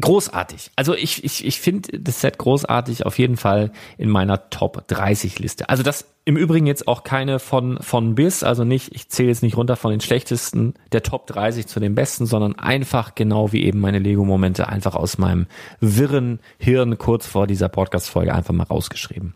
großartig. 0.00 0.70
Also 0.76 0.94
ich, 0.94 1.24
ich, 1.24 1.44
ich 1.46 1.60
finde 1.60 1.98
das 1.98 2.20
Set 2.20 2.38
großartig, 2.38 3.06
auf 3.06 3.18
jeden 3.18 3.36
Fall 3.36 3.72
in 3.96 4.08
meiner 4.08 4.50
Top 4.50 4.86
30 4.88 5.38
Liste. 5.38 5.68
Also 5.68 5.82
das 5.82 6.06
im 6.24 6.36
Übrigen 6.36 6.66
jetzt 6.66 6.86
auch 6.86 7.02
keine 7.02 7.38
von, 7.38 7.78
von 7.80 8.14
bis, 8.14 8.42
also 8.42 8.64
nicht, 8.64 8.94
ich 8.94 9.08
zähle 9.08 9.28
jetzt 9.28 9.42
nicht 9.42 9.56
runter 9.56 9.76
von 9.76 9.90
den 9.90 10.00
schlechtesten 10.00 10.74
der 10.92 11.02
Top 11.02 11.26
30 11.26 11.66
zu 11.66 11.80
den 11.80 11.94
besten, 11.94 12.26
sondern 12.26 12.58
einfach 12.58 13.14
genau 13.14 13.52
wie 13.52 13.64
eben 13.64 13.80
meine 13.80 13.98
Lego-Momente 13.98 14.68
einfach 14.68 14.94
aus 14.94 15.18
meinem 15.18 15.46
wirren 15.80 16.40
Hirn 16.58 16.98
kurz 16.98 17.26
vor 17.26 17.46
dieser 17.46 17.68
Podcast-Folge 17.68 18.34
einfach 18.34 18.54
mal 18.54 18.64
rausgeschrieben. 18.64 19.34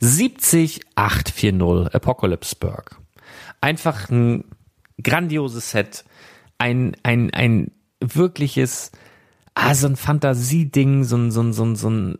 70840 0.00 1.94
Apocalypseburg. 1.94 2.96
Einfach 3.62 4.10
ein 4.10 4.44
grandioses 5.02 5.70
Set, 5.70 6.04
ein, 6.58 6.96
ein, 7.02 7.32
ein 7.32 7.70
wirkliches, 8.14 8.92
ah, 9.54 9.74
so 9.74 9.86
ein 9.86 9.96
Fantasieding, 9.96 11.04
so 11.04 11.16
ein, 11.16 11.30
so 11.30 11.42
ein, 11.42 11.52
so 11.52 11.64
ein, 11.64 11.76
so 11.76 11.90
ein, 11.90 12.18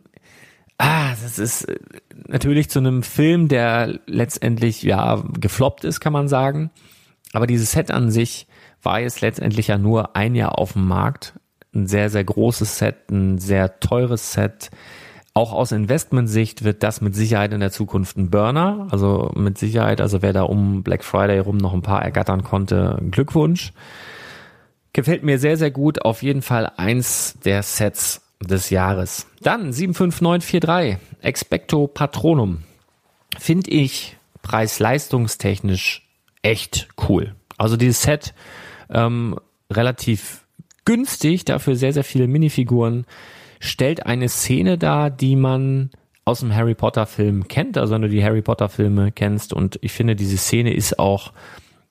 ah, 0.77 1.09
das 1.21 1.39
ist 1.39 1.63
äh, 1.63 1.79
natürlich 2.27 2.69
zu 2.69 2.79
einem 2.79 3.03
Film, 3.03 3.47
der 3.47 3.99
letztendlich, 4.05 4.83
ja, 4.83 5.23
gefloppt 5.39 5.83
ist, 5.85 5.99
kann 5.99 6.13
man 6.13 6.27
sagen. 6.27 6.71
Aber 7.33 7.47
dieses 7.47 7.71
Set 7.71 7.91
an 7.91 8.11
sich 8.11 8.47
war 8.81 8.99
jetzt 8.99 9.21
letztendlich 9.21 9.67
ja 9.67 9.77
nur 9.77 10.15
ein 10.15 10.35
Jahr 10.35 10.57
auf 10.57 10.73
dem 10.73 10.87
Markt. 10.87 11.33
Ein 11.73 11.87
sehr, 11.87 12.09
sehr 12.09 12.23
großes 12.23 12.77
Set, 12.77 13.11
ein 13.11 13.37
sehr 13.37 13.79
teures 13.79 14.33
Set. 14.33 14.71
Auch 15.33 15.53
aus 15.53 15.71
Investmentsicht 15.71 16.63
wird 16.63 16.81
das 16.81 17.01
mit 17.01 17.13
Sicherheit 17.13 17.53
in 17.53 17.59
der 17.59 17.71
Zukunft 17.71 18.17
ein 18.17 18.31
Burner. 18.31 18.87
Also 18.89 19.31
mit 19.35 19.57
Sicherheit, 19.57 20.01
also 20.01 20.21
wer 20.21 20.33
da 20.33 20.43
um 20.43 20.83
Black 20.83 21.03
Friday 21.03 21.39
rum 21.39 21.57
noch 21.57 21.73
ein 21.73 21.83
paar 21.83 22.01
ergattern 22.01 22.43
konnte, 22.43 22.99
Glückwunsch. 23.11 23.73
Gefällt 24.93 25.23
mir 25.23 25.39
sehr, 25.39 25.57
sehr 25.57 25.71
gut. 25.71 26.03
Auf 26.03 26.23
jeden 26.23 26.41
Fall 26.41 26.71
eins 26.77 27.37
der 27.43 27.63
Sets 27.63 28.21
des 28.41 28.69
Jahres. 28.69 29.27
Dann 29.41 29.73
75943, 29.73 30.97
Expecto 31.21 31.87
Patronum. 31.87 32.63
Finde 33.37 33.69
ich 33.71 34.17
preis-leistungstechnisch 34.41 36.07
echt 36.41 36.87
cool. 37.09 37.35
Also 37.57 37.77
dieses 37.77 38.01
Set, 38.01 38.33
ähm, 38.89 39.37
relativ 39.71 40.45
günstig, 40.85 41.45
dafür 41.45 41.75
sehr, 41.75 41.93
sehr 41.93 42.03
viele 42.03 42.27
Minifiguren, 42.27 43.05
stellt 43.59 44.05
eine 44.05 44.29
Szene 44.29 44.77
dar, 44.77 45.09
die 45.09 45.35
man 45.35 45.89
aus 46.23 46.41
dem 46.41 46.53
Harry 46.53 46.75
Potter 46.75 47.05
Film 47.05 47.47
kennt, 47.47 47.77
also 47.77 47.93
wenn 47.93 48.01
du 48.01 48.09
die 48.09 48.23
Harry 48.23 48.41
Potter 48.41 48.69
Filme 48.69 49.11
kennst 49.11 49.53
und 49.53 49.79
ich 49.81 49.93
finde, 49.93 50.15
diese 50.15 50.37
Szene 50.37 50.73
ist 50.73 50.99
auch, 50.99 51.31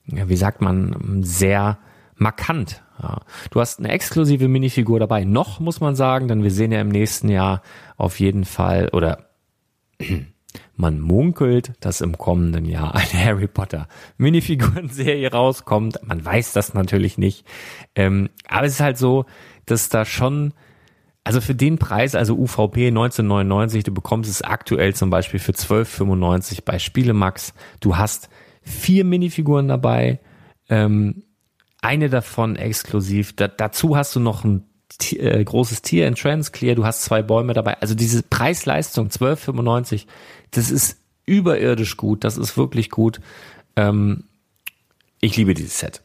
wie 0.04 0.36
sagt 0.36 0.60
man, 0.60 1.22
sehr 1.22 1.78
markant. 2.16 2.82
Ja. 3.02 3.20
Du 3.50 3.60
hast 3.60 3.78
eine 3.78 3.90
exklusive 3.90 4.48
Minifigur 4.48 5.00
dabei. 5.00 5.24
Noch 5.24 5.60
muss 5.60 5.80
man 5.80 5.94
sagen, 5.96 6.28
denn 6.28 6.42
wir 6.42 6.50
sehen 6.50 6.72
ja 6.72 6.80
im 6.80 6.88
nächsten 6.88 7.28
Jahr 7.28 7.62
auf 7.96 8.20
jeden 8.20 8.44
Fall 8.44 8.88
oder 8.92 9.26
man 10.76 11.00
munkelt, 11.00 11.72
dass 11.80 12.00
im 12.00 12.16
kommenden 12.16 12.64
Jahr 12.64 12.94
eine 12.94 13.24
Harry 13.24 13.46
Potter 13.46 13.88
Minifiguren-Serie 14.18 15.30
rauskommt. 15.30 16.00
Man 16.02 16.24
weiß 16.24 16.52
das 16.52 16.74
natürlich 16.74 17.18
nicht. 17.18 17.46
Ähm, 17.94 18.30
aber 18.48 18.66
es 18.66 18.74
ist 18.74 18.80
halt 18.80 18.98
so, 18.98 19.26
dass 19.66 19.88
da 19.88 20.04
schon, 20.04 20.52
also 21.24 21.40
für 21.40 21.54
den 21.54 21.78
Preis, 21.78 22.14
also 22.14 22.34
UVP 22.34 22.88
1999, 22.88 23.84
du 23.84 23.92
bekommst 23.92 24.30
es 24.30 24.42
aktuell 24.42 24.94
zum 24.94 25.10
Beispiel 25.10 25.40
für 25.40 25.52
12,95 25.52 26.60
bei 26.64 26.78
Spielemax. 26.78 27.52
Du 27.80 27.96
hast 27.96 28.28
vier 28.62 29.04
Minifiguren 29.04 29.68
dabei, 29.68 30.20
ähm, 30.68 31.22
eine 31.86 32.10
davon 32.10 32.56
exklusiv. 32.56 33.34
Da, 33.36 33.46
dazu 33.46 33.96
hast 33.96 34.16
du 34.16 34.20
noch 34.20 34.44
ein 34.44 34.64
äh, 35.12 35.42
großes 35.42 35.82
Tier 35.82 36.08
in 36.08 36.16
Transclear, 36.16 36.74
du 36.74 36.84
hast 36.84 37.02
zwei 37.02 37.22
Bäume 37.22 37.52
dabei. 37.52 37.80
Also 37.80 37.94
diese 37.94 38.22
Preis-Leistung 38.24 39.08
12,95, 39.08 40.06
das 40.50 40.70
ist 40.70 40.98
überirdisch 41.26 41.96
gut, 41.96 42.24
das 42.24 42.36
ist 42.36 42.56
wirklich 42.56 42.90
gut. 42.90 43.20
Ähm, 43.76 44.24
ich 45.20 45.36
liebe 45.36 45.54
dieses 45.54 45.78
Set. 45.78 46.02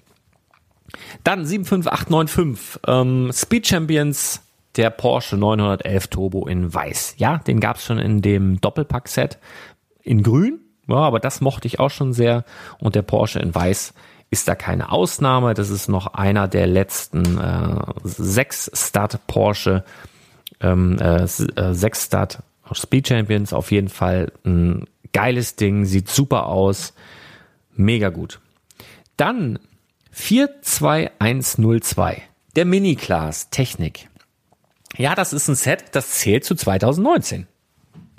Dann 1.24 1.46
75895, 1.46 2.82
ähm, 2.88 3.32
Speed 3.34 3.68
Champions, 3.68 4.42
der 4.76 4.90
Porsche 4.90 5.36
911 5.36 6.08
Turbo 6.08 6.48
in 6.48 6.72
weiß. 6.72 7.16
Ja, 7.18 7.40
den 7.40 7.60
gab's 7.60 7.86
schon 7.86 7.98
in 7.98 8.22
dem 8.22 8.62
Doppelpack-Set 8.62 9.40
in 10.04 10.22
grün, 10.22 10.60
ja, 10.88 10.98
aber 10.98 11.20
das 11.20 11.42
mochte 11.42 11.68
ich 11.68 11.80
auch 11.80 11.90
schon 11.90 12.14
sehr. 12.14 12.46
Und 12.80 12.96
der 12.96 13.02
Porsche 13.02 13.40
in 13.40 13.54
weiß 13.54 13.94
ist 14.32 14.48
da 14.48 14.56
keine 14.56 14.92
Ausnahme. 14.92 15.54
Das 15.54 15.70
ist 15.70 15.90
noch 15.90 16.16
einer 16.16 16.48
der 16.48 16.66
letzten 16.66 17.38
äh, 17.38 17.76
sechs 18.04 18.72
Start 18.74 19.28
Porsche, 19.28 19.84
ähm, 20.62 20.98
äh, 21.00 21.26
äh 21.26 21.74
sechs 21.74 22.06
Start 22.06 22.40
Speed 22.74 23.10
Champions. 23.10 23.54
Auf 23.54 23.72
jeden 23.72 23.90
Fall 23.90 24.32
ein 24.44 24.88
geiles 25.14 25.58
Ding, 25.58 25.86
sieht 25.86 26.10
super 26.10 26.48
aus, 26.48 26.96
mega 27.76 28.10
gut. 28.10 28.40
Dann 29.18 29.60
42102, 30.12 32.22
der 32.56 32.66
Mini-Class 32.66 33.50
Technik. 33.50 34.08
Ja, 34.98 35.16
das 35.16 35.34
ist 35.34 35.50
ein 35.50 35.56
Set, 35.56 35.84
das 35.92 36.12
zählt 36.12 36.46
zu 36.46 36.56
2019. 36.56 37.48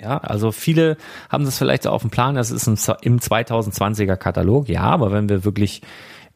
Ja, 0.03 0.17
also 0.17 0.51
viele 0.51 0.97
haben 1.29 1.45
das 1.45 1.57
vielleicht 1.57 1.87
auf 1.87 2.01
dem 2.01 2.11
Plan, 2.11 2.35
das 2.35 2.51
ist 2.51 2.67
im 2.67 2.75
2020er 2.75 4.17
Katalog, 4.17 4.67
ja, 4.67 4.81
aber 4.81 5.13
wenn 5.13 5.29
wir 5.29 5.45
wirklich 5.45 5.81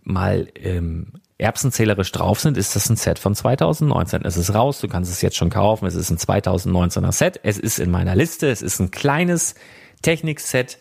mal 0.05 0.47
ähm, 0.55 1.07
erbsenzählerisch 1.37 2.13
drauf 2.13 2.39
sind, 2.39 2.55
ist 2.55 2.77
das 2.77 2.89
ein 2.89 2.95
Set 2.95 3.19
von 3.19 3.35
2019. 3.35 4.23
Es 4.23 4.37
ist 4.37 4.53
raus, 4.53 4.79
du 4.79 4.87
kannst 4.87 5.11
es 5.11 5.21
jetzt 5.21 5.35
schon 5.35 5.49
kaufen, 5.49 5.85
es 5.85 5.95
ist 5.95 6.09
ein 6.09 6.17
2019er 6.17 7.11
Set, 7.11 7.41
es 7.43 7.59
ist 7.59 7.77
in 7.79 7.91
meiner 7.91 8.15
Liste, 8.15 8.49
es 8.49 8.61
ist 8.61 8.79
ein 8.79 8.89
kleines 8.89 9.55
Technik-Set. 10.01 10.77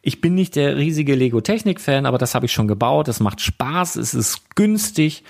Ich 0.00 0.22
bin 0.22 0.34
nicht 0.34 0.56
der 0.56 0.78
riesige 0.78 1.14
Lego-Technik-Fan, 1.14 2.06
aber 2.06 2.16
das 2.16 2.34
habe 2.34 2.46
ich 2.46 2.52
schon 2.52 2.68
gebaut, 2.68 3.08
es 3.08 3.20
macht 3.20 3.42
Spaß, 3.42 3.96
es 3.96 4.14
ist 4.14 4.54
günstig 4.54 5.24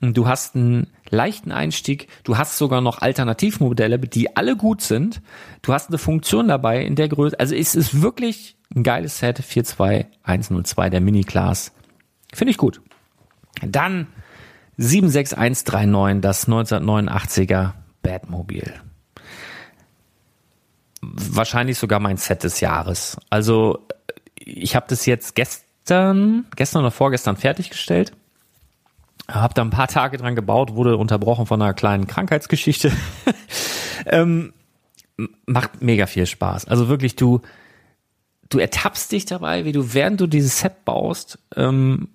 Du 0.00 0.28
hast 0.28 0.54
einen 0.54 0.88
leichten 1.08 1.52
Einstieg, 1.52 2.08
du 2.22 2.36
hast 2.36 2.58
sogar 2.58 2.80
noch 2.80 3.00
Alternativmodelle, 3.00 3.98
die 3.98 4.36
alle 4.36 4.56
gut 4.56 4.82
sind. 4.82 5.22
Du 5.62 5.72
hast 5.72 5.88
eine 5.88 5.98
Funktion 5.98 6.48
dabei 6.48 6.84
in 6.84 6.96
der 6.96 7.08
Größe. 7.08 7.38
Also 7.40 7.54
es 7.54 7.74
ist 7.74 8.02
wirklich 8.02 8.56
ein 8.74 8.82
geiles 8.82 9.18
Set 9.18 9.38
42102 9.38 10.90
der 10.90 11.00
Mini 11.00 11.22
Class. 11.22 11.72
Finde 12.34 12.50
ich 12.50 12.58
gut. 12.58 12.82
Dann 13.62 14.08
76139, 14.76 16.20
das 16.20 16.46
1989er 16.46 17.72
Batmobil. 18.02 18.74
Wahrscheinlich 21.00 21.78
sogar 21.78 22.00
mein 22.00 22.18
Set 22.18 22.44
des 22.44 22.60
Jahres. 22.60 23.16
Also 23.30 23.86
ich 24.38 24.76
habe 24.76 24.86
das 24.90 25.06
jetzt 25.06 25.34
gestern, 25.34 26.44
gestern 26.54 26.80
oder 26.82 26.90
vorgestern 26.90 27.36
fertiggestellt 27.36 28.12
hab 29.28 29.54
da 29.54 29.62
ein 29.62 29.70
paar 29.70 29.88
Tage 29.88 30.16
dran 30.16 30.34
gebaut, 30.34 30.74
wurde 30.74 30.96
unterbrochen 30.96 31.46
von 31.46 31.60
einer 31.60 31.74
kleinen 31.74 32.06
Krankheitsgeschichte. 32.06 32.92
ähm, 34.06 34.52
macht 35.46 35.82
mega 35.82 36.06
viel 36.06 36.26
Spaß. 36.26 36.66
Also 36.66 36.88
wirklich, 36.88 37.16
du, 37.16 37.40
du 38.48 38.58
ertappst 38.58 39.10
dich 39.12 39.24
dabei, 39.24 39.64
wie 39.64 39.72
du, 39.72 39.94
während 39.94 40.20
du 40.20 40.26
dieses 40.26 40.60
Set 40.60 40.84
baust, 40.84 41.38
ähm, 41.56 42.08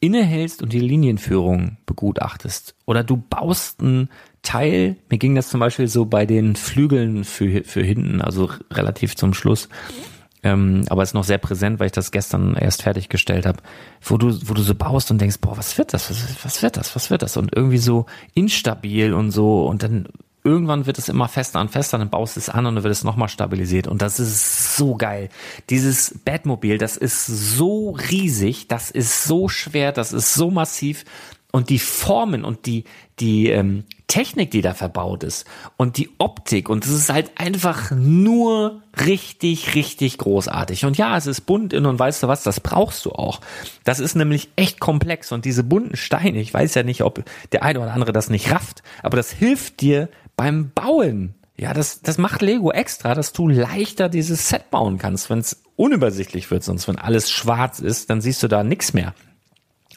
innehältst 0.00 0.62
und 0.62 0.72
die 0.72 0.80
Linienführung 0.80 1.78
begutachtest. 1.86 2.74
Oder 2.84 3.02
du 3.02 3.16
baust 3.16 3.80
ein 3.80 4.10
Teil, 4.42 4.96
mir 5.08 5.18
ging 5.18 5.34
das 5.34 5.48
zum 5.48 5.60
Beispiel 5.60 5.88
so 5.88 6.04
bei 6.04 6.26
den 6.26 6.56
Flügeln 6.56 7.24
für, 7.24 7.64
für 7.64 7.82
hinten, 7.82 8.20
also 8.20 8.50
relativ 8.70 9.16
zum 9.16 9.32
Schluss. 9.32 9.68
Mhm 9.68 10.13
ähm, 10.44 10.84
aber 10.88 11.02
ist 11.02 11.14
noch 11.14 11.24
sehr 11.24 11.38
präsent, 11.38 11.80
weil 11.80 11.86
ich 11.86 11.92
das 11.92 12.12
gestern 12.12 12.54
erst 12.54 12.82
fertiggestellt 12.82 13.46
habe, 13.46 13.58
wo 14.02 14.18
du, 14.18 14.38
wo 14.48 14.54
du 14.54 14.62
so 14.62 14.74
baust 14.74 15.10
und 15.10 15.20
denkst, 15.20 15.38
boah, 15.40 15.56
was 15.56 15.76
wird 15.78 15.94
das, 15.94 16.10
was, 16.10 16.44
was 16.44 16.62
wird 16.62 16.76
das, 16.76 16.94
was 16.94 17.10
wird 17.10 17.22
das? 17.22 17.36
Und 17.36 17.56
irgendwie 17.56 17.78
so 17.78 18.06
instabil 18.34 19.14
und 19.14 19.30
so 19.30 19.66
und 19.66 19.82
dann 19.82 20.06
irgendwann 20.44 20.84
wird 20.84 20.98
es 20.98 21.08
immer 21.08 21.26
fester 21.26 21.60
und 21.60 21.70
fester, 21.70 21.96
dann 21.96 22.10
baust 22.10 22.36
du 22.36 22.40
es 22.40 22.50
an 22.50 22.66
und 22.66 22.74
dann 22.74 22.84
wird 22.84 22.92
es 22.92 23.02
nochmal 23.02 23.30
stabilisiert. 23.30 23.88
Und 23.88 24.02
das 24.02 24.20
ist 24.20 24.76
so 24.76 24.94
geil. 24.94 25.30
Dieses 25.70 26.20
Batmobil, 26.22 26.76
das 26.76 26.98
ist 26.98 27.26
so 27.26 27.90
riesig, 27.90 28.68
das 28.68 28.90
ist 28.90 29.24
so 29.24 29.48
schwer, 29.48 29.90
das 29.90 30.12
ist 30.12 30.34
so 30.34 30.50
massiv. 30.50 31.04
Und 31.50 31.70
die 31.70 31.78
Formen 31.78 32.44
und 32.44 32.66
die, 32.66 32.84
die 33.20 33.48
ähm, 33.48 33.84
Technik, 34.06 34.50
die 34.50 34.60
da 34.60 34.74
verbaut 34.74 35.24
ist 35.24 35.46
und 35.76 35.96
die 35.96 36.10
Optik 36.18 36.68
und 36.68 36.84
es 36.84 36.90
ist 36.90 37.12
halt 37.12 37.32
einfach 37.36 37.90
nur 37.90 38.82
richtig, 39.04 39.74
richtig 39.74 40.18
großartig. 40.18 40.84
Und 40.84 40.98
ja, 40.98 41.16
es 41.16 41.26
ist 41.26 41.42
bunt 41.42 41.72
in 41.72 41.86
und 41.86 41.98
weißt 41.98 42.22
du 42.22 42.28
was, 42.28 42.42
das 42.42 42.60
brauchst 42.60 43.04
du 43.06 43.12
auch. 43.12 43.40
Das 43.82 44.00
ist 44.00 44.14
nämlich 44.14 44.50
echt 44.56 44.78
komplex 44.78 45.32
und 45.32 45.44
diese 45.44 45.64
bunten 45.64 45.96
Steine, 45.96 46.38
ich 46.38 46.52
weiß 46.52 46.74
ja 46.74 46.82
nicht, 46.82 47.02
ob 47.02 47.24
der 47.52 47.62
eine 47.62 47.80
oder 47.80 47.94
andere 47.94 48.12
das 48.12 48.30
nicht 48.30 48.50
rafft, 48.50 48.82
aber 49.02 49.16
das 49.16 49.30
hilft 49.30 49.80
dir 49.80 50.08
beim 50.36 50.70
Bauen. 50.70 51.34
Ja, 51.56 51.72
das, 51.72 52.02
das 52.02 52.18
macht 52.18 52.42
Lego 52.42 52.72
extra, 52.72 53.14
dass 53.14 53.32
du 53.32 53.48
leichter 53.48 54.08
dieses 54.08 54.48
Set 54.48 54.70
bauen 54.70 54.98
kannst, 54.98 55.30
wenn 55.30 55.38
es 55.38 55.62
unübersichtlich 55.76 56.50
wird, 56.50 56.64
sonst 56.64 56.88
wenn 56.88 56.98
alles 56.98 57.30
schwarz 57.30 57.78
ist, 57.78 58.10
dann 58.10 58.20
siehst 58.20 58.42
du 58.42 58.48
da 58.48 58.64
nichts 58.64 58.92
mehr. 58.92 59.14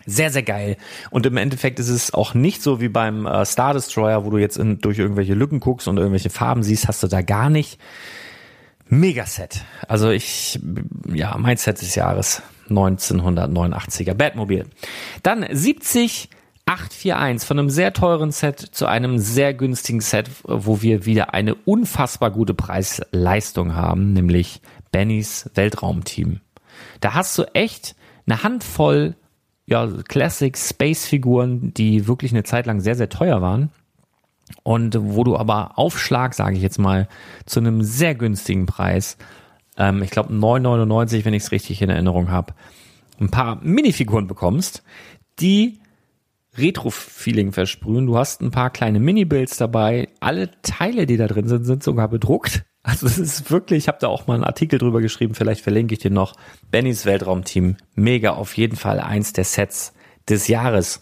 Sehr, 0.09 0.31
sehr 0.31 0.43
geil. 0.43 0.77
Und 1.11 1.25
im 1.25 1.35
Endeffekt 1.35 1.79
ist 1.79 1.89
es 1.89 2.13
auch 2.13 2.33
nicht 2.33 2.63
so 2.63 2.79
wie 2.79 2.87
beim 2.87 3.25
äh, 3.25 3.45
Star 3.45 3.73
Destroyer, 3.73 4.23
wo 4.23 4.29
du 4.29 4.37
jetzt 4.37 4.57
in, 4.57 4.79
durch 4.79 4.97
irgendwelche 4.97 5.33
Lücken 5.33 5.59
guckst 5.59 5.87
und 5.89 5.97
irgendwelche 5.97 6.29
Farben 6.29 6.63
siehst, 6.63 6.87
hast 6.87 7.03
du 7.03 7.07
da 7.07 7.21
gar 7.21 7.49
nicht. 7.49 7.77
Megaset. 8.87 9.65
Also 9.89 10.09
ich, 10.09 10.59
ja, 11.13 11.35
mein 11.37 11.57
Set 11.57 11.81
des 11.81 11.93
Jahres 11.95 12.41
1989er 12.69 14.13
Batmobil. 14.13 14.65
Dann 15.23 15.45
70 15.51 16.29
841 16.65 17.47
von 17.47 17.59
einem 17.59 17.69
sehr 17.69 17.93
teuren 17.93 18.31
Set 18.31 18.59
zu 18.59 18.87
einem 18.87 19.19
sehr 19.19 19.53
günstigen 19.53 20.01
Set, 20.01 20.29
wo 20.43 20.81
wir 20.81 21.05
wieder 21.05 21.33
eine 21.33 21.55
unfassbar 21.55 22.31
gute 22.31 22.53
Preis-Leistung 22.53 23.73
haben, 23.75 24.13
nämlich 24.13 24.61
Bennys 24.91 25.49
Weltraumteam. 25.53 26.41
Da 26.99 27.13
hast 27.13 27.37
du 27.37 27.43
echt 27.53 27.95
eine 28.25 28.43
Handvoll 28.43 29.15
ja, 29.68 29.88
Classic 30.07 30.57
Space 30.57 31.05
Figuren, 31.05 31.74
die 31.74 32.07
wirklich 32.07 32.32
eine 32.32 32.43
Zeit 32.43 32.65
lang 32.65 32.80
sehr, 32.80 32.95
sehr 32.95 33.09
teuer 33.09 33.41
waren. 33.41 33.70
Und 34.63 34.97
wo 34.97 35.26
du 35.26 35.36
aber 35.36 35.78
Aufschlag, 35.78 36.34
sage 36.34 36.55
ich 36.55 36.61
jetzt 36.61 36.80
mal, 36.80 37.09
zu 37.45 37.59
einem 37.59 37.84
sehr 37.84 38.15
günstigen 38.15 38.65
Preis, 38.65 39.18
ähm, 39.78 40.01
ich 40.01 40.09
glaube 40.09 40.34
9,99, 40.34 41.26
wenn 41.26 41.34
ich 41.34 41.43
es 41.43 41.51
richtig 41.51 41.82
in 41.82 41.89
Erinnerung 41.89 42.32
habe, 42.32 42.53
ein 43.20 43.30
paar 43.30 43.59
Minifiguren 43.61 44.28
bekommst, 44.28 44.84
die 45.39 45.80
Retro-Feeling 46.57 47.51
versprühen. 47.51 48.07
Du 48.07 48.18
hast 48.18 48.41
ein 48.41 48.51
paar 48.51 48.70
kleine 48.70 48.99
Mini-Builds 48.99 49.57
dabei. 49.57 50.07
Alle 50.22 50.49
Teile, 50.61 51.05
die 51.05 51.18
da 51.18 51.28
drin 51.28 51.47
sind, 51.47 51.65
sind 51.65 51.84
sogar 51.84 52.07
bedruckt. 52.07 52.63
Also 52.88 53.05
es 53.05 53.17
ist 53.17 53.51
wirklich, 53.51 53.79
ich 53.79 53.88
habe 53.89 53.97
da 53.99 54.07
auch 54.07 54.27
mal 54.27 54.35
einen 54.35 54.45
Artikel 54.45 54.79
drüber 54.79 55.01
geschrieben, 55.01 55.35
vielleicht 55.35 55.59
verlinke 55.59 55.93
ich 55.93 55.99
den 55.99 56.13
noch. 56.13 56.35
Bennys 56.71 57.05
Weltraumteam, 57.05 57.75
mega, 57.95 58.31
auf 58.31 58.55
jeden 58.55 58.77
Fall 58.77 59.01
eins 59.01 59.33
der 59.33 59.43
Sets 59.43 59.93
des 60.29 60.47
Jahres. 60.47 61.01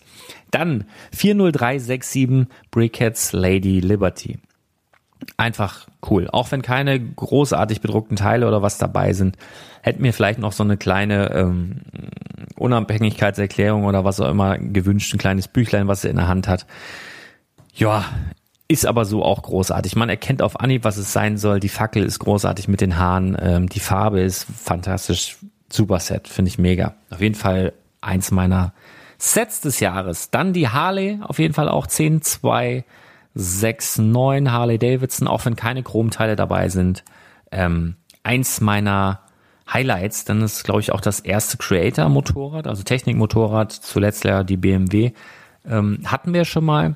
Dann 0.49 0.85
40367 1.11 2.47
Brickheads 2.71 3.33
Lady 3.33 3.81
Liberty. 3.81 4.39
Einfach 5.37 5.87
cool. 6.09 6.27
Auch 6.31 6.51
wenn 6.51 6.63
keine 6.63 6.99
großartig 6.99 7.81
bedruckten 7.81 8.17
Teile 8.17 8.47
oder 8.47 8.63
was 8.63 8.79
dabei 8.79 9.13
sind, 9.13 9.37
hätten 9.83 10.01
mir 10.01 10.11
vielleicht 10.11 10.39
noch 10.39 10.53
so 10.53 10.63
eine 10.63 10.77
kleine 10.77 11.31
ähm, 11.35 11.81
Unabhängigkeitserklärung 12.57 13.85
oder 13.85 14.03
was 14.03 14.19
auch 14.19 14.29
immer 14.29 14.57
gewünscht, 14.57 15.13
ein 15.13 15.19
kleines 15.19 15.47
Büchlein, 15.47 15.87
was 15.87 16.03
er 16.03 16.09
in 16.09 16.17
der 16.17 16.27
Hand 16.27 16.47
hat. 16.47 16.65
Ja, 17.75 18.05
ist 18.67 18.85
aber 18.85 19.05
so 19.05 19.23
auch 19.23 19.43
großartig. 19.43 19.95
Man 19.95 20.09
erkennt 20.09 20.41
auf 20.41 20.59
Anhieb, 20.59 20.83
was 20.83 20.97
es 20.97 21.13
sein 21.13 21.37
soll. 21.37 21.59
Die 21.59 21.69
Fackel 21.69 22.03
ist 22.03 22.19
großartig 22.19 22.67
mit 22.67 22.81
den 22.81 22.97
Haaren. 22.97 23.37
Ähm, 23.39 23.69
die 23.69 23.79
Farbe 23.79 24.21
ist 24.21 24.45
fantastisch. 24.45 25.37
Super 25.71 25.99
Set, 25.99 26.27
finde 26.27 26.49
ich 26.49 26.57
mega. 26.57 26.95
Auf 27.09 27.21
jeden 27.21 27.35
Fall 27.35 27.73
eins 28.01 28.31
meiner 28.31 28.73
Sets 29.17 29.61
des 29.61 29.79
Jahres. 29.79 30.29
Dann 30.29 30.53
die 30.53 30.69
Harley, 30.69 31.19
auf 31.21 31.39
jeden 31.39 31.53
Fall 31.53 31.69
auch 31.69 31.87
10, 31.87 32.21
2, 32.21 32.85
6, 33.33 33.99
9 33.99 34.51
Harley 34.51 34.77
Davidson, 34.77 35.27
auch 35.27 35.45
wenn 35.45 35.55
keine 35.55 35.83
Chromteile 35.83 36.35
dabei 36.35 36.69
sind. 36.69 37.03
Ähm, 37.51 37.95
eins 38.23 38.61
meiner 38.61 39.21
Highlights, 39.71 40.25
dann 40.25 40.41
ist, 40.41 40.63
glaube 40.63 40.81
ich, 40.81 40.91
auch 40.91 41.01
das 41.01 41.19
erste 41.19 41.57
Creator-Motorrad, 41.57 42.67
also 42.67 42.83
Technikmotorrad, 42.83 43.71
zuletzt 43.71 44.23
ja 44.23 44.43
die 44.43 44.57
BMW. 44.57 45.11
Ähm, 45.67 45.99
hatten 46.05 46.33
wir 46.33 46.45
schon 46.45 46.65
mal. 46.65 46.95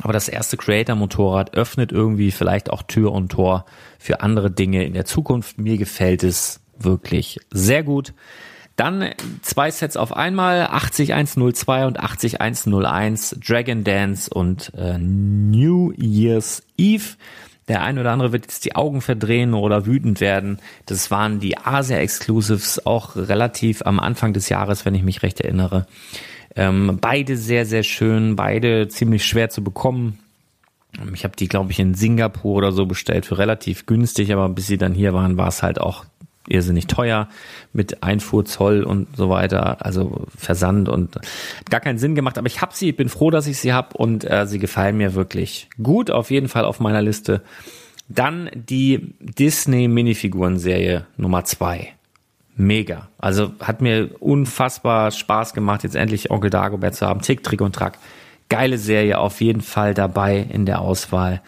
Aber 0.00 0.12
das 0.12 0.28
erste 0.28 0.56
Creator-Motorrad 0.56 1.54
öffnet 1.54 1.92
irgendwie 1.92 2.30
vielleicht 2.30 2.70
auch 2.70 2.82
Tür 2.82 3.12
und 3.12 3.30
Tor 3.30 3.66
für 3.98 4.20
andere 4.20 4.50
Dinge 4.50 4.84
in 4.84 4.94
der 4.94 5.04
Zukunft. 5.04 5.58
Mir 5.58 5.76
gefällt 5.76 6.24
es 6.24 6.60
wirklich 6.78 7.38
sehr 7.50 7.82
gut. 7.82 8.14
Dann 8.76 9.10
zwei 9.42 9.70
Sets 9.70 9.98
auf 9.98 10.16
einmal, 10.16 10.66
80102 10.68 11.86
und 11.86 12.00
80101, 12.00 13.36
Dragon 13.46 13.84
Dance 13.84 14.30
und 14.32 14.72
äh, 14.74 14.96
New 14.98 15.92
Year's 15.92 16.62
Eve. 16.78 17.16
Der 17.68 17.82
ein 17.82 17.98
oder 17.98 18.10
andere 18.10 18.32
wird 18.32 18.44
jetzt 18.44 18.64
die 18.64 18.74
Augen 18.74 19.02
verdrehen 19.02 19.54
oder 19.54 19.86
wütend 19.86 20.20
werden. 20.20 20.58
Das 20.86 21.10
waren 21.10 21.38
die 21.38 21.58
Asia 21.58 21.98
Exclusives 21.98 22.84
auch 22.84 23.14
relativ 23.14 23.82
am 23.82 24.00
Anfang 24.00 24.32
des 24.32 24.48
Jahres, 24.48 24.84
wenn 24.84 24.94
ich 24.94 25.04
mich 25.04 25.22
recht 25.22 25.40
erinnere. 25.40 25.86
Ähm, 26.54 26.98
beide 27.00 27.36
sehr, 27.36 27.64
sehr 27.64 27.82
schön, 27.82 28.36
beide 28.36 28.88
ziemlich 28.88 29.24
schwer 29.24 29.50
zu 29.50 29.64
bekommen. 29.64 30.18
Ich 31.14 31.24
habe 31.24 31.36
die, 31.36 31.48
glaube 31.48 31.72
ich, 31.72 31.78
in 31.78 31.94
Singapur 31.94 32.56
oder 32.56 32.72
so 32.72 32.84
bestellt 32.84 33.24
für 33.24 33.38
relativ 33.38 33.86
günstig, 33.86 34.32
aber 34.32 34.48
bis 34.50 34.66
sie 34.66 34.76
dann 34.76 34.92
hier 34.92 35.14
waren, 35.14 35.38
war 35.38 35.48
es 35.48 35.62
halt 35.62 35.80
auch 35.80 36.04
irrsinnig 36.48 36.86
teuer 36.86 37.28
mit 37.72 38.02
Einfuhrzoll 38.02 38.82
und 38.82 39.16
so 39.16 39.30
weiter, 39.30 39.84
also 39.84 40.26
Versand 40.36 40.88
und 40.88 41.18
gar 41.70 41.80
keinen 41.80 41.98
Sinn 41.98 42.14
gemacht. 42.14 42.36
Aber 42.36 42.46
ich 42.46 42.60
habe 42.60 42.74
sie, 42.74 42.92
bin 42.92 43.08
froh, 43.08 43.30
dass 43.30 43.46
ich 43.46 43.58
sie 43.58 43.72
habe 43.72 43.96
und 43.96 44.28
äh, 44.28 44.46
sie 44.46 44.58
gefallen 44.58 44.96
mir 44.96 45.14
wirklich 45.14 45.68
gut. 45.82 46.10
Auf 46.10 46.30
jeden 46.30 46.48
Fall 46.48 46.64
auf 46.64 46.80
meiner 46.80 47.00
Liste. 47.00 47.42
Dann 48.08 48.50
die 48.54 49.14
Disney 49.20 49.88
Minifiguren-Serie 49.88 51.06
Nummer 51.16 51.44
zwei. 51.44 51.94
Mega. 52.54 53.08
Also 53.18 53.52
hat 53.60 53.80
mir 53.80 54.10
unfassbar 54.20 55.10
Spaß 55.10 55.54
gemacht, 55.54 55.84
jetzt 55.84 55.96
endlich 55.96 56.30
Onkel 56.30 56.50
Dagobert 56.50 56.94
zu 56.94 57.06
haben. 57.06 57.20
Tick, 57.20 57.42
Trick 57.42 57.60
und 57.60 57.74
Track. 57.74 57.98
Geile 58.48 58.76
Serie, 58.76 59.18
auf 59.18 59.40
jeden 59.40 59.62
Fall 59.62 59.94
dabei 59.94 60.38
in 60.38 60.66
der 60.66 60.80
Auswahl. 60.80 61.40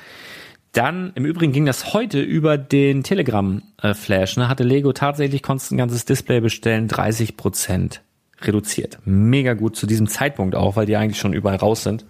Dann, 0.73 1.13
im 1.15 1.25
Übrigen 1.25 1.53
ging 1.53 1.67
das 1.67 1.93
heute 1.93 2.21
über 2.21 2.59
den 2.59 3.05
Telegram-Flash. 3.05 4.37
Ne? 4.39 4.49
Hatte 4.49 4.65
Lego 4.65 4.93
tatsächlich, 4.93 5.43
konntest 5.43 5.71
ein 5.71 5.77
ganzes 5.77 6.05
Display 6.05 6.41
bestellen, 6.41 6.89
30 6.89 7.37
Prozent 7.37 8.01
reduziert. 8.41 8.99
Mega 9.05 9.55
gut 9.55 9.77
zu 9.77 9.87
diesem 9.87 10.09
Zeitpunkt 10.09 10.55
auch, 10.55 10.75
weil 10.77 10.87
die 10.87 10.97
eigentlich 10.97 11.19
schon 11.19 11.33
überall 11.33 11.57
raus 11.57 11.85
sind. 11.85 12.05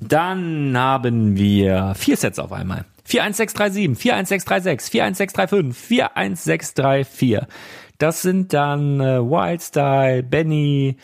Dann 0.00 0.76
haben 0.76 1.36
wir 1.36 1.92
vier 1.94 2.16
Sets 2.16 2.38
auf 2.38 2.52
einmal. 2.52 2.84
41637, 3.10 3.98
41636, 3.98 4.90
41635, 4.90 5.76
41634. 6.14 7.40
Das 7.98 8.22
sind 8.22 8.52
dann 8.52 9.00
äh, 9.00 9.20
Wildstyle, 9.20 10.22
Benny, 10.22 10.96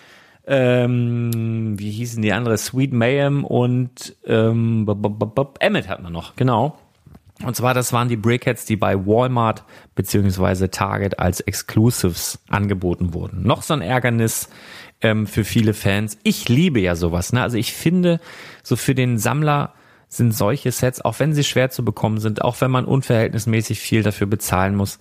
ähm, 0.46 1.78
wie 1.78 1.90
hießen 1.90 2.22
die 2.22 2.32
andere? 2.32 2.56
Sweet 2.56 2.92
Mayhem 2.92 3.44
und 3.44 4.16
ähm, 4.26 4.88
Emmet 5.58 5.88
hatten 5.88 6.04
wir 6.04 6.10
noch, 6.10 6.36
genau. 6.36 6.78
Und 7.44 7.54
zwar, 7.54 7.74
das 7.74 7.92
waren 7.92 8.08
die 8.08 8.16
Brickheads, 8.16 8.64
die 8.64 8.76
bei 8.76 9.06
Walmart 9.06 9.64
beziehungsweise 9.94 10.70
Target 10.70 11.18
als 11.18 11.40
Exclusives 11.40 12.38
angeboten 12.48 13.12
wurden. 13.12 13.42
Noch 13.42 13.62
so 13.62 13.74
ein 13.74 13.82
Ärgernis 13.82 14.48
ähm, 15.02 15.26
für 15.26 15.44
viele 15.44 15.74
Fans. 15.74 16.16
Ich 16.22 16.48
liebe 16.48 16.80
ja 16.80 16.96
sowas. 16.96 17.34
Ne? 17.34 17.42
Also 17.42 17.58
ich 17.58 17.74
finde, 17.74 18.20
so 18.62 18.76
für 18.76 18.94
den 18.94 19.18
Sammler 19.18 19.74
sind 20.08 20.32
solche 20.32 20.72
Sets, 20.72 21.00
auch 21.00 21.18
wenn 21.18 21.34
sie 21.34 21.44
schwer 21.44 21.70
zu 21.70 21.84
bekommen 21.84 22.18
sind, 22.18 22.42
auch 22.42 22.60
wenn 22.60 22.70
man 22.70 22.84
unverhältnismäßig 22.84 23.80
viel 23.80 24.02
dafür 24.02 24.26
bezahlen 24.26 24.74
muss, 24.74 24.98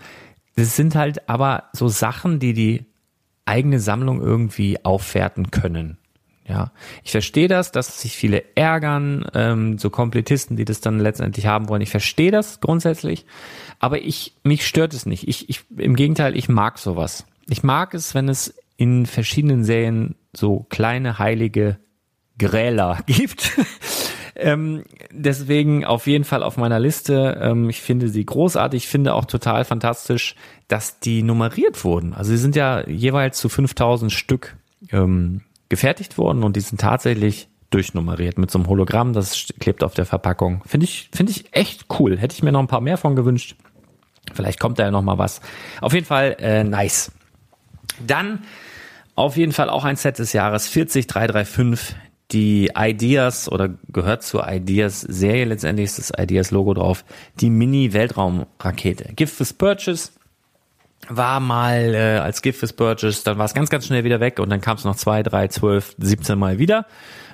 das 0.55 0.75
sind 0.75 0.95
halt 0.95 1.29
aber 1.29 1.65
so 1.73 1.87
Sachen, 1.87 2.39
die 2.39 2.53
die 2.53 2.85
eigene 3.45 3.79
Sammlung 3.79 4.21
irgendwie 4.21 4.83
aufwerten 4.83 5.51
können. 5.51 5.97
Ja, 6.47 6.71
ich 7.03 7.11
verstehe 7.11 7.47
das, 7.47 7.71
dass 7.71 8.01
sich 8.01 8.15
viele 8.15 8.43
ärgern, 8.55 9.25
ähm, 9.33 9.79
so 9.79 9.89
Komplettisten, 9.89 10.55
die 10.55 10.65
das 10.65 10.79
dann 10.79 10.99
letztendlich 10.99 11.47
haben 11.47 11.69
wollen. 11.69 11.81
Ich 11.81 11.89
verstehe 11.89 12.29
das 12.29 12.61
grundsätzlich, 12.61 13.25
aber 13.79 14.01
ich 14.01 14.35
mich 14.43 14.67
stört 14.67 14.93
es 14.93 15.07
nicht. 15.07 15.27
Ich, 15.27 15.49
ich 15.49 15.61
im 15.75 15.95
Gegenteil, 15.95 16.37
ich 16.37 16.47
mag 16.47 16.77
sowas. 16.77 17.25
Ich 17.47 17.63
mag 17.63 17.95
es, 17.95 18.13
wenn 18.13 18.29
es 18.29 18.53
in 18.77 19.07
verschiedenen 19.07 19.63
Serien 19.63 20.15
so 20.33 20.67
kleine 20.69 21.17
heilige 21.17 21.79
Gräler 22.37 22.99
gibt. 23.07 23.51
Ähm, 24.35 24.83
deswegen 25.11 25.85
auf 25.85 26.07
jeden 26.07 26.23
Fall 26.23 26.43
auf 26.43 26.57
meiner 26.57 26.79
Liste. 26.79 27.39
Ähm, 27.41 27.69
ich 27.69 27.81
finde 27.81 28.09
sie 28.09 28.25
großartig. 28.25 28.83
Ich 28.83 28.89
finde 28.89 29.13
auch 29.13 29.25
total 29.25 29.65
fantastisch, 29.65 30.35
dass 30.67 30.99
die 30.99 31.23
nummeriert 31.23 31.83
wurden. 31.83 32.13
Also 32.13 32.31
sie 32.31 32.37
sind 32.37 32.55
ja 32.55 32.87
jeweils 32.87 33.37
zu 33.37 33.49
5000 33.49 34.11
Stück 34.11 34.57
ähm, 34.91 35.41
gefertigt 35.69 36.17
worden 36.17 36.43
und 36.43 36.55
die 36.55 36.61
sind 36.61 36.81
tatsächlich 36.81 37.47
durchnummeriert 37.69 38.37
mit 38.37 38.51
so 38.51 38.59
einem 38.59 38.67
Hologramm, 38.67 39.13
das 39.13 39.47
klebt 39.59 39.83
auf 39.83 39.93
der 39.93 40.05
Verpackung. 40.05 40.61
Finde 40.65 40.85
ich, 40.85 41.09
finde 41.13 41.31
ich 41.31 41.53
echt 41.53 41.85
cool. 41.99 42.17
Hätte 42.17 42.33
ich 42.33 42.43
mir 42.43 42.51
noch 42.51 42.59
ein 42.59 42.67
paar 42.67 42.81
mehr 42.81 42.97
von 42.97 43.15
gewünscht. 43.15 43.55
Vielleicht 44.33 44.59
kommt 44.59 44.79
da 44.79 44.83
ja 44.83 44.91
noch 44.91 45.01
mal 45.01 45.17
was. 45.17 45.41
Auf 45.81 45.93
jeden 45.93 46.05
Fall 46.05 46.35
äh, 46.39 46.63
nice. 46.63 47.11
Dann 48.05 48.43
auf 49.15 49.37
jeden 49.37 49.51
Fall 49.51 49.69
auch 49.69 49.85
ein 49.85 49.95
Set 49.95 50.19
des 50.19 50.33
Jahres 50.33 50.67
40335. 50.67 51.95
Die 52.31 52.71
Ideas 52.75 53.51
oder 53.51 53.69
gehört 53.89 54.23
zur 54.23 54.47
Ideas 54.47 55.01
Serie 55.01 55.45
letztendlich 55.45 55.85
ist 55.85 55.99
das 55.99 56.11
Ideas 56.17 56.51
Logo 56.51 56.73
drauf. 56.73 57.05
Die 57.39 57.49
Mini 57.49 57.93
Weltraumrakete. 57.93 59.13
Gift 59.15 59.39
with 59.39 59.53
Purchase 59.53 60.09
war 61.09 61.39
mal 61.39 61.93
äh, 61.93 62.17
als 62.17 62.41
Gift 62.41 62.61
with 62.61 62.73
Purchase, 62.73 63.23
dann 63.23 63.37
war 63.37 63.45
es 63.45 63.53
ganz, 63.53 63.69
ganz 63.69 63.85
schnell 63.85 64.03
wieder 64.03 64.19
weg 64.19 64.39
und 64.39 64.49
dann 64.49 64.61
kam 64.61 64.77
es 64.77 64.85
noch 64.85 64.95
zwei, 64.95 65.23
drei, 65.23 65.47
zwölf, 65.47 65.95
17 65.99 66.37
Mal 66.37 66.57
wieder. 66.57 66.85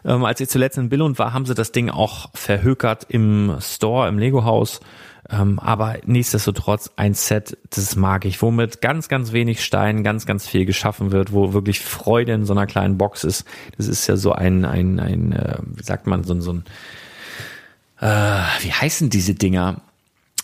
Ähm, 0.03 0.25
als 0.25 0.41
ich 0.41 0.49
zuletzt 0.49 0.77
in 0.77 0.89
Billund 0.89 1.19
war, 1.19 1.33
haben 1.33 1.45
sie 1.45 1.53
das 1.53 1.71
Ding 1.71 1.89
auch 1.89 2.29
verhökert 2.33 3.05
im 3.09 3.57
Store, 3.61 4.09
im 4.09 4.17
Lego-Haus. 4.17 4.81
Ähm, 5.32 5.59
aber 5.59 5.97
nichtsdestotrotz 6.05 6.91
ein 6.97 7.13
Set, 7.13 7.57
das 7.69 7.95
mag 7.95 8.25
ich, 8.25 8.41
womit 8.41 8.82
ganz, 8.82 9.07
ganz 9.07 9.32
wenig 9.32 9.63
Stein, 9.63 10.03
ganz, 10.03 10.25
ganz 10.25 10.45
viel 10.45 10.65
geschaffen 10.65 11.11
wird, 11.11 11.32
wo 11.32 11.53
wirklich 11.53 11.79
Freude 11.79 12.34
in 12.34 12.45
so 12.45 12.53
einer 12.53 12.67
kleinen 12.67 12.97
Box 12.97 13.23
ist. 13.23 13.45
Das 13.77 13.88
ist 13.88 14.07
ja 14.07 14.17
so 14.17 14.34
ein, 14.34 14.65
ein, 14.65 14.99
ein, 14.99 15.32
äh, 15.32 15.57
wie 15.63 15.84
sagt 15.84 16.05
man, 16.05 16.23
so, 16.23 16.39
so 16.41 16.53
ein, 16.53 16.65
äh, 18.01 18.43
wie 18.63 18.73
heißen 18.73 19.09
diese 19.09 19.34
Dinger? 19.34 19.82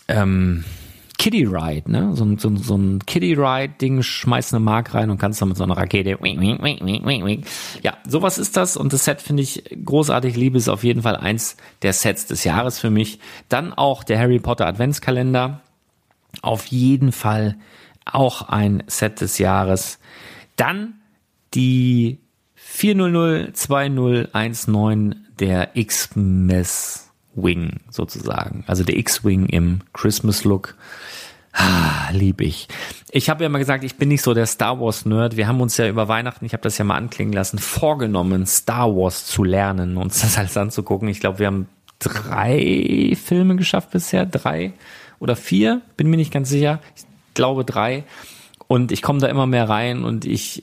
Ähm, 0.07 0.63
Kiddie 1.17 1.45
Ride, 1.45 1.91
ne? 1.91 2.15
So, 2.15 2.37
so, 2.37 2.55
so 2.55 2.77
ein 2.77 3.03
Kiddie 3.05 3.33
Ride 3.33 3.73
Ding, 3.81 4.03
schmeißt 4.03 4.53
eine 4.53 4.63
Mark 4.63 4.93
rein 4.93 5.09
und 5.09 5.17
kannst 5.17 5.41
dann 5.41 5.49
mit 5.49 5.57
so 5.57 5.63
einer 5.63 5.75
Rakete. 5.75 6.19
Ja, 7.81 7.97
sowas 8.07 8.37
ist 8.37 8.55
das 8.55 8.77
und 8.77 8.93
das 8.93 9.05
Set 9.05 9.21
finde 9.21 9.41
ich 9.41 9.63
großartig. 9.83 10.35
Liebe 10.35 10.59
ist 10.59 10.69
auf 10.69 10.83
jeden 10.83 11.01
Fall 11.01 11.17
eins 11.17 11.57
der 11.81 11.93
Sets 11.93 12.27
des 12.27 12.43
Jahres 12.43 12.77
für 12.79 12.91
mich. 12.91 13.17
Dann 13.49 13.73
auch 13.73 14.03
der 14.03 14.19
Harry 14.19 14.37
Potter 14.39 14.67
Adventskalender. 14.67 15.61
Auf 16.43 16.67
jeden 16.67 17.11
Fall 17.11 17.57
auch 18.05 18.43
ein 18.43 18.83
Set 18.85 19.21
des 19.21 19.39
Jahres. 19.39 19.97
Dann 20.55 20.99
die 21.55 22.19
4002019 22.57 25.15
der 25.39 25.75
X-Mess 25.75 27.06
Wing 27.37 27.79
sozusagen. 27.89 28.63
Also 28.67 28.83
der 28.83 28.97
X-Wing 28.97 29.45
im 29.45 29.79
Christmas-Look. 29.93 30.75
Ah, 31.53 32.11
lieb 32.11 32.41
ich. 32.41 32.67
Ich 33.11 33.29
habe 33.29 33.43
ja 33.43 33.49
mal 33.49 33.57
gesagt, 33.57 33.83
ich 33.83 33.95
bin 33.95 34.09
nicht 34.09 34.21
so 34.21 34.33
der 34.33 34.45
Star 34.45 34.79
Wars 34.79 35.05
Nerd. 35.05 35.37
Wir 35.37 35.47
haben 35.47 35.61
uns 35.61 35.77
ja 35.77 35.87
über 35.87 36.07
Weihnachten, 36.07 36.45
ich 36.45 36.53
habe 36.53 36.61
das 36.61 36.77
ja 36.77 36.85
mal 36.85 36.97
anklingen 36.97 37.33
lassen, 37.33 37.57
vorgenommen, 37.57 38.45
Star 38.45 38.95
Wars 38.95 39.25
zu 39.25 39.43
lernen, 39.43 39.97
uns 39.97 40.21
das 40.21 40.37
alles 40.37 40.57
anzugucken. 40.57 41.07
Ich 41.07 41.19
glaube, 41.19 41.39
wir 41.39 41.47
haben 41.47 41.67
drei 41.99 43.17
Filme 43.21 43.55
geschafft 43.55 43.91
bisher, 43.91 44.25
drei 44.25 44.73
oder 45.19 45.35
vier, 45.35 45.81
bin 45.95 46.09
mir 46.09 46.17
nicht 46.17 46.33
ganz 46.33 46.49
sicher. 46.49 46.79
Ich 46.95 47.05
glaube 47.33 47.65
drei. 47.65 48.03
Und 48.67 48.91
ich 48.91 49.01
komme 49.01 49.19
da 49.19 49.27
immer 49.27 49.47
mehr 49.47 49.69
rein 49.69 50.03
und 50.03 50.25
ich, 50.25 50.61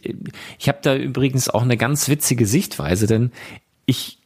ich 0.59 0.68
habe 0.68 0.78
da 0.82 0.94
übrigens 0.94 1.48
auch 1.48 1.62
eine 1.62 1.78
ganz 1.78 2.09
witzige 2.09 2.46
Sichtweise, 2.46 3.06
denn 3.06 3.32
ich 3.86 4.18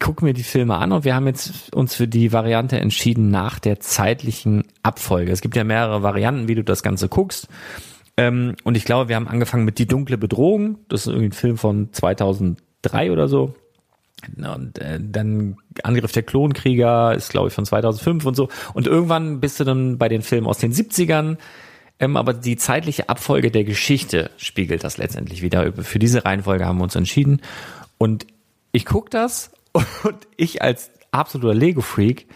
gucke 0.00 0.24
mir 0.24 0.32
die 0.32 0.42
Filme 0.42 0.76
an 0.76 0.92
und 0.92 1.04
wir 1.04 1.14
haben 1.14 1.26
jetzt 1.26 1.74
uns 1.74 1.94
für 1.94 2.08
die 2.08 2.32
Variante 2.32 2.80
entschieden 2.80 3.30
nach 3.30 3.58
der 3.58 3.80
zeitlichen 3.80 4.64
Abfolge. 4.82 5.30
Es 5.30 5.42
gibt 5.42 5.56
ja 5.56 5.64
mehrere 5.64 6.02
Varianten, 6.02 6.48
wie 6.48 6.54
du 6.54 6.64
das 6.64 6.82
Ganze 6.82 7.08
guckst. 7.08 7.48
Ähm, 8.16 8.54
und 8.64 8.76
ich 8.76 8.84
glaube, 8.84 9.08
wir 9.08 9.16
haben 9.16 9.28
angefangen 9.28 9.64
mit 9.64 9.78
Die 9.78 9.86
dunkle 9.86 10.16
Bedrohung. 10.16 10.78
Das 10.88 11.02
ist 11.02 11.08
irgendwie 11.08 11.28
ein 11.28 11.32
Film 11.32 11.58
von 11.58 11.92
2003 11.92 13.12
oder 13.12 13.28
so. 13.28 13.54
Und 14.36 14.78
äh, 14.78 14.98
dann 15.02 15.56
Angriff 15.82 16.12
der 16.12 16.22
Klonkrieger 16.22 17.14
ist, 17.14 17.30
glaube 17.30 17.48
ich, 17.48 17.54
von 17.54 17.66
2005 17.66 18.24
und 18.24 18.36
so. 18.36 18.48
Und 18.72 18.86
irgendwann 18.86 19.40
bist 19.40 19.60
du 19.60 19.64
dann 19.64 19.98
bei 19.98 20.08
den 20.08 20.22
Filmen 20.22 20.46
aus 20.46 20.58
den 20.58 20.72
70ern. 20.72 21.36
Ähm, 22.00 22.16
aber 22.16 22.32
die 22.32 22.56
zeitliche 22.56 23.08
Abfolge 23.08 23.50
der 23.50 23.64
Geschichte 23.64 24.30
spiegelt 24.38 24.82
das 24.82 24.96
letztendlich 24.96 25.42
wieder. 25.42 25.72
Für 25.72 25.98
diese 25.98 26.24
Reihenfolge 26.24 26.64
haben 26.64 26.78
wir 26.78 26.84
uns 26.84 26.96
entschieden. 26.96 27.42
Und 27.98 28.26
ich 28.72 28.86
guck 28.86 29.10
das 29.10 29.50
und 30.04 30.26
ich 30.36 30.62
als 30.62 30.90
absoluter 31.10 31.54
Lego-Freak 31.54 32.26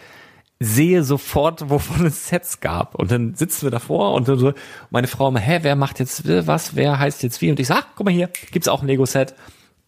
sehe 0.59 1.03
sofort, 1.03 1.69
wovon 1.69 2.05
es 2.05 2.27
Sets 2.27 2.59
gab. 2.59 2.95
Und 2.95 3.11
dann 3.11 3.35
sitzen 3.35 3.63
wir 3.63 3.71
davor 3.71 4.13
und 4.13 4.25
so, 4.25 4.53
meine 4.89 5.07
Frau 5.07 5.29
immer, 5.29 5.39
hä, 5.39 5.59
wer 5.61 5.75
macht 5.75 5.99
jetzt 5.99 6.27
was, 6.47 6.75
wer 6.75 6.99
heißt 6.99 7.23
jetzt 7.23 7.41
wie? 7.41 7.49
Und 7.49 7.59
ich 7.59 7.67
sag, 7.67 7.95
guck 7.95 8.05
mal 8.05 8.13
hier, 8.13 8.29
gibt's 8.51 8.67
auch 8.67 8.81
ein 8.81 8.87
Lego-Set. 8.87 9.35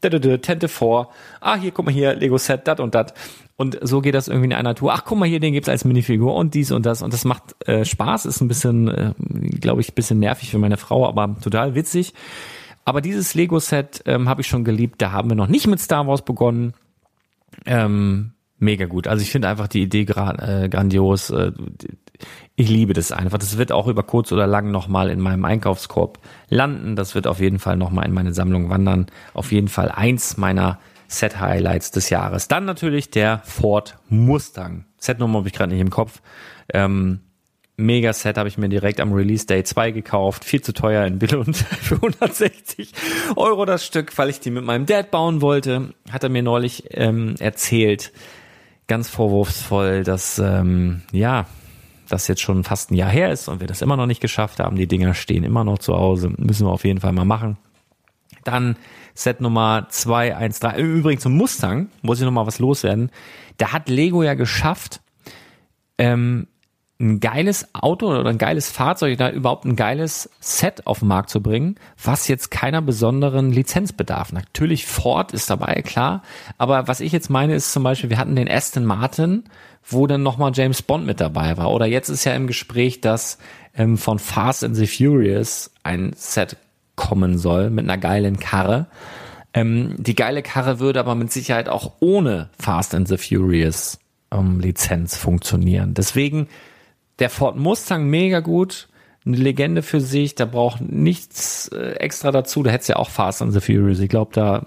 Tente 0.02 0.68
vor. 0.68 1.12
Ah, 1.42 1.58
hier, 1.58 1.72
guck 1.72 1.86
mal 1.86 1.92
hier, 1.94 2.16
Lego-Set, 2.16 2.68
dat 2.68 2.80
und 2.80 2.96
dat. 2.96 3.14
Und 3.56 3.78
so 3.84 4.02
geht 4.02 4.16
das 4.16 4.28
irgendwie 4.28 4.48
in 4.48 4.54
einer 4.54 4.74
Tour. 4.74 4.94
Ach, 4.94 5.04
guck 5.06 5.20
mal 5.20 5.30
hier, 5.30 5.40
den 5.40 5.54
gibt's 5.54 5.70
als 5.70 5.86
Minifigur 5.86 6.34
und 6.34 6.56
dies 6.56 6.72
und 6.72 6.88
das. 6.88 7.04
Und 7.04 7.14
das 7.14 7.24
macht 7.24 7.56
äh, 7.68 7.86
Spaß, 7.86 8.26
ist 8.26 8.42
ein 8.42 8.48
bisschen, 8.48 8.88
äh, 8.88 9.14
glaube 9.60 9.82
ich, 9.82 9.92
ein 9.92 9.94
bisschen 9.96 10.18
nervig 10.18 10.50
für 10.50 10.58
meine 10.58 10.78
Frau, 10.78 11.08
aber 11.08 11.36
total 11.40 11.76
witzig. 11.76 12.16
Aber 12.84 13.02
dieses 13.02 13.36
Lego-Set 13.36 14.02
ähm, 14.08 14.28
habe 14.28 14.42
ich 14.42 14.48
schon 14.48 14.64
geliebt. 14.64 15.02
Da 15.04 15.12
haben 15.12 15.30
wir 15.30 15.36
noch 15.36 15.48
nicht 15.48 15.68
mit 15.68 15.80
Star 15.80 16.08
Wars 16.08 16.24
begonnen. 16.24 16.74
Ähm, 17.66 18.34
mega 18.58 18.86
gut. 18.86 19.08
Also 19.08 19.22
ich 19.22 19.32
finde 19.32 19.50
einfach 19.50 19.68
die 19.68 19.82
Idee 19.82 20.06
gra 20.06 20.64
äh, 20.64 20.70
grandios. 20.70 21.30
Äh, 21.30 21.52
ich 22.56 22.70
liebe 22.70 22.94
das 22.94 23.12
einfach. 23.12 23.40
Das 23.40 23.58
wird 23.58 23.72
auch 23.72 23.88
über 23.88 24.04
kurz 24.04 24.32
oder 24.32 24.48
lang 24.48 24.72
nochmal 24.72 25.10
in 25.10 25.20
meinem 25.20 25.46
Einkaufskorb 25.46 26.20
landen. 26.50 26.96
Das 26.96 27.16
wird 27.16 27.28
auf 27.28 27.40
jeden 27.40 27.60
Fall 27.60 27.78
nochmal 27.78 28.06
in 28.06 28.14
meine 28.14 28.34
Sammlung 28.34 28.70
wandern. 28.70 29.08
Auf 29.34 29.52
jeden 29.52 29.68
Fall 29.68 29.90
eins 29.90 30.38
meiner 30.38 30.80
Set-Highlights 31.08 31.92
des 31.92 32.10
Jahres. 32.10 32.48
Dann 32.48 32.66
natürlich 32.66 33.10
der 33.10 33.42
Ford 33.44 33.98
Mustang. 34.10 34.86
Setnummer 34.98 35.40
habe 35.40 35.48
ich 35.48 35.54
gerade 35.54 35.72
nicht 35.72 35.82
im 35.82 35.90
Kopf. 35.90 36.22
Ähm, 36.74 37.22
Mega 37.82 38.14
Set 38.14 38.38
habe 38.38 38.48
ich 38.48 38.58
mir 38.58 38.70
direkt 38.70 39.00
am 39.00 39.12
Release 39.12 39.46
Day 39.46 39.64
2 39.64 39.92
gekauft. 39.92 40.46
Viel 40.46 40.62
zu 40.62 40.74
teuer 40.74 41.06
in 41.06 41.20
Billund 41.20 41.58
für 41.82 41.96
160 41.96 42.92
Euro 43.36 43.66
das 43.66 43.86
Stück, 43.86 44.18
weil 44.18 44.30
ich 44.30 44.40
die 44.40 44.52
mit 44.52 44.64
meinem 44.64 44.86
Dad 44.86 45.12
bauen 45.12 45.42
wollte. 45.42 45.94
Hat 46.10 46.24
er 46.24 46.30
mir 46.30 46.44
neulich 46.44 46.86
ähm, 46.92 47.36
erzählt, 47.40 48.12
ganz 48.88 49.10
vorwurfsvoll, 49.10 50.04
dass 50.04 50.40
ähm, 50.40 51.02
ja, 51.12 51.48
das 52.08 52.28
jetzt 52.28 52.42
schon 52.42 52.64
fast 52.64 52.92
ein 52.92 52.96
Jahr 52.96 53.10
her 53.10 53.32
ist 53.32 53.48
und 53.48 53.60
wir 53.60 53.68
das 53.68 53.82
immer 53.82 53.98
noch 53.98 54.06
nicht 54.06 54.22
geschafft 54.22 54.60
haben. 54.60 54.76
Die 54.76 54.88
Dinger 54.88 55.14
stehen 55.14 55.44
immer 55.44 55.64
noch 55.64 55.80
zu 55.80 55.96
Hause. 55.96 56.32
Müssen 56.38 56.68
wir 56.68 56.72
auf 56.72 56.86
jeden 56.86 57.00
Fall 57.00 57.14
mal 57.14 57.26
machen. 57.26 57.58
Dann 58.44 58.76
Set 59.14 59.42
Nummer 59.42 59.88
213. 59.90 60.76
Übrigens 60.78 61.24
zum 61.24 61.36
Mustang 61.36 61.90
muss 62.02 62.20
ich 62.20 62.26
noch 62.26 62.32
mal 62.32 62.48
was 62.48 62.60
loswerden. 62.60 63.12
Da 63.58 63.72
hat 63.72 63.90
Lego 63.90 64.24
ja 64.24 64.34
geschafft, 64.34 65.02
ähm, 65.98 66.48
ein 67.02 67.20
geiles 67.20 67.68
Auto 67.74 68.08
oder 68.08 68.30
ein 68.30 68.38
geiles 68.38 68.70
Fahrzeug, 68.70 69.18
da 69.18 69.30
überhaupt 69.30 69.66
ein 69.66 69.76
geiles 69.76 70.30
Set 70.40 70.88
auf 70.88 71.00
den 71.00 71.08
Markt 71.08 71.30
zu 71.30 71.42
bringen, 71.42 71.76
was 72.02 72.28
jetzt 72.28 72.52
keiner 72.52 72.82
besonderen 72.82 73.52
Lizenz 73.52 73.92
bedarf. 73.92 74.32
Natürlich 74.32 74.86
Ford 74.86 75.34
ist 75.34 75.50
dabei, 75.50 75.82
klar. 75.82 76.22
Aber 76.58 76.88
was 76.88 77.02
ich 77.02 77.12
jetzt 77.12 77.30
meine, 77.30 77.56
ist 77.56 77.74
zum 77.74 77.84
Beispiel, 77.84 78.10
wir 78.10 78.18
hatten 78.18 78.36
den 78.36 78.50
Aston 78.50 78.86
Martin, 78.86 79.44
wo 79.84 80.08
dann 80.08 80.24
nochmal 80.24 80.52
James 80.54 80.82
Bond 80.82 81.06
mit 81.06 81.20
dabei 81.20 81.58
war. 81.58 81.72
Oder 81.72 81.88
jetzt 81.88 82.10
ist 82.10 82.24
ja 82.24 82.34
im 82.34 82.48
Gespräch, 82.48 83.02
dass 83.02 83.38
ähm, 83.76 83.98
von 83.98 84.20
Fast 84.20 84.64
and 84.64 84.76
the 84.76 84.88
Furious 84.88 85.72
ein 85.84 86.14
Set 86.16 86.58
kommen 86.96 87.38
soll 87.38 87.70
mit 87.70 87.86
einer 87.86 87.98
geilen 87.98 88.40
Karre. 88.40 88.86
Ähm, 89.54 89.96
die 89.98 90.16
geile 90.16 90.44
Karre 90.44 90.80
würde 90.80 91.00
aber 91.00 91.16
mit 91.16 91.32
Sicherheit 91.32 91.68
auch 91.68 91.94
ohne 92.00 92.50
Fast 92.58 92.94
and 92.94 93.08
the 93.08 93.18
Furious 93.18 94.00
ähm, 94.32 94.60
Lizenz 94.60 95.18
funktionieren. 95.18 95.94
Deswegen 95.94 96.48
der 97.22 97.30
Ford 97.30 97.56
Mustang 97.56 98.10
mega 98.10 98.42
gut, 98.42 98.90
eine 99.26 99.38
Legende 99.38 99.84
für 99.84 100.02
sich, 100.02 100.34
da 100.34 100.46
braucht 100.46 100.82
nichts 100.82 101.68
äh, 101.68 101.92
extra 101.94 102.32
dazu. 102.32 102.64
Da 102.64 102.72
hättest 102.72 102.90
ja 102.90 102.96
auch 102.96 103.12
Fast 103.12 103.44
and 103.44 103.54
the 103.54 103.60
Furious. 103.60 104.00
Ich 104.00 104.10
glaube, 104.10 104.32
da, 104.34 104.66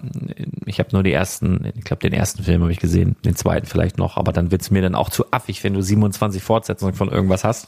ich 0.65 0.79
habe 0.79 0.89
nur 0.93 1.03
die 1.03 1.11
ersten, 1.11 1.73
ich 1.75 1.83
glaube, 1.83 1.99
den 1.99 2.13
ersten 2.13 2.43
Film 2.43 2.61
habe 2.61 2.71
ich 2.71 2.79
gesehen, 2.79 3.17
den 3.25 3.35
zweiten 3.35 3.65
vielleicht 3.65 3.97
noch, 3.97 4.15
aber 4.15 4.31
dann 4.31 4.51
wird's 4.51 4.71
mir 4.71 4.81
dann 4.81 4.95
auch 4.95 5.09
zu 5.09 5.25
affig, 5.31 5.63
wenn 5.65 5.73
du 5.73 5.81
27 5.81 6.41
Fortsetzungen 6.41 6.95
von 6.95 7.09
irgendwas 7.09 7.43
hast. 7.43 7.67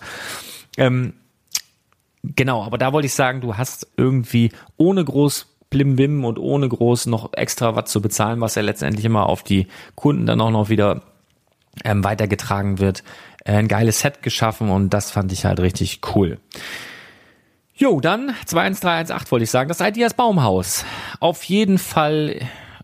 Ähm, 0.77 1.13
genau, 2.23 2.63
aber 2.63 2.77
da 2.77 2.93
wollte 2.93 3.07
ich 3.07 3.13
sagen, 3.13 3.41
du 3.41 3.57
hast 3.57 3.87
irgendwie 3.97 4.51
ohne 4.77 5.03
groß 5.03 5.47
Blimbim 5.69 6.23
und 6.23 6.39
ohne 6.39 6.69
groß 6.69 7.07
noch 7.07 7.33
extra 7.33 7.75
was 7.75 7.91
zu 7.91 8.01
bezahlen, 8.01 8.39
was 8.39 8.55
ja 8.55 8.61
letztendlich 8.61 9.03
immer 9.03 9.27
auf 9.27 9.43
die 9.43 9.67
Kunden 9.95 10.25
dann 10.25 10.39
auch 10.39 10.51
noch 10.51 10.69
wieder 10.69 11.01
ähm, 11.83 12.03
weitergetragen 12.03 12.79
wird, 12.79 13.03
ein 13.55 13.67
geiles 13.67 13.99
Set 13.99 14.21
geschaffen 14.21 14.69
und 14.69 14.93
das 14.93 15.11
fand 15.11 15.31
ich 15.31 15.45
halt 15.45 15.59
richtig 15.59 16.01
cool. 16.15 16.39
Jo, 17.73 17.99
dann 17.99 18.33
21318 18.45 19.31
wollte 19.31 19.43
ich 19.43 19.51
sagen, 19.51 19.69
das 19.69 19.81
Ideas 19.81 20.15
Baumhaus. 20.15 20.83
Auf 21.19 21.43
jeden 21.43 21.77
Fall 21.77 22.39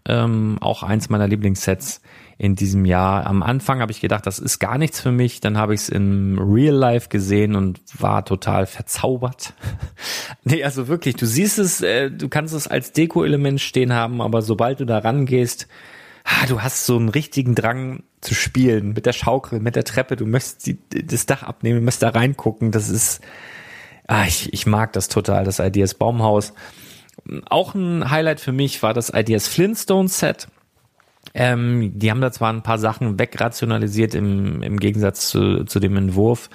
ähm, 0.05 0.57
auch 0.61 0.83
eins 0.83 1.09
meiner 1.09 1.27
Lieblingssets 1.27 2.01
in 2.37 2.55
diesem 2.55 2.85
Jahr. 2.85 3.25
Am 3.25 3.41
Anfang 3.41 3.79
habe 3.79 3.91
ich 3.91 4.01
gedacht, 4.01 4.27
das 4.27 4.37
ist 4.37 4.59
gar 4.59 4.77
nichts 4.77 4.99
für 4.99 5.11
mich. 5.11 5.39
Dann 5.39 5.57
habe 5.57 5.73
ich 5.73 5.81
es 5.81 5.89
im 5.89 6.37
Real 6.39 6.75
Life 6.75 7.09
gesehen 7.09 7.55
und 7.55 7.79
war 7.99 8.25
total 8.25 8.65
verzaubert. 8.65 9.53
nee, 10.43 10.63
also 10.63 10.87
wirklich, 10.87 11.15
du 11.15 11.25
siehst 11.25 11.57
es, 11.57 11.81
äh, 11.81 12.11
du 12.11 12.29
kannst 12.29 12.53
es 12.53 12.67
als 12.67 12.91
Deko-Element 12.91 13.61
stehen 13.61 13.93
haben, 13.93 14.21
aber 14.21 14.41
sobald 14.41 14.79
du 14.79 14.85
da 14.85 14.99
rangehst, 14.99 15.67
ah, 16.23 16.45
du 16.47 16.61
hast 16.61 16.85
so 16.85 16.97
einen 16.97 17.09
richtigen 17.09 17.55
Drang 17.55 18.03
zu 18.21 18.33
spielen 18.33 18.93
mit 18.93 19.05
der 19.05 19.13
Schaukel, 19.13 19.59
mit 19.59 19.75
der 19.75 19.83
Treppe. 19.83 20.15
Du 20.15 20.25
möchtest 20.25 20.65
die, 20.65 20.77
das 20.89 21.25
Dach 21.25 21.43
abnehmen, 21.43 21.79
du 21.79 21.85
möchtest 21.85 22.03
da 22.03 22.09
reingucken. 22.09 22.71
Das 22.71 22.89
ist, 22.89 23.21
ah, 24.07 24.25
ich, 24.25 24.51
ich 24.53 24.65
mag 24.65 24.93
das 24.93 25.09
total, 25.09 25.43
das 25.43 25.59
Ideas 25.59 25.93
Baumhaus. 25.93 26.53
Auch 27.49 27.75
ein 27.75 28.09
Highlight 28.09 28.39
für 28.39 28.51
mich 28.51 28.81
war 28.83 28.93
das 28.93 29.09
Ideas 29.09 29.47
Flintstone 29.47 30.07
Set. 30.09 30.47
Ähm, 31.33 31.97
die 31.97 32.11
haben 32.11 32.21
da 32.21 32.31
zwar 32.31 32.51
ein 32.51 32.63
paar 32.63 32.77
Sachen 32.77 33.17
wegrationalisiert 33.17 34.13
im, 34.13 34.61
im 34.61 34.79
Gegensatz 34.79 35.29
zu, 35.29 35.63
zu 35.65 35.79
dem 35.79 35.95
Entwurf. 35.97 36.49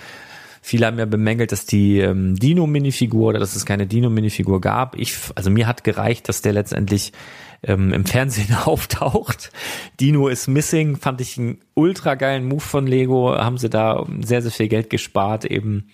Viele 0.68 0.84
haben 0.84 0.98
ja 0.98 1.06
bemängelt, 1.06 1.50
dass 1.50 1.64
die 1.64 1.98
ähm, 1.98 2.36
Dino-Minifigur 2.36 3.30
oder 3.30 3.38
dass 3.38 3.56
es 3.56 3.64
keine 3.64 3.86
Dino-Minifigur 3.86 4.60
gab. 4.60 4.98
Ich, 4.98 5.16
also 5.34 5.48
mir 5.48 5.66
hat 5.66 5.82
gereicht, 5.82 6.28
dass 6.28 6.42
der 6.42 6.52
letztendlich 6.52 7.14
ähm, 7.62 7.94
im 7.94 8.04
Fernsehen 8.04 8.54
auftaucht. 8.66 9.50
Dino 9.98 10.28
is 10.28 10.46
Missing 10.46 10.96
fand 10.96 11.22
ich 11.22 11.38
einen 11.38 11.60
ultra 11.72 12.16
geilen 12.16 12.46
Move 12.46 12.60
von 12.60 12.86
Lego. 12.86 13.34
Haben 13.34 13.56
sie 13.56 13.70
da 13.70 14.04
sehr, 14.20 14.42
sehr 14.42 14.50
viel 14.50 14.68
Geld 14.68 14.90
gespart, 14.90 15.46
eben 15.46 15.88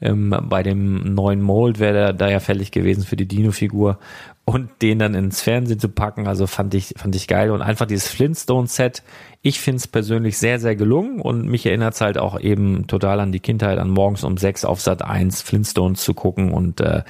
ähm, 0.00 0.32
bei 0.44 0.62
dem 0.62 1.12
neuen 1.12 1.42
Mold 1.42 1.80
wäre 1.80 1.94
der 1.94 2.12
da 2.12 2.30
ja 2.30 2.38
fällig 2.38 2.70
gewesen 2.70 3.02
für 3.02 3.16
die 3.16 3.26
Dino-Figur 3.26 3.98
und 4.44 4.82
den 4.82 4.98
dann 4.98 5.14
ins 5.14 5.42
Fernsehen 5.42 5.78
zu 5.78 5.88
packen, 5.88 6.26
also 6.26 6.46
fand 6.46 6.74
ich, 6.74 6.94
fand 6.96 7.14
ich 7.14 7.28
geil 7.28 7.50
und 7.50 7.62
einfach 7.62 7.86
dieses 7.86 8.08
Flintstone-Set, 8.08 9.02
ich 9.42 9.60
finde 9.60 9.76
es 9.76 9.88
persönlich 9.88 10.38
sehr, 10.38 10.58
sehr 10.58 10.76
gelungen 10.76 11.20
und 11.20 11.46
mich 11.46 11.64
erinnert 11.66 11.94
es 11.94 12.00
halt 12.00 12.18
auch 12.18 12.38
eben 12.38 12.86
total 12.86 13.20
an 13.20 13.32
die 13.32 13.40
Kindheit, 13.40 13.78
an 13.78 13.90
morgens 13.90 14.24
um 14.24 14.36
sechs 14.36 14.64
auf 14.64 14.80
Sat 14.80 15.02
1 15.02 15.42
Flintstones 15.42 16.02
zu 16.02 16.14
gucken 16.14 16.52
und 16.52 16.80
äh, 16.80 17.02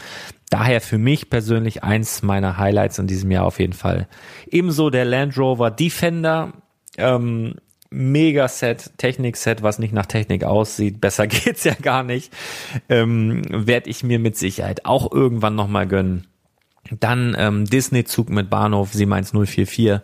daher 0.51 0.81
für 0.81 0.99
mich 0.99 1.31
persönlich 1.31 1.83
eins 1.83 2.23
meiner 2.23 2.59
Highlights 2.59 2.99
in 2.99 3.07
diesem 3.07 3.31
Jahr 3.31 3.47
auf 3.47 3.59
jeden 3.59 3.73
Fall. 3.73 4.09
Ebenso 4.51 4.91
der 4.91 5.05
Land 5.05 5.39
Rover 5.39 5.71
Defender, 5.71 6.53
ähm, 6.99 7.55
Mega-Set, 7.91 8.99
Technik-Set, 8.99 9.63
was 9.63 9.81
nicht 9.81 9.93
nach 9.93 10.07
Technik 10.07 10.45
aussieht. 10.45 11.01
Besser 11.01 11.27
geht's 11.29 11.65
ja 11.65 11.75
gar 11.75 12.03
nicht. 12.05 12.33
Ähm, 12.89 13.43
Werde 13.49 13.91
ich 13.91 14.05
mir 14.05 14.19
mit 14.19 14.37
Sicherheit 14.37 14.85
auch 14.85 15.11
irgendwann 15.11 15.57
nochmal 15.57 15.89
gönnen. 15.89 16.27
Dann 16.91 17.37
ähm, 17.39 17.65
Disney-Zug 17.67 18.31
mit 18.31 18.51
Bahnhof 18.51 18.93
Siemens 18.93 19.33
044. 19.33 20.01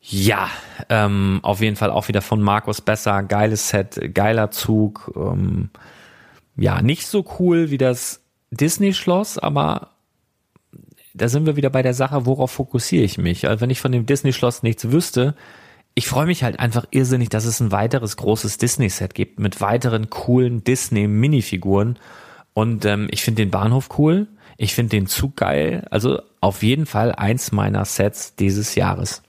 Ja, 0.00 0.48
ähm, 0.88 1.40
auf 1.42 1.60
jeden 1.60 1.76
Fall 1.76 1.90
auch 1.90 2.08
wieder 2.08 2.22
von 2.22 2.40
Markus 2.40 2.80
Besser. 2.80 3.22
Geiles 3.22 3.68
Set, 3.68 4.14
geiler 4.14 4.50
Zug. 4.50 5.12
Ähm, 5.16 5.70
ja, 6.56 6.82
nicht 6.82 7.06
so 7.06 7.24
cool 7.38 7.70
wie 7.70 7.78
das 7.78 8.20
Disney-Schloss, 8.50 9.38
aber 9.38 9.90
da 11.14 11.28
sind 11.28 11.46
wir 11.46 11.56
wieder 11.56 11.70
bei 11.70 11.82
der 11.82 11.94
Sache, 11.94 12.26
worauf 12.26 12.52
fokussiere 12.52 13.04
ich 13.04 13.18
mich? 13.18 13.48
Also 13.48 13.60
wenn 13.60 13.70
ich 13.70 13.80
von 13.80 13.92
dem 13.92 14.06
Disney-Schloss 14.06 14.62
nichts 14.62 14.90
wüsste, 14.90 15.34
ich 15.94 16.06
freue 16.06 16.26
mich 16.26 16.44
halt 16.44 16.60
einfach 16.60 16.86
irrsinnig, 16.92 17.28
dass 17.28 17.44
es 17.44 17.60
ein 17.60 17.72
weiteres 17.72 18.16
großes 18.16 18.58
Disney-Set 18.58 19.14
gibt 19.14 19.40
mit 19.40 19.60
weiteren 19.60 20.10
coolen 20.10 20.62
Disney-Minifiguren. 20.62 21.98
Und 22.54 22.84
ähm, 22.84 23.08
ich 23.10 23.22
finde 23.22 23.42
den 23.42 23.50
Bahnhof 23.50 23.98
cool. 23.98 24.28
Ich 24.58 24.74
finde 24.74 24.90
den 24.90 25.06
Zug 25.06 25.36
geil. 25.36 25.86
Also 25.90 26.20
auf 26.40 26.62
jeden 26.62 26.84
Fall 26.84 27.12
eins 27.12 27.52
meiner 27.52 27.84
Sets 27.84 28.34
dieses 28.34 28.74
Jahres. 28.74 29.22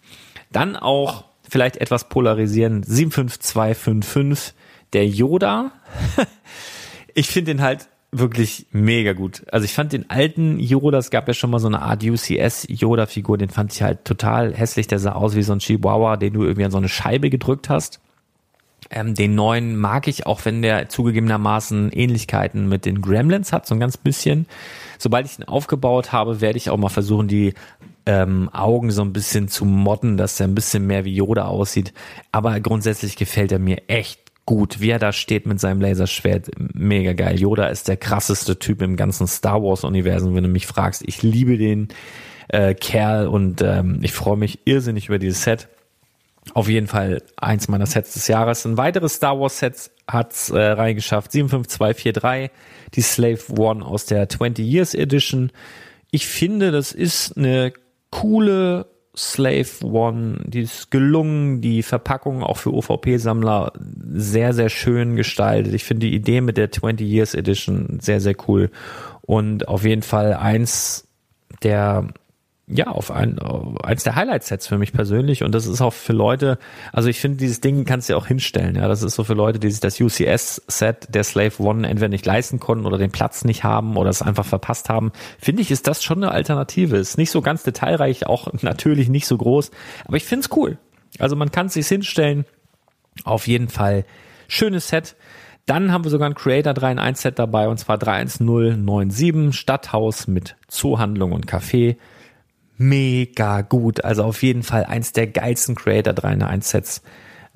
Dann 0.52 0.76
auch 0.76 1.24
vielleicht 1.48 1.78
etwas 1.78 2.10
polarisierend, 2.10 2.86
75255, 2.86 4.56
der 4.92 5.08
Yoda. 5.08 5.72
ich 7.14 7.28
finde 7.28 7.54
den 7.54 7.62
halt 7.62 7.88
wirklich 8.12 8.66
mega 8.72 9.14
gut. 9.14 9.44
Also 9.52 9.66
ich 9.66 9.74
fand 9.74 9.94
den 9.94 10.10
alten 10.10 10.60
Yoda, 10.60 10.98
es 10.98 11.12
gab 11.12 11.28
ja 11.28 11.36
schon 11.36 11.52
mal 11.52 11.60
so 11.60 11.68
eine 11.68 11.84
Art 11.84 12.04
UCS 12.04 12.66
Yoda 12.68 13.06
Figur, 13.06 13.38
den 13.38 13.50
fand 13.50 13.72
ich 13.72 13.84
halt 13.84 14.06
total 14.06 14.56
hässlich. 14.56 14.88
Der 14.88 14.98
sah 14.98 15.12
aus 15.12 15.36
wie 15.36 15.44
so 15.44 15.54
ein 15.54 15.60
Chihuahua, 15.60 16.18
den 16.18 16.34
du 16.34 16.44
irgendwie 16.44 16.66
an 16.66 16.72
so 16.72 16.78
eine 16.78 16.90
Scheibe 16.90 17.30
gedrückt 17.30 17.70
hast. 17.70 18.00
Ähm, 18.90 19.14
den 19.14 19.36
neuen 19.36 19.78
mag 19.78 20.08
ich, 20.08 20.26
auch 20.26 20.44
wenn 20.46 20.64
der 20.64 20.90
zugegebenermaßen 20.90 21.92
Ähnlichkeiten 21.92 22.68
mit 22.68 22.86
den 22.86 23.02
Gremlins 23.02 23.54
hat, 23.54 23.68
so 23.68 23.76
ein 23.76 23.80
ganz 23.80 23.98
bisschen. 23.98 24.48
Sobald 25.00 25.26
ich 25.26 25.40
ihn 25.40 25.46
aufgebaut 25.46 26.12
habe, 26.12 26.42
werde 26.42 26.58
ich 26.58 26.70
auch 26.70 26.78
mal 26.78 26.90
versuchen, 26.90 27.28
die 27.28 27.54
ähm, 28.06 28.50
Augen 28.54 28.92
so 28.92 29.02
ein 29.02 29.14
bisschen 29.14 29.48
zu 29.48 29.66
modden, 29.66 30.18
dass 30.18 30.40
er 30.40 30.48
ein 30.48 30.56
bisschen 30.56 30.86
mehr 30.86 31.06
wie 31.06 31.16
Yoda 31.16 31.46
aussieht. 31.46 31.94
Aber 32.32 32.60
grundsätzlich 32.60 33.16
gefällt 33.16 33.52
er 33.52 33.60
mir 33.60 33.84
echt 33.88 34.20
gut, 34.46 34.82
wie 34.82 34.90
er 34.90 35.00
da 35.00 35.14
steht 35.14 35.46
mit 35.46 35.60
seinem 35.60 35.80
Laserschwert, 35.80 36.50
mega 36.74 37.14
geil. 37.14 37.40
Yoda 37.40 37.68
ist 37.68 37.88
der 37.88 37.98
krasseste 37.98 38.58
Typ 38.58 38.82
im 38.82 38.96
ganzen 38.96 39.28
Star 39.28 39.62
Wars 39.64 39.84
Universum, 39.84 40.36
wenn 40.36 40.44
du 40.44 40.50
mich 40.50 40.68
fragst. 40.68 41.04
Ich 41.06 41.22
liebe 41.22 41.58
den 41.58 41.90
äh, 42.48 42.74
Kerl 42.74 43.28
und 43.28 43.62
ähm, 43.62 44.00
ich 44.02 44.12
freue 44.12 44.38
mich 44.38 44.60
irrsinnig 44.66 45.08
über 45.08 45.20
dieses 45.20 45.44
Set. 45.44 45.68
Auf 46.56 46.68
jeden 46.68 46.88
Fall 46.88 47.22
eins 47.38 47.68
meiner 47.68 47.86
Sets 47.86 48.14
des 48.14 48.28
Jahres. 48.28 48.66
Ein 48.66 48.78
weiteres 48.78 49.16
Star 49.16 49.40
Wars 49.40 49.60
Set 49.60 49.92
hat's 50.10 50.50
äh, 50.50 50.60
reingeschafft. 50.60 51.32
75243, 51.32 52.52
die 52.94 53.02
Slave 53.02 53.40
One 53.58 53.86
aus 53.86 54.06
der 54.06 54.28
20 54.28 54.66
Years 54.66 54.94
Edition. 54.94 55.52
Ich 56.12 56.28
finde, 56.28 56.72
das 56.72 56.92
ist 56.92 57.38
eine 57.38 57.72
coole 58.10 58.88
Slave 59.16 59.68
One, 59.84 60.44
die 60.46 60.62
ist 60.62 60.92
gelungen, 60.92 61.62
die 61.62 61.84
Verpackung 61.84 62.44
auch 62.44 62.58
für 62.58 62.74
OVP-Sammler 62.74 63.74
sehr, 64.14 64.54
sehr 64.54 64.70
schön 64.70 65.16
gestaltet. 65.16 65.74
Ich 65.74 65.84
finde 65.84 66.08
die 66.08 66.16
Idee 66.16 66.42
mit 66.42 66.58
der 66.58 66.72
20 66.72 67.08
Years 67.08 67.34
Edition 67.34 68.00
sehr, 68.02 68.22
sehr 68.22 68.36
cool. 68.48 68.72
Und 69.22 69.68
auf 69.68 69.84
jeden 69.84 70.04
Fall 70.04 70.34
eins 70.34 71.08
der 71.64 72.08
ja, 72.72 72.88
auf 72.88 73.10
ein, 73.10 73.40
eins 73.82 74.04
der 74.04 74.16
Highlight-Sets 74.16 74.68
für 74.68 74.78
mich 74.78 74.94
persönlich. 74.94 75.44
Und 75.44 75.54
das 75.56 75.66
ist 75.66 75.82
auch 75.82 75.94
für 75.94 76.14
Leute, 76.14 76.60
also 76.94 77.10
ich 77.10 77.20
finde, 77.20 77.38
dieses 77.38 77.62
Ding 77.62 77.84
kannst 77.84 78.08
du 78.08 78.14
ja 78.14 78.18
auch 78.18 78.28
hinstellen. 78.28 78.76
Ja, 78.76 78.88
das 78.88 79.02
ist 79.02 79.16
so 79.16 79.24
für 79.24 79.34
Leute, 79.34 79.58
die 79.58 79.72
sich 79.72 79.80
das 79.80 80.00
UCS-Set 80.00 81.08
der 81.10 81.24
Slave 81.24 81.54
One 81.58 81.88
entweder 81.88 82.10
nicht 82.10 82.28
leisten 82.28 82.60
konnten 82.60 82.86
oder 82.86 83.00
den 83.00 83.12
Platz 83.12 83.44
nicht 83.44 83.64
haben 83.64 83.98
oder 83.98 84.12
es 84.12 84.22
einfach 84.22 84.46
verpasst 84.46 84.88
haben. 84.88 85.12
Finde 85.40 85.64
ich, 85.64 85.72
ist 85.72 85.88
das 85.88 86.04
schon 86.04 86.24
eine 86.24 86.32
Alternative. 86.32 86.98
Ist 86.98 87.18
nicht 87.18 87.32
so 87.32 87.42
ganz 87.42 87.64
detailreich, 87.64 88.28
auch 88.28 88.54
natürlich 88.62 89.10
nicht 89.10 89.26
so 89.26 89.38
groß. 89.38 89.72
Aber 90.06 90.18
ich 90.18 90.26
finde 90.26 90.46
es 90.46 90.56
cool. 90.56 90.78
Also 91.18 91.36
man 91.36 91.52
kann 91.52 91.68
es 91.68 91.74
sich 91.74 91.88
hinstellen. 91.88 92.46
Auf 93.24 93.48
jeden 93.48 93.70
Fall 93.70 94.06
schönes 94.48 94.90
Set. 94.90 95.16
Dann 95.66 95.92
haben 95.92 96.04
wir 96.04 96.12
sogar 96.12 96.30
ein 96.30 96.36
Creator 96.36 96.76
3 96.76 96.92
in 96.94 97.00
1 97.00 97.22
Set 97.22 97.40
dabei 97.40 97.68
und 97.68 97.80
zwar 97.80 97.98
31097 97.98 99.60
Stadthaus 99.60 100.28
mit 100.28 100.56
Zoohandlung 100.68 101.32
und 101.32 101.48
Café 101.48 101.98
mega 102.80 103.62
gut. 103.62 104.04
Also 104.04 104.24
auf 104.24 104.42
jeden 104.42 104.64
Fall 104.64 104.86
eins 104.86 105.12
der 105.12 105.28
geilsten 105.28 105.76
Creator 105.76 106.14
3 106.14 106.34
in 106.34 106.42
1 106.42 106.70
Sets 106.70 107.02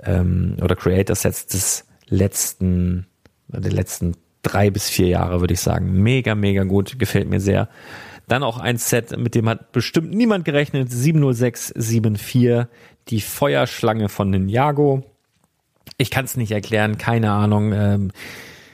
ähm, 0.04 0.58
oder 0.62 0.76
Creator 0.76 1.16
Sets 1.16 1.48
des 1.48 1.86
letzten, 2.08 3.08
der 3.48 3.72
letzten 3.72 4.16
drei 4.44 4.70
bis 4.70 4.90
vier 4.90 5.08
Jahre, 5.08 5.40
würde 5.40 5.54
ich 5.54 5.62
sagen. 5.62 6.04
Mega, 6.04 6.36
mega 6.36 6.64
gut. 6.64 7.00
Gefällt 7.00 7.30
mir 7.30 7.40
sehr. 7.40 7.70
Dann 8.28 8.44
auch 8.44 8.60
ein 8.60 8.78
Set, 8.78 9.18
mit 9.18 9.34
dem 9.36 9.50
hat 9.50 9.72
bestimmt 9.72 10.14
niemand 10.14 10.46
gerechnet. 10.46 10.92
70674, 10.92 12.68
die 13.08 13.22
Feuerschlange 13.22 14.10
von 14.10 14.30
Ninjago. 14.30 15.04
Ich 15.98 16.12
kann 16.12 16.26
es 16.26 16.36
nicht 16.36 16.52
erklären, 16.52 16.98
keine 16.98 17.32
Ahnung. 17.32 17.72
Ähm, 17.74 18.12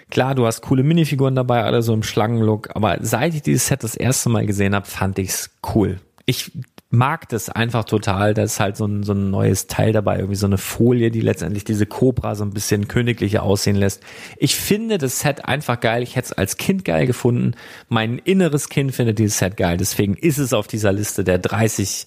klar, 0.09 0.33
du 0.33 0.47
hast 0.47 0.61
coole 0.61 0.83
Minifiguren 0.83 1.35
dabei, 1.35 1.63
alle 1.63 1.83
so 1.83 1.93
im 1.93 2.03
Schlangenlook. 2.03 2.75
Aber 2.75 2.97
seit 3.01 3.35
ich 3.35 3.43
dieses 3.43 3.67
Set 3.67 3.83
das 3.83 3.95
erste 3.95 4.29
Mal 4.29 4.47
gesehen 4.47 4.73
habe, 4.73 4.87
fand 4.87 5.19
ich's 5.19 5.51
cool 5.75 5.99
ich 6.29 6.51
mag 6.91 7.27
das 7.29 7.49
einfach 7.49 7.85
total. 7.85 8.35
Da 8.35 8.43
ist 8.43 8.59
halt 8.59 8.77
so 8.77 8.85
ein, 8.85 9.01
so 9.01 9.13
ein 9.13 9.31
neues 9.31 9.65
Teil 9.65 9.93
dabei, 9.93 10.17
irgendwie 10.17 10.35
so 10.35 10.45
eine 10.45 10.59
Folie, 10.59 11.09
die 11.09 11.21
letztendlich 11.21 11.63
diese 11.63 11.87
Cobra 11.87 12.35
so 12.35 12.43
ein 12.43 12.51
bisschen 12.51 12.87
königlicher 12.87 13.41
aussehen 13.41 13.75
lässt. 13.75 14.03
Ich 14.37 14.55
finde 14.55 14.99
das 14.99 15.21
Set 15.21 15.45
einfach 15.45 15.79
geil. 15.79 16.03
Ich 16.03 16.15
hätte 16.15 16.27
es 16.27 16.33
als 16.33 16.57
Kind 16.57 16.85
geil 16.85 17.07
gefunden. 17.07 17.55
Mein 17.87 18.19
inneres 18.19 18.69
Kind 18.69 18.93
findet 18.93 19.17
dieses 19.17 19.39
Set 19.39 19.57
geil. 19.57 19.77
Deswegen 19.77 20.13
ist 20.13 20.37
es 20.37 20.53
auf 20.53 20.67
dieser 20.67 20.91
Liste 20.91 21.23
der 21.23 21.39
30 21.39 22.05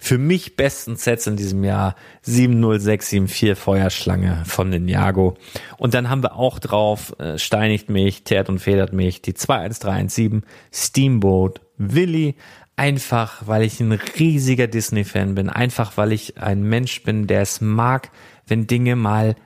für 0.00 0.16
mich 0.16 0.56
besten 0.56 0.96
Sets 0.96 1.26
in 1.26 1.36
diesem 1.36 1.64
Jahr 1.64 1.94
70674 2.22 3.58
Feuerschlange 3.58 4.44
von 4.46 4.70
Ninjago. 4.70 5.36
Und 5.76 5.92
dann 5.92 6.08
haben 6.08 6.22
wir 6.22 6.36
auch 6.36 6.58
drauf 6.58 7.14
äh, 7.18 7.36
Steinigt 7.36 7.90
mich, 7.90 8.22
Teert 8.22 8.48
und 8.48 8.60
Federt 8.60 8.92
mich, 8.92 9.20
die 9.20 9.34
21317 9.34 10.44
Steamboat 10.72 11.60
Willy, 11.78 12.34
einfach 12.78 13.46
weil 13.46 13.62
ich 13.62 13.80
ein 13.80 13.92
riesiger 13.92 14.66
Disney-Fan 14.66 15.34
bin, 15.34 15.50
einfach 15.50 15.96
weil 15.96 16.12
ich 16.12 16.38
ein 16.38 16.62
Mensch 16.62 17.02
bin, 17.02 17.26
der 17.26 17.42
es 17.42 17.60
mag, 17.60 18.10
wenn 18.46 18.66
Dinge 18.66 18.96
mal 18.96 19.36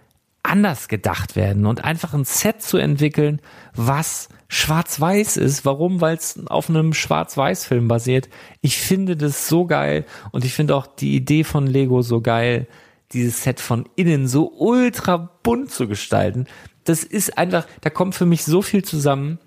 anders 0.42 0.88
gedacht 0.88 1.36
werden 1.36 1.66
und 1.66 1.84
einfach 1.84 2.14
ein 2.14 2.24
Set 2.24 2.62
zu 2.62 2.76
entwickeln, 2.76 3.40
was 3.74 4.28
schwarz-weiß 4.48 5.36
ist. 5.38 5.64
Warum? 5.64 6.00
Weil 6.00 6.16
es 6.16 6.46
auf 6.46 6.68
einem 6.68 6.92
schwarz-weiß-Film 6.92 7.88
basiert. 7.88 8.28
Ich 8.60 8.78
finde 8.78 9.16
das 9.16 9.48
so 9.48 9.66
geil 9.66 10.04
und 10.30 10.44
ich 10.44 10.52
finde 10.52 10.76
auch 10.76 10.86
die 10.86 11.14
Idee 11.14 11.44
von 11.44 11.66
Lego 11.66 12.02
so 12.02 12.20
geil, 12.20 12.66
dieses 13.12 13.42
Set 13.42 13.60
von 13.60 13.88
innen 13.96 14.26
so 14.26 14.52
ultra 14.52 15.16
bunt 15.42 15.70
zu 15.70 15.86
gestalten. 15.88 16.46
Das 16.84 17.04
ist 17.04 17.38
einfach, 17.38 17.66
da 17.80 17.90
kommt 17.90 18.14
für 18.14 18.26
mich 18.26 18.44
so 18.44 18.62
viel 18.62 18.84
zusammen. 18.84 19.38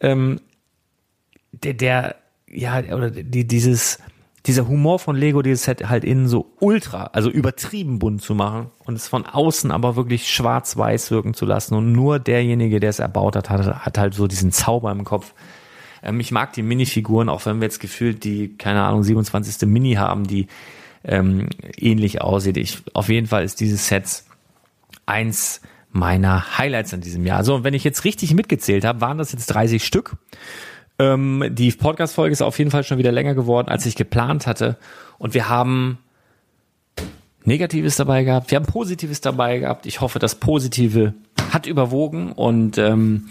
Ähm, 0.00 0.40
der, 1.52 1.74
der 1.74 2.16
ja, 2.50 2.82
oder 2.94 3.10
die, 3.10 3.46
dieses, 3.46 3.98
dieser 4.46 4.68
Humor 4.68 4.98
von 4.98 5.16
Lego, 5.16 5.42
dieses 5.42 5.64
Set 5.64 5.88
halt 5.88 6.04
innen 6.04 6.28
so 6.28 6.52
ultra, 6.60 7.04
also 7.12 7.30
übertrieben 7.30 7.98
bunt 7.98 8.22
zu 8.22 8.34
machen 8.34 8.70
und 8.84 8.94
es 8.94 9.08
von 9.08 9.26
außen 9.26 9.70
aber 9.70 9.96
wirklich 9.96 10.28
schwarz-weiß 10.28 11.10
wirken 11.10 11.34
zu 11.34 11.44
lassen 11.44 11.74
und 11.74 11.92
nur 11.92 12.18
derjenige, 12.18 12.80
der 12.80 12.90
es 12.90 12.98
erbaut 12.98 13.36
hat, 13.36 13.50
hat, 13.50 13.84
hat 13.84 13.98
halt 13.98 14.14
so 14.14 14.26
diesen 14.26 14.52
Zauber 14.52 14.90
im 14.92 15.04
Kopf. 15.04 15.34
Ähm, 16.02 16.20
ich 16.20 16.32
mag 16.32 16.52
die 16.52 16.62
Minifiguren, 16.62 17.28
auch 17.28 17.44
wenn 17.46 17.60
wir 17.60 17.66
jetzt 17.66 17.80
gefühlt 17.80 18.24
die, 18.24 18.56
keine 18.56 18.82
Ahnung, 18.82 19.02
27. 19.02 19.68
Mini 19.68 19.94
haben, 19.94 20.26
die 20.26 20.46
ähm, 21.04 21.48
ähnlich 21.76 22.20
aussieht. 22.22 22.56
Ich, 22.56 22.82
auf 22.94 23.08
jeden 23.08 23.26
Fall 23.26 23.44
ist 23.44 23.60
dieses 23.60 23.88
Set 23.88 24.24
eins 25.06 25.60
meiner 25.90 26.58
Highlights 26.58 26.92
in 26.92 27.00
diesem 27.00 27.24
Jahr. 27.24 27.38
Also, 27.38 27.64
wenn 27.64 27.74
ich 27.74 27.84
jetzt 27.84 28.04
richtig 28.04 28.34
mitgezählt 28.34 28.84
habe, 28.84 29.00
waren 29.00 29.18
das 29.18 29.32
jetzt 29.32 29.46
30 29.46 29.84
Stück. 29.84 30.16
Ähm, 30.98 31.44
die 31.50 31.70
Podcast-Folge 31.70 32.32
ist 32.32 32.42
auf 32.42 32.58
jeden 32.58 32.70
Fall 32.70 32.84
schon 32.84 32.98
wieder 32.98 33.12
länger 33.12 33.34
geworden, 33.34 33.68
als 33.68 33.86
ich 33.86 33.94
geplant 33.94 34.46
hatte. 34.46 34.76
Und 35.18 35.34
wir 35.34 35.48
haben 35.48 35.98
Negatives 37.44 37.96
dabei 37.96 38.24
gehabt, 38.24 38.50
wir 38.50 38.56
haben 38.56 38.66
Positives 38.66 39.20
dabei 39.20 39.58
gehabt. 39.58 39.86
Ich 39.86 40.00
hoffe, 40.00 40.18
das 40.18 40.34
Positive 40.34 41.14
hat 41.52 41.66
überwogen 41.66 42.32
und 42.32 42.78
ähm, 42.78 43.28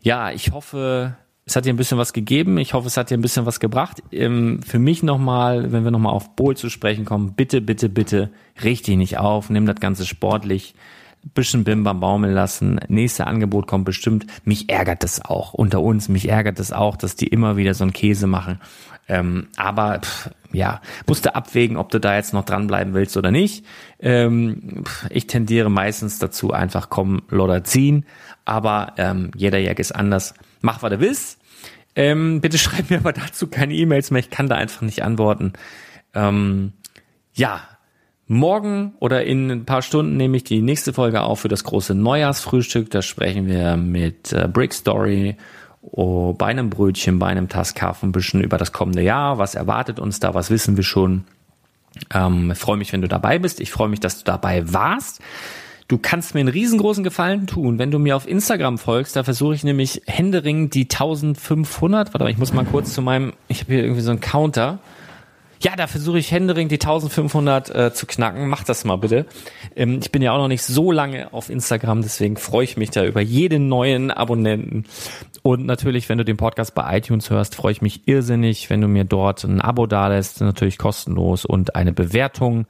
ja, 0.00 0.30
ich 0.32 0.52
hoffe, 0.52 1.16
es 1.44 1.56
hat 1.56 1.64
dir 1.64 1.72
ein 1.72 1.76
bisschen 1.76 1.98
was 1.98 2.12
gegeben. 2.12 2.58
Ich 2.58 2.74
hoffe, 2.74 2.86
es 2.86 2.96
hat 2.96 3.10
dir 3.10 3.16
ein 3.16 3.22
bisschen 3.22 3.46
was 3.46 3.58
gebracht. 3.58 4.02
Ähm, 4.12 4.60
für 4.62 4.78
mich 4.78 5.02
nochmal, 5.02 5.72
wenn 5.72 5.84
wir 5.84 5.90
nochmal 5.90 6.12
auf 6.12 6.36
Bowl 6.36 6.56
zu 6.56 6.68
sprechen 6.68 7.04
kommen, 7.04 7.32
bitte, 7.34 7.60
bitte, 7.60 7.88
bitte, 7.88 8.30
richte 8.62 8.90
dich 8.90 8.98
nicht 8.98 9.18
auf, 9.18 9.48
nimm 9.48 9.66
das 9.66 9.76
Ganze 9.76 10.04
sportlich 10.04 10.74
bisschen 11.34 11.64
Bim 11.64 11.84
Bam 11.84 12.00
baumeln 12.00 12.34
lassen. 12.34 12.80
Nächste 12.88 13.26
Angebot 13.26 13.66
kommt 13.66 13.84
bestimmt. 13.84 14.26
Mich 14.44 14.68
ärgert 14.68 15.02
das 15.02 15.24
auch 15.24 15.54
unter 15.54 15.80
uns. 15.80 16.08
Mich 16.08 16.28
ärgert 16.28 16.58
das 16.58 16.72
auch, 16.72 16.96
dass 16.96 17.16
die 17.16 17.26
immer 17.26 17.56
wieder 17.56 17.74
so 17.74 17.84
einen 17.84 17.92
Käse 17.92 18.26
machen. 18.26 18.60
Ähm, 19.08 19.48
aber 19.56 20.00
pff, 20.00 20.30
ja, 20.52 20.80
musst 21.06 21.24
du 21.24 21.34
abwägen, 21.34 21.76
ob 21.76 21.90
du 21.90 21.98
da 21.98 22.16
jetzt 22.16 22.34
noch 22.34 22.44
dranbleiben 22.44 22.94
willst 22.94 23.16
oder 23.16 23.30
nicht. 23.30 23.64
Ähm, 24.00 24.84
pff, 24.84 25.06
ich 25.10 25.26
tendiere 25.26 25.70
meistens 25.70 26.18
dazu, 26.18 26.52
einfach 26.52 26.90
kommen 26.90 27.22
oder 27.30 27.64
ziehen. 27.64 28.04
Aber 28.44 28.94
ähm, 28.98 29.30
jeder 29.34 29.58
Jack 29.58 29.78
ist 29.78 29.92
anders. 29.92 30.34
Mach, 30.60 30.82
was 30.82 30.90
du 30.90 31.00
willst. 31.00 31.38
Ähm, 31.96 32.40
bitte 32.40 32.58
schreib 32.58 32.90
mir 32.90 32.98
aber 32.98 33.12
dazu 33.12 33.48
keine 33.48 33.74
E-Mails 33.74 34.10
mehr. 34.10 34.20
Ich 34.20 34.30
kann 34.30 34.48
da 34.48 34.56
einfach 34.56 34.82
nicht 34.82 35.02
antworten. 35.02 35.54
Ähm, 36.14 36.72
ja, 37.32 37.60
Morgen 38.30 38.92
oder 39.00 39.24
in 39.24 39.50
ein 39.50 39.64
paar 39.64 39.80
Stunden 39.80 40.18
nehme 40.18 40.36
ich 40.36 40.44
die 40.44 40.60
nächste 40.60 40.92
Folge 40.92 41.22
auf 41.22 41.40
für 41.40 41.48
das 41.48 41.64
große 41.64 41.94
Neujahrsfrühstück. 41.94 42.90
Da 42.90 43.00
sprechen 43.00 43.46
wir 43.46 43.78
mit 43.78 44.34
äh, 44.34 44.46
Brick 44.52 44.74
Story 44.74 45.36
oh, 45.80 46.34
bei 46.34 46.46
einem 46.46 46.68
Brötchen, 46.68 47.18
bei 47.18 47.28
einem 47.28 47.48
bisschen 48.12 48.42
über 48.42 48.58
das 48.58 48.72
kommende 48.72 49.00
Jahr. 49.00 49.38
Was 49.38 49.54
erwartet 49.54 49.98
uns 49.98 50.20
da? 50.20 50.34
Was 50.34 50.50
wissen 50.50 50.76
wir 50.76 50.84
schon? 50.84 51.24
Ähm, 52.12 52.54
freue 52.54 52.76
mich, 52.76 52.92
wenn 52.92 53.00
du 53.00 53.08
dabei 53.08 53.38
bist. 53.38 53.60
Ich 53.60 53.70
freue 53.70 53.88
mich, 53.88 54.00
dass 54.00 54.18
du 54.18 54.24
dabei 54.24 54.72
warst. 54.72 55.22
Du 55.88 55.96
kannst 55.96 56.34
mir 56.34 56.40
einen 56.40 56.50
riesengroßen 56.50 57.02
Gefallen 57.02 57.46
tun, 57.46 57.78
wenn 57.78 57.90
du 57.90 57.98
mir 57.98 58.14
auf 58.14 58.28
Instagram 58.28 58.76
folgst. 58.76 59.16
Da 59.16 59.24
versuche 59.24 59.54
ich 59.54 59.64
nämlich 59.64 60.02
händeringend 60.06 60.74
die 60.74 60.82
1500. 60.82 62.12
Warte 62.12 62.24
mal, 62.24 62.30
ich 62.30 62.36
muss 62.36 62.52
mal 62.52 62.66
kurz 62.66 62.92
zu 62.92 63.00
meinem, 63.00 63.32
ich 63.48 63.60
habe 63.60 63.72
hier 63.72 63.84
irgendwie 63.84 64.02
so 64.02 64.10
einen 64.10 64.20
Counter 64.20 64.80
Ja, 65.60 65.74
da 65.76 65.86
versuche 65.86 66.18
ich 66.18 66.30
händeringend 66.30 66.70
die 66.70 66.76
1500 66.76 67.74
äh, 67.74 67.92
zu 67.92 68.06
knacken. 68.06 68.48
Mach 68.48 68.62
das 68.64 68.84
mal 68.84 68.96
bitte. 68.96 69.26
Ähm, 69.74 69.98
ich 70.00 70.12
bin 70.12 70.22
ja 70.22 70.32
auch 70.32 70.38
noch 70.38 70.48
nicht 70.48 70.62
so 70.62 70.92
lange 70.92 71.32
auf 71.32 71.50
Instagram, 71.50 72.02
deswegen 72.02 72.36
freue 72.36 72.64
ich 72.64 72.76
mich 72.76 72.90
da 72.90 73.04
über 73.04 73.20
jeden 73.20 73.68
neuen 73.68 74.10
Abonnenten. 74.10 74.84
Und 75.42 75.66
natürlich, 75.66 76.08
wenn 76.08 76.18
du 76.18 76.24
den 76.24 76.36
Podcast 76.36 76.74
bei 76.74 76.98
iTunes 76.98 77.30
hörst, 77.30 77.54
freue 77.54 77.72
ich 77.72 77.82
mich 77.82 78.06
irrsinnig, 78.06 78.70
wenn 78.70 78.80
du 78.80 78.88
mir 78.88 79.04
dort 79.04 79.44
ein 79.44 79.60
Abo 79.60 79.86
dalässt, 79.86 80.40
natürlich 80.40 80.78
kostenlos 80.78 81.44
und 81.44 81.74
eine 81.74 81.92
Bewertung. 81.92 82.66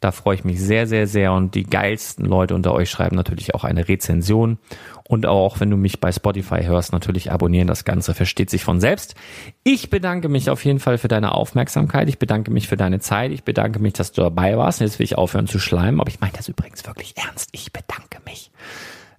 Da 0.00 0.12
freue 0.12 0.34
ich 0.34 0.44
mich 0.44 0.60
sehr, 0.60 0.86
sehr, 0.86 1.06
sehr. 1.06 1.32
Und 1.32 1.54
die 1.54 1.64
geilsten 1.64 2.24
Leute 2.24 2.54
unter 2.54 2.72
euch 2.72 2.90
schreiben 2.90 3.16
natürlich 3.16 3.54
auch 3.54 3.64
eine 3.64 3.86
Rezension. 3.86 4.58
Und 5.06 5.26
auch 5.26 5.60
wenn 5.60 5.70
du 5.70 5.76
mich 5.76 6.00
bei 6.00 6.10
Spotify 6.10 6.62
hörst, 6.62 6.92
natürlich 6.92 7.30
abonnieren. 7.30 7.68
Das 7.68 7.84
Ganze 7.84 8.14
versteht 8.14 8.48
sich 8.48 8.64
von 8.64 8.80
selbst. 8.80 9.14
Ich 9.62 9.90
bedanke 9.90 10.28
mich 10.28 10.48
auf 10.48 10.64
jeden 10.64 10.78
Fall 10.78 10.98
für 10.98 11.08
deine 11.08 11.32
Aufmerksamkeit. 11.32 12.08
Ich 12.08 12.18
bedanke 12.18 12.50
mich 12.50 12.66
für 12.66 12.76
deine 12.76 13.00
Zeit. 13.00 13.30
Ich 13.30 13.44
bedanke 13.44 13.78
mich, 13.78 13.92
dass 13.92 14.12
du 14.12 14.22
dabei 14.22 14.56
warst. 14.56 14.80
Jetzt 14.80 14.98
will 14.98 15.04
ich 15.04 15.18
aufhören 15.18 15.46
zu 15.46 15.58
schleimen. 15.58 16.00
Aber 16.00 16.08
ich 16.08 16.20
meine 16.20 16.32
das 16.32 16.48
übrigens 16.48 16.86
wirklich 16.86 17.16
ernst. 17.16 17.50
Ich 17.52 17.72
bedanke 17.72 18.18
mich. 18.24 18.50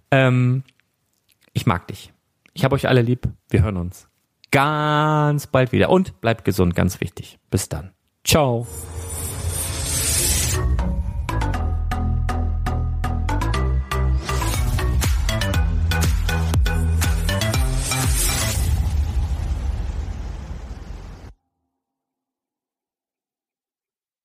Ähm, 0.10 0.64
ich 1.54 1.66
mag 1.68 1.88
dich. 1.88 2.12
Ich 2.54 2.64
habe 2.64 2.76
euch 2.76 2.88
alle 2.88 3.02
lieb. 3.02 3.28
Wir 3.50 3.62
hören 3.62 3.78
uns 3.78 4.08
ganz 4.52 5.48
bald 5.48 5.72
wieder. 5.72 5.90
Und 5.90 6.22
bleibt 6.22 6.46
gesund, 6.46 6.76
ganz 6.76 7.02
wichtig. 7.02 7.40
Bis 7.50 7.70
dann. 7.70 7.92
Ciao. 8.24 8.68